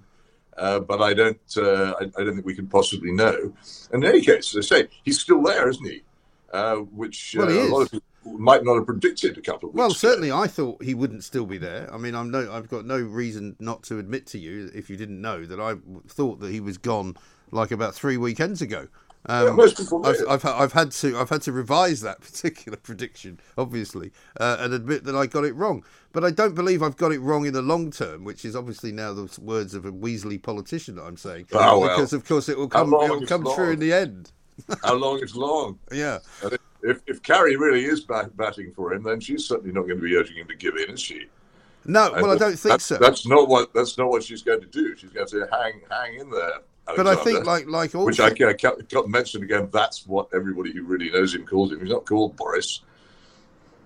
Uh, 0.56 0.80
but 0.80 1.00
I 1.00 1.14
don't, 1.14 1.40
uh, 1.56 1.94
I, 2.00 2.04
I 2.04 2.24
don't 2.24 2.34
think 2.34 2.46
we 2.46 2.54
can 2.54 2.66
possibly 2.66 3.12
know. 3.12 3.52
And 3.92 4.04
in 4.04 4.10
any 4.10 4.20
case, 4.20 4.54
as 4.56 4.70
I 4.70 4.76
say, 4.76 4.88
he's 5.04 5.20
still 5.20 5.42
there, 5.42 5.68
isn't 5.68 5.84
he? 5.84 6.02
Uh, 6.52 6.76
which 6.76 7.34
Well, 7.38 7.48
he 7.48 7.58
uh, 7.58 7.62
a 7.62 7.68
lot 7.68 7.82
of 7.82 7.90
people 7.90 8.08
might 8.36 8.64
not 8.64 8.74
have 8.76 8.86
predicted 8.86 9.38
a 9.38 9.40
couple 9.40 9.68
of 9.68 9.74
weeks 9.74 9.78
Well, 9.78 9.86
ago. 9.88 9.94
certainly, 9.94 10.32
I 10.32 10.46
thought 10.46 10.82
he 10.82 10.94
wouldn't 10.94 11.24
still 11.24 11.46
be 11.46 11.58
there. 11.58 11.88
I 11.92 11.98
mean, 11.98 12.14
I'm 12.14 12.30
no, 12.30 12.52
I've 12.52 12.68
got 12.68 12.84
no 12.84 12.98
reason 12.98 13.56
not 13.60 13.82
to 13.84 13.98
admit 13.98 14.26
to 14.28 14.38
you, 14.38 14.70
if 14.74 14.90
you 14.90 14.96
didn't 14.96 15.20
know, 15.20 15.44
that 15.46 15.60
I 15.60 15.74
thought 16.08 16.40
that 16.40 16.50
he 16.50 16.60
was 16.60 16.78
gone 16.78 17.16
like 17.50 17.70
about 17.70 17.94
three 17.94 18.16
weekends 18.16 18.60
ago. 18.60 18.88
Um, 19.26 19.58
Yeah, 19.58 19.66
I've. 20.04 20.26
I've, 20.28 20.44
I've 20.46 20.72
had 20.72 20.92
to 20.92 21.18
I've 21.18 21.28
had 21.28 21.42
to 21.42 21.52
revise 21.52 22.00
that 22.02 22.20
particular 22.28 22.78
prediction, 22.78 23.40
obviously, 23.58 24.12
uh, 24.38 24.58
and 24.60 24.72
admit 24.72 25.04
that 25.04 25.16
I 25.16 25.26
got 25.26 25.44
it 25.44 25.54
wrong. 25.54 25.84
But 26.12 26.24
I 26.24 26.30
don't 26.30 26.54
believe 26.54 26.82
I've 26.82 26.96
got 26.96 27.12
it 27.12 27.18
wrong 27.18 27.44
in 27.44 27.52
the 27.52 27.60
long 27.60 27.90
term, 27.90 28.24
which 28.24 28.44
is 28.44 28.54
obviously 28.56 28.92
now 28.92 29.12
the 29.12 29.28
words 29.42 29.74
of 29.74 29.84
a 29.84 29.92
Weasley 29.92 30.42
politician 30.42 30.96
that 30.96 31.02
I'm 31.02 31.16
saying, 31.16 31.46
Oh, 31.52 31.80
well. 31.80 31.88
because 31.90 32.12
of 32.12 32.24
course 32.26 32.48
it 32.48 32.56
will 32.56 32.68
come 32.68 32.92
it 32.94 33.10
will 33.10 33.26
come 33.26 33.44
true 33.54 33.72
in 33.72 33.80
the 33.80 33.92
end. 33.92 34.32
How 34.82 34.94
long 34.94 35.18
is 35.20 35.34
long? 35.36 35.78
Yeah. 35.92 36.18
And 36.82 36.90
if- 36.90 37.02
if, 37.06 37.22
Carrie 37.22 37.56
really 37.56 37.84
is 37.84 38.00
bat- 38.02 38.36
batting 38.36 38.72
for 38.72 38.92
him, 38.92 39.02
then 39.02 39.20
she's 39.20 39.46
certainly 39.46 39.72
not 39.72 39.82
going 39.82 39.96
to 40.00 40.02
be 40.02 40.14
urging 40.16 40.36
him 40.36 40.48
to 40.48 40.54
give 40.56 40.76
in, 40.76 40.90
is 40.90 41.00
she? 41.00 41.26
No, 41.84 42.10
well, 42.12 42.30
I 42.30 42.36
don't 42.36 42.58
think 42.58 42.72
that's, 42.72 42.84
so. 42.84 42.96
That's 42.96 43.26
not 43.26 43.48
what 43.48 43.72
that's 43.72 43.96
not 43.96 44.10
what 44.10 44.22
she's 44.22 44.42
going 44.42 44.60
to 44.60 44.66
do. 44.66 44.94
She's 44.96 45.10
going 45.10 45.26
to 45.26 45.30
say, 45.30 45.46
hang 45.50 45.80
hang 45.90 46.20
in 46.20 46.30
there. 46.30 46.60
But 46.96 47.06
I 47.06 47.14
think, 47.16 47.46
like 47.46 47.66
like 47.66 47.94
Al 47.94 48.04
which 48.04 48.20
I 48.20 48.30
can't, 48.30 48.58
can't, 48.58 48.88
can't 48.88 49.08
mention 49.08 49.42
again. 49.42 49.68
That's 49.72 50.06
what 50.06 50.28
everybody 50.34 50.72
who 50.72 50.82
really 50.84 51.10
knows 51.10 51.34
him 51.34 51.46
calls 51.46 51.72
him. 51.72 51.80
He's 51.80 51.88
not 51.90 52.04
called 52.04 52.36
Boris. 52.36 52.82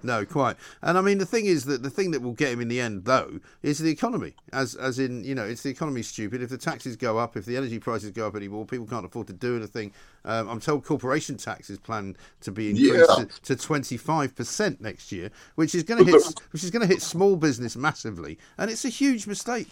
No, 0.03 0.25
quite. 0.25 0.57
And 0.83 0.99
I 0.99 1.01
mean, 1.01 1.19
the 1.19 1.27
thing 1.27 1.47
is 1.47 1.65
that 1.67 1.83
the 1.83 1.91
thing 1.91 2.11
that 2.13 2.23
will 2.23 2.33
get 2.33 2.53
him 2.53 2.61
in 2.61 2.69
the 2.69 2.81
end, 2.81 3.05
though, 3.05 3.41
is 3.63 3.79
the 3.79 3.91
economy. 3.91 4.35
As 4.53 4.75
as 4.75 4.99
in, 4.99 5.25
you 5.25 5.35
know, 5.35 5.45
it's 5.45 5.63
the 5.63 5.71
economy 5.71 6.03
stupid. 6.03 6.43
If 6.43 6.51
the 6.51 6.59
taxes 6.59 6.97
go 6.97 7.19
up, 7.19 7.37
if 7.37 7.45
the 7.45 7.57
energy 7.57 7.79
prices 7.79 8.11
go 8.11 8.27
up 8.27 8.37
anymore, 8.37 8.67
people 8.67 8.87
can't 8.87 9.05
afford 9.07 9.27
to 9.29 9.33
do 9.33 9.57
anything. 9.57 9.93
Um, 10.25 10.49
I'm 10.49 10.61
told 10.61 10.85
corporation 10.85 11.37
tax 11.37 11.71
is 11.71 11.79
planned 11.79 12.17
to 12.43 12.51
be 12.53 12.71
increased 12.71 13.11
Yeah. 13.19 13.25
to, 13.43 13.57
to 13.57 13.57
25% 13.57 14.81
next 14.81 15.13
year, 15.13 15.31
which 15.57 15.75
is 15.75 15.83
going 15.83 16.05
to 16.05 16.11
hit 16.11 16.23
which 16.53 16.63
is 16.65 16.71
going 16.71 16.87
to 16.87 16.93
hit 16.93 17.03
small 17.03 17.37
business 17.37 17.77
massively, 17.77 18.39
and 18.59 18.71
it's 18.71 18.85
a 18.85 18.89
huge 18.89 19.27
mistake. 19.27 19.69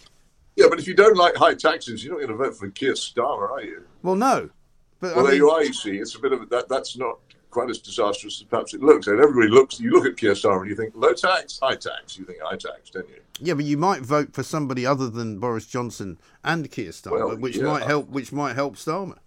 Yeah, 0.57 0.67
but 0.69 0.79
if 0.81 0.87
you 0.87 0.95
don't 0.95 1.17
like 1.17 1.37
high 1.37 1.55
taxes, 1.55 2.05
you're 2.05 2.13
not 2.13 2.27
going 2.27 2.37
to 2.39 2.45
vote 2.45 2.57
for 2.59 2.69
Keir 2.71 2.95
Starmer, 2.95 3.51
are 3.51 3.63
you? 3.63 3.83
Well, 4.03 4.17
no, 4.17 4.51
but 4.99 5.15
Well, 5.17 5.27
I 5.27 5.31
there 5.31 5.37
you 5.39 5.51
are. 5.51 5.63
You 5.63 5.73
see, 5.73 5.97
it's 5.97 6.15
a 6.17 6.19
bit 6.19 6.33
of 6.33 6.49
that. 6.51 6.69
That's 6.69 6.97
not 6.99 7.19
quite 7.51 7.71
as 7.71 7.79
disastrous 7.79 8.41
as 8.41 8.45
perhaps 8.47 8.75
it 8.75 8.83
looks. 8.83 9.07
And 9.07 9.21
everybody 9.21 9.49
looks. 9.49 9.81
You 9.81 9.91
look 9.91 10.07
at 10.07 10.17
Keir 10.17 10.33
Starmer 10.33 10.61
and 10.63 10.71
you 10.71 10.77
think 10.77 10.93
low 10.97 11.13
tax, 11.13 11.59
high 11.61 11.75
tax. 11.77 12.19
You 12.19 12.25
think 12.25 12.41
high 12.41 12.57
tax, 12.57 12.91
don't 12.91 13.09
you? 13.09 13.17
Yeah, 13.41 13.55
but 13.55 13.65
you 13.65 13.77
might 13.77 14.03
vote 14.03 14.33
for 14.33 14.43
somebody 14.43 14.85
other 14.87 15.09
than 15.11 15.39
Boris 15.39 15.67
Johnson 15.67 16.19
and 16.45 16.71
Keir 16.71 16.91
Starmer, 16.91 17.29
Well, 17.29 17.37
which 17.37 17.57
yeah. 17.57 17.65
might 17.65 17.83
help. 17.83 18.09
Which 18.11 18.33
might 18.33 18.55
help 18.55 18.77
Starmer. 18.77 19.19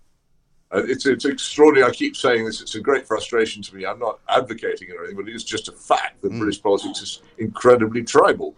Uh, 0.71 0.82
it's 0.86 1.05
it's 1.05 1.26
extraordinary. 1.26 1.88
I 1.89 1.93
keep 1.93 2.15
saying 2.15 2.45
this. 2.45 2.59
It's 2.61 2.76
a 2.76 2.80
great 2.82 3.05
frustration 3.07 3.61
to 3.63 3.76
me. 3.76 3.86
I'm 3.86 3.99
not 3.99 4.19
advocating 4.30 4.89
it 4.89 4.93
or 4.95 4.99
anything, 5.03 5.17
but 5.17 5.30
it 5.30 5.36
is 5.36 5.43
just 5.43 5.67
a 5.67 5.71
fact 5.71 6.21
that 6.24 6.32
British 6.32 6.61
politics 6.61 7.01
is 7.01 7.21
incredibly 7.38 8.03
tribal. 8.03 8.55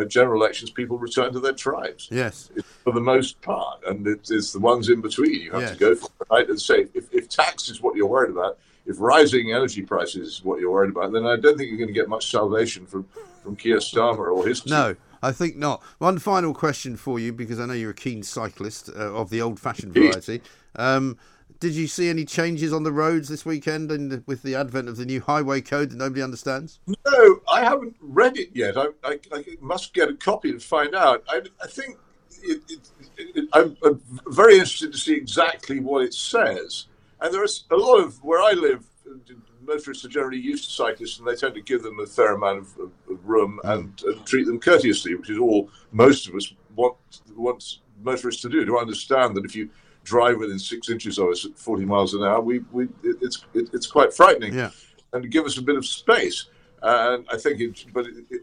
At 0.00 0.08
general 0.08 0.40
elections, 0.40 0.70
people 0.70 0.98
return 0.98 1.32
to 1.32 1.40
their 1.40 1.52
tribes 1.52 2.08
Yes. 2.12 2.48
for 2.84 2.92
the 2.92 3.00
most 3.00 3.42
part, 3.42 3.80
and 3.84 4.06
it, 4.06 4.20
it's 4.30 4.52
the 4.52 4.60
ones 4.60 4.88
in 4.88 5.00
between 5.00 5.34
you 5.34 5.50
have 5.50 5.62
Yes. 5.62 5.70
to 5.72 5.76
go 5.78 5.94
for. 5.96 6.08
Right? 6.30 6.48
And 6.48 6.58
say 6.62 6.86
if, 6.94 7.12
if 7.12 7.28
tax 7.28 7.68
is 7.68 7.82
what 7.82 7.96
you're 7.96 8.06
worried 8.06 8.30
about, 8.30 8.56
if 8.86 8.96
rising 8.98 9.52
energy 9.52 9.82
prices 9.82 10.28
is 10.28 10.44
what 10.44 10.60
you're 10.60 10.70
worried 10.70 10.90
about, 10.90 11.12
then 11.12 11.26
I 11.26 11.36
don't 11.36 11.56
think 11.56 11.68
you're 11.68 11.78
going 11.78 11.88
to 11.88 11.94
get 11.94 12.08
much 12.08 12.30
salvation 12.30 12.86
from 12.86 13.06
from 13.42 13.56
Keir 13.56 13.78
Starmer 13.78 14.34
or 14.36 14.46
his 14.46 14.60
team. 14.60 14.72
No, 14.72 14.96
I 15.22 15.32
think 15.32 15.56
not. 15.56 15.82
One 15.98 16.18
final 16.18 16.52
question 16.52 16.96
for 16.96 17.18
you, 17.18 17.32
because 17.32 17.58
I 17.58 17.64
know 17.66 17.72
you're 17.72 17.90
a 17.92 17.94
keen 17.94 18.22
cyclist 18.22 18.90
uh, 18.90 19.14
of 19.14 19.30
the 19.30 19.40
old-fashioned 19.40 19.94
variety. 19.94 20.42
Um, 20.76 21.16
did 21.58 21.72
you 21.72 21.86
see 21.86 22.10
any 22.10 22.26
changes 22.26 22.70
on 22.70 22.82
the 22.82 22.92
roads 22.92 23.28
this 23.28 23.46
weekend, 23.46 23.90
and 23.90 24.22
with 24.26 24.42
the 24.42 24.54
advent 24.54 24.88
of 24.88 24.98
the 24.98 25.06
new 25.06 25.20
highway 25.20 25.62
code 25.62 25.90
that 25.90 25.96
nobody 25.96 26.22
understands? 26.22 26.80
No, 26.86 27.40
I 27.50 27.64
haven't 27.64 27.96
read 28.00 28.36
it 28.36 28.50
yet. 28.52 28.76
I, 28.76 28.88
I, 29.04 29.18
I 29.32 29.44
must 29.60 29.94
get 29.94 30.10
a 30.10 30.14
copy 30.14 30.50
and 30.50 30.62
find 30.62 30.94
out. 30.94 31.24
I, 31.28 31.42
I 31.62 31.66
think 31.66 31.96
it, 32.42 32.62
it, 32.68 32.90
it, 33.16 33.48
I'm, 33.54 33.76
I'm 33.82 34.02
very 34.28 34.54
interested 34.54 34.92
to 34.92 34.98
see 34.98 35.14
exactly 35.14 35.80
what 35.80 36.04
it 36.04 36.12
says. 36.12 36.86
And 37.20 37.34
there's 37.34 37.64
a 37.70 37.76
lot 37.76 37.98
of 37.98 38.22
where 38.22 38.40
I 38.40 38.52
live. 38.52 38.84
Motorists 39.62 40.04
are 40.04 40.08
generally 40.08 40.38
used 40.38 40.64
to 40.64 40.70
cyclists, 40.70 41.18
and 41.18 41.28
they 41.28 41.34
tend 41.34 41.54
to 41.54 41.60
give 41.60 41.82
them 41.82 41.98
a 42.00 42.06
fair 42.06 42.34
amount 42.34 42.58
of, 42.58 42.78
of, 42.78 42.90
of 43.10 43.28
room 43.28 43.60
hmm. 43.62 43.70
and, 43.70 44.02
and 44.04 44.26
treat 44.26 44.46
them 44.46 44.60
courteously, 44.60 45.14
which 45.14 45.30
is 45.30 45.38
all 45.38 45.70
most 45.92 46.28
of 46.28 46.34
us 46.34 46.52
want 46.76 46.96
want 47.36 47.78
motorists 48.02 48.42
to 48.42 48.48
do. 48.48 48.64
To 48.64 48.78
understand 48.78 49.36
that 49.36 49.44
if 49.44 49.54
you 49.54 49.70
drive 50.04 50.38
within 50.38 50.58
six 50.58 50.88
inches 50.88 51.18
of 51.18 51.28
us 51.28 51.44
at 51.44 51.58
40 51.58 51.84
miles 51.84 52.14
an 52.14 52.22
hour, 52.22 52.40
we, 52.40 52.60
we 52.72 52.84
it, 53.02 53.16
it's 53.20 53.44
it, 53.54 53.70
it's 53.72 53.86
quite 53.86 54.14
frightening 54.14 54.54
Yeah. 54.54 54.70
and 55.12 55.22
to 55.22 55.28
give 55.28 55.44
us 55.44 55.58
a 55.58 55.62
bit 55.62 55.76
of 55.76 55.86
space. 55.86 56.46
And 56.82 57.26
I 57.30 57.36
think, 57.36 57.60
it, 57.60 57.84
but 57.92 58.06
it, 58.06 58.42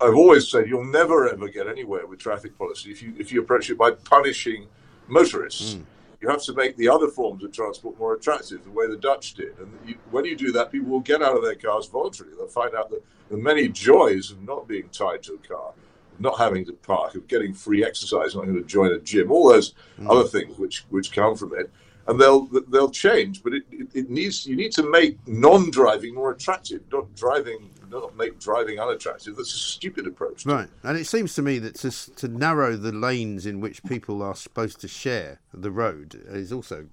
I've 0.00 0.14
always 0.14 0.50
said 0.50 0.68
you'll 0.68 0.90
never 0.90 1.28
ever 1.28 1.48
get 1.48 1.66
anywhere 1.66 2.06
with 2.06 2.18
traffic 2.18 2.56
policy 2.56 2.90
if 2.90 3.02
you 3.02 3.14
if 3.18 3.30
you 3.32 3.42
approach 3.42 3.68
it 3.70 3.76
by 3.76 3.90
punishing 3.90 4.66
motorists. 5.08 5.74
Hmm. 5.74 5.82
You 6.24 6.30
have 6.30 6.42
to 6.44 6.54
make 6.54 6.78
the 6.78 6.88
other 6.88 7.08
forms 7.08 7.44
of 7.44 7.52
transport 7.52 7.98
more 7.98 8.14
attractive, 8.14 8.64
the 8.64 8.70
way 8.70 8.86
the 8.86 8.96
Dutch 8.96 9.34
did. 9.34 9.58
And 9.58 9.70
you, 9.84 9.96
when 10.10 10.24
you 10.24 10.34
do 10.34 10.52
that, 10.52 10.72
people 10.72 10.88
will 10.88 11.00
get 11.00 11.20
out 11.20 11.36
of 11.36 11.44
their 11.44 11.54
cars 11.54 11.84
voluntarily. 11.84 12.34
They'll 12.34 12.48
find 12.48 12.74
out 12.74 12.88
that 12.92 13.04
the 13.30 13.36
many 13.36 13.68
joys 13.68 14.30
of 14.30 14.40
not 14.42 14.66
being 14.66 14.88
tied 14.88 15.22
to 15.24 15.34
a 15.34 15.38
car, 15.46 15.74
of 16.14 16.20
not 16.20 16.38
having 16.38 16.64
to 16.64 16.72
park, 16.72 17.14
of 17.14 17.28
getting 17.28 17.52
free 17.52 17.84
exercise, 17.84 18.34
not 18.34 18.46
having 18.46 18.62
to 18.62 18.66
join 18.66 18.92
a 18.92 19.00
gym, 19.00 19.30
all 19.30 19.50
those 19.50 19.74
mm. 20.00 20.10
other 20.10 20.26
things 20.26 20.56
which 20.56 20.86
which 20.88 21.12
come 21.12 21.36
from 21.36 21.54
it 21.58 21.70
and 22.06 22.20
they'll 22.20 22.46
they'll 22.68 22.90
change. 22.90 23.42
But 23.42 23.54
it, 23.54 23.62
it, 23.70 23.88
it 23.94 24.10
needs 24.10 24.46
you 24.46 24.56
need 24.56 24.72
to 24.72 24.82
make 24.90 25.16
non-driving 25.26 26.14
more 26.14 26.30
attractive, 26.32 26.82
not 26.92 27.14
driving 27.14 27.70
not 27.90 28.16
make 28.16 28.40
driving 28.40 28.80
unattractive. 28.80 29.36
That's 29.36 29.54
a 29.54 29.58
stupid 29.58 30.06
approach. 30.06 30.44
Right, 30.46 30.68
and 30.82 30.98
it 30.98 31.06
seems 31.06 31.34
to 31.34 31.42
me 31.42 31.58
that 31.60 31.76
to, 31.76 31.90
to 32.16 32.28
narrow 32.28 32.76
the 32.76 32.90
lanes 32.92 33.46
in 33.46 33.60
which 33.60 33.82
people 33.84 34.20
are 34.22 34.34
supposed 34.34 34.80
to 34.80 34.88
share 34.88 35.40
the 35.52 35.70
road 35.70 36.20
is 36.28 36.52
also 36.52 36.86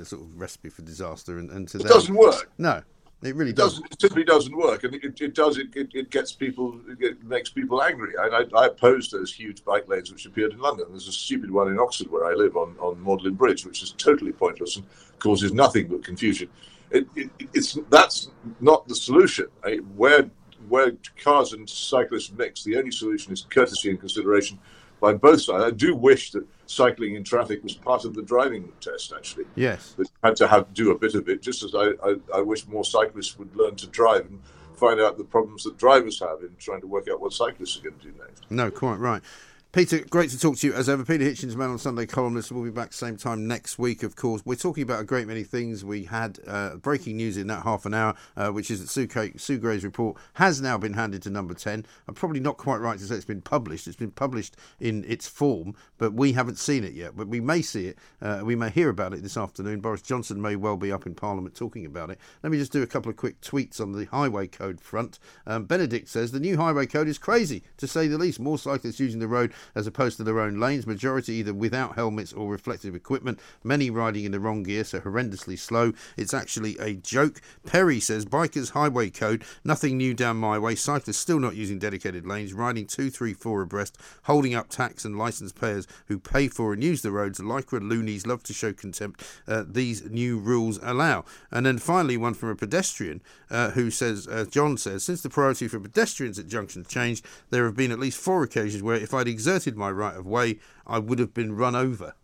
a 0.00 0.04
sort 0.04 0.22
of 0.22 0.40
recipe 0.40 0.70
for 0.70 0.82
disaster. 0.82 1.38
And, 1.38 1.50
and 1.50 1.68
to 1.68 1.78
It 1.78 1.82
them- 1.82 1.92
doesn't 1.92 2.14
work. 2.14 2.50
No, 2.56 2.82
It 3.20 3.34
really 3.34 3.52
does. 3.52 3.74
doesn't. 3.74 3.92
It 3.92 4.00
simply 4.00 4.22
doesn't 4.24 4.56
work, 4.56 4.84
and 4.84 4.94
it, 4.94 5.20
it 5.20 5.34
does. 5.34 5.58
It, 5.58 5.74
it, 5.74 5.88
it 5.92 6.10
gets 6.10 6.32
people. 6.32 6.80
It 7.00 7.22
makes 7.24 7.50
people 7.50 7.82
angry. 7.82 8.12
I, 8.16 8.26
I, 8.26 8.44
I 8.56 8.66
oppose 8.66 9.10
those 9.10 9.34
huge 9.34 9.64
bike 9.64 9.88
lanes 9.88 10.12
which 10.12 10.24
appeared 10.24 10.52
in 10.52 10.60
London. 10.60 10.86
There's 10.90 11.08
a 11.08 11.12
stupid 11.12 11.50
one 11.50 11.68
in 11.68 11.80
Oxford 11.80 12.10
where 12.12 12.26
I 12.26 12.34
live 12.34 12.56
on 12.56 12.76
on 12.78 13.02
Magdalen 13.02 13.34
Bridge, 13.34 13.66
which 13.66 13.82
is 13.82 13.92
totally 13.98 14.30
pointless 14.30 14.76
and 14.76 14.86
causes 15.18 15.52
nothing 15.52 15.88
but 15.88 16.04
confusion. 16.04 16.48
It, 16.92 17.08
it, 17.16 17.30
it's 17.52 17.76
that's 17.90 18.30
not 18.60 18.86
the 18.86 18.94
solution. 18.94 19.46
I, 19.64 19.76
where 19.96 20.30
where 20.68 20.92
cars 21.22 21.54
and 21.54 21.68
cyclists 21.68 22.32
mix, 22.32 22.62
the 22.62 22.76
only 22.76 22.92
solution 22.92 23.32
is 23.32 23.42
courtesy 23.42 23.90
and 23.90 23.98
consideration 23.98 24.60
by 25.00 25.14
both 25.14 25.42
sides. 25.42 25.64
I 25.64 25.70
do 25.70 25.94
wish 25.94 26.32
that 26.32 26.46
cycling 26.66 27.14
in 27.14 27.24
traffic 27.24 27.62
was 27.62 27.74
part 27.74 28.04
of 28.04 28.14
the 28.14 28.22
driving 28.22 28.72
test, 28.80 29.12
actually. 29.16 29.44
Yes. 29.54 29.94
That 29.98 30.08
had 30.22 30.36
to 30.36 30.48
have 30.48 30.72
do 30.74 30.90
a 30.90 30.98
bit 30.98 31.14
of 31.14 31.28
it, 31.28 31.42
just 31.42 31.62
as 31.62 31.74
I, 31.74 31.90
I, 32.04 32.16
I 32.34 32.40
wish 32.40 32.66
more 32.66 32.84
cyclists 32.84 33.38
would 33.38 33.54
learn 33.56 33.76
to 33.76 33.86
drive 33.86 34.26
and 34.26 34.40
find 34.74 35.00
out 35.00 35.18
the 35.18 35.24
problems 35.24 35.64
that 35.64 35.76
drivers 35.76 36.20
have 36.20 36.42
in 36.42 36.54
trying 36.58 36.80
to 36.80 36.86
work 36.86 37.08
out 37.10 37.20
what 37.20 37.32
cyclists 37.32 37.78
are 37.78 37.82
going 37.82 37.98
to 37.98 38.06
do 38.06 38.14
next. 38.18 38.50
No, 38.50 38.70
quite 38.70 38.98
right. 38.98 39.22
Peter, 39.70 39.98
great 40.08 40.30
to 40.30 40.40
talk 40.40 40.56
to 40.56 40.66
you 40.66 40.72
as 40.72 40.88
ever. 40.88 41.04
Peter 41.04 41.24
Hitchens, 41.24 41.54
Mail 41.54 41.72
on 41.72 41.78
Sunday 41.78 42.06
columnist. 42.06 42.50
We'll 42.50 42.64
be 42.64 42.70
back 42.70 42.94
same 42.94 43.18
time 43.18 43.46
next 43.46 43.78
week, 43.78 44.02
of 44.02 44.16
course. 44.16 44.40
We're 44.46 44.54
talking 44.54 44.82
about 44.82 45.02
a 45.02 45.04
great 45.04 45.26
many 45.26 45.44
things. 45.44 45.84
We 45.84 46.04
had 46.04 46.38
uh, 46.46 46.76
breaking 46.76 47.18
news 47.18 47.36
in 47.36 47.48
that 47.48 47.64
half 47.64 47.84
an 47.84 47.92
hour, 47.92 48.14
uh, 48.34 48.48
which 48.48 48.70
is 48.70 48.80
that 48.80 48.88
Sue, 48.88 49.06
Kate, 49.06 49.38
Sue 49.38 49.58
Gray's 49.58 49.84
report 49.84 50.16
has 50.32 50.62
now 50.62 50.78
been 50.78 50.94
handed 50.94 51.20
to 51.24 51.30
number 51.30 51.52
10. 51.52 51.84
I'm 52.08 52.14
probably 52.14 52.40
not 52.40 52.56
quite 52.56 52.78
right 52.78 52.98
to 52.98 53.04
say 53.04 53.14
it's 53.14 53.26
been 53.26 53.42
published. 53.42 53.86
It's 53.86 53.94
been 53.94 54.10
published 54.10 54.56
in 54.80 55.04
its 55.06 55.28
form, 55.28 55.74
but 55.98 56.14
we 56.14 56.32
haven't 56.32 56.56
seen 56.56 56.82
it 56.82 56.94
yet. 56.94 57.14
But 57.14 57.28
we 57.28 57.38
may 57.38 57.60
see 57.60 57.88
it. 57.88 57.98
Uh, 58.22 58.40
we 58.44 58.56
may 58.56 58.70
hear 58.70 58.88
about 58.88 59.12
it 59.12 59.22
this 59.22 59.36
afternoon. 59.36 59.80
Boris 59.80 60.00
Johnson 60.00 60.40
may 60.40 60.56
well 60.56 60.78
be 60.78 60.90
up 60.90 61.04
in 61.04 61.14
Parliament 61.14 61.54
talking 61.54 61.84
about 61.84 62.08
it. 62.08 62.18
Let 62.42 62.52
me 62.52 62.58
just 62.58 62.72
do 62.72 62.82
a 62.82 62.86
couple 62.86 63.10
of 63.10 63.18
quick 63.18 63.42
tweets 63.42 63.82
on 63.82 63.92
the 63.92 64.06
highway 64.06 64.46
code 64.46 64.80
front. 64.80 65.18
Um, 65.46 65.66
Benedict 65.66 66.08
says 66.08 66.32
the 66.32 66.40
new 66.40 66.56
highway 66.56 66.86
code 66.86 67.06
is 67.06 67.18
crazy, 67.18 67.64
to 67.76 67.86
say 67.86 68.08
the 68.08 68.16
least. 68.16 68.40
More 68.40 68.56
cyclists 68.56 68.98
using 68.98 69.20
the 69.20 69.28
road 69.28 69.52
as 69.74 69.86
opposed 69.86 70.16
to 70.16 70.24
their 70.24 70.40
own 70.40 70.58
lanes, 70.58 70.86
majority 70.86 71.34
either 71.34 71.54
without 71.54 71.94
helmets 71.94 72.32
or 72.32 72.50
reflective 72.50 72.94
equipment, 72.94 73.38
many 73.62 73.90
riding 73.90 74.24
in 74.24 74.32
the 74.32 74.40
wrong 74.40 74.62
gear, 74.62 74.84
so 74.84 75.00
horrendously 75.00 75.58
slow. 75.58 75.92
It's 76.16 76.34
actually 76.34 76.76
a 76.78 76.94
joke. 76.94 77.40
Perry 77.66 78.00
says 78.00 78.24
bikers 78.24 78.70
highway 78.70 79.10
code, 79.10 79.44
nothing 79.64 79.96
new 79.96 80.14
down 80.14 80.36
my 80.36 80.58
way. 80.58 80.74
Cyclists 80.74 81.18
still 81.18 81.40
not 81.40 81.56
using 81.56 81.78
dedicated 81.78 82.26
lanes, 82.26 82.52
riding 82.52 82.86
two, 82.86 83.10
three, 83.10 83.34
four 83.34 83.62
abreast, 83.62 83.98
holding 84.24 84.54
up 84.54 84.68
tax 84.68 85.04
and 85.04 85.18
licence 85.18 85.52
payers 85.52 85.86
who 86.06 86.18
pay 86.18 86.48
for 86.48 86.72
and 86.72 86.82
use 86.82 87.02
the 87.02 87.10
roads. 87.10 87.40
Lycra 87.40 87.80
loonies 87.80 88.26
love 88.26 88.42
to 88.44 88.52
show 88.52 88.72
contempt. 88.72 89.22
Uh, 89.46 89.64
these 89.66 90.04
new 90.10 90.38
rules 90.38 90.78
allow. 90.82 91.24
And 91.50 91.66
then 91.66 91.78
finally, 91.78 92.16
one 92.16 92.34
from 92.34 92.50
a 92.50 92.56
pedestrian 92.56 93.22
uh, 93.50 93.70
who 93.70 93.90
says, 93.90 94.26
uh, 94.28 94.44
John 94.50 94.76
says, 94.76 95.04
since 95.04 95.22
the 95.22 95.30
priority 95.30 95.68
for 95.68 95.80
pedestrians 95.80 96.38
at 96.38 96.48
junctions 96.48 96.88
changed, 96.88 97.24
there 97.50 97.64
have 97.64 97.76
been 97.76 97.92
at 97.92 97.98
least 97.98 98.18
four 98.20 98.42
occasions 98.42 98.82
where 98.82 98.96
if 98.96 99.14
I'd 99.14 99.28
exerted 99.48 99.78
my 99.78 99.90
right 99.90 100.14
of 100.14 100.26
way, 100.26 100.58
I 100.86 100.98
would 100.98 101.18
have 101.18 101.32
been 101.32 101.56
run 101.56 101.74
over. 101.74 102.14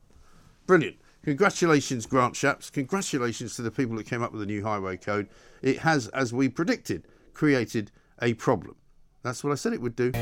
Brilliant. 0.67 0.97
Congratulations, 1.25 2.05
Grant 2.05 2.35
Shapps. 2.35 2.71
Congratulations 2.71 3.57
to 3.57 3.63
the 3.63 3.71
people 3.71 3.97
that 3.97 4.05
came 4.05 4.23
up 4.23 4.31
with 4.33 4.41
the 4.41 4.47
new 4.47 4.63
highway 4.63 4.99
code. 4.99 5.29
It 5.63 5.79
has, 5.79 6.09
as 6.09 6.35
we 6.35 6.51
predicted, 6.51 7.05
created 7.33 7.91
a 8.21 8.35
problem. 8.35 8.77
That's 9.23 9.43
what 9.43 9.53
I 9.53 9.57
said 9.57 9.73
it 9.73 9.81
would 9.81 9.97
do. 9.97 10.13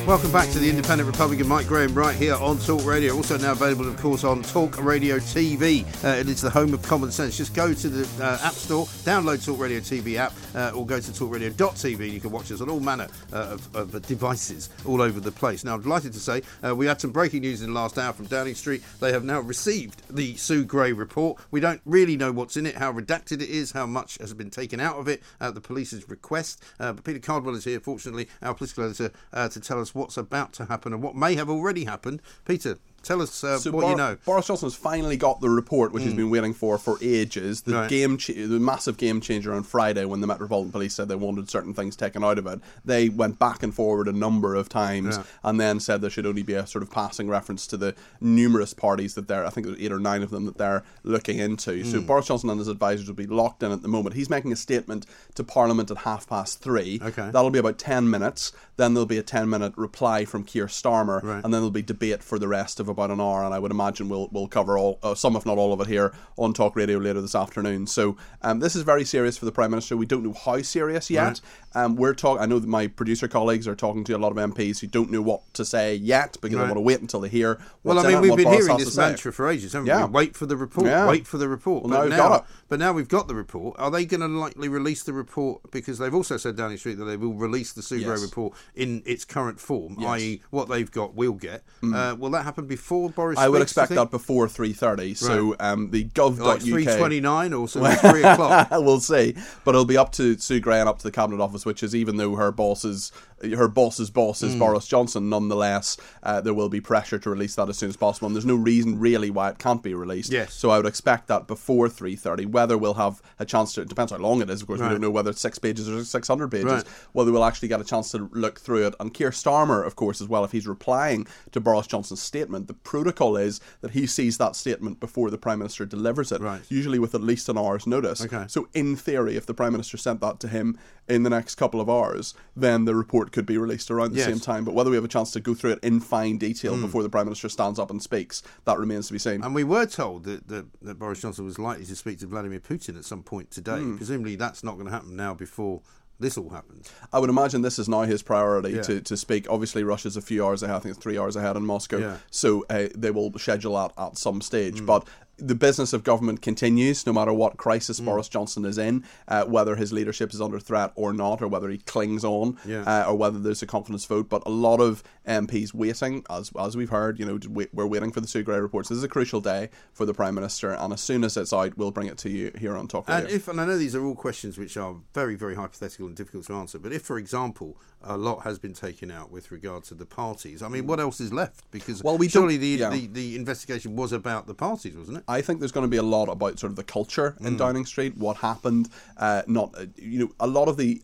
Welcome 0.00 0.32
back 0.32 0.50
to 0.50 0.58
the 0.58 0.68
Independent 0.68 1.06
Republican 1.06 1.46
Mike 1.46 1.68
Graham 1.68 1.94
right 1.94 2.16
here 2.16 2.34
on 2.34 2.58
Talk 2.58 2.84
Radio. 2.84 3.14
Also 3.14 3.38
now 3.38 3.52
available, 3.52 3.86
of 3.86 3.96
course, 3.98 4.24
on 4.24 4.42
Talk 4.42 4.82
Radio 4.82 5.18
TV. 5.18 5.84
Uh, 6.04 6.18
it 6.18 6.28
is 6.28 6.40
the 6.40 6.50
home 6.50 6.74
of 6.74 6.82
common 6.82 7.12
sense. 7.12 7.36
Just 7.36 7.54
go 7.54 7.72
to 7.72 7.88
the 7.88 8.24
uh, 8.24 8.38
App 8.42 8.54
Store, 8.54 8.86
download 9.04 9.44
Talk 9.44 9.60
Radio 9.60 9.78
TV 9.78 10.16
app, 10.16 10.32
uh, 10.56 10.76
or 10.76 10.84
go 10.84 10.98
to 10.98 11.10
talkradio.tv. 11.12 12.00
And 12.00 12.12
you 12.12 12.20
can 12.20 12.32
watch 12.32 12.50
us 12.50 12.60
on 12.60 12.68
all 12.68 12.80
manner 12.80 13.06
uh, 13.32 13.56
of, 13.56 13.76
of 13.76 14.06
devices 14.06 14.70
all 14.84 15.00
over 15.00 15.20
the 15.20 15.30
place. 15.30 15.62
Now, 15.62 15.74
I'm 15.74 15.82
delighted 15.82 16.12
to 16.14 16.18
say 16.18 16.42
uh, 16.66 16.74
we 16.74 16.86
had 16.86 17.00
some 17.00 17.12
breaking 17.12 17.42
news 17.42 17.62
in 17.62 17.68
the 17.68 17.80
last 17.80 17.96
hour 17.96 18.12
from 18.12 18.26
Downing 18.26 18.56
Street. 18.56 18.82
They 18.98 19.12
have 19.12 19.24
now 19.24 19.38
received 19.38 20.02
the 20.10 20.34
Sue 20.34 20.64
Gray 20.64 20.92
report. 20.92 21.40
We 21.52 21.60
don't 21.60 21.80
really 21.84 22.16
know 22.16 22.32
what's 22.32 22.56
in 22.56 22.66
it, 22.66 22.74
how 22.74 22.92
redacted 22.92 23.40
it 23.40 23.50
is, 23.50 23.70
how 23.70 23.86
much 23.86 24.18
has 24.18 24.34
been 24.34 24.50
taken 24.50 24.80
out 24.80 24.96
of 24.96 25.06
it 25.06 25.22
at 25.40 25.54
the 25.54 25.60
police's 25.60 26.08
request. 26.08 26.60
Uh, 26.80 26.92
but 26.92 27.04
Peter 27.04 27.20
Cardwell 27.20 27.54
is 27.54 27.64
here, 27.64 27.78
fortunately, 27.78 28.28
our 28.42 28.52
political 28.52 28.84
editor, 28.84 29.12
to 29.32 29.60
tell 29.60 29.80
us 29.80 29.81
what's 29.90 30.16
about 30.16 30.52
to 30.54 30.66
happen 30.66 30.92
and 30.92 31.02
what 31.02 31.14
may 31.14 31.34
have 31.34 31.50
already 31.50 31.84
happened. 31.84 32.22
Peter, 32.44 32.78
tell 33.02 33.20
us 33.22 33.42
uh, 33.44 33.58
So 33.58 33.70
what 33.70 33.82
Bor- 33.82 33.90
you 33.90 33.96
know. 33.96 34.16
Boris 34.24 34.46
Johnson 34.46 34.66
has 34.66 34.74
finally 34.74 35.16
got 35.16 35.40
the 35.40 35.50
report, 35.50 35.92
which 35.92 36.02
he's 36.04 36.14
been 36.14 36.30
waiting 36.30 36.54
for 36.54 36.78
for 36.78 36.98
ages. 37.02 37.62
The 37.62 37.74
Right. 37.74 37.88
game, 37.90 38.16
cha- 38.16 38.32
the 38.34 38.60
massive 38.60 38.96
game 38.96 39.20
changer 39.20 39.52
on 39.52 39.62
Friday, 39.62 40.04
when 40.04 40.20
the 40.20 40.26
Metropolitan 40.26 40.72
Police 40.72 40.94
said 40.94 41.08
they 41.08 41.14
wanted 41.14 41.48
certain 41.50 41.74
things 41.74 41.96
taken 41.96 42.22
out 42.24 42.38
of 42.38 42.46
it, 42.46 42.60
they 42.84 43.08
went 43.08 43.38
back 43.38 43.62
and 43.62 43.74
forward 43.74 44.08
a 44.08 44.12
number 44.12 44.54
of 44.54 44.68
times, 44.68 45.16
Yeah. 45.16 45.22
and 45.44 45.60
then 45.60 45.80
said 45.80 46.00
there 46.00 46.10
should 46.10 46.26
only 46.26 46.42
be 46.42 46.54
a 46.54 46.66
sort 46.66 46.82
of 46.82 46.90
passing 46.90 47.28
reference 47.28 47.66
to 47.68 47.76
the 47.76 47.94
numerous 48.20 48.74
parties 48.74 49.14
that 49.14 49.28
they're, 49.28 49.44
I 49.44 49.50
think 49.50 49.66
there's 49.66 49.80
eight 49.80 49.92
or 49.92 49.98
nine 49.98 50.22
of 50.22 50.30
them 50.30 50.46
that 50.46 50.58
they're 50.58 50.82
looking 51.02 51.38
into. 51.38 51.84
So 51.84 51.98
Mm. 52.00 52.06
Boris 52.06 52.26
Johnson 52.26 52.50
and 52.50 52.58
his 52.58 52.68
advisors 52.68 53.06
will 53.08 53.14
be 53.14 53.26
locked 53.26 53.62
in 53.62 53.72
at 53.72 53.82
the 53.82 53.88
moment. 53.88 54.14
He's 54.14 54.30
making 54.30 54.52
a 54.52 54.56
statement 54.56 55.06
to 55.34 55.44
Parliament 55.44 55.90
at 55.90 55.98
half 55.98 56.28
past 56.28 56.60
three. 56.60 57.00
Okay. 57.02 57.30
That'll 57.32 57.50
be 57.50 57.58
about 57.58 57.78
ten 57.78 58.08
minutes. 58.08 58.52
Then 58.76 58.94
there'll 58.94 59.06
be 59.06 59.18
a 59.18 59.22
ten 59.22 59.48
minute 59.50 59.72
reply 59.76 60.24
from 60.24 60.44
Keir 60.44 60.66
Starmer, 60.66 61.22
Right. 61.22 61.34
and 61.36 61.44
then 61.44 61.50
there'll 61.60 61.70
be 61.70 61.82
debate 61.82 62.22
for 62.22 62.38
the 62.38 62.48
rest 62.48 62.80
of 62.80 62.88
about 62.92 63.10
an 63.10 63.20
hour. 63.20 63.42
And 63.44 63.52
I 63.52 63.58
would 63.58 63.72
imagine 63.72 64.08
we'll 64.08 64.28
we'll 64.30 64.46
cover 64.46 64.78
all 64.78 64.98
uh, 65.02 65.14
some, 65.14 65.34
if 65.36 65.44
not 65.44 65.58
all 65.58 65.72
of 65.72 65.80
it, 65.80 65.88
here 65.88 66.12
on 66.38 66.52
Talk 66.54 66.76
Radio 66.76 66.98
later 66.98 67.20
this 67.20 67.34
afternoon. 67.34 67.86
So 67.88 68.16
um, 68.42 68.60
this 68.60 68.76
is 68.76 68.82
very 68.82 69.04
serious 69.04 69.36
for 69.36 69.44
the 69.44 69.52
Prime 69.52 69.70
Minister. 69.70 69.96
We 69.96 70.06
don't 70.06 70.22
know 70.22 70.32
how 70.34 70.62
serious 70.62 71.10
yet. 71.10 71.40
Um, 71.74 71.96
we're 71.96 72.14
talking. 72.14 72.42
I 72.42 72.46
know 72.46 72.58
that 72.58 72.68
my 72.68 72.86
producer 72.86 73.26
colleagues 73.28 73.66
are 73.66 73.74
talking 73.74 74.04
to 74.04 74.12
a 74.12 74.18
lot 74.18 74.30
of 74.30 74.36
MPs 74.38 74.78
who 74.80 74.86
don't 74.86 75.10
know 75.10 75.22
what 75.22 75.40
to 75.54 75.64
say 75.64 75.94
yet 75.94 76.36
because 76.40 76.56
they 76.56 76.62
want 76.62 76.74
to 76.74 76.80
wait 76.80 77.00
until 77.00 77.20
they 77.20 77.28
hear. 77.28 77.58
Well, 77.82 77.98
I 77.98 78.02
mean, 78.12 78.20
we've 78.20 78.36
been 78.36 78.44
Boris 78.44 78.66
hearing 78.66 78.78
this 78.78 78.96
mantra 78.96 79.32
for 79.32 79.48
ages, 79.48 79.72
haven't 79.72 79.86
Yeah. 79.88 80.04
we? 80.06 80.12
Wait 80.12 80.36
for 80.36 80.46
the 80.46 80.56
report. 80.56 80.86
Yeah. 80.86 81.08
Wait 81.08 81.26
for 81.26 81.38
the 81.38 81.48
report. 81.48 81.84
Well, 81.84 82.08
now 82.08 82.16
got 82.16 82.40
it. 82.42 82.46
But 82.68 82.78
now 82.78 82.92
we've 82.92 83.08
got 83.08 83.26
the 83.28 83.34
report. 83.34 83.76
Are 83.78 83.90
they 83.90 84.04
going 84.04 84.20
to 84.20 84.28
likely 84.28 84.68
release 84.68 85.02
the 85.02 85.12
report? 85.12 85.70
Because 85.70 85.98
they've 85.98 86.14
also 86.14 86.36
said 86.36 86.56
Downing 86.56 86.78
Street 86.78 86.94
that 86.98 87.04
they 87.06 87.16
will 87.16 87.32
release 87.34 87.72
the 87.72 87.82
Sue 87.82 88.02
Gray 88.04 88.12
Yes. 88.14 88.22
report 88.22 88.54
in 88.74 89.02
its 89.06 89.24
current 89.24 89.58
form, 89.58 89.96
Yes. 89.98 90.08
i.e., 90.10 90.42
what 90.50 90.68
they've 90.68 90.90
got, 90.90 91.14
we'll 91.14 91.32
get. 91.32 91.62
Uh, 91.82 92.14
will 92.18 92.30
that 92.30 92.44
happen 92.44 92.66
before 92.66 92.81
Boris? 93.14 93.38
I 93.38 93.48
would 93.48 93.62
expect 93.62 93.92
that 93.92 94.10
before 94.10 94.48
three 94.48 94.72
thirty. 94.72 95.14
So 95.14 95.56
um, 95.60 95.90
the 95.90 96.04
gov.uk 96.04 96.40
like 96.40 96.62
three 96.62 96.84
twenty-nine 96.84 97.52
or 97.52 97.68
so 97.68 97.84
three 98.10 98.22
o'clock. 98.22 98.68
we'll 98.70 99.00
see. 99.00 99.34
But 99.64 99.74
it'll 99.74 99.84
be 99.84 99.96
up 99.96 100.12
to 100.12 100.36
Sue 100.38 100.60
Gray 100.60 100.80
and 100.80 100.88
up 100.88 100.98
to 100.98 101.04
the 101.04 101.12
cabinet 101.12 101.42
office, 101.42 101.64
which 101.64 101.82
is 101.82 101.94
even 101.94 102.16
though 102.16 102.34
her 102.36 102.52
boss 102.52 102.84
is 102.84 103.12
her 103.42 103.68
boss's 103.68 104.10
boss 104.10 104.42
is 104.42 104.54
Boris 104.54 104.86
Johnson, 104.86 105.28
nonetheless 105.28 105.96
uh, 106.22 106.40
there 106.40 106.54
will 106.54 106.68
be 106.68 106.80
pressure 106.80 107.18
to 107.18 107.30
release 107.30 107.54
that 107.56 107.68
as 107.68 107.78
soon 107.78 107.88
as 107.88 107.96
possible. 107.96 108.26
And 108.26 108.36
there's 108.36 108.46
no 108.46 108.54
reason 108.54 108.98
really 108.98 109.30
why 109.30 109.50
it 109.50 109.58
can't 109.58 109.82
be 109.82 109.94
released. 109.94 110.32
Yes. 110.32 110.54
So 110.54 110.70
I 110.70 110.76
would 110.76 110.86
expect 110.86 111.28
that 111.28 111.46
before 111.46 111.88
three 111.88 112.16
thirty. 112.16 112.46
Whether 112.46 112.78
we'll 112.78 112.94
have 112.94 113.20
a 113.38 113.44
chance 113.44 113.74
to 113.74 113.82
it 113.82 113.88
depends 113.88 114.12
how 114.12 114.18
long 114.18 114.42
it 114.42 114.50
is. 114.50 114.60
Of 114.60 114.66
course, 114.68 114.80
we 114.80 114.88
don't 114.88 115.00
know 115.00 115.10
whether 115.10 115.30
it's 115.30 115.40
six 115.40 115.58
pages 115.58 115.88
or 115.88 116.04
six 116.04 116.28
hundred 116.28 116.50
pages. 116.50 116.66
Right. 116.66 116.86
Whether 117.12 117.32
we'll 117.32 117.44
actually 117.44 117.68
get 117.68 117.80
a 117.80 117.84
chance 117.84 118.10
to 118.12 118.28
look 118.32 118.60
through 118.60 118.86
it. 118.86 118.94
And 119.00 119.12
Keir 119.12 119.30
Starmer, 119.30 119.86
of 119.86 119.96
course, 119.96 120.20
as 120.20 120.28
well, 120.28 120.44
if 120.44 120.52
he's 120.52 120.66
replying 120.66 121.26
to 121.50 121.60
Boris 121.60 121.86
Johnson's 121.86 122.22
statement, 122.22 122.68
the 122.68 122.74
protocol 122.74 123.36
is 123.36 123.60
that 123.80 123.92
he 123.92 124.06
sees 124.06 124.38
that 124.38 124.56
statement 124.56 125.00
before 125.00 125.30
the 125.30 125.38
Prime 125.38 125.58
Minister 125.58 125.84
delivers 125.84 126.30
it. 126.32 126.40
Right. 126.40 126.60
Usually 126.68 126.98
with 126.98 127.14
at 127.14 127.22
least 127.22 127.48
an 127.48 127.58
hour's 127.58 127.86
notice. 127.86 128.24
Okay. 128.24 128.44
So 128.48 128.68
in 128.74 128.96
theory, 128.96 129.36
if 129.36 129.46
the 129.46 129.54
Prime 129.54 129.72
Minister 129.72 129.96
sent 129.96 130.20
that 130.20 130.38
to 130.40 130.48
him 130.48 130.78
in 131.08 131.24
the 131.24 131.30
next 131.30 131.56
couple 131.56 131.80
of 131.80 131.90
hours, 131.90 132.34
then 132.54 132.84
the 132.84 132.94
report 132.94 133.31
could 133.32 133.46
be 133.46 133.58
released 133.58 133.90
around 133.90 134.12
the 134.12 134.18
Yes. 134.18 134.26
Same 134.28 134.40
time. 134.40 134.64
But 134.64 134.74
whether 134.74 134.90
we 134.90 134.96
have 134.96 135.04
a 135.04 135.08
chance 135.08 135.30
to 135.32 135.40
go 135.40 135.54
through 135.54 135.72
it 135.72 135.78
in 135.82 136.00
fine 136.00 136.38
detail 136.38 136.80
before 136.80 137.02
the 137.02 137.08
Prime 137.08 137.26
Minister 137.26 137.48
stands 137.48 137.78
up 137.78 137.90
and 137.90 138.02
speaks, 138.02 138.42
that 138.64 138.78
remains 138.78 139.06
to 139.08 139.12
be 139.12 139.18
seen. 139.18 139.42
And 139.42 139.54
we 139.54 139.64
were 139.64 139.86
told 139.86 140.24
that, 140.24 140.48
that, 140.48 140.66
that 140.82 140.98
Boris 140.98 141.20
Johnson 141.22 141.44
was 141.44 141.58
likely 141.58 141.84
to 141.86 141.96
speak 141.96 142.18
to 142.20 142.26
Vladimir 142.26 142.60
Putin 142.60 142.96
at 142.96 143.04
some 143.04 143.22
point 143.22 143.50
today. 143.50 143.78
Hmm. 143.78 143.96
Presumably, 143.96 144.36
that's 144.36 144.62
not 144.62 144.74
going 144.74 144.86
to 144.86 144.92
happen 144.92 145.16
now 145.16 145.34
before 145.34 145.82
this 146.20 146.38
all 146.38 146.50
happens. 146.50 146.92
I 147.12 147.18
would 147.18 147.30
imagine 147.30 147.62
this 147.62 147.80
is 147.80 147.88
now 147.88 148.02
his 148.02 148.22
priority 148.22 148.70
Yeah. 148.74 148.82
to, 148.82 149.00
to 149.00 149.16
speak. 149.16 149.46
Obviously, 149.50 149.82
Russia's 149.82 150.16
a 150.16 150.22
few 150.22 150.44
hours 150.46 150.62
ahead. 150.62 150.76
I 150.76 150.78
think 150.78 150.94
it's 150.94 151.02
three 151.02 151.18
hours 151.18 151.34
ahead 151.34 151.56
in 151.56 151.66
Moscow. 151.66 151.98
Yeah. 151.98 152.16
So 152.30 152.64
uh, 152.70 152.88
they 152.94 153.10
will 153.10 153.32
schedule 153.38 153.74
that 153.74 153.92
at 153.98 154.16
some 154.18 154.40
stage. 154.40 154.80
Mm. 154.82 154.86
But 154.86 155.08
the 155.38 155.54
business 155.54 155.92
of 155.92 156.04
government 156.04 156.40
continues 156.42 157.06
no 157.06 157.12
matter 157.12 157.32
what 157.32 157.56
crisis 157.56 157.98
Mm. 158.00 158.04
Boris 158.04 158.28
Johnson 158.28 158.64
is 158.64 158.78
in, 158.78 159.02
uh, 159.28 159.44
whether 159.44 159.76
his 159.76 159.92
leadership 159.92 160.32
is 160.32 160.40
under 160.40 160.60
threat 160.60 160.92
or 160.94 161.12
not, 161.12 161.40
or 161.42 161.48
whether 161.48 161.68
he 161.70 161.78
clings 161.78 162.22
on, 162.24 162.58
Yeah. 162.66 162.82
uh, 162.82 163.10
or 163.10 163.16
whether 163.16 163.38
there's 163.38 163.62
a 163.62 163.66
confidence 163.66 164.04
vote. 164.04 164.28
But 164.28 164.42
a 164.46 164.50
lot 164.50 164.80
of 164.80 165.02
MPs 165.26 165.72
waiting, 165.74 166.24
as 166.30 166.50
as 166.58 166.76
we've 166.76 166.90
heard, 166.90 167.18
you 167.18 167.24
know, 167.24 167.38
we- 167.48 167.68
we're 167.72 167.86
waiting 167.86 168.12
for 168.12 168.20
the 168.20 168.28
Sue 168.28 168.42
Gray 168.42 168.60
reports. 168.60 168.88
This 168.88 168.98
is 168.98 169.04
a 169.04 169.08
crucial 169.08 169.40
day 169.40 169.70
for 169.92 170.04
the 170.06 170.14
Prime 170.14 170.34
Minister, 170.34 170.72
and 170.72 170.92
as 170.92 171.00
soon 171.00 171.24
as 171.24 171.36
it's 171.36 171.52
out, 171.52 171.76
we'll 171.78 171.90
bring 171.90 172.08
it 172.08 172.18
to 172.18 172.30
you 172.30 172.52
here 172.58 172.76
on 172.76 172.86
Talk 172.86 173.08
Radio. 173.08 173.24
And 173.24 173.34
if, 173.34 173.48
and 173.48 173.60
I 173.60 173.64
know 173.66 173.78
these 173.78 173.94
are 173.94 174.04
all 174.04 174.14
questions 174.14 174.58
which 174.58 174.76
are 174.76 174.96
very, 175.14 175.34
very 175.34 175.54
hypothetical 175.54 176.06
and 176.06 176.16
difficult 176.16 176.46
to 176.46 176.54
answer, 176.54 176.78
but 176.78 176.92
if, 176.92 177.02
for 177.02 177.18
example, 177.18 177.76
a 178.02 178.16
lot 178.16 178.42
has 178.42 178.58
been 178.58 178.74
taken 178.74 179.10
out 179.10 179.30
with 179.30 179.50
regard 179.50 179.84
to 179.84 179.94
the 179.94 180.06
parties, 180.06 180.60
I 180.62 180.68
mean, 180.68 180.86
what 180.86 181.00
else 181.00 181.20
is 181.20 181.32
left? 181.32 181.70
Because 181.70 182.02
Well, 182.02 182.18
we 182.18 182.28
surely 182.28 182.56
the, 182.56 182.66
yeah. 182.68 182.90
the, 182.90 183.06
the 183.06 183.36
investigation 183.36 183.94
was 183.96 184.12
about 184.12 184.46
the 184.46 184.54
parties, 184.54 184.96
wasn't 184.96 185.18
it? 185.18 185.21
I 185.28 185.40
think 185.40 185.58
there's 185.60 185.72
going 185.72 185.84
to 185.86 185.90
be 185.90 185.96
a 185.96 186.02
lot 186.02 186.28
about 186.28 186.58
sort 186.58 186.70
of 186.70 186.76
the 186.76 186.84
culture 186.84 187.36
in 187.40 187.54
Mm. 187.54 187.58
Downing 187.58 187.86
Street, 187.86 188.16
what 188.16 188.38
happened, 188.38 188.88
uh, 189.16 189.42
not 189.46 189.74
uh, 189.76 189.86
you 189.96 190.18
know 190.20 190.32
a 190.40 190.46
lot 190.46 190.68
of 190.68 190.76
the 190.76 191.02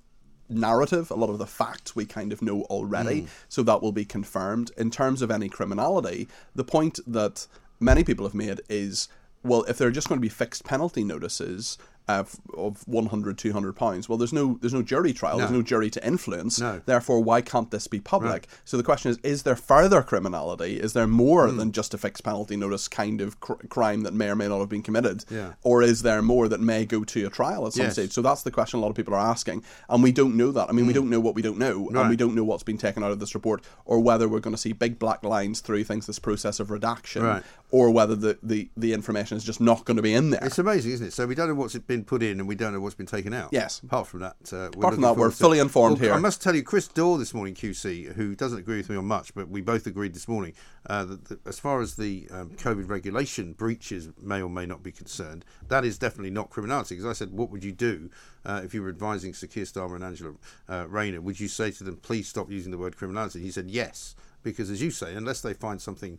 narrative, 0.49 1.11
a 1.11 1.15
lot 1.15 1.31
of 1.31 1.39
the 1.39 1.47
facts 1.47 1.95
we 1.95 2.07
kind 2.07 2.33
of 2.33 2.41
know 2.41 2.63
already, 2.63 3.23
Mm. 3.23 3.29
so 3.49 3.63
that 3.63 3.83
will 3.83 3.93
be 3.93 4.05
confirmed. 4.05 4.71
In 4.77 4.91
terms 4.91 5.21
of 5.23 5.31
any 5.31 5.49
criminality, 5.49 6.27
the 6.55 6.65
point 6.65 6.99
that 7.07 7.47
many 7.81 8.03
people 8.05 8.25
have 8.27 8.35
made 8.35 8.61
is 8.69 9.09
well, 9.45 9.63
if 9.69 9.79
they're 9.79 9.93
just 9.93 10.09
going 10.09 10.19
to 10.19 10.23
be 10.23 10.29
fixed 10.29 10.65
penalty 10.65 11.05
notices. 11.05 11.79
Uh, 12.09 12.25
of 12.57 12.83
100 12.89 13.37
200 13.37 13.75
pounds 13.75 14.09
well 14.09 14.17
there's 14.17 14.33
no 14.33 14.57
there's 14.63 14.73
no 14.73 14.81
jury 14.81 15.13
trial 15.13 15.37
there's 15.37 15.51
No. 15.51 15.59
no 15.59 15.63
jury 15.63 15.91
to 15.91 16.07
influence 16.07 16.59
No. 16.59 16.81
therefore 16.87 17.21
why 17.23 17.43
can't 17.43 17.71
this 17.71 17.87
be 17.87 18.01
public 18.01 18.31
Right. 18.33 18.47
so 18.65 18.79
the 18.79 18.83
question 18.83 19.11
is 19.11 19.19
is 19.23 19.43
there 19.43 19.55
further 19.57 20.03
criminality 20.03 20.81
is 20.81 20.95
there 20.95 21.07
more 21.07 21.47
Hmm. 21.49 21.59
than 21.59 21.73
just 21.73 21.93
a 21.93 21.99
fixed 21.99 22.25
penalty 22.25 22.57
notice 22.57 22.89
kind 22.89 23.21
of 23.21 23.41
cr- 23.41 23.67
crime 23.69 24.05
that 24.05 24.15
may 24.15 24.31
or 24.31 24.37
may 24.37 24.49
not 24.49 24.59
have 24.61 24.71
been 24.71 24.83
committed 24.83 25.27
Yeah. 25.31 25.53
or 25.63 25.83
is 25.83 26.01
there 26.01 26.23
more 26.23 26.49
that 26.49 26.61
may 26.61 26.87
go 26.87 27.05
to 27.05 27.27
a 27.27 27.31
trial 27.31 27.67
at 27.67 27.75
some 27.75 27.85
Yes. 27.85 27.93
stage 27.93 28.13
so 28.13 28.23
that's 28.23 28.43
the 28.43 28.51
question 28.51 28.79
a 28.79 28.83
lot 28.83 28.89
of 28.89 28.97
people 28.97 29.13
are 29.13 29.19
asking 29.31 29.63
and 29.91 30.03
we 30.03 30.11
don't 30.11 30.35
know 30.35 30.51
that 30.51 30.71
i 30.71 30.73
mean 30.73 30.87
we 30.87 30.95
don't 30.95 31.11
know 31.11 31.21
what 31.21 31.35
we 31.35 31.43
don't 31.43 31.59
know 31.59 31.89
and 31.89 31.97
Hmm. 31.99 32.09
We 32.09 32.17
don't 32.17 32.35
know 32.35 32.45
what's 32.45 32.63
been 32.63 32.79
taken 32.79 33.05
out 33.05 33.11
of 33.13 33.21
this 33.21 33.35
report 33.35 33.63
or 33.85 34.01
whether 34.01 34.27
we're 34.29 34.41
going 34.41 34.57
to 34.57 34.61
see 34.63 34.73
big 34.73 34.99
black 34.99 35.23
lines 35.23 35.61
through 35.61 35.85
things 35.85 36.07
this 36.07 36.19
process 36.19 36.59
of 36.59 36.71
redaction 36.71 37.23
Right. 37.23 37.43
Or 37.71 37.91
whether 37.91 38.17
the, 38.17 38.39
the, 38.43 38.71
the 38.79 38.95
information 38.95 39.37
is 39.37 39.45
just 39.45 39.61
not 39.61 39.85
going 39.85 39.99
to 39.99 40.03
be 40.03 40.15
in 40.15 40.31
there 40.31 40.43
It's 40.43 40.59
amazing, 40.59 40.93
isn't 40.93 41.09
it? 41.09 41.13
So 41.13 41.27
we 41.27 41.35
don't 41.35 41.49
know 41.49 41.55
what's 41.55 41.77
been 41.77 42.03
put 42.03 42.23
in, 42.23 42.41
and 42.41 42.49
we 42.49 42.55
don't 42.55 42.73
know 42.73 42.81
what's 42.81 42.95
been 42.95 43.07
taken 43.07 43.35
out. 43.35 43.51
Yes. 43.53 43.81
Apart 43.83 44.07
from 44.07 44.21
that, 44.21 44.37
uh, 44.53 44.71
we're 44.75 44.81
Apart 44.81 44.95
from 44.95 45.03
that, 45.03 45.17
we're 45.17 45.31
fully 45.31 45.59
informed 45.59 45.99
Well, 45.99 46.09
here. 46.09 46.15
I 46.15 46.19
must 46.19 46.41
tell 46.41 46.55
you, 46.55 46.63
Chris 46.63 46.89
Daw 46.89 47.19
this 47.19 47.35
morning, 47.35 47.55
QC, 47.55 48.15
who 48.15 48.35
doesn't 48.35 48.59
agree 48.59 48.79
with 48.79 48.89
me 48.89 48.97
on 48.97 49.05
much, 49.05 49.35
but 49.35 49.49
we 49.49 49.61
both 49.61 49.87
agreed 49.87 50.15
this 50.15 50.29
morning 50.29 50.55
uh, 50.87 51.05
that, 51.05 51.25
that 51.27 51.47
as 51.47 51.59
far 51.59 51.81
as 51.83 51.97
the 51.97 52.27
um, 52.31 52.51
COVID 52.51 52.89
regulation 52.89 53.53
breaches 53.53 54.09
may 54.21 54.41
or 54.41 54.49
may 54.49 54.65
not 54.65 54.83
be 54.83 54.91
concerned, 54.91 55.45
that 55.69 55.85
is 55.85 55.99
definitely 55.99 56.31
not 56.31 56.49
criminality. 56.49 56.95
Because 56.95 57.11
I 57.11 57.13
said, 57.13 57.33
what 57.33 57.51
would 57.51 57.65
you 57.65 57.73
do 57.73 58.09
uh, 58.47 58.63
if 58.65 58.73
you 58.73 58.83
were 58.83 58.89
advising 58.89 59.35
Sir 59.35 59.47
Keir 59.47 59.65
Starmer 59.65 59.97
and 59.97 60.05
Angela 60.05 60.33
uh, 60.69 60.87
Rayner? 60.89 61.21
Would 61.21 61.39
you 61.39 61.49
say 61.49 61.71
to 61.73 61.85
them, 61.85 61.97
please 61.97 62.29
stop 62.29 62.51
using 62.51 62.71
the 62.71 62.79
word 62.79 62.97
criminality? 62.97 63.41
He 63.41 63.51
said 63.51 63.71
yes, 63.71 64.15
because 64.43 64.71
as 64.71 64.81
you 64.81 64.91
say, 64.91 65.15
unless 65.15 65.43
they 65.43 65.53
find 65.53 65.83
something 65.83 66.19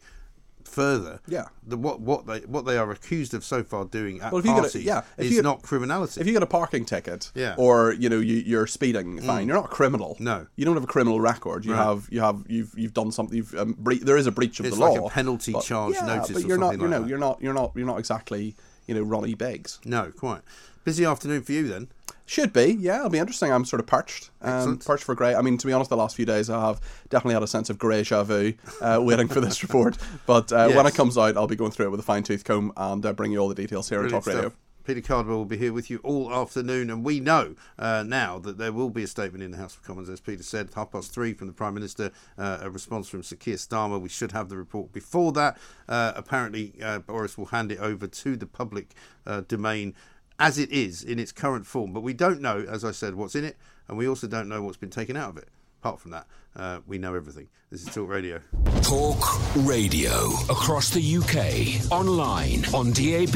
further, 0.63 1.19
Yeah. 1.27 1.45
the, 1.65 1.77
what 1.77 1.99
what 2.01 2.27
they 2.27 2.39
what 2.41 2.65
they 2.65 2.77
are 2.77 2.91
accused 2.91 3.33
of 3.33 3.43
so 3.43 3.63
far 3.63 3.85
doing 3.85 4.21
at 4.21 4.31
Well, 4.31 4.39
if 4.39 4.45
you 4.45 4.51
get 4.51 4.59
a- 4.59 4.61
parties 4.63 4.83
yeah, 4.83 4.99
if 5.17 5.25
is 5.25 5.31
you 5.31 5.37
get- 5.37 5.43
not 5.43 5.61
criminality. 5.61 6.21
if 6.21 6.27
you 6.27 6.33
get 6.33 6.43
a 6.43 6.47
parking 6.47 6.85
ticket 6.85 7.31
Yeah. 7.35 7.55
or 7.57 7.93
you 7.93 8.09
know 8.09 8.19
you, 8.19 8.35
you're 8.37 8.67
speeding 8.67 9.19
fine 9.21 9.47
you're 9.47 9.55
not 9.57 9.65
a 9.65 9.69
criminal 9.69 10.15
No. 10.19 10.47
you 10.55 10.65
don't 10.65 10.75
have 10.75 10.83
a 10.83 10.87
criminal 10.87 11.19
record 11.19 11.65
you 11.65 11.73
Right. 11.73 11.83
have 11.83 12.07
you 12.11 12.21
have 12.21 12.43
you've 12.47 12.73
you've 12.77 12.93
done 12.93 13.11
something 13.11 13.37
you've 13.37 13.55
um, 13.55 13.75
bre- 13.79 13.95
there 14.01 14.17
is 14.17 14.27
a 14.27 14.31
breach 14.31 14.59
of 14.59 14.65
It's 14.65 14.75
the 14.75 14.81
law 14.81 14.91
like 14.91 15.01
a 15.01 15.09
penalty 15.09 15.53
but- 15.53 15.63
charge 15.63 15.95
yeah, 15.95 16.05
notice 16.05 16.31
but 16.31 16.45
you're 16.45 16.57
not 16.57 16.73
you 16.73 16.77
like 16.79 16.89
know 16.89 17.01
that. 17.01 17.09
you're 17.09 17.17
not 17.17 17.41
you're 17.41 17.53
not 17.53 17.71
you're 17.75 17.87
not 17.87 17.97
exactly 17.99 18.55
you 18.87 18.93
know 18.95 19.01
Ronnie 19.01 19.35
Biggs 19.35 19.79
no, 19.85 20.11
quite 20.15 20.41
busy 20.83 21.05
afternoon 21.05 21.41
for 21.43 21.51
you 21.51 21.67
then. 21.67 21.87
Should 22.29 22.53
be. 22.53 22.77
Yeah 22.79 22.97
it'll 22.97 23.09
be 23.09 23.17
interesting. 23.17 23.51
I'm 23.51 23.65
sort 23.65 23.79
of 23.79 23.87
perched 23.87 24.29
um, 24.41 24.77
perched 24.77 25.03
for 25.03 25.15
grey. 25.15 25.35
I 25.35 25.41
mean 25.41 25.57
to 25.57 25.67
be 25.67 25.73
honest 25.73 25.89
the 25.89 25.97
last 25.97 26.15
few 26.15 26.25
days 26.25 26.49
I 26.49 26.67
have 26.67 26.79
definitely 27.09 27.33
had 27.33 27.43
a 27.43 27.47
sense 27.47 27.69
of 27.69 27.79
deja 27.79 28.23
vu 28.23 28.53
uh, 28.81 28.99
waiting 29.03 29.27
for 29.27 29.41
this 29.41 29.63
report. 29.63 29.97
But 30.25 30.51
uh, 30.51 30.69
when 30.71 30.85
it 30.85 30.95
comes 30.95 31.17
out 31.17 31.37
I'll 31.37 31.47
be 31.47 31.55
going 31.55 31.71
through 31.71 31.87
it 31.87 31.91
with 31.91 31.99
a 31.99 32.03
fine 32.03 32.23
tooth 32.23 32.43
comb 32.43 32.71
and 32.77 33.05
uh, 33.05 33.13
bring 33.13 33.31
you 33.31 33.39
all 33.39 33.49
the 33.49 33.55
details 33.55 33.89
here 33.89 33.99
on 33.99 34.05
Brilliant 34.05 34.25
Talk 34.25 34.33
Radio. 34.33 34.53
Peter 34.89 35.01
Cardwell 35.01 35.37
will 35.37 35.45
be 35.45 35.55
here 35.55 35.71
with 35.71 35.91
you 35.91 35.99
all 36.03 36.33
afternoon, 36.33 36.89
and 36.89 37.03
we 37.03 37.19
know 37.19 37.53
uh, 37.77 38.01
now 38.01 38.39
that 38.39 38.57
there 38.57 38.71
will 38.71 38.89
be 38.89 39.03
a 39.03 39.07
statement 39.07 39.43
in 39.43 39.51
the 39.51 39.57
House 39.57 39.75
of 39.75 39.83
Commons, 39.83 40.09
as 40.09 40.19
Peter 40.19 40.41
said, 40.41 40.67
half 40.73 40.91
past 40.91 41.11
three 41.11 41.31
from 41.31 41.45
the 41.45 41.53
Prime 41.53 41.75
Minister, 41.75 42.11
uh, 42.39 42.57
a 42.61 42.71
response 42.71 43.07
from 43.07 43.21
Sir 43.21 43.35
Keir 43.35 43.57
Starmer. 43.57 44.01
We 44.01 44.09
should 44.09 44.31
have 44.31 44.49
the 44.49 44.57
report 44.57 44.91
before 44.91 45.31
that. 45.33 45.59
Uh, 45.87 46.13
apparently, 46.15 46.73
uh, 46.81 46.97
Boris 46.97 47.37
will 47.37 47.45
hand 47.45 47.71
it 47.71 47.77
over 47.77 48.07
to 48.07 48.35
the 48.35 48.47
public 48.47 48.95
uh, 49.27 49.41
domain 49.41 49.93
as 50.39 50.57
it 50.57 50.71
is 50.71 51.03
in 51.03 51.19
its 51.19 51.31
current 51.31 51.65
form, 51.65 51.93
but 51.93 52.01
we 52.01 52.13
don't 52.13 52.41
know, 52.41 52.65
as 52.67 52.85
I 52.85 52.91
said, 52.91 53.15
what's 53.15 53.35
in 53.35 53.43
it, 53.43 53.57
and 53.87 53.97
we 53.97 54.07
also 54.07 54.27
don't 54.27 54.47
know 54.47 54.61
what's 54.61 54.77
been 54.77 54.89
taken 54.89 55.17
out 55.17 55.29
of 55.29 55.37
it. 55.37 55.49
Apart 55.81 55.99
from 55.99 56.11
that, 56.11 56.27
uh, 56.55 56.79
we 56.87 56.97
know 56.97 57.13
everything. 57.13 57.47
This 57.69 57.83
is 57.83 57.93
Talk 57.93 58.09
Radio. 58.09 58.41
Talk 58.81 59.19
Radio 59.57 60.27
across 60.49 60.89
the 60.89 61.17
UK, 61.17 61.91
online, 61.91 62.65
on 62.73 62.91
DAB, 62.91 63.35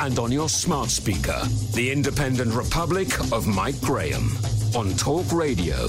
and 0.00 0.18
on 0.18 0.32
your 0.32 0.48
smart 0.48 0.88
speaker. 0.88 1.40
The 1.74 1.90
Independent 1.92 2.52
Republic 2.52 3.08
of 3.32 3.46
Mike 3.46 3.80
Graham 3.80 4.30
on 4.74 4.94
Talk 4.96 5.32
Radio. 5.32 5.88